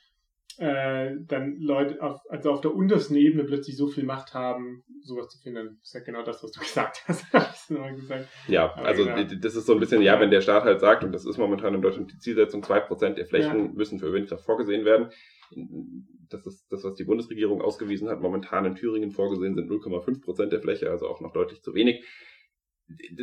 äh, 0.58 1.16
dann 1.26 1.58
Leute, 1.58 2.02
auf, 2.02 2.20
also 2.28 2.50
auf 2.50 2.60
der 2.60 2.74
untersten 2.74 3.16
Ebene 3.16 3.44
plötzlich 3.44 3.76
so 3.76 3.86
viel 3.86 4.04
Macht 4.04 4.34
haben, 4.34 4.84
sowas 5.02 5.28
zu 5.28 5.38
finden. 5.38 5.78
Das 5.78 5.88
ist 5.88 5.94
ja 5.94 6.00
genau 6.00 6.22
das, 6.22 6.42
was 6.42 6.52
du 6.52 6.60
gesagt 6.60 7.02
hast. 7.08 7.26
gesagt. 7.68 8.28
Ja, 8.46 8.72
Aber 8.74 8.84
also 8.84 9.04
genau. 9.04 9.22
das 9.40 9.56
ist 9.56 9.66
so 9.66 9.72
ein 9.72 9.80
bisschen, 9.80 10.02
ja, 10.02 10.20
wenn 10.20 10.30
der 10.30 10.42
Staat 10.42 10.64
halt 10.64 10.80
sagt, 10.80 11.02
und 11.02 11.12
das 11.12 11.24
ist 11.24 11.38
momentan 11.38 11.74
in 11.74 11.82
Deutschland 11.82 12.12
die 12.12 12.18
Zielsetzung, 12.18 12.62
zwei 12.62 12.80
Prozent 12.80 13.16
der 13.16 13.26
Flächen 13.26 13.66
ja. 13.66 13.72
müssen 13.72 13.98
für 13.98 14.12
Windkraft 14.12 14.44
vorgesehen 14.44 14.84
werden. 14.84 15.10
Das 16.30 16.46
ist 16.46 16.66
das, 16.70 16.84
was 16.84 16.94
die 16.94 17.04
Bundesregierung 17.04 17.60
ausgewiesen 17.60 18.08
hat. 18.08 18.20
Momentan 18.20 18.64
in 18.64 18.74
Thüringen 18.74 19.10
vorgesehen 19.10 19.54
sind 19.54 19.70
0,5 19.70 20.22
Prozent 20.22 20.52
der 20.52 20.60
Fläche, 20.60 20.90
also 20.90 21.06
auch 21.06 21.20
noch 21.20 21.32
deutlich 21.32 21.62
zu 21.62 21.74
wenig 21.74 22.04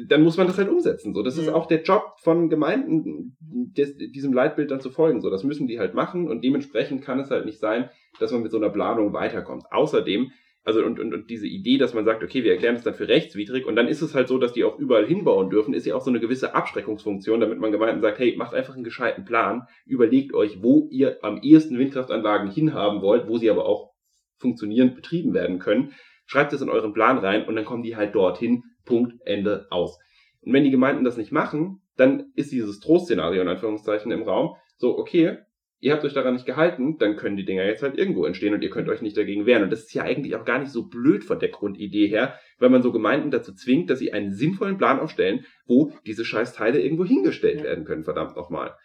dann 0.07 0.23
muss 0.23 0.37
man 0.37 0.47
das 0.47 0.57
halt 0.57 0.69
umsetzen. 0.69 1.13
So, 1.13 1.23
das 1.23 1.37
ja. 1.37 1.43
ist 1.43 1.49
auch 1.49 1.65
der 1.65 1.81
Job 1.81 2.13
von 2.19 2.49
Gemeinden, 2.49 3.35
des, 3.39 3.97
diesem 3.97 4.33
Leitbild 4.33 4.71
dann 4.71 4.81
zu 4.81 4.89
folgen. 4.89 5.21
So, 5.21 5.29
das 5.29 5.43
müssen 5.43 5.67
die 5.67 5.79
halt 5.79 5.93
machen 5.93 6.29
und 6.29 6.43
dementsprechend 6.43 7.03
kann 7.03 7.19
es 7.19 7.29
halt 7.29 7.45
nicht 7.45 7.59
sein, 7.59 7.89
dass 8.19 8.31
man 8.31 8.43
mit 8.43 8.51
so 8.51 8.57
einer 8.57 8.69
Planung 8.69 9.13
weiterkommt. 9.13 9.65
Außerdem, 9.71 10.31
also 10.67 10.83
und, 10.83 10.99
und, 10.99 11.13
und 11.13 11.29
diese 11.29 11.47
Idee, 11.47 11.77
dass 11.77 11.93
man 11.93 12.03
sagt, 12.03 12.25
okay, 12.25 12.43
wir 12.43 12.51
erklären 12.51 12.75
das 12.75 12.83
dann 12.83 12.93
für 12.93 13.07
rechtswidrig 13.07 13.65
und 13.65 13.77
dann 13.77 13.87
ist 13.87 14.01
es 14.01 14.13
halt 14.13 14.27
so, 14.27 14.37
dass 14.37 14.51
die 14.51 14.65
auch 14.65 14.77
überall 14.77 15.07
hinbauen 15.07 15.49
dürfen, 15.49 15.73
ist 15.73 15.85
ja 15.85 15.95
auch 15.95 16.01
so 16.01 16.09
eine 16.09 16.19
gewisse 16.19 16.55
Abschreckungsfunktion, 16.55 17.39
damit 17.39 17.57
man 17.57 17.71
Gemeinden 17.71 18.01
sagt, 18.01 18.19
hey, 18.19 18.35
macht 18.35 18.53
einfach 18.53 18.75
einen 18.75 18.83
gescheiten 18.83 19.23
Plan, 19.23 19.65
überlegt 19.85 20.33
euch, 20.33 20.61
wo 20.61 20.89
ihr 20.91 21.19
am 21.23 21.41
ehesten 21.41 21.79
Windkraftanlagen 21.79 22.51
hinhaben 22.51 23.01
wollt, 23.01 23.29
wo 23.29 23.37
sie 23.37 23.49
aber 23.49 23.65
auch 23.65 23.93
funktionierend 24.39 24.93
betrieben 24.93 25.33
werden 25.33 25.59
können. 25.59 25.93
Schreibt 26.25 26.51
es 26.51 26.61
in 26.61 26.69
euren 26.69 26.91
Plan 26.91 27.17
rein 27.17 27.45
und 27.45 27.55
dann 27.55 27.63
kommen 27.63 27.81
die 27.81 27.95
halt 27.95 28.13
dorthin 28.13 28.63
Punkt, 28.83 29.13
Ende, 29.25 29.67
aus. 29.69 29.97
Und 30.41 30.51
wenn 30.51 30.65
die 30.65 30.71
Gemeinden 30.71 31.05
das 31.05 31.15
nicht 31.15 31.31
machen, 31.31 31.81
dann 31.95 32.25
ist 32.35 32.51
dieses 32.51 32.81
Trostszenario 32.81 33.41
in 33.41 33.47
Anführungszeichen 33.47 34.11
im 34.11 34.23
Raum 34.23 34.57
so, 34.75 34.97
okay, 34.97 35.37
ihr 35.79 35.93
habt 35.93 36.03
euch 36.03 36.13
daran 36.13 36.33
nicht 36.33 36.45
gehalten, 36.45 36.97
dann 36.97 37.15
können 37.15 37.37
die 37.37 37.45
Dinger 37.45 37.65
jetzt 37.65 37.83
halt 37.83 37.97
irgendwo 37.97 38.25
entstehen 38.25 38.53
und 38.53 38.63
ihr 38.63 38.69
könnt 38.69 38.89
euch 38.89 39.01
nicht 39.01 39.17
dagegen 39.17 39.45
wehren. 39.45 39.63
Und 39.63 39.71
das 39.71 39.81
ist 39.81 39.93
ja 39.93 40.03
eigentlich 40.03 40.35
auch 40.35 40.45
gar 40.45 40.59
nicht 40.59 40.71
so 40.71 40.87
blöd 40.87 41.23
von 41.23 41.39
der 41.39 41.49
Grundidee 41.49 42.07
her, 42.07 42.39
weil 42.57 42.69
man 42.69 42.81
so 42.81 42.91
Gemeinden 42.91 43.31
dazu 43.31 43.53
zwingt, 43.53 43.89
dass 43.89 43.99
sie 43.99 44.13
einen 44.13 44.33
sinnvollen 44.33 44.77
Plan 44.77 44.99
aufstellen, 44.99 45.45
wo 45.65 45.93
diese 46.05 46.25
Scheißteile 46.25 46.81
irgendwo 46.81 47.05
hingestellt 47.05 47.63
werden 47.63 47.85
können, 47.85 48.03
verdammt 48.03 48.35
nochmal. 48.35 48.75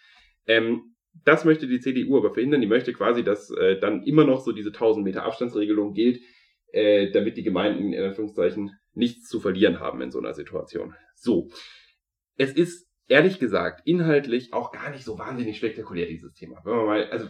Ähm, 0.46 0.94
das 1.24 1.44
möchte 1.44 1.66
die 1.66 1.80
CDU 1.80 2.16
aber 2.18 2.32
verhindern. 2.32 2.60
Die 2.60 2.66
möchte 2.66 2.92
quasi, 2.92 3.22
dass 3.22 3.50
äh, 3.50 3.78
dann 3.78 4.02
immer 4.02 4.24
noch 4.24 4.40
so 4.40 4.52
diese 4.52 4.70
1000 4.70 5.04
Meter 5.04 5.24
Abstandsregelung 5.24 5.92
gilt, 5.92 6.20
äh, 6.72 7.10
damit 7.10 7.36
die 7.36 7.42
Gemeinden 7.42 7.92
in 7.92 8.02
Anführungszeichen 8.02 8.70
nichts 8.94 9.28
zu 9.28 9.40
verlieren 9.40 9.80
haben 9.80 10.00
in 10.00 10.10
so 10.10 10.18
einer 10.18 10.34
Situation. 10.34 10.94
So. 11.14 11.48
Es 12.36 12.52
ist 12.52 12.91
ehrlich 13.08 13.38
gesagt 13.38 13.82
inhaltlich 13.84 14.52
auch 14.52 14.72
gar 14.72 14.90
nicht 14.90 15.04
so 15.04 15.18
wahnsinnig 15.18 15.56
spektakulär, 15.56 16.06
dieses 16.06 16.32
Thema. 16.34 16.60
Wenn 16.64 16.76
man 16.76 16.86
mal, 16.86 17.10
also 17.10 17.26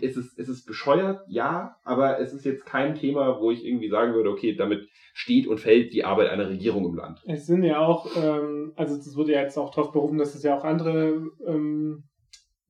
es 0.00 0.16
ist, 0.16 0.38
es 0.38 0.48
ist 0.48 0.66
bescheuert, 0.66 1.22
ja, 1.28 1.76
aber 1.84 2.18
es 2.20 2.32
ist 2.32 2.44
jetzt 2.44 2.66
kein 2.66 2.94
Thema, 2.94 3.40
wo 3.40 3.50
ich 3.50 3.64
irgendwie 3.64 3.88
sagen 3.88 4.14
würde, 4.14 4.30
okay, 4.30 4.54
damit 4.54 4.88
steht 5.14 5.46
und 5.46 5.60
fällt 5.60 5.92
die 5.92 6.04
Arbeit 6.04 6.30
einer 6.30 6.48
Regierung 6.48 6.86
im 6.86 6.94
Land. 6.94 7.22
Es 7.26 7.46
sind 7.46 7.62
ja 7.62 7.78
auch, 7.78 8.08
ähm, 8.16 8.72
also 8.76 8.96
es 8.96 9.16
wurde 9.16 9.32
ja 9.32 9.42
jetzt 9.42 9.58
auch 9.58 9.74
darauf 9.74 9.92
berufen, 9.92 10.18
dass 10.18 10.34
es 10.34 10.42
ja 10.42 10.56
auch 10.56 10.64
andere 10.64 11.30
ähm, 11.46 12.04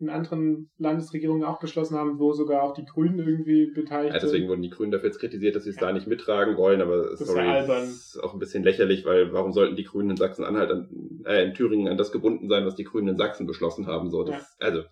in 0.02 0.10
anderen 0.10 0.70
Landesregierungen 0.78 1.44
auch 1.44 1.60
beschlossen 1.60 1.96
haben, 1.96 2.18
wo 2.18 2.32
sogar 2.32 2.62
auch 2.62 2.74
die 2.74 2.84
Grünen 2.84 3.18
irgendwie 3.18 3.66
beteiligt 3.66 4.12
sind. 4.12 4.20
Ja, 4.22 4.26
deswegen 4.26 4.48
wurden 4.48 4.62
die 4.62 4.70
Grünen 4.70 4.90
dafür 4.90 5.08
jetzt 5.08 5.20
kritisiert, 5.20 5.56
dass 5.56 5.64
sie 5.64 5.70
es 5.70 5.76
ja. 5.76 5.82
da 5.82 5.92
nicht 5.92 6.06
mittragen 6.06 6.56
wollen, 6.56 6.82
aber 6.82 7.10
das 7.10 7.20
sorry, 7.20 7.60
ist, 7.60 8.16
ist 8.16 8.22
auch 8.22 8.34
ein 8.34 8.38
bisschen 8.38 8.64
lächerlich, 8.64 9.04
weil 9.04 9.32
warum 9.32 9.52
sollten 9.52 9.76
die 9.76 9.84
Grünen 9.84 10.10
in 10.10 10.16
Sachsen-Anhalt, 10.16 10.88
äh, 11.24 11.44
in 11.44 11.54
Thüringen 11.54 11.88
an 11.88 11.96
das 11.96 12.12
gebunden 12.12 12.48
sein, 12.48 12.66
was 12.66 12.74
die 12.74 12.84
Grünen 12.84 13.08
in 13.08 13.16
Sachsen 13.16 13.46
beschlossen 13.46 13.86
haben? 13.86 14.10
So, 14.10 14.24
das, 14.24 14.34
ja. 14.34 14.66
also, 14.66 14.82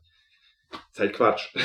ist 0.90 1.00
halt 1.00 1.12
Quatsch. 1.12 1.54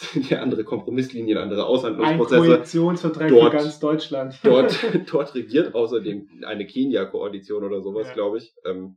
Das 0.00 0.12
sind 0.12 0.30
ja 0.30 0.38
andere 0.38 0.62
Kompromisslinien, 0.62 1.38
andere 1.38 1.66
Aushandlungsprozesse. 1.66 2.36
Ein 2.36 2.48
Koalitionsvertrag 2.50 3.28
dort, 3.30 3.50
für 3.50 3.56
ganz 3.56 3.80
Deutschland. 3.80 4.38
Dort, 4.44 4.78
dort 5.10 5.34
regiert 5.34 5.74
außerdem 5.74 6.28
eine 6.46 6.66
Kenia-Koalition 6.66 7.64
oder 7.64 7.80
sowas, 7.80 8.12
glaube 8.12 8.38
ich. 8.38 8.54
Ähm, 8.64 8.96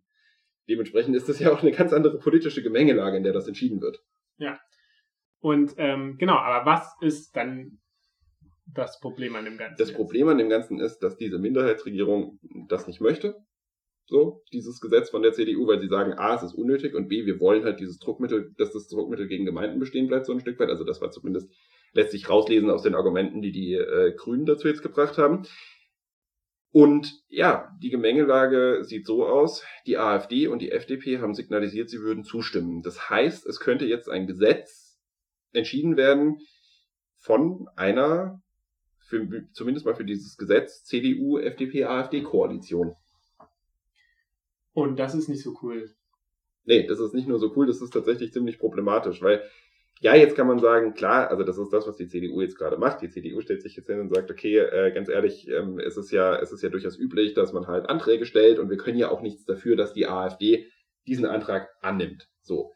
Dementsprechend 0.72 1.18
ist 1.18 1.28
das 1.28 1.38
ja 1.40 1.52
auch 1.52 1.62
eine 1.62 1.74
ganz 1.74 1.92
andere 1.92 2.18
politische 2.18 2.64
Gemengelage, 2.64 3.18
in 3.18 3.24
der 3.24 3.34
das 3.34 3.46
entschieden 3.46 3.82
wird. 3.82 4.02
Ja. 4.38 4.58
Und 5.42 5.74
ähm, 5.78 6.16
genau, 6.18 6.36
aber 6.36 6.66
was 6.66 6.96
ist 7.02 7.36
dann 7.36 7.80
das 8.66 9.02
Problem 9.02 9.36
an 9.36 9.44
dem 9.44 9.58
Ganzen? 9.58 9.76
Das 9.78 9.90
jetzt? 9.90 9.98
Problem 9.98 10.30
an 10.30 10.38
dem 10.38 10.48
Ganzen 10.48 10.80
ist, 10.80 11.00
dass 11.00 11.18
diese 11.18 11.40
Minderheitsregierung 11.40 12.40
das 12.70 12.88
nicht 12.88 13.02
möchte. 13.02 13.36
So, 14.06 14.44
dieses 14.54 14.80
Gesetz 14.80 15.10
von 15.10 15.24
der 15.24 15.34
CDU, 15.34 15.68
weil 15.68 15.82
sie 15.82 15.90
sagen, 15.90 16.14
A, 16.14 16.36
es 16.36 16.44
ist 16.44 16.54
unnötig 16.54 16.96
und 16.96 17.10
B, 17.10 17.26
wir 17.26 17.42
wollen 17.42 17.66
halt 17.66 17.82
dieses 17.82 18.00
Druckmittel, 18.00 18.54
dass 18.58 18.72
das 18.72 18.88
Druckmittel 18.88 19.28
gegen 19.28 19.46
Gemeinden 19.46 19.80
bestehen 19.80 20.08
bleibt, 20.08 20.26
so 20.26 20.32
ein 20.32 20.40
Stück 20.40 20.58
weit. 20.58 20.70
Also 20.70 20.86
das 20.86 21.02
war 21.02 21.12
zumindest, 21.12 21.52
lässt 21.92 22.12
sich 22.12 22.30
rauslesen 22.30 22.70
aus 22.70 22.84
den 22.84 22.96
Argumenten, 22.96 23.42
die 23.42 23.52
die 23.52 23.74
äh, 23.74 24.14
Grünen 24.16 24.46
dazu 24.46 24.70
jetzt 24.70 24.84
gebracht 24.84 25.18
haben. 25.18 25.44
Und 26.72 27.22
ja, 27.28 27.76
die 27.82 27.90
Gemengelage 27.90 28.84
sieht 28.84 29.06
so 29.06 29.26
aus, 29.26 29.64
die 29.86 29.98
AfD 29.98 30.48
und 30.48 30.60
die 30.60 30.72
FDP 30.72 31.20
haben 31.20 31.36
signalisiert, 31.36 31.90
sie 31.90 32.00
würden 32.00 32.24
zustimmen. 32.24 32.82
Das 32.82 33.10
heißt, 33.10 33.46
es 33.46 33.60
könnte 33.60 33.86
jetzt 33.86 34.10
ein 34.10 34.26
Gesetz 34.26 34.98
entschieden 35.52 35.98
werden 35.98 36.40
von 37.18 37.68
einer, 37.76 38.42
für, 39.00 39.28
zumindest 39.52 39.86
mal 39.86 39.96
für 39.96 40.06
dieses 40.06 40.38
Gesetz, 40.38 40.86
CDU, 40.86 41.38
FDP, 41.40 41.84
AfD-Koalition. 41.84 42.96
Und 44.74 44.98
das 44.98 45.14
ist 45.14 45.28
nicht 45.28 45.44
so 45.44 45.58
cool. 45.62 45.94
Nee, 46.64 46.88
das 46.88 47.00
ist 47.00 47.14
nicht 47.14 47.28
nur 47.28 47.40
so 47.40 47.52
cool, 47.56 47.68
das 47.68 47.82
ist 47.82 47.92
tatsächlich 47.92 48.32
ziemlich 48.32 48.60
problematisch, 48.60 49.22
weil 49.22 49.44
ja, 50.02 50.16
jetzt 50.16 50.36
kann 50.36 50.48
man 50.48 50.58
sagen, 50.58 50.96
klar, 50.96 51.30
also 51.30 51.44
das 51.44 51.60
ist 51.60 51.72
das, 51.72 51.86
was 51.86 51.96
die 51.96 52.08
CDU 52.08 52.42
jetzt 52.42 52.58
gerade 52.58 52.78
macht. 52.78 53.04
Die 53.04 53.10
CDU 53.10 53.40
stellt 53.40 53.62
sich 53.62 53.76
jetzt 53.76 53.86
hin 53.86 54.00
und 54.00 54.10
sagt, 54.10 54.32
okay, 54.32 54.58
äh, 54.58 54.92
ganz 54.92 55.10
ehrlich, 55.10 55.48
ähm, 55.48 55.78
es 55.78 55.96
ist 55.96 56.10
ja, 56.10 56.36
es 56.38 56.52
ist 56.52 56.64
ja 56.64 56.70
durchaus 56.70 56.98
üblich, 56.98 57.36
dass 57.36 57.54
man 57.54 57.68
halt 57.68 57.88
Anträge 57.88 58.26
stellt 58.26 58.58
und 58.58 58.72
wir 58.72 58.78
können 58.78 58.98
ja 58.98 59.12
auch 59.12 59.22
nichts 59.22 59.46
dafür, 59.46 59.76
dass 59.76 59.94
die 59.94 60.08
AfD 60.08 60.66
diesen 61.06 61.26
Antrag 61.28 61.70
annimmt. 61.82 62.28
So. 62.42 62.74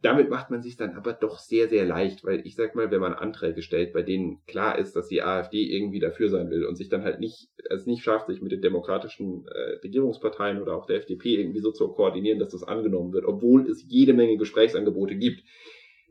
Damit 0.00 0.30
macht 0.30 0.50
man 0.50 0.62
sich 0.62 0.76
dann 0.76 0.94
aber 0.94 1.12
doch 1.12 1.40
sehr, 1.40 1.68
sehr 1.68 1.84
leicht, 1.84 2.24
weil 2.24 2.46
ich 2.46 2.54
sag 2.54 2.76
mal, 2.76 2.92
wenn 2.92 3.00
man 3.00 3.14
Anträge 3.14 3.62
stellt, 3.62 3.92
bei 3.92 4.02
denen 4.02 4.44
klar 4.46 4.78
ist, 4.78 4.94
dass 4.94 5.08
die 5.08 5.22
AfD 5.22 5.64
irgendwie 5.64 6.00
dafür 6.00 6.28
sein 6.28 6.50
will 6.50 6.64
und 6.66 6.76
sich 6.76 6.88
dann 6.88 7.02
halt 7.02 7.18
nicht, 7.18 7.48
es 7.68 7.86
nicht 7.86 8.04
schafft, 8.04 8.28
sich 8.28 8.40
mit 8.40 8.52
den 8.52 8.62
demokratischen 8.62 9.44
äh, 9.48 9.78
Regierungsparteien 9.82 10.62
oder 10.62 10.76
auch 10.76 10.86
der 10.86 10.98
FDP 10.98 11.34
irgendwie 11.40 11.60
so 11.60 11.72
zu 11.72 11.88
koordinieren, 11.88 12.38
dass 12.38 12.50
das 12.50 12.62
angenommen 12.62 13.12
wird, 13.12 13.24
obwohl 13.24 13.68
es 13.68 13.84
jede 13.88 14.12
Menge 14.12 14.36
Gesprächsangebote 14.36 15.16
gibt 15.16 15.42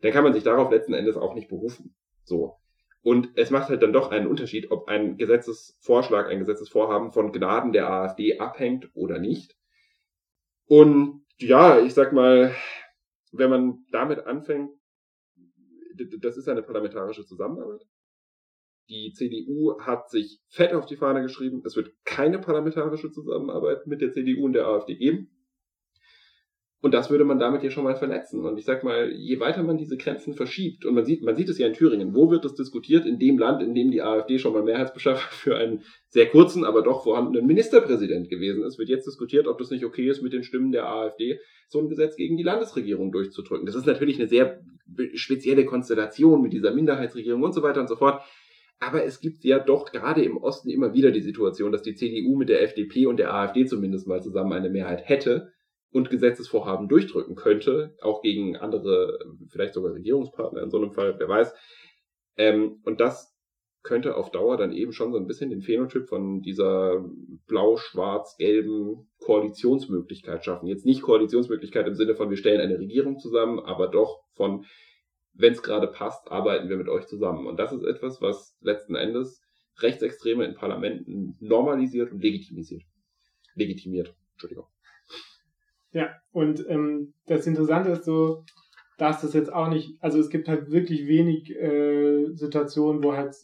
dann 0.01 0.11
kann 0.11 0.23
man 0.23 0.33
sich 0.33 0.43
darauf 0.43 0.71
letzten 0.71 0.93
Endes 0.93 1.17
auch 1.17 1.33
nicht 1.35 1.47
berufen. 1.47 1.95
So. 2.23 2.57
Und 3.03 3.31
es 3.35 3.49
macht 3.49 3.69
halt 3.69 3.81
dann 3.81 3.93
doch 3.93 4.11
einen 4.11 4.27
Unterschied, 4.27 4.69
ob 4.69 4.87
ein 4.87 5.17
Gesetzesvorschlag, 5.17 6.27
ein 6.27 6.39
Gesetzesvorhaben 6.39 7.11
von 7.11 7.31
Gnaden 7.31 7.71
der 7.71 7.89
AfD 7.89 8.39
abhängt 8.39 8.89
oder 8.93 9.17
nicht. 9.17 9.55
Und 10.65 11.25
ja, 11.39 11.79
ich 11.79 11.93
sag 11.93 12.13
mal, 12.13 12.55
wenn 13.31 13.49
man 13.49 13.85
damit 13.91 14.25
anfängt, 14.25 14.71
das 16.19 16.37
ist 16.37 16.47
eine 16.47 16.63
parlamentarische 16.63 17.25
Zusammenarbeit. 17.25 17.85
Die 18.89 19.13
CDU 19.13 19.79
hat 19.79 20.09
sich 20.09 20.41
fett 20.47 20.73
auf 20.73 20.85
die 20.85 20.97
Fahne 20.97 21.21
geschrieben, 21.21 21.63
es 21.65 21.75
wird 21.75 21.93
keine 22.03 22.39
parlamentarische 22.39 23.11
Zusammenarbeit 23.11 23.87
mit 23.87 24.01
der 24.01 24.11
CDU 24.11 24.45
und 24.45 24.53
der 24.53 24.67
AfD 24.67 24.95
geben. 24.95 25.29
Und 26.83 26.95
das 26.95 27.11
würde 27.11 27.25
man 27.25 27.37
damit 27.37 27.61
ja 27.61 27.69
schon 27.69 27.83
mal 27.83 27.95
verletzen. 27.95 28.43
Und 28.43 28.57
ich 28.57 28.65
sag 28.65 28.83
mal, 28.83 29.11
je 29.11 29.39
weiter 29.39 29.61
man 29.61 29.77
diese 29.77 29.97
Grenzen 29.97 30.33
verschiebt, 30.33 30.83
und 30.83 30.95
man 30.95 31.05
sieht, 31.05 31.21
man 31.21 31.35
sieht 31.35 31.47
es 31.47 31.59
ja 31.59 31.67
in 31.67 31.73
Thüringen, 31.73 32.15
wo 32.15 32.31
wird 32.31 32.43
das 32.43 32.55
diskutiert? 32.55 33.05
In 33.05 33.19
dem 33.19 33.37
Land, 33.37 33.61
in 33.61 33.75
dem 33.75 33.91
die 33.91 34.01
AfD 34.01 34.39
schon 34.39 34.53
mal 34.53 34.63
Mehrheitsbeschaffer 34.63 35.29
für 35.31 35.55
einen 35.55 35.83
sehr 36.09 36.25
kurzen, 36.25 36.65
aber 36.65 36.81
doch 36.81 37.03
vorhandenen 37.03 37.45
Ministerpräsident 37.45 38.29
gewesen 38.29 38.63
ist, 38.63 38.79
wird 38.79 38.89
jetzt 38.89 39.05
diskutiert, 39.05 39.47
ob 39.47 39.59
das 39.59 39.69
nicht 39.69 39.85
okay 39.85 40.09
ist, 40.09 40.23
mit 40.23 40.33
den 40.33 40.43
Stimmen 40.43 40.71
der 40.71 40.87
AfD 40.87 41.39
so 41.67 41.79
ein 41.79 41.87
Gesetz 41.87 42.15
gegen 42.15 42.35
die 42.35 42.43
Landesregierung 42.43 43.11
durchzudrücken. 43.11 43.67
Das 43.67 43.75
ist 43.75 43.85
natürlich 43.85 44.17
eine 44.17 44.27
sehr 44.27 44.61
spezielle 45.13 45.65
Konstellation 45.65 46.41
mit 46.41 46.51
dieser 46.51 46.73
Minderheitsregierung 46.73 47.43
und 47.43 47.53
so 47.53 47.61
weiter 47.61 47.79
und 47.79 47.89
so 47.89 47.95
fort. 47.95 48.23
Aber 48.79 49.03
es 49.03 49.21
gibt 49.21 49.43
ja 49.43 49.59
doch 49.59 49.91
gerade 49.91 50.23
im 50.23 50.37
Osten 50.37 50.71
immer 50.71 50.95
wieder 50.95 51.11
die 51.11 51.21
Situation, 51.21 51.71
dass 51.71 51.83
die 51.83 51.93
CDU 51.93 52.35
mit 52.35 52.49
der 52.49 52.63
FDP 52.63 53.05
und 53.05 53.17
der 53.17 53.31
AfD 53.31 53.65
zumindest 53.65 54.07
mal 54.07 54.23
zusammen 54.23 54.53
eine 54.53 54.71
Mehrheit 54.71 55.07
hätte 55.07 55.51
und 55.91 56.09
Gesetzesvorhaben 56.09 56.87
durchdrücken 56.87 57.35
könnte, 57.35 57.95
auch 58.01 58.21
gegen 58.21 58.55
andere, 58.55 59.19
vielleicht 59.49 59.73
sogar 59.73 59.93
Regierungspartner 59.93 60.61
in 60.63 60.69
so 60.69 60.77
einem 60.77 60.91
Fall, 60.91 61.15
wer 61.17 61.27
weiß. 61.27 61.53
Ähm, 62.37 62.79
und 62.85 62.99
das 63.01 63.31
könnte 63.83 64.15
auf 64.15 64.31
Dauer 64.31 64.57
dann 64.57 64.71
eben 64.71 64.93
schon 64.93 65.11
so 65.11 65.17
ein 65.17 65.27
bisschen 65.27 65.49
den 65.49 65.61
Phänotyp 65.61 66.07
von 66.07 66.41
dieser 66.41 67.03
blau-schwarz-gelben 67.47 69.09
Koalitionsmöglichkeit 69.19 70.45
schaffen. 70.45 70.67
Jetzt 70.67 70.85
nicht 70.85 71.01
Koalitionsmöglichkeit 71.01 71.87
im 71.87 71.95
Sinne 71.95 72.15
von, 72.15 72.29
wir 72.29 72.37
stellen 72.37 72.61
eine 72.61 72.77
Regierung 72.77 73.17
zusammen, 73.17 73.59
aber 73.59 73.87
doch 73.87 74.23
von, 74.33 74.65
wenn 75.33 75.53
es 75.53 75.63
gerade 75.63 75.87
passt, 75.87 76.31
arbeiten 76.31 76.69
wir 76.69 76.77
mit 76.77 76.89
euch 76.89 77.07
zusammen. 77.07 77.47
Und 77.47 77.57
das 77.57 77.73
ist 77.73 77.83
etwas, 77.83 78.21
was 78.21 78.55
letzten 78.61 78.95
Endes 78.95 79.41
Rechtsextreme 79.79 80.45
in 80.45 80.53
Parlamenten 80.53 81.35
normalisiert 81.39 82.11
und 82.11 82.21
legitimisiert. 82.21 82.83
Legitimiert. 83.55 84.13
Entschuldigung. 84.33 84.67
Ja, 85.91 86.09
und 86.31 86.65
ähm, 86.69 87.13
das 87.25 87.47
Interessante 87.47 87.91
ist 87.91 88.05
so, 88.05 88.43
dass 88.97 89.21
das 89.21 89.33
jetzt 89.33 89.51
auch 89.51 89.67
nicht, 89.67 89.97
also 89.99 90.19
es 90.19 90.29
gibt 90.29 90.47
halt 90.47 90.71
wirklich 90.71 91.07
wenig 91.07 91.49
äh, 91.55 92.27
Situationen, 92.33 93.03
wo 93.03 93.13
halt 93.13 93.35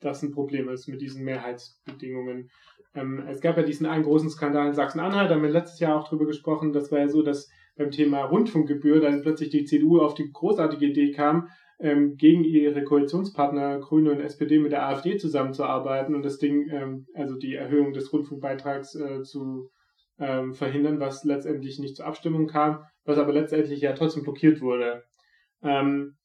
das 0.00 0.22
ein 0.22 0.30
Problem 0.30 0.68
ist 0.68 0.88
mit 0.88 1.00
diesen 1.00 1.24
Mehrheitsbedingungen. 1.24 2.50
Ähm, 2.94 3.24
es 3.28 3.40
gab 3.40 3.56
ja 3.56 3.62
diesen 3.62 3.86
einen 3.86 4.04
großen 4.04 4.30
Skandal 4.30 4.68
in 4.68 4.74
Sachsen-Anhalt, 4.74 5.30
da 5.30 5.34
haben 5.34 5.42
wir 5.42 5.50
letztes 5.50 5.80
Jahr 5.80 5.98
auch 5.98 6.08
drüber 6.08 6.26
gesprochen. 6.26 6.72
Das 6.72 6.92
war 6.92 7.00
ja 7.00 7.08
so, 7.08 7.22
dass 7.22 7.48
beim 7.76 7.90
Thema 7.90 8.24
Rundfunkgebühr 8.24 9.00
dann 9.00 9.22
plötzlich 9.22 9.50
die 9.50 9.64
CDU 9.64 10.00
auf 10.00 10.14
die 10.14 10.30
großartige 10.30 10.86
Idee 10.86 11.10
kam, 11.10 11.48
ähm, 11.80 12.16
gegen 12.16 12.44
ihre 12.44 12.84
Koalitionspartner 12.84 13.80
Grüne 13.80 14.12
und 14.12 14.20
SPD 14.20 14.58
mit 14.58 14.70
der 14.70 14.86
AfD 14.86 15.16
zusammenzuarbeiten 15.16 16.14
und 16.14 16.24
das 16.24 16.38
Ding, 16.38 16.68
ähm, 16.70 17.06
also 17.14 17.36
die 17.36 17.54
Erhöhung 17.54 17.92
des 17.92 18.12
Rundfunkbeitrags 18.12 18.94
äh, 18.94 19.22
zu 19.22 19.70
ähm, 20.18 20.54
verhindern, 20.54 21.00
was 21.00 21.24
letztendlich 21.24 21.78
nicht 21.78 21.96
zur 21.96 22.06
Abstimmung 22.06 22.46
kam, 22.46 22.84
was 23.04 23.18
aber 23.18 23.32
letztendlich 23.32 23.80
ja 23.80 23.92
trotzdem 23.92 24.22
blockiert 24.22 24.60
wurde. 24.60 25.04
Ähm, 25.62 26.16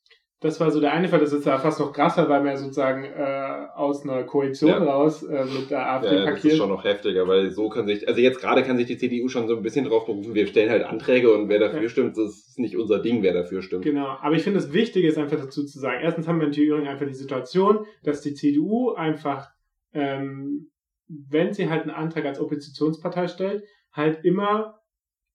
das 0.42 0.58
war 0.62 0.72
so 0.72 0.80
der 0.80 0.94
eine 0.94 1.10
Fall, 1.10 1.20
das 1.20 1.34
ist 1.34 1.46
ja 1.46 1.58
fast 1.58 1.82
noch 1.82 1.92
krasser, 1.92 2.30
weil 2.30 2.40
man 2.40 2.52
ja 2.52 2.58
sozusagen 2.58 3.04
äh, 3.04 3.68
aus 3.76 4.04
einer 4.04 4.24
Koalition 4.24 4.70
ja. 4.70 4.78
raus 4.78 5.24
äh, 5.24 5.44
mit 5.44 5.70
der 5.70 5.92
AfD 5.92 6.16
ja, 6.16 6.24
parkiert. 6.24 6.46
Das 6.46 6.52
ist 6.54 6.58
schon 6.58 6.70
noch 6.70 6.86
heftiger, 6.86 7.28
weil 7.28 7.52
so 7.52 7.68
kann 7.68 7.88
sich, 7.88 8.08
also 8.08 8.22
jetzt 8.22 8.40
gerade 8.40 8.64
kann 8.64 8.78
sich 8.78 8.86
die 8.86 8.98
CDU 8.98 9.28
schon 9.28 9.50
so 9.50 9.58
ein 9.58 9.64
bisschen 9.64 9.84
drauf 9.84 10.06
berufen, 10.06 10.34
wir 10.34 10.48
stellen 10.48 10.70
halt 10.70 10.84
Anträge 10.84 11.34
und 11.34 11.50
wer 11.50 11.60
dafür 11.60 11.84
ja. 11.84 11.90
stimmt, 11.90 12.18
das 12.18 12.48
ist 12.48 12.60
nicht 12.60 12.78
unser 12.78 13.00
Ding, 13.00 13.22
wer 13.22 13.34
dafür 13.34 13.62
stimmt. 13.62 13.84
Genau, 13.84 14.18
aber 14.22 14.36
ich 14.36 14.44
finde 14.44 14.60
das 14.60 14.72
Wichtige 14.72 15.10
ist 15.10 15.18
einfach 15.18 15.38
dazu 15.38 15.66
zu 15.66 15.78
sagen, 15.78 16.00
erstens 16.02 16.28
haben 16.28 16.40
wir 16.40 16.48
in 16.48 16.54
Thüringen 16.54 16.88
einfach 16.88 17.08
die 17.08 17.14
Situation, 17.14 17.86
dass 18.04 18.22
die 18.22 18.34
CDU 18.34 18.94
einfach, 18.94 19.50
ähm, 19.94 20.70
wenn 21.10 21.52
sie 21.52 21.70
halt 21.70 21.82
einen 21.82 21.92
Antrag 21.92 22.24
als 22.24 22.40
Oppositionspartei 22.40 23.28
stellt, 23.28 23.64
halt 23.92 24.24
immer 24.24 24.80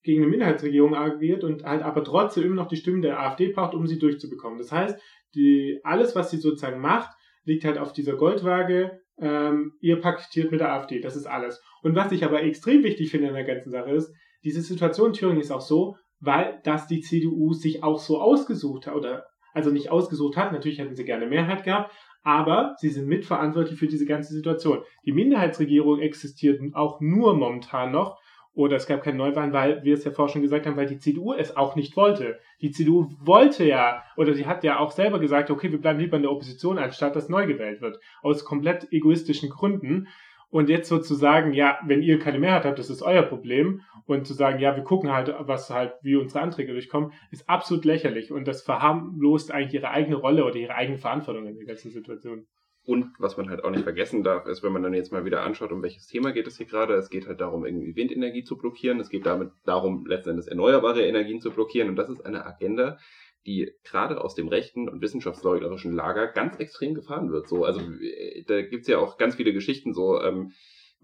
gegen 0.02 0.22
eine 0.22 0.30
Minderheitsregierung 0.30 0.94
agiert 0.94 1.44
und 1.44 1.64
halt 1.64 1.82
aber 1.82 2.04
trotzdem 2.04 2.44
immer 2.44 2.56
noch 2.56 2.68
die 2.68 2.76
Stimmen 2.76 3.02
der 3.02 3.18
AfD 3.18 3.48
braucht, 3.48 3.74
um 3.74 3.86
sie 3.86 3.98
durchzubekommen. 3.98 4.58
Das 4.58 4.70
heißt, 4.70 5.00
die, 5.34 5.80
alles, 5.82 6.14
was 6.14 6.30
sie 6.30 6.36
sozusagen 6.36 6.80
macht, 6.80 7.16
liegt 7.44 7.64
halt 7.64 7.78
auf 7.78 7.92
dieser 7.92 8.16
Goldwaage, 8.16 9.00
ähm, 9.18 9.72
ihr 9.80 10.00
paktiert 10.00 10.50
mit 10.50 10.60
der 10.60 10.72
AfD. 10.72 11.00
Das 11.00 11.16
ist 11.16 11.26
alles. 11.26 11.62
Und 11.82 11.94
was 11.94 12.12
ich 12.12 12.24
aber 12.24 12.42
extrem 12.42 12.82
wichtig 12.82 13.10
finde 13.10 13.28
in 13.28 13.34
der 13.34 13.44
ganzen 13.44 13.70
Sache 13.70 13.90
ist, 13.90 14.12
diese 14.44 14.60
Situation 14.60 15.08
in 15.08 15.12
Thüringen 15.14 15.40
ist 15.40 15.50
auch 15.50 15.60
so, 15.60 15.96
weil 16.20 16.60
das 16.64 16.86
die 16.86 17.00
CDU 17.00 17.52
sich 17.52 17.82
auch 17.82 17.98
so 17.98 18.20
ausgesucht 18.20 18.86
hat, 18.86 18.94
oder 18.94 19.24
also 19.52 19.70
nicht 19.70 19.90
ausgesucht 19.90 20.36
hat, 20.36 20.52
natürlich 20.52 20.78
hätten 20.78 20.96
sie 20.96 21.04
gerne 21.04 21.26
Mehrheit 21.26 21.64
gehabt, 21.64 21.92
aber 22.22 22.74
sie 22.78 22.88
sind 22.88 23.06
mitverantwortlich 23.06 23.78
für 23.78 23.86
diese 23.86 24.06
ganze 24.06 24.32
Situation. 24.32 24.82
Die 25.04 25.12
Minderheitsregierung 25.12 26.00
existiert 26.00 26.60
auch 26.74 27.00
nur 27.00 27.36
momentan 27.36 27.92
noch, 27.92 28.18
oder 28.54 28.76
es 28.76 28.86
gab 28.86 29.02
keine 29.02 29.18
Neuwahlen, 29.18 29.52
weil 29.52 29.82
wir 29.82 29.94
es 29.94 30.04
ja 30.04 30.12
vorher 30.12 30.32
schon 30.32 30.42
gesagt 30.42 30.66
haben, 30.66 30.76
weil 30.76 30.86
die 30.86 30.98
CDU 30.98 31.32
es 31.32 31.56
auch 31.56 31.74
nicht 31.74 31.96
wollte. 31.96 32.38
Die 32.60 32.70
CDU 32.70 33.10
wollte 33.20 33.64
ja, 33.64 34.04
oder 34.16 34.32
sie 34.34 34.46
hat 34.46 34.62
ja 34.62 34.78
auch 34.78 34.92
selber 34.92 35.18
gesagt, 35.18 35.50
okay, 35.50 35.72
wir 35.72 35.80
bleiben 35.80 35.98
lieber 35.98 36.16
in 36.16 36.22
der 36.22 36.30
Opposition, 36.30 36.78
anstatt 36.78 37.16
dass 37.16 37.28
neu 37.28 37.46
gewählt 37.46 37.80
wird. 37.80 37.98
Aus 38.22 38.44
komplett 38.44 38.92
egoistischen 38.92 39.50
Gründen. 39.50 40.08
Und 40.50 40.68
jetzt 40.68 40.88
sozusagen, 40.88 41.52
ja, 41.52 41.80
wenn 41.84 42.00
ihr 42.00 42.20
keine 42.20 42.38
Mehrheit 42.38 42.64
habt, 42.64 42.78
das 42.78 42.90
ist 42.90 43.02
euer 43.02 43.22
Problem. 43.22 43.80
Und 44.06 44.24
zu 44.24 44.34
sagen, 44.34 44.60
ja, 44.60 44.76
wir 44.76 44.84
gucken 44.84 45.12
halt, 45.12 45.34
was 45.40 45.68
halt, 45.70 45.94
wie 46.02 46.14
unsere 46.14 46.42
Anträge 46.42 46.72
durchkommen, 46.72 47.12
ist 47.32 47.48
absolut 47.48 47.84
lächerlich. 47.84 48.30
Und 48.30 48.46
das 48.46 48.62
verharmlost 48.62 49.50
eigentlich 49.50 49.74
ihre 49.74 49.90
eigene 49.90 50.14
Rolle 50.14 50.44
oder 50.44 50.56
ihre 50.56 50.76
eigene 50.76 50.98
Verantwortung 50.98 51.46
in 51.46 51.56
der 51.56 51.66
ganzen 51.66 51.90
Situation. 51.90 52.46
Und 52.86 53.12
was 53.18 53.38
man 53.38 53.48
halt 53.48 53.64
auch 53.64 53.70
nicht 53.70 53.82
vergessen 53.82 54.22
darf, 54.22 54.46
ist, 54.46 54.62
wenn 54.62 54.72
man 54.72 54.82
dann 54.82 54.92
jetzt 54.92 55.10
mal 55.10 55.24
wieder 55.24 55.42
anschaut, 55.42 55.72
um 55.72 55.82
welches 55.82 56.06
Thema 56.06 56.32
geht 56.32 56.46
es 56.46 56.58
hier 56.58 56.66
gerade. 56.66 56.94
Es 56.94 57.08
geht 57.08 57.26
halt 57.26 57.40
darum, 57.40 57.64
irgendwie 57.64 57.96
Windenergie 57.96 58.44
zu 58.44 58.58
blockieren. 58.58 59.00
Es 59.00 59.08
geht 59.08 59.24
damit 59.24 59.52
darum, 59.64 60.04
letzten 60.06 60.30
Endes 60.30 60.48
erneuerbare 60.48 61.02
Energien 61.02 61.40
zu 61.40 61.50
blockieren. 61.50 61.88
Und 61.88 61.96
das 61.96 62.10
ist 62.10 62.26
eine 62.26 62.44
Agenda, 62.44 62.98
die 63.46 63.72
gerade 63.84 64.22
aus 64.22 64.34
dem 64.34 64.48
rechten 64.48 64.90
und 64.90 65.00
wissenschaftsleugnerischen 65.00 65.92
Lager 65.92 66.26
ganz 66.26 66.58
extrem 66.58 66.94
gefahren 66.94 67.32
wird. 67.32 67.48
So, 67.48 67.64
also 67.64 67.80
äh, 67.80 68.44
da 68.46 68.60
gibt's 68.60 68.88
ja 68.88 68.98
auch 68.98 69.16
ganz 69.16 69.36
viele 69.36 69.54
Geschichten 69.54 69.94
so. 69.94 70.20
Ähm, 70.20 70.52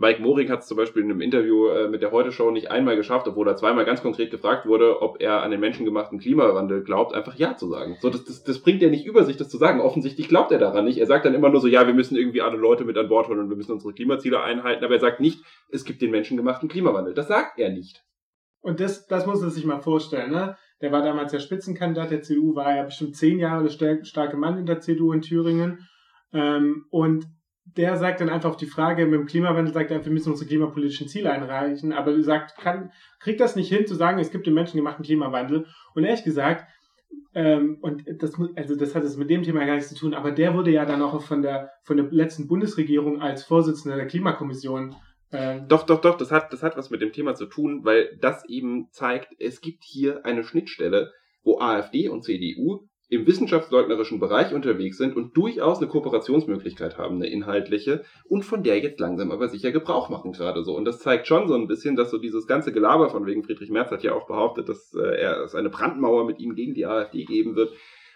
Mike 0.00 0.22
Moring 0.22 0.48
hat 0.48 0.60
es 0.60 0.66
zum 0.66 0.78
Beispiel 0.78 1.02
in 1.02 1.10
einem 1.10 1.20
Interview 1.20 1.68
äh, 1.68 1.86
mit 1.86 2.00
der 2.00 2.10
Heute-Show 2.10 2.50
nicht 2.50 2.70
einmal 2.70 2.96
geschafft, 2.96 3.28
obwohl 3.28 3.46
er 3.46 3.56
zweimal 3.56 3.84
ganz 3.84 4.00
konkret 4.00 4.30
gefragt 4.30 4.64
wurde, 4.64 5.02
ob 5.02 5.20
er 5.20 5.42
an 5.42 5.50
den 5.50 5.60
menschengemachten 5.60 6.18
Klimawandel 6.18 6.82
glaubt, 6.82 7.14
einfach 7.14 7.34
Ja 7.34 7.54
zu 7.54 7.68
sagen. 7.68 7.98
So, 8.00 8.08
das, 8.08 8.24
das, 8.24 8.42
das 8.42 8.60
bringt 8.60 8.82
er 8.82 8.88
nicht 8.88 9.04
über 9.04 9.24
sich, 9.24 9.36
das 9.36 9.50
zu 9.50 9.58
sagen. 9.58 9.82
Offensichtlich 9.82 10.26
glaubt 10.26 10.52
er 10.52 10.58
daran 10.58 10.86
nicht. 10.86 10.96
Er 10.96 11.06
sagt 11.06 11.26
dann 11.26 11.34
immer 11.34 11.50
nur 11.50 11.60
so, 11.60 11.68
ja, 11.68 11.86
wir 11.86 11.92
müssen 11.92 12.16
irgendwie 12.16 12.40
alle 12.40 12.56
Leute 12.56 12.86
mit 12.86 12.96
an 12.96 13.10
Bord 13.10 13.28
holen 13.28 13.40
und 13.40 13.50
wir 13.50 13.56
müssen 13.56 13.72
unsere 13.72 13.92
Klimaziele 13.92 14.42
einhalten, 14.42 14.82
aber 14.82 14.94
er 14.94 15.00
sagt 15.00 15.20
nicht, 15.20 15.44
es 15.68 15.84
gibt 15.84 16.00
den 16.00 16.12
menschengemachten 16.12 16.70
Klimawandel. 16.70 17.12
Das 17.12 17.28
sagt 17.28 17.58
er 17.58 17.68
nicht. 17.68 18.02
Und 18.62 18.80
das, 18.80 19.06
das 19.06 19.26
muss 19.26 19.42
er 19.42 19.50
sich 19.50 19.66
mal 19.66 19.80
vorstellen, 19.80 20.30
ne? 20.30 20.56
Der 20.80 20.92
war 20.92 21.02
damals 21.02 21.32
der 21.32 21.40
Spitzenkandidat 21.40 22.10
der 22.10 22.22
CDU, 22.22 22.54
war 22.54 22.74
ja 22.74 22.84
bestimmt 22.84 23.16
zehn 23.16 23.38
Jahre 23.38 23.68
der 23.68 24.04
starke 24.04 24.38
Mann 24.38 24.56
in 24.56 24.64
der 24.64 24.80
CDU 24.80 25.12
in 25.12 25.20
Thüringen. 25.20 25.86
Ähm, 26.32 26.86
und 26.88 27.26
der 27.76 27.96
sagt 27.96 28.20
dann 28.20 28.28
einfach 28.28 28.50
auf 28.50 28.56
die 28.56 28.66
Frage 28.66 29.06
mit 29.06 29.18
dem 29.18 29.26
Klimawandel, 29.26 29.72
sagt 29.72 29.90
er, 29.90 29.96
einfach, 29.96 30.06
wir 30.06 30.12
müssen 30.12 30.30
unsere 30.30 30.48
klimapolitischen 30.48 31.08
Ziele 31.08 31.30
einreichen, 31.30 31.92
aber 31.92 32.12
er 32.12 32.22
sagt, 32.22 32.56
kann, 32.56 32.92
kriegt 33.18 33.40
das 33.40 33.56
nicht 33.56 33.68
hin 33.68 33.86
zu 33.86 33.94
sagen, 33.94 34.18
es 34.18 34.30
gibt 34.30 34.46
den 34.46 34.54
Menschen 34.54 34.76
gemachten 34.76 35.04
Klimawandel. 35.04 35.66
Und 35.94 36.04
ehrlich 36.04 36.24
gesagt, 36.24 36.66
ähm, 37.34 37.78
und 37.80 38.04
das, 38.18 38.34
also 38.56 38.76
das 38.76 38.94
hat 38.94 39.04
es 39.04 39.16
mit 39.16 39.30
dem 39.30 39.42
Thema 39.42 39.64
gar 39.64 39.74
nichts 39.74 39.88
zu 39.88 39.94
tun, 39.94 40.14
aber 40.14 40.32
der 40.32 40.54
wurde 40.54 40.70
ja 40.70 40.84
dann 40.84 41.02
auch 41.02 41.22
von 41.22 41.42
der, 41.42 41.70
von 41.84 41.96
der 41.96 42.06
letzten 42.10 42.48
Bundesregierung 42.48 43.20
als 43.20 43.44
Vorsitzender 43.44 43.96
der 43.96 44.06
Klimakommission 44.06 44.94
äh, 45.32 45.60
doch, 45.68 45.84
doch, 45.84 46.00
doch, 46.00 46.16
das 46.16 46.32
hat, 46.32 46.52
das 46.52 46.62
hat 46.62 46.76
was 46.76 46.90
mit 46.90 47.00
dem 47.00 47.12
Thema 47.12 47.34
zu 47.34 47.46
tun, 47.46 47.84
weil 47.84 48.16
das 48.20 48.44
eben 48.48 48.88
zeigt, 48.90 49.34
es 49.38 49.60
gibt 49.60 49.84
hier 49.84 50.24
eine 50.26 50.42
Schnittstelle, 50.42 51.12
wo 51.44 51.60
AfD 51.60 52.08
und 52.08 52.22
CDU 52.22 52.88
im 53.10 53.26
wissenschaftsleugnerischen 53.26 54.20
Bereich 54.20 54.54
unterwegs 54.54 54.96
sind 54.96 55.16
und 55.16 55.36
durchaus 55.36 55.78
eine 55.78 55.88
Kooperationsmöglichkeit 55.88 56.96
haben, 56.96 57.16
eine 57.16 57.28
inhaltliche, 57.28 58.04
und 58.28 58.44
von 58.44 58.62
der 58.62 58.78
jetzt 58.78 59.00
langsam 59.00 59.32
aber 59.32 59.48
sicher 59.48 59.72
Gebrauch 59.72 60.08
machen 60.08 60.32
gerade 60.32 60.62
so. 60.62 60.76
Und 60.76 60.84
das 60.84 61.00
zeigt 61.00 61.26
schon 61.26 61.48
so 61.48 61.54
ein 61.54 61.66
bisschen, 61.66 61.96
dass 61.96 62.12
so 62.12 62.18
dieses 62.18 62.46
ganze 62.46 62.72
Gelaber 62.72 63.10
von 63.10 63.26
wegen 63.26 63.42
Friedrich 63.42 63.70
Merz 63.70 63.90
hat 63.90 64.04
ja 64.04 64.14
auch 64.14 64.28
behauptet, 64.28 64.68
dass 64.68 64.94
äh, 64.94 65.20
er 65.20 65.42
es 65.42 65.56
eine 65.56 65.70
Brandmauer 65.70 66.24
mit 66.24 66.38
ihm 66.38 66.54
gegen 66.54 66.72
die 66.72 66.86
AfD 66.86 67.24
geben 67.24 67.56
wird 67.56 67.72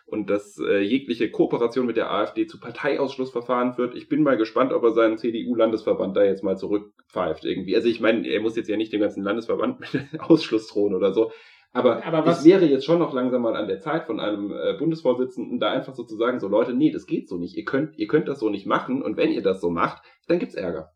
und 0.06 0.30
dass 0.30 0.58
äh, 0.60 0.78
jegliche 0.78 1.28
Kooperation 1.28 1.86
mit 1.86 1.96
der 1.96 2.12
AfD 2.12 2.46
zu 2.46 2.60
Parteiausschlussverfahren 2.60 3.72
führt. 3.72 3.96
Ich 3.96 4.08
bin 4.08 4.22
mal 4.22 4.36
gespannt, 4.36 4.72
ob 4.72 4.84
er 4.84 4.92
seinen 4.92 5.18
CDU-Landesverband 5.18 6.16
da 6.16 6.22
jetzt 6.22 6.44
mal 6.44 6.56
zurückpfeift 6.56 7.44
irgendwie. 7.44 7.74
Also 7.74 7.88
ich 7.88 8.00
meine, 8.00 8.28
er 8.28 8.40
muss 8.40 8.54
jetzt 8.54 8.68
ja 8.68 8.76
nicht 8.76 8.92
dem 8.92 9.00
ganzen 9.00 9.24
Landesverband 9.24 9.80
mit 9.80 9.90
Ausschluss 10.20 10.68
drohen 10.68 10.94
oder 10.94 11.12
so, 11.12 11.32
aber, 11.74 12.06
Aber 12.06 12.24
was, 12.24 12.38
es 12.38 12.44
wäre 12.44 12.64
jetzt 12.66 12.84
schon 12.84 13.00
noch 13.00 13.12
langsam 13.12 13.42
mal 13.42 13.56
an 13.56 13.66
der 13.66 13.80
Zeit 13.80 14.04
von 14.04 14.20
einem 14.20 14.52
äh, 14.52 14.78
Bundesvorsitzenden, 14.78 15.58
da 15.58 15.72
einfach 15.72 15.92
so 15.92 16.04
zu 16.04 16.14
sagen, 16.14 16.38
so 16.38 16.46
Leute, 16.46 16.72
nee, 16.72 16.92
das 16.92 17.04
geht 17.04 17.28
so 17.28 17.36
nicht. 17.36 17.56
Ihr 17.56 17.64
könnt, 17.64 17.98
ihr 17.98 18.06
könnt 18.06 18.28
das 18.28 18.38
so 18.38 18.48
nicht 18.48 18.64
machen 18.64 19.02
und 19.02 19.16
wenn 19.16 19.32
ihr 19.32 19.42
das 19.42 19.60
so 19.60 19.70
macht, 19.70 20.04
dann 20.28 20.38
gibt's 20.38 20.54
Ärger. 20.54 20.92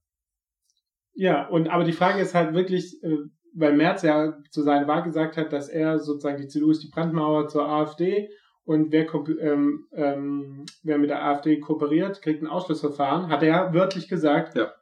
Ja, 1.15 1.49
und 1.49 1.69
aber 1.69 1.83
die 1.83 1.93
Frage 1.93 2.21
ist 2.21 2.37
halt 2.37 2.55
wirklich, 2.55 3.03
äh, 3.03 3.17
weil 3.55 3.77
Merz 3.77 4.03
ja 4.03 4.39
zu 4.53 4.63
seiner 4.63 4.87
Wahl 4.87 5.03
gesagt 5.03 5.37
hat, 5.37 5.53
dass 5.53 5.69
er 5.69 5.99
sozusagen 5.99 6.41
die 6.41 6.47
CDU 6.47 6.71
ist 6.71 6.85
die 6.85 6.91
Brandmauer 6.95 7.49
zur 7.49 7.69
AfD 7.69 8.29
und 8.63 8.93
wer, 8.93 9.13
ähm, 9.41 9.89
ähm, 9.91 10.65
wer 10.85 10.99
mit 10.99 11.11
der 11.11 11.25
AfD 11.25 11.59
kooperiert, 11.59 12.23
kriegt 12.23 12.41
ein 12.41 12.47
Ausschlussverfahren, 12.47 13.31
hat 13.31 13.43
er 13.43 13.75
wörtlich 13.75 14.07
gesagt. 14.07 14.57
Ja. 14.57 14.73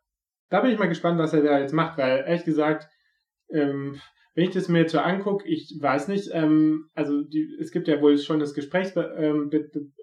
Da 0.50 0.60
bin 0.60 0.72
ich 0.72 0.78
mal 0.78 0.90
gespannt, 0.90 1.18
was 1.18 1.32
er 1.32 1.42
da 1.42 1.58
jetzt 1.58 1.72
macht, 1.72 1.96
weil 1.96 2.22
ehrlich 2.26 2.44
gesagt, 2.44 2.86
ähm, 3.48 3.98
wenn 4.36 4.44
ich 4.44 4.50
das 4.50 4.68
mir 4.68 4.80
jetzt 4.80 4.92
so 4.92 4.98
angucke, 4.98 5.48
ich 5.48 5.74
weiß 5.80 6.08
nicht, 6.08 6.28
ähm, 6.32 6.90
also 6.94 7.22
die, 7.22 7.56
es 7.58 7.72
gibt 7.72 7.88
ja 7.88 8.00
wohl 8.02 8.18
schon 8.18 8.38
das 8.38 8.54
Gesprächs, 8.54 8.92
ähm, 8.96 9.50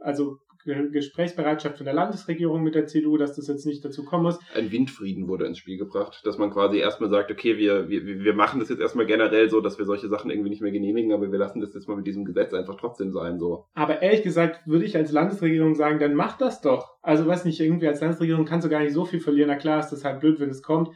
also 0.02 0.40
Gesprächsbereitschaft 0.66 1.78
von 1.78 1.86
der 1.86 1.94
Landesregierung 1.94 2.64
mit 2.64 2.74
der 2.74 2.88
CDU, 2.88 3.18
dass 3.18 3.36
das 3.36 3.48
jetzt 3.48 3.66
nicht 3.66 3.84
dazu 3.84 4.06
kommen 4.06 4.24
muss. 4.24 4.40
Ein 4.56 4.72
Windfrieden 4.72 5.28
wurde 5.28 5.46
ins 5.46 5.58
Spiel 5.58 5.78
gebracht, 5.78 6.22
dass 6.24 6.38
man 6.38 6.52
quasi 6.52 6.78
erstmal 6.78 7.10
sagt, 7.10 7.32
okay, 7.32 7.58
wir, 7.58 7.90
wir, 7.90 8.06
wir 8.06 8.34
machen 8.34 8.60
das 8.60 8.70
jetzt 8.70 8.80
erstmal 8.80 9.06
generell 9.06 9.50
so, 9.50 9.60
dass 9.60 9.78
wir 9.78 9.86
solche 9.86 10.08
Sachen 10.08 10.32
irgendwie 10.32 10.50
nicht 10.50 10.62
mehr 10.62 10.72
genehmigen, 10.72 11.12
aber 11.12 11.32
wir 11.32 11.38
lassen 11.38 11.60
das 11.60 11.74
jetzt 11.74 11.88
mal 11.88 11.98
mit 11.98 12.08
diesem 12.08 12.26
Gesetz 12.26 12.54
einfach 12.54 12.78
trotzdem 12.78 13.12
sein, 13.12 13.40
so. 13.40 13.66
Aber 13.74 14.02
ehrlich 14.02 14.24
gesagt 14.24 14.66
würde 14.66 14.86
ich 14.86 14.96
als 14.96 15.12
Landesregierung 15.12 15.76
sagen, 15.76 16.00
dann 16.00 16.16
macht 16.16 16.42
das 16.42 16.62
doch. 16.62 16.96
Also 17.02 17.28
weiß 17.28 17.46
nicht, 17.46 17.60
irgendwie 17.60 17.88
als 17.88 18.02
Landesregierung 18.02 18.46
kannst 18.46 18.66
du 18.66 18.70
gar 18.70 18.80
nicht 18.80 18.94
so 18.94 19.06
viel 19.06 19.20
verlieren. 19.20 19.50
Na 19.50 19.58
klar 19.58 19.80
ist 19.80 19.90
das 19.90 20.06
halt 20.06 20.22
blöd, 20.22 20.40
wenn 20.40 20.50
es 20.50 20.64
kommt 20.64 20.90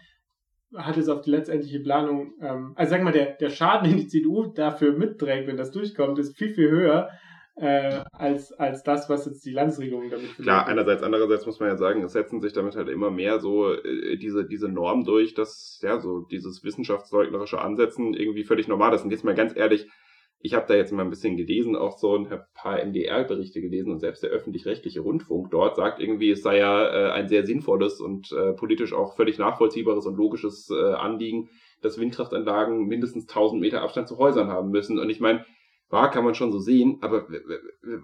hat 0.76 0.98
es 0.98 1.10
auf 1.10 1.22
die 1.22 1.32
letztendliche 1.32 1.80
Planung, 1.80 2.34
ähm, 2.42 2.74
also 2.76 2.92
sag 2.92 3.04
mal, 3.04 3.14
der, 3.14 3.34
der 3.38 3.50
Schaden, 3.50 3.90
den 3.90 3.98
die 3.98 4.08
CDU 4.08 4.48
dafür 4.48 4.94
mitträgt, 4.94 5.48
wenn 5.48 5.58
das 5.58 5.72
durchkommt, 5.72 6.20
ist 6.20 6.38
viel, 6.38 6.54
viel 6.54 6.70
höher 6.70 7.10
äh, 7.56 8.04
als, 8.12 8.54
als 8.54 8.84
das, 8.84 9.10
was 9.10 9.26
jetzt 9.26 9.44
die 9.46 9.52
Landesregierung 9.52 10.10
damit 10.12 10.36
Klar, 10.36 10.68
einerseits, 10.68 11.02
andererseits 11.02 11.46
muss 11.46 11.60
man 11.60 11.70
ja 11.70 11.78
sagen, 11.78 12.04
es 12.04 12.14
setzen 12.14 12.40
sich 12.40 12.54
damit 12.54 12.76
halt 12.76 12.88
immer 12.88 13.10
mehr 13.10 13.40
so 13.40 13.74
äh, 13.74 14.18
diese, 14.18 14.46
diese 14.46 14.70
Normen 14.70 15.06
durch, 15.06 15.34
dass 15.34 15.80
ja 15.82 16.00
so 16.00 16.22
dieses 16.22 16.64
wissenschaftsleugnerische 16.64 17.60
Ansetzen 17.60 18.14
irgendwie 18.14 18.44
völlig 18.44 18.68
normal 18.68 18.94
ist. 18.94 19.04
Und 19.04 19.12
jetzt 19.12 19.24
mal 19.24 19.34
ganz 19.34 19.56
ehrlich, 19.56 19.88
ich 20.40 20.54
habe 20.54 20.66
da 20.68 20.76
jetzt 20.76 20.92
mal 20.92 21.04
ein 21.04 21.10
bisschen 21.10 21.36
gelesen, 21.36 21.76
auch 21.76 21.98
so 21.98 22.16
ein 22.16 22.28
paar 22.54 22.84
MDR-Berichte 22.84 23.60
gelesen 23.60 23.92
und 23.92 24.00
selbst 24.00 24.24
der 24.24 24.30
öffentlich-rechtliche 24.30 25.00
Rundfunk 25.00 25.50
dort 25.50 25.76
sagt 25.76 26.00
irgendwie, 26.00 26.32
es 26.32 26.44
sei 26.44 26.60
ja 26.60 26.88
äh, 26.88 27.12
ein 27.12 27.28
sehr 27.28 27.46
sinnvolles 27.46 28.00
und 28.00 28.32
äh, 28.32 28.54
politisch 28.54 28.94
auch 28.94 29.16
völlig 29.16 29.40
nachvollziehbares 29.40 30.06
und 30.06 30.16
logisches 30.16 30.70
äh, 30.70 30.94
Anliegen, 30.94 31.50
dass 31.82 32.00
Windkraftanlagen 32.00 32.88
mindestens 32.88 33.28
1000 33.28 33.62
Meter 33.62 33.82
Abstand 33.82 34.08
zu 34.08 34.18
Häusern 34.18 34.50
haben 34.50 34.70
müssen. 34.70 35.00
Und 35.00 35.10
ich 35.10 35.20
meine, 35.20 35.46
war, 35.90 36.12
kann 36.12 36.24
man 36.24 36.36
schon 36.36 36.52
so 36.52 36.60
sehen, 36.60 36.98
aber 37.02 37.28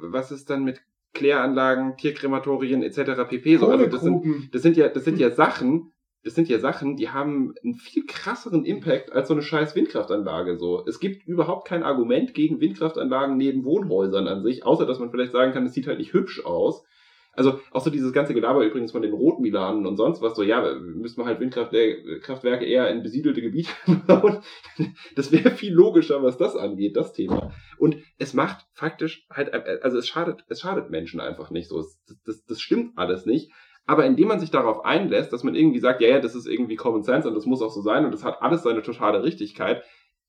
was 0.01 0.31
ist 0.31 0.49
dann 0.49 0.63
mit 0.63 0.81
Kläranlagen, 1.13 1.95
Tierkrematorien 1.97 2.81
etc. 2.81 3.27
pp. 3.29 3.57
So, 3.57 3.67
also 3.67 3.85
das 3.85 4.01
sind, 4.01 4.53
das 4.53 4.61
sind 4.63 4.77
ja, 4.77 4.89
das 4.89 5.05
sind 5.05 5.19
ja 5.19 5.29
Sachen, 5.29 5.92
das 6.23 6.35
sind 6.35 6.47
ja 6.47 6.59
Sachen, 6.59 6.95
die 6.95 7.09
haben 7.09 7.53
einen 7.63 7.75
viel 7.75 8.05
krasseren 8.05 8.63
Impact 8.63 9.11
als 9.11 9.27
so 9.27 9.33
eine 9.33 9.43
scheiß 9.43 9.75
Windkraftanlage. 9.75 10.57
So, 10.57 10.85
es 10.87 10.99
gibt 10.99 11.27
überhaupt 11.27 11.67
kein 11.67 11.83
Argument 11.83 12.33
gegen 12.33 12.61
Windkraftanlagen 12.61 13.35
neben 13.35 13.65
Wohnhäusern 13.65 14.27
an 14.27 14.41
sich, 14.41 14.65
außer 14.65 14.85
dass 14.85 14.99
man 14.99 15.11
vielleicht 15.11 15.33
sagen 15.33 15.51
kann, 15.51 15.65
es 15.65 15.73
sieht 15.73 15.87
halt 15.87 15.99
nicht 15.99 16.13
hübsch 16.13 16.45
aus. 16.45 16.85
Also 17.35 17.59
auch 17.71 17.83
so 17.83 17.89
dieses 17.89 18.13
ganze 18.13 18.35
Gelaber 18.35 18.63
übrigens 18.63 18.91
von 18.91 19.01
den 19.01 19.11
Rotmilanen 19.11 19.87
und 19.87 19.97
sonst 19.97 20.21
was, 20.21 20.35
so 20.35 20.43
ja, 20.43 20.75
müssen 20.75 21.19
wir 21.19 21.25
halt 21.25 21.39
Windkraftwerke 21.39 22.63
eher 22.63 22.89
in 22.91 23.01
besiedelte 23.01 23.41
Gebiete 23.41 23.71
bauen. 24.07 24.43
Das 25.15 25.31
wäre 25.31 25.49
viel 25.49 25.73
logischer, 25.73 26.21
was 26.21 26.37
das 26.37 26.55
angeht, 26.55 26.95
das 26.95 27.11
Thema. 27.11 27.51
Und 27.79 27.97
es 28.19 28.35
macht 28.35 28.67
faktisch 28.73 29.25
halt, 29.31 29.51
also 29.83 29.97
es 29.97 30.07
schadet, 30.07 30.45
es 30.47 30.61
schadet 30.61 30.91
Menschen 30.91 31.19
einfach 31.19 31.49
nicht 31.49 31.69
so. 31.69 31.77
Das, 31.77 31.99
das, 32.23 32.45
das 32.45 32.61
stimmt 32.61 32.97
alles 32.97 33.25
nicht. 33.25 33.51
Aber 33.85 34.05
indem 34.05 34.29
man 34.29 34.39
sich 34.39 34.51
darauf 34.51 34.85
einlässt, 34.85 35.33
dass 35.33 35.43
man 35.43 35.55
irgendwie 35.55 35.79
sagt, 35.79 36.01
ja, 36.01 36.07
ja, 36.07 36.19
das 36.19 36.35
ist 36.35 36.47
irgendwie 36.47 36.75
Common 36.75 37.03
Sense 37.03 37.27
und 37.27 37.35
das 37.35 37.45
muss 37.45 37.61
auch 37.61 37.71
so 37.71 37.81
sein 37.81 38.05
und 38.05 38.11
das 38.11 38.23
hat 38.23 38.41
alles 38.41 38.63
seine 38.63 38.81
totale 38.81 39.23
Richtigkeit, 39.23 39.83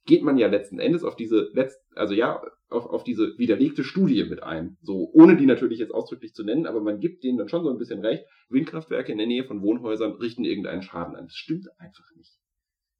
geht 0.07 0.23
man 0.23 0.37
ja 0.37 0.49
letzten 0.49 0.79
Endes 0.79 1.05
auf 1.05 1.17
diese 1.17 1.51
letzt, 1.53 1.81
also 1.95 2.15
ja, 2.15 2.43
auf, 2.69 2.87
auf 2.87 3.05
diese 3.05 3.39
widerlegte 3.39 3.85
Studie 3.85 4.25
mit 4.25 4.43
ein. 4.43 4.77
So, 4.83 5.11
ohne 5.13 5.37
die 5.37 5.47
natürlich 5.47 5.79
jetzt 5.79 5.95
ausdrücklich 5.95 6.35
zu 6.35 6.45
nennen, 6.45 6.67
aber 6.67 6.81
man 6.81 7.01
gibt 7.01 7.25
denen 7.25 7.39
dann 7.39 7.49
schon 7.49 7.63
so 7.63 7.71
ein 7.71 7.79
bisschen 7.79 8.01
recht. 8.01 8.25
Windkraftwerke 8.51 9.13
in 9.13 9.19
der 9.19 9.27
Nähe 9.27 9.45
von 9.45 9.63
Wohnhäusern 9.63 10.13
richten 10.13 10.45
irgendeinen 10.45 10.83
Schaden 10.83 11.17
an. 11.17 11.27
Das 11.27 11.37
stimmt 11.37 11.69
einfach 11.79 12.05
nicht. 12.17 12.37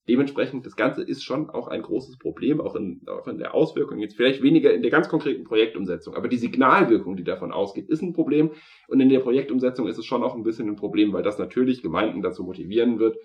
Dementsprechend, 0.07 0.67
das 0.67 0.77
Ganze 0.77 1.03
ist 1.03 1.25
schon 1.25 1.49
auch 1.49 1.69
ein 1.69 1.81
großes 1.81 2.19
Problem, 2.19 2.61
auch 2.61 2.77
in, 2.77 3.01
auch 3.07 3.27
in 3.27 3.39
der 3.39 3.55
Auswirkung, 3.55 4.01
jetzt 4.01 4.17
vielleicht 4.17 4.43
weniger 4.43 4.73
in 4.75 4.83
der 4.83 4.91
ganz 4.91 5.09
konkreten 5.09 5.45
Projektumsetzung, 5.45 6.15
aber 6.15 6.29
die 6.29 6.37
Signalwirkung, 6.37 7.17
die 7.17 7.25
davon 7.25 7.53
ausgeht, 7.53 7.89
ist 7.89 8.03
ein 8.03 8.13
Problem. 8.13 8.51
Und 8.87 9.01
in 9.01 9.09
der 9.09 9.21
Projektumsetzung 9.21 9.89
ist 9.89 9.97
es 9.97 10.05
schon 10.05 10.23
auch 10.23 10.35
ein 10.35 10.43
bisschen 10.43 10.69
ein 10.69 10.77
Problem, 10.77 11.13
weil 11.15 11.23
das 11.23 11.39
natürlich 11.39 11.81
Gemeinden 11.81 12.21
dazu 12.21 12.45
motivieren 12.45 12.99
wird, 12.99 13.17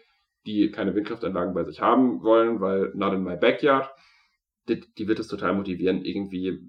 die 0.46 0.72
keine 0.72 0.96
Windkraftanlagen 0.96 1.54
bei 1.54 1.66
sich 1.66 1.82
haben 1.82 2.24
wollen, 2.24 2.62
weil 2.62 2.92
not 2.96 3.14
in 3.14 3.24
my 3.24 3.36
backyard, 3.36 3.90
die, 4.70 4.80
die 4.98 5.08
wird 5.08 5.20
es 5.20 5.28
total 5.28 5.54
motivieren, 5.56 6.06
irgendwie 6.06 6.60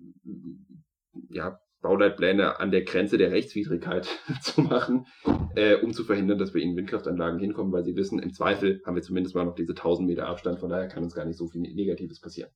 ja, 1.28 1.60
Bauleitpläne 1.80 2.60
an 2.60 2.70
der 2.70 2.82
Grenze 2.82 3.18
der 3.18 3.32
Rechtswidrigkeit 3.32 4.06
zu 4.42 4.60
machen, 4.60 5.06
äh, 5.54 5.76
um 5.76 5.92
zu 5.92 6.04
verhindern, 6.04 6.38
dass 6.38 6.54
wir 6.54 6.62
in 6.62 6.76
Windkraftanlagen 6.76 7.38
hinkommen, 7.38 7.72
weil 7.72 7.84
sie 7.84 7.96
wissen, 7.96 8.18
im 8.18 8.32
Zweifel 8.32 8.82
haben 8.84 8.94
wir 8.94 9.02
zumindest 9.02 9.34
mal 9.34 9.44
noch 9.44 9.54
diese 9.54 9.72
1000 9.72 10.08
Meter 10.08 10.26
Abstand, 10.26 10.60
von 10.60 10.70
daher 10.70 10.88
kann 10.88 11.02
uns 11.02 11.14
gar 11.14 11.24
nicht 11.24 11.38
so 11.38 11.48
viel 11.48 11.62
Negatives 11.62 12.20
passieren. 12.20 12.50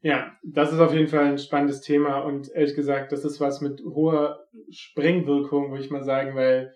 Ja, 0.00 0.36
das 0.42 0.70
ist 0.70 0.80
auf 0.80 0.92
jeden 0.92 1.08
Fall 1.08 1.24
ein 1.24 1.38
spannendes 1.38 1.80
Thema 1.80 2.18
und 2.18 2.50
ehrlich 2.52 2.74
gesagt, 2.74 3.10
das 3.10 3.24
ist 3.24 3.40
was 3.40 3.62
mit 3.62 3.82
hoher 3.82 4.46
Sprengwirkung, 4.68 5.70
würde 5.70 5.82
ich 5.82 5.90
mal 5.90 6.04
sagen, 6.04 6.36
weil 6.36 6.74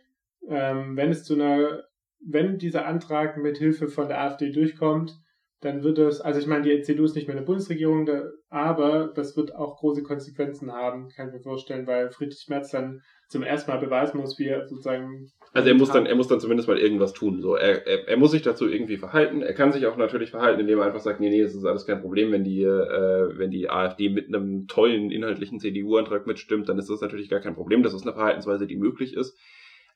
ähm, 0.48 0.96
wenn 0.96 1.10
es 1.10 1.24
zu 1.24 1.34
einer, 1.34 1.84
wenn 2.24 2.56
dieser 2.56 2.86
Antrag 2.86 3.36
mit 3.36 3.58
Hilfe 3.58 3.88
von 3.88 4.08
der 4.08 4.22
AfD 4.22 4.50
durchkommt, 4.50 5.14
dann 5.60 5.82
wird 5.82 5.98
es, 5.98 6.20
also 6.20 6.38
ich 6.38 6.46
meine, 6.46 6.62
die 6.62 6.82
CDU 6.82 7.04
ist 7.04 7.16
nicht 7.16 7.26
mehr 7.26 7.36
in 7.36 7.42
der 7.42 7.46
Bundesregierung, 7.46 8.06
da, 8.06 8.30
aber 8.48 9.12
das 9.14 9.36
wird 9.36 9.54
auch 9.54 9.78
große 9.78 10.04
Konsequenzen 10.04 10.72
haben, 10.72 11.08
kann 11.08 11.28
ich 11.28 11.34
mir 11.34 11.40
vorstellen, 11.40 11.86
weil 11.86 12.10
Friedrich 12.10 12.46
Merz 12.48 12.70
dann 12.70 13.02
zum 13.28 13.42
ersten 13.42 13.70
Mal 13.70 13.78
beweisen 13.78 14.20
muss, 14.20 14.38
wie 14.38 14.46
er 14.46 14.68
sozusagen. 14.68 15.30
Also 15.52 15.68
er 15.68 15.74
muss 15.74 15.90
dann, 15.90 16.06
er 16.06 16.14
muss 16.14 16.28
dann 16.28 16.40
zumindest 16.40 16.68
mal 16.68 16.78
irgendwas 16.78 17.12
tun. 17.12 17.42
So, 17.42 17.56
er, 17.56 17.86
er, 17.86 18.08
er 18.08 18.16
muss 18.16 18.30
sich 18.30 18.42
dazu 18.42 18.68
irgendwie 18.68 18.98
verhalten. 18.98 19.42
Er 19.42 19.52
kann 19.52 19.72
sich 19.72 19.86
auch 19.86 19.96
natürlich 19.96 20.30
verhalten, 20.30 20.60
indem 20.60 20.78
er 20.78 20.86
einfach 20.86 21.00
sagt, 21.00 21.18
nee, 21.18 21.28
nee, 21.28 21.42
das 21.42 21.54
ist 21.54 21.64
alles 21.64 21.86
kein 21.86 22.00
Problem, 22.00 22.30
wenn 22.30 22.44
die, 22.44 22.62
äh, 22.62 23.36
wenn 23.36 23.50
die 23.50 23.68
AfD 23.68 24.10
mit 24.10 24.28
einem 24.28 24.68
tollen 24.68 25.10
inhaltlichen 25.10 25.58
CDU-Antrag 25.58 26.26
mitstimmt, 26.26 26.68
dann 26.68 26.78
ist 26.78 26.88
das 26.88 27.00
natürlich 27.00 27.28
gar 27.28 27.40
kein 27.40 27.54
Problem. 27.54 27.82
Das 27.82 27.94
ist 27.94 28.02
eine 28.02 28.14
Verhaltensweise, 28.14 28.66
die 28.66 28.76
möglich 28.76 29.14
ist. 29.14 29.36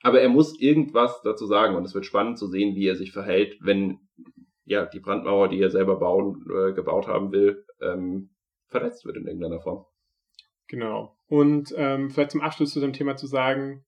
Aber 0.02 0.20
er 0.20 0.28
muss 0.28 0.60
irgendwas 0.60 1.22
dazu 1.22 1.47
sagen 1.47 1.76
und 1.76 1.84
es 1.84 1.94
wird 1.94 2.05
spannend 2.05 2.36
zu 2.36 2.48
sehen, 2.48 2.74
wie 2.74 2.89
er 2.89 2.97
sich 2.97 3.12
verhält, 3.12 3.56
wenn 3.60 4.01
ja 4.64 4.86
die 4.86 5.01
Brandmauer, 5.01 5.48
die 5.48 5.60
er 5.60 5.70
selber 5.70 5.98
bauen, 5.98 6.44
äh, 6.51 6.72
gebaut 6.72 7.06
haben 7.06 7.32
will, 7.32 7.64
ähm, 7.80 8.30
verletzt 8.68 9.05
wird 9.05 9.16
in 9.16 9.26
irgendeiner 9.26 9.60
Form. 9.60 9.84
Genau. 10.68 11.16
Und 11.26 11.74
ähm, 11.76 12.10
vielleicht 12.10 12.30
zum 12.32 12.40
Abschluss 12.40 12.72
zu 12.72 12.80
dem 12.80 12.93
Thema 12.93 13.16
zu 13.16 13.26
sagen, 13.26 13.84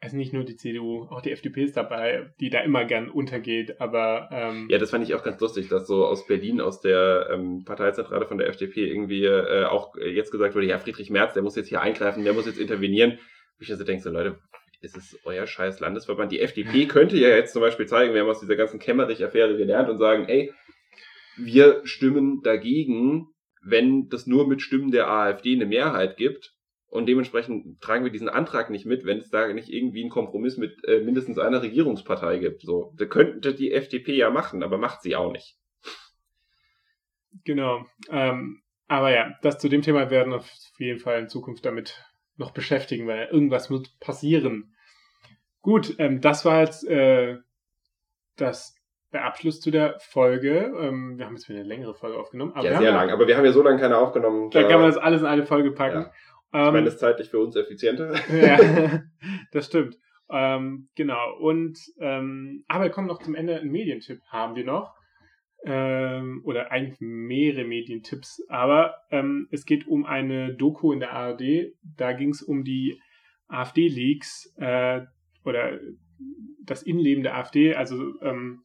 es 0.00 0.08
ist 0.08 0.18
nicht 0.18 0.32
nur 0.32 0.44
die 0.44 0.56
CDU, 0.56 1.04
auch 1.04 1.22
die 1.22 1.32
FDP 1.32 1.64
ist 1.64 1.76
dabei, 1.76 2.30
die 2.38 2.50
da 2.50 2.60
immer 2.60 2.84
gern 2.84 3.08
untergeht, 3.08 3.80
aber 3.80 4.28
ähm, 4.30 4.68
ja, 4.68 4.78
das 4.78 4.90
fand 4.90 5.04
ich 5.04 5.14
auch 5.14 5.22
ganz 5.22 5.40
lustig, 5.40 5.68
dass 5.68 5.86
so 5.86 6.04
aus 6.06 6.26
Berlin, 6.26 6.60
aus 6.60 6.80
der 6.80 7.30
ähm, 7.32 7.64
Parteizentrale 7.64 8.26
von 8.26 8.38
der 8.38 8.48
FDP 8.48 8.86
irgendwie 8.86 9.24
äh, 9.24 9.64
auch 9.64 9.96
jetzt 9.96 10.32
gesagt 10.32 10.54
wurde, 10.54 10.66
ja, 10.66 10.78
Friedrich 10.78 11.10
Merz, 11.10 11.32
der 11.32 11.42
muss 11.42 11.56
jetzt 11.56 11.68
hier 11.68 11.80
eingreifen, 11.80 12.24
der 12.24 12.34
muss 12.34 12.46
jetzt 12.46 12.58
intervenieren. 12.58 13.18
Ich 13.58 13.70
also 13.70 13.84
denke 13.84 14.02
so, 14.02 14.10
Leute, 14.10 14.38
ist 14.80 14.96
es 14.96 15.18
euer 15.24 15.46
scheiß 15.46 15.80
Landesverband. 15.80 16.32
Die 16.32 16.40
FDP 16.40 16.86
könnte 16.86 17.16
ja 17.16 17.28
jetzt 17.28 17.52
zum 17.52 17.62
Beispiel 17.62 17.86
zeigen, 17.86 18.14
wir 18.14 18.20
haben 18.20 18.28
aus 18.28 18.40
dieser 18.40 18.56
ganzen 18.56 18.78
Kämmerich-Affäre 18.78 19.56
gelernt 19.56 19.88
und 19.88 19.98
sagen, 19.98 20.26
ey, 20.28 20.52
wir 21.36 21.80
stimmen 21.84 22.42
dagegen, 22.42 23.28
wenn 23.62 24.08
das 24.08 24.26
nur 24.26 24.46
mit 24.48 24.62
Stimmen 24.62 24.90
der 24.90 25.08
AfD 25.08 25.54
eine 25.54 25.66
Mehrheit 25.66 26.16
gibt. 26.16 26.54
Und 26.88 27.06
dementsprechend 27.06 27.80
tragen 27.80 28.04
wir 28.04 28.12
diesen 28.12 28.28
Antrag 28.28 28.70
nicht 28.70 28.86
mit, 28.86 29.04
wenn 29.04 29.18
es 29.18 29.28
da 29.28 29.52
nicht 29.52 29.68
irgendwie 29.68 30.02
einen 30.02 30.10
Kompromiss 30.10 30.56
mit 30.56 30.82
äh, 30.86 31.00
mindestens 31.00 31.38
einer 31.38 31.60
Regierungspartei 31.60 32.38
gibt. 32.38 32.62
So, 32.62 32.94
da 32.96 33.04
könnte 33.06 33.54
die 33.54 33.72
FDP 33.72 34.14
ja 34.14 34.30
machen, 34.30 34.62
aber 34.62 34.78
macht 34.78 35.02
sie 35.02 35.16
auch 35.16 35.32
nicht. 35.32 35.58
Genau. 37.44 37.84
Ähm, 38.08 38.62
aber 38.88 39.10
ja, 39.10 39.34
das 39.42 39.58
zu 39.58 39.68
dem 39.68 39.82
Thema 39.82 40.10
werden 40.10 40.32
auf 40.32 40.48
jeden 40.78 41.00
Fall 41.00 41.18
in 41.18 41.28
Zukunft 41.28 41.64
damit 41.64 42.02
noch 42.36 42.52
beschäftigen, 42.52 43.06
weil 43.06 43.28
irgendwas 43.30 43.70
wird 43.70 43.98
passieren. 44.00 44.74
Gut, 45.62 45.94
ähm, 45.98 46.20
das 46.20 46.44
war 46.44 46.60
jetzt 46.60 46.86
äh, 46.88 47.38
das, 48.36 48.76
der 49.12 49.24
Abschluss 49.24 49.60
zu 49.60 49.70
der 49.70 49.98
Folge. 49.98 50.72
Ähm, 50.78 51.18
wir 51.18 51.26
haben 51.26 51.34
jetzt 51.34 51.48
wieder 51.48 51.60
eine 51.60 51.68
längere 51.68 51.94
Folge 51.94 52.18
aufgenommen. 52.18 52.52
Aber 52.54 52.70
ja, 52.70 52.78
sehr 52.78 52.92
lang, 52.92 53.10
aber 53.10 53.26
wir 53.26 53.36
haben 53.36 53.44
ja 53.44 53.52
so 53.52 53.62
lange 53.62 53.80
keine 53.80 53.98
aufgenommen. 53.98 54.50
Da 54.50 54.62
kann 54.62 54.80
man 54.80 54.88
das 54.88 54.98
alles 54.98 55.22
in 55.22 55.26
eine 55.26 55.44
Folge 55.44 55.72
packen. 55.72 56.02
Ja. 56.02 56.12
Ich 56.52 56.72
meine, 56.72 56.84
das 56.84 56.94
ist 56.94 57.00
zeitlich 57.00 57.28
für 57.28 57.38
uns 57.38 57.56
effizienter. 57.56 58.14
ja, 58.32 58.58
das 59.52 59.66
stimmt. 59.66 59.98
Ähm, 60.30 60.88
genau. 60.94 61.36
Und 61.38 61.78
ähm, 61.98 62.64
aber 62.68 62.84
wir 62.84 62.90
kommen 62.90 63.08
noch 63.08 63.22
zum 63.22 63.34
Ende. 63.34 63.56
Ein 63.56 63.68
Medientipp 63.68 64.22
haben 64.28 64.54
wir 64.54 64.64
noch 64.64 64.95
ähm, 65.66 66.42
oder 66.44 66.70
eigentlich 66.70 67.00
mehrere 67.00 67.64
Medientipps, 67.64 68.40
aber 68.48 68.94
ähm, 69.10 69.48
es 69.50 69.66
geht 69.66 69.88
um 69.88 70.06
eine 70.06 70.54
Doku 70.54 70.92
in 70.92 71.00
der 71.00 71.12
ARD. 71.12 71.72
Da 71.82 72.12
ging 72.12 72.30
es 72.30 72.40
um 72.40 72.62
die 72.62 73.00
AfD-Leaks 73.48 74.54
äh, 74.58 75.00
oder 75.44 75.80
das 76.64 76.84
Innenleben 76.84 77.24
der 77.24 77.36
AfD. 77.36 77.74
Also 77.74 78.14
ähm, 78.22 78.62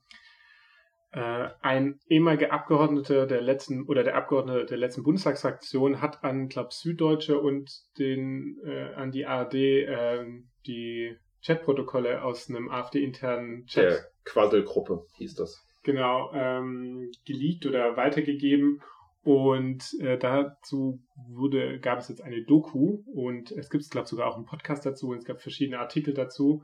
äh, 1.11 1.49
ein 1.61 1.99
ehemaliger 2.07 2.53
Abgeordneter 2.53 3.25
der 3.25 3.41
letzten 3.41 3.87
oder 3.87 4.03
der 4.03 4.15
Abgeordnete 4.15 4.65
der 4.67 4.77
letzten 4.77 5.01
Bundestagsfraktion 5.01 6.01
hat 6.01 6.23
an, 6.23 6.49
glaube 6.49 6.69
Süddeutsche 6.71 7.39
und 7.39 7.71
den 7.97 8.59
äh, 8.63 8.93
an 8.93 9.11
die 9.11 9.25
ARD 9.25 9.55
äh, 9.55 10.25
die 10.67 11.17
Chatprotokolle 11.43 12.23
aus 12.23 12.47
einem 12.47 12.69
AfD-internen 12.69 13.65
Chat. 13.65 13.83
Der 13.83 14.05
Quasselgruppe 14.23 15.07
hieß 15.17 15.33
das 15.33 15.65
genau 15.83 16.31
ähm, 16.33 17.11
geleakt 17.25 17.65
oder 17.65 17.97
weitergegeben. 17.97 18.81
Und 19.23 19.83
äh, 19.99 20.17
dazu 20.17 20.99
wurde, 21.29 21.79
gab 21.79 21.99
es 21.99 22.09
jetzt 22.09 22.23
eine 22.23 22.43
Doku 22.43 23.03
und 23.13 23.51
es 23.51 23.69
gibt, 23.69 23.87
glaube 23.91 24.05
ich, 24.05 24.09
sogar 24.09 24.27
auch 24.27 24.35
einen 24.35 24.45
Podcast 24.45 24.85
dazu 24.85 25.09
und 25.09 25.19
es 25.19 25.25
gab 25.25 25.41
verschiedene 25.41 25.77
Artikel 25.77 26.15
dazu. 26.15 26.63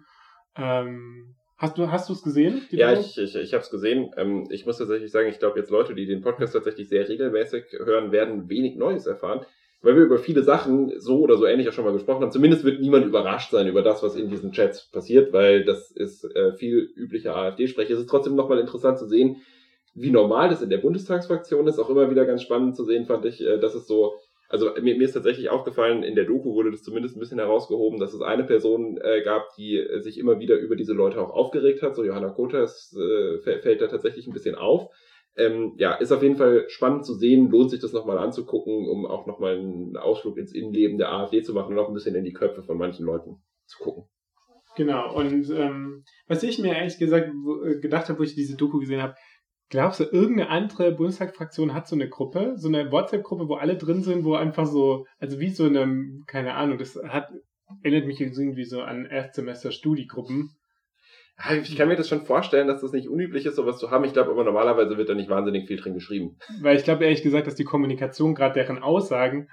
Ähm, 0.55 1.35
hast 1.57 1.77
du 1.77 1.91
hast 1.91 2.09
es 2.09 2.23
gesehen? 2.23 2.63
Ja, 2.71 2.95
Doku? 2.95 3.01
ich, 3.01 3.17
ich, 3.19 3.35
ich 3.35 3.53
habe 3.53 3.61
es 3.61 3.69
gesehen. 3.69 4.11
Ähm, 4.17 4.47
ich 4.49 4.65
muss 4.65 4.79
tatsächlich 4.79 5.11
sagen, 5.11 5.29
ich 5.29 5.37
glaube 5.37 5.59
jetzt 5.59 5.69
Leute, 5.69 5.93
die 5.93 6.07
den 6.07 6.21
Podcast 6.21 6.53
tatsächlich 6.53 6.89
sehr 6.89 7.07
regelmäßig 7.07 7.65
hören, 7.73 8.11
werden 8.11 8.49
wenig 8.49 8.75
Neues 8.75 9.05
erfahren 9.05 9.45
weil 9.81 9.95
wir 9.95 10.03
über 10.03 10.17
viele 10.17 10.43
Sachen 10.43 10.99
so 10.99 11.19
oder 11.19 11.37
so 11.37 11.45
ähnlich 11.45 11.69
auch 11.69 11.73
schon 11.73 11.85
mal 11.85 11.93
gesprochen 11.93 12.23
haben. 12.23 12.31
Zumindest 12.31 12.63
wird 12.63 12.81
niemand 12.81 13.05
überrascht 13.05 13.51
sein 13.51 13.67
über 13.67 13.83
das, 13.83 14.01
was 14.01 14.15
in 14.15 14.29
diesen 14.29 14.51
Chats 14.51 14.89
passiert, 14.91 15.33
weil 15.33 15.65
das 15.65 15.91
ist 15.91 16.23
äh, 16.35 16.53
viel 16.53 16.89
üblicher 16.95 17.35
AfD-Sprech. 17.35 17.89
Es 17.89 17.99
ist 17.99 18.09
trotzdem 18.09 18.35
nochmal 18.35 18.59
interessant 18.59 18.97
zu 18.97 19.07
sehen, 19.07 19.37
wie 19.93 20.11
normal 20.11 20.49
das 20.49 20.61
in 20.61 20.69
der 20.69 20.79
Bundestagsfraktion 20.79 21.67
ist. 21.67 21.79
Auch 21.79 21.89
immer 21.89 22.09
wieder 22.09 22.25
ganz 22.25 22.41
spannend 22.41 22.75
zu 22.75 22.85
sehen, 22.85 23.05
fand 23.05 23.25
ich, 23.25 23.41
äh, 23.45 23.59
dass 23.59 23.75
es 23.75 23.85
so, 23.87 24.15
also 24.49 24.71
mir, 24.81 24.95
mir 24.95 25.05
ist 25.05 25.13
tatsächlich 25.13 25.49
aufgefallen, 25.49 26.01
in 26.01 26.15
der 26.15 26.25
Doku 26.25 26.55
wurde 26.55 26.71
das 26.71 26.81
zumindest 26.81 27.15
ein 27.15 27.19
bisschen 27.19 27.39
herausgehoben, 27.39 27.99
dass 27.99 28.13
es 28.13 28.21
eine 28.21 28.45
Person 28.45 28.99
äh, 29.01 29.21
gab, 29.21 29.55
die 29.57 29.77
äh, 29.77 29.99
sich 29.99 30.17
immer 30.17 30.39
wieder 30.39 30.57
über 30.57 30.75
diese 30.75 30.93
Leute 30.93 31.21
auch 31.21 31.29
aufgeregt 31.29 31.83
hat. 31.83 31.95
So 31.95 32.03
Johanna 32.03 32.29
Kota, 32.29 32.63
es 32.63 32.95
äh, 32.97 33.37
fällt 33.39 33.81
da 33.81 33.87
tatsächlich 33.87 34.25
ein 34.25 34.33
bisschen 34.33 34.55
auf. 34.55 34.89
Ähm, 35.37 35.73
ja, 35.77 35.93
ist 35.93 36.11
auf 36.11 36.23
jeden 36.23 36.35
Fall 36.35 36.65
spannend 36.67 37.05
zu 37.05 37.13
sehen, 37.13 37.49
lohnt 37.49 37.69
sich 37.69 37.79
das 37.79 37.93
nochmal 37.93 38.17
anzugucken, 38.17 38.87
um 38.87 39.05
auch 39.05 39.27
nochmal 39.27 39.57
einen 39.57 39.95
Ausflug 39.95 40.37
ins 40.37 40.53
Innenleben 40.53 40.97
der 40.97 41.11
AfD 41.11 41.43
zu 41.43 41.53
machen 41.53 41.73
und 41.73 41.79
auch 41.79 41.87
ein 41.87 41.93
bisschen 41.93 42.15
in 42.15 42.23
die 42.23 42.33
Köpfe 42.33 42.63
von 42.63 42.77
manchen 42.77 43.05
Leuten 43.05 43.37
zu 43.65 43.77
gucken. 43.83 44.05
Genau, 44.75 45.15
und 45.15 45.49
ähm, 45.49 46.03
was 46.27 46.43
ich 46.43 46.59
mir 46.59 46.75
ehrlich 46.75 46.97
gesagt 46.97 47.29
äh, 47.65 47.79
gedacht 47.79 48.09
habe, 48.09 48.19
wo 48.19 48.23
ich 48.23 48.35
diese 48.35 48.55
Doku 48.55 48.79
gesehen 48.79 49.01
habe, 49.01 49.15
Glaubst 49.69 49.99
du, 49.99 50.05
irgendeine 50.05 50.49
andere 50.49 50.93
Bundestagsfraktion 50.93 51.73
hat 51.73 51.87
so 51.87 51.95
eine 51.95 52.07
Gruppe, 52.07 52.53
so 52.55 52.69
eine 52.69 52.89
WhatsApp-Gruppe, 52.89 53.49
wo 53.49 53.55
alle 53.55 53.75
drin 53.75 54.01
sind, 54.01 54.23
wo 54.23 54.35
einfach 54.35 54.65
so, 54.65 55.05
also 55.19 55.39
wie 55.39 55.49
so 55.49 55.65
eine, 55.65 56.23
keine 56.25 56.53
Ahnung, 56.53 56.77
das 56.77 56.97
hat, 57.03 57.27
erinnert 57.83 58.07
mich 58.07 58.21
irgendwie 58.21 58.63
so 58.63 58.81
an 58.81 59.05
Erstsemester 59.05 59.71
Studiegruppen. 59.71 60.51
Ich 61.61 61.75
kann 61.75 61.87
mir 61.87 61.95
das 61.95 62.09
schon 62.09 62.25
vorstellen, 62.25 62.67
dass 62.67 62.81
das 62.81 62.93
nicht 62.93 63.09
unüblich 63.09 63.45
ist, 63.45 63.55
sowas 63.55 63.77
zu 63.77 63.91
haben. 63.91 64.03
Ich 64.05 64.13
glaube 64.13 64.31
aber 64.31 64.43
normalerweise 64.43 64.97
wird 64.97 65.07
da 65.07 65.13
nicht 65.13 65.29
wahnsinnig 65.29 65.67
viel 65.67 65.77
drin 65.77 65.93
geschrieben. 65.93 66.37
Weil 66.61 66.77
ich 66.77 66.83
glaube 66.83 67.03
ehrlich 67.03 67.21
gesagt, 67.21 67.45
dass 67.45 67.53
die 67.53 67.63
Kommunikation, 67.63 68.33
gerade 68.33 68.55
deren 68.55 68.81
Aussagen, 68.81 69.47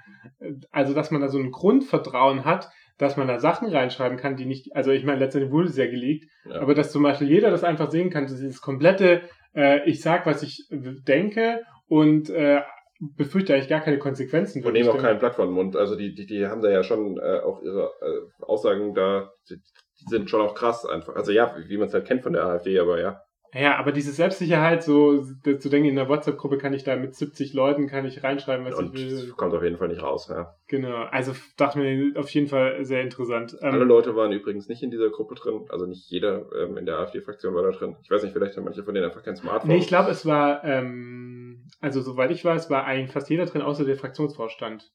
also 0.71 0.95
dass 0.95 1.11
man 1.11 1.21
da 1.21 1.27
so 1.27 1.37
ein 1.37 1.51
Grundvertrauen 1.51 2.43
hat, 2.43 2.69
dass 2.97 3.17
man 3.17 3.27
da 3.27 3.39
Sachen 3.39 3.69
reinschreiben 3.69 4.17
kann, 4.17 4.35
die 4.35 4.45
nicht, 4.45 4.75
also 4.75 4.91
ich 4.91 5.03
meine, 5.03 5.19
letztendlich 5.19 5.51
wurde 5.51 5.67
es 5.67 5.77
ja 5.77 5.85
geleakt, 5.85 6.25
ja. 6.45 6.61
aber 6.61 6.73
dass 6.73 6.91
zum 6.91 7.03
Beispiel 7.03 7.29
jeder 7.29 7.51
das 7.51 7.63
einfach 7.63 7.91
sehen 7.91 8.09
kann, 8.09 8.25
dieses 8.25 8.61
komplette, 8.61 9.21
äh, 9.53 9.87
ich 9.87 10.01
sag, 10.01 10.25
was 10.25 10.41
ich 10.41 10.67
denke 10.71 11.61
und 11.87 12.29
äh, 12.29 12.61
befürchte 12.99 13.53
eigentlich 13.53 13.69
gar 13.69 13.81
keine 13.81 13.99
Konsequenzen. 13.99 14.63
Und 14.63 14.73
nehmen 14.73 14.89
auch 14.89 14.97
keinen 14.97 15.19
Blatt 15.19 15.35
vor 15.35 15.45
den 15.45 15.53
Mund. 15.53 15.75
Also 15.75 15.95
die, 15.95 16.15
die, 16.15 16.25
die 16.25 16.47
haben 16.47 16.61
da 16.61 16.69
ja 16.69 16.83
schon 16.83 17.17
äh, 17.17 17.39
auch 17.39 17.61
ihre 17.61 17.91
äh, 18.01 18.43
Aussagen 18.43 18.93
da, 18.95 19.31
die 19.49 19.59
sind 20.05 20.29
schon 20.29 20.41
auch 20.41 20.55
krass 20.55 20.85
einfach. 20.85 21.15
Also 21.15 21.31
ja, 21.31 21.55
wie 21.67 21.77
man 21.77 21.87
es 21.87 21.93
halt 21.93 22.05
kennt 22.05 22.23
von 22.23 22.33
der 22.33 22.45
AfD, 22.45 22.79
aber 22.79 22.99
ja. 22.99 23.21
Ja, 23.57 23.77
aber 23.77 23.93
diese 23.93 24.11
Selbstsicherheit, 24.11 24.83
so 24.83 25.23
zu 25.23 25.69
denken, 25.69 25.87
in 25.87 25.95
der 25.95 26.09
WhatsApp-Gruppe 26.09 26.57
kann 26.57 26.73
ich 26.73 26.83
da 26.83 26.97
mit 26.97 27.15
70 27.15 27.53
Leuten 27.53 27.87
kann 27.87 28.05
ich 28.05 28.21
reinschreiben, 28.21 28.65
was 28.65 28.75
Und 28.75 28.93
ich 28.99 29.09
will. 29.09 29.31
kommt 29.37 29.53
auf 29.53 29.63
jeden 29.63 29.77
Fall 29.77 29.87
nicht 29.87 30.03
raus, 30.03 30.27
ja. 30.29 30.53
Genau, 30.67 31.03
also 31.09 31.31
dachte 31.55 31.79
mir 31.79 32.19
auf 32.19 32.29
jeden 32.31 32.47
Fall 32.47 32.83
sehr 32.83 33.01
interessant. 33.01 33.55
Ähm, 33.61 33.73
Alle 33.73 33.85
Leute 33.85 34.13
waren 34.13 34.33
übrigens 34.33 34.67
nicht 34.67 34.83
in 34.83 34.91
dieser 34.91 35.09
Gruppe 35.09 35.35
drin, 35.35 35.65
also 35.69 35.85
nicht 35.85 36.09
jeder 36.09 36.51
ähm, 36.53 36.75
in 36.75 36.85
der 36.85 36.97
AfD-Fraktion 36.99 37.55
war 37.55 37.63
da 37.63 37.71
drin. 37.71 37.95
Ich 38.03 38.11
weiß 38.11 38.23
nicht, 38.23 38.33
vielleicht 38.33 38.57
haben 38.57 38.65
manche 38.65 38.83
von 38.83 38.93
denen 38.93 39.05
einfach 39.05 39.23
kein 39.23 39.37
Smartphone. 39.37 39.69
Nee, 39.69 39.77
ich 39.77 39.87
glaube, 39.87 40.11
es 40.11 40.25
war, 40.25 40.61
ähm, 40.65 41.65
also 41.79 42.01
soweit 42.01 42.31
ich 42.31 42.43
weiß, 42.43 42.69
war 42.69 42.83
eigentlich 42.83 43.13
fast 43.13 43.29
jeder 43.29 43.45
drin, 43.45 43.61
außer 43.61 43.85
der 43.85 43.95
Fraktionsvorstand. 43.95 44.91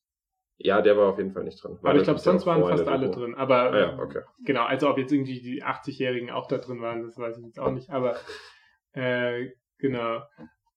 Ja, 0.62 0.82
der 0.82 0.94
war 0.96 1.08
auf 1.08 1.18
jeden 1.18 1.32
Fall 1.32 1.44
nicht 1.44 1.62
drin. 1.62 1.78
Aber 1.82 1.96
ich 1.96 2.02
glaube, 2.02 2.20
sonst 2.20 2.44
waren 2.44 2.62
fast 2.62 2.86
alle 2.86 3.10
drin. 3.10 3.34
Aber 3.34 3.72
ah, 3.72 3.78
ja, 3.78 3.98
okay. 3.98 4.20
genau, 4.44 4.64
also 4.64 4.90
ob 4.90 4.98
jetzt 4.98 5.10
irgendwie 5.10 5.40
die 5.40 5.64
80-Jährigen 5.64 6.30
auch 6.30 6.48
da 6.48 6.58
drin 6.58 6.82
waren, 6.82 7.02
das 7.02 7.16
weiß 7.16 7.38
ich 7.38 7.46
jetzt 7.46 7.58
auch 7.58 7.70
nicht. 7.70 7.88
Aber 7.88 8.16
äh, 8.92 9.48
genau. 9.78 10.20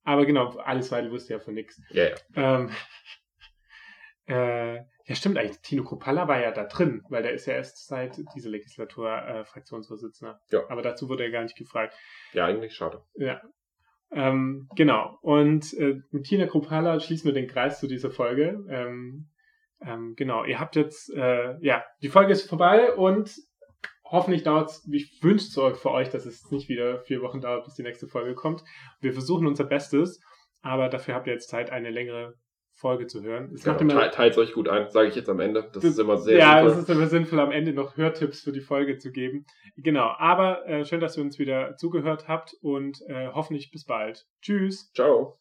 Aber 0.03 0.26
genau, 0.26 0.55
alles 0.57 0.89
weiter 0.91 1.11
wusste 1.11 1.34
ja 1.34 1.39
von 1.39 1.53
nichts. 1.53 1.81
Ja, 1.89 2.05
ja. 2.05 2.15
Ähm, 2.35 2.69
äh, 4.27 4.76
ja, 5.05 5.15
stimmt 5.15 5.38
eigentlich. 5.38 5.60
Tino 5.60 5.84
Kopalla 5.84 6.30
war 6.30 6.39
ja 6.39 6.51
da 6.51 6.64
drin, 6.64 7.03
weil 7.10 7.23
der 7.23 7.34
ist 7.34 7.45
ja 7.45 7.55
erst 7.55 7.85
seit 7.85 8.22
dieser 8.34 8.49
Legislatur 8.49 9.11
äh, 9.11 9.43
Fraktionsvorsitzender. 9.43 10.39
Ja. 10.49 10.61
Aber 10.69 10.81
dazu 10.81 11.10
wurde 11.10 11.23
er 11.26 11.31
gar 11.31 11.43
nicht 11.43 11.57
gefragt. 11.57 11.93
Ja, 12.31 12.45
eigentlich 12.45 12.73
schade. 12.73 13.03
Ja. 13.15 13.41
Ähm, 14.11 14.69
genau. 14.77 15.18
Und 15.22 15.73
äh, 15.73 15.99
mit 16.11 16.23
Tina 16.23 16.47
Kopalla 16.47 17.01
schließen 17.01 17.26
wir 17.26 17.34
den 17.34 17.49
Kreis 17.49 17.81
zu 17.81 17.88
dieser 17.88 18.11
Folge. 18.11 18.64
Ähm, 18.69 19.27
ähm, 19.85 20.14
genau. 20.15 20.43
Ihr 20.45 20.60
habt 20.60 20.76
jetzt, 20.76 21.14
äh, 21.14 21.57
ja, 21.61 21.84
die 22.01 22.10
Folge 22.10 22.31
ist 22.34 22.49
vorbei 22.49 22.93
und 22.93 23.31
hoffentlich 24.03 24.43
dauert 24.43 24.69
es, 24.69 24.88
ich 24.91 25.22
wünsche 25.23 25.45
es 25.45 25.80
für 25.80 25.91
euch, 25.91 26.10
dass 26.10 26.26
es 26.26 26.49
nicht 26.51 26.69
wieder 26.69 26.99
vier 26.99 27.22
Wochen 27.22 27.41
dauert, 27.41 27.65
bis 27.65 27.76
die 27.76 27.84
nächste 27.84 28.07
Folge 28.07 28.35
kommt. 28.35 28.64
Wir 29.01 29.14
versuchen 29.14 29.47
unser 29.47 29.64
Bestes, 29.64 30.22
aber 30.61 30.89
dafür 30.89 31.15
habt 31.15 31.27
ihr 31.27 31.34
jetzt 31.34 31.49
Zeit, 31.49 31.72
eine 31.72 31.89
längere 31.89 32.35
Folge 32.76 33.07
zu 33.07 33.22
hören. 33.22 33.51
Es 33.53 33.64
genau, 33.64 33.77
immer, 33.80 34.11
teilt 34.11 34.38
euch 34.38 34.53
gut 34.53 34.68
ein, 34.68 34.89
sage 34.89 35.10
ich 35.10 35.15
jetzt 35.15 35.30
am 35.30 35.39
Ende. 35.39 35.61
Das, 35.64 35.72
das 35.73 35.84
ist 35.84 35.99
immer 35.99 36.18
sehr 36.18 36.38
Ja, 36.39 36.57
sinnvoll. 36.57 36.72
es 36.72 36.77
ist 36.77 36.89
immer 36.89 37.07
sinnvoll, 37.07 37.39
am 37.39 37.51
Ende 37.51 37.73
noch 37.73 37.97
Hörtipps 37.97 38.41
für 38.41 38.51
die 38.51 38.61
Folge 38.61 38.97
zu 38.97 39.11
geben. 39.11 39.45
Genau, 39.77 40.14
aber 40.18 40.68
äh, 40.68 40.85
schön, 40.85 40.99
dass 40.99 41.18
ihr 41.18 41.23
uns 41.23 41.39
wieder 41.39 41.76
zugehört 41.77 42.27
habt 42.27 42.55
und 42.61 42.99
äh, 43.07 43.27
hoffentlich 43.27 43.72
bis 43.72 43.85
bald. 43.85 44.26
Tschüss. 44.41 44.91
Ciao. 44.93 45.38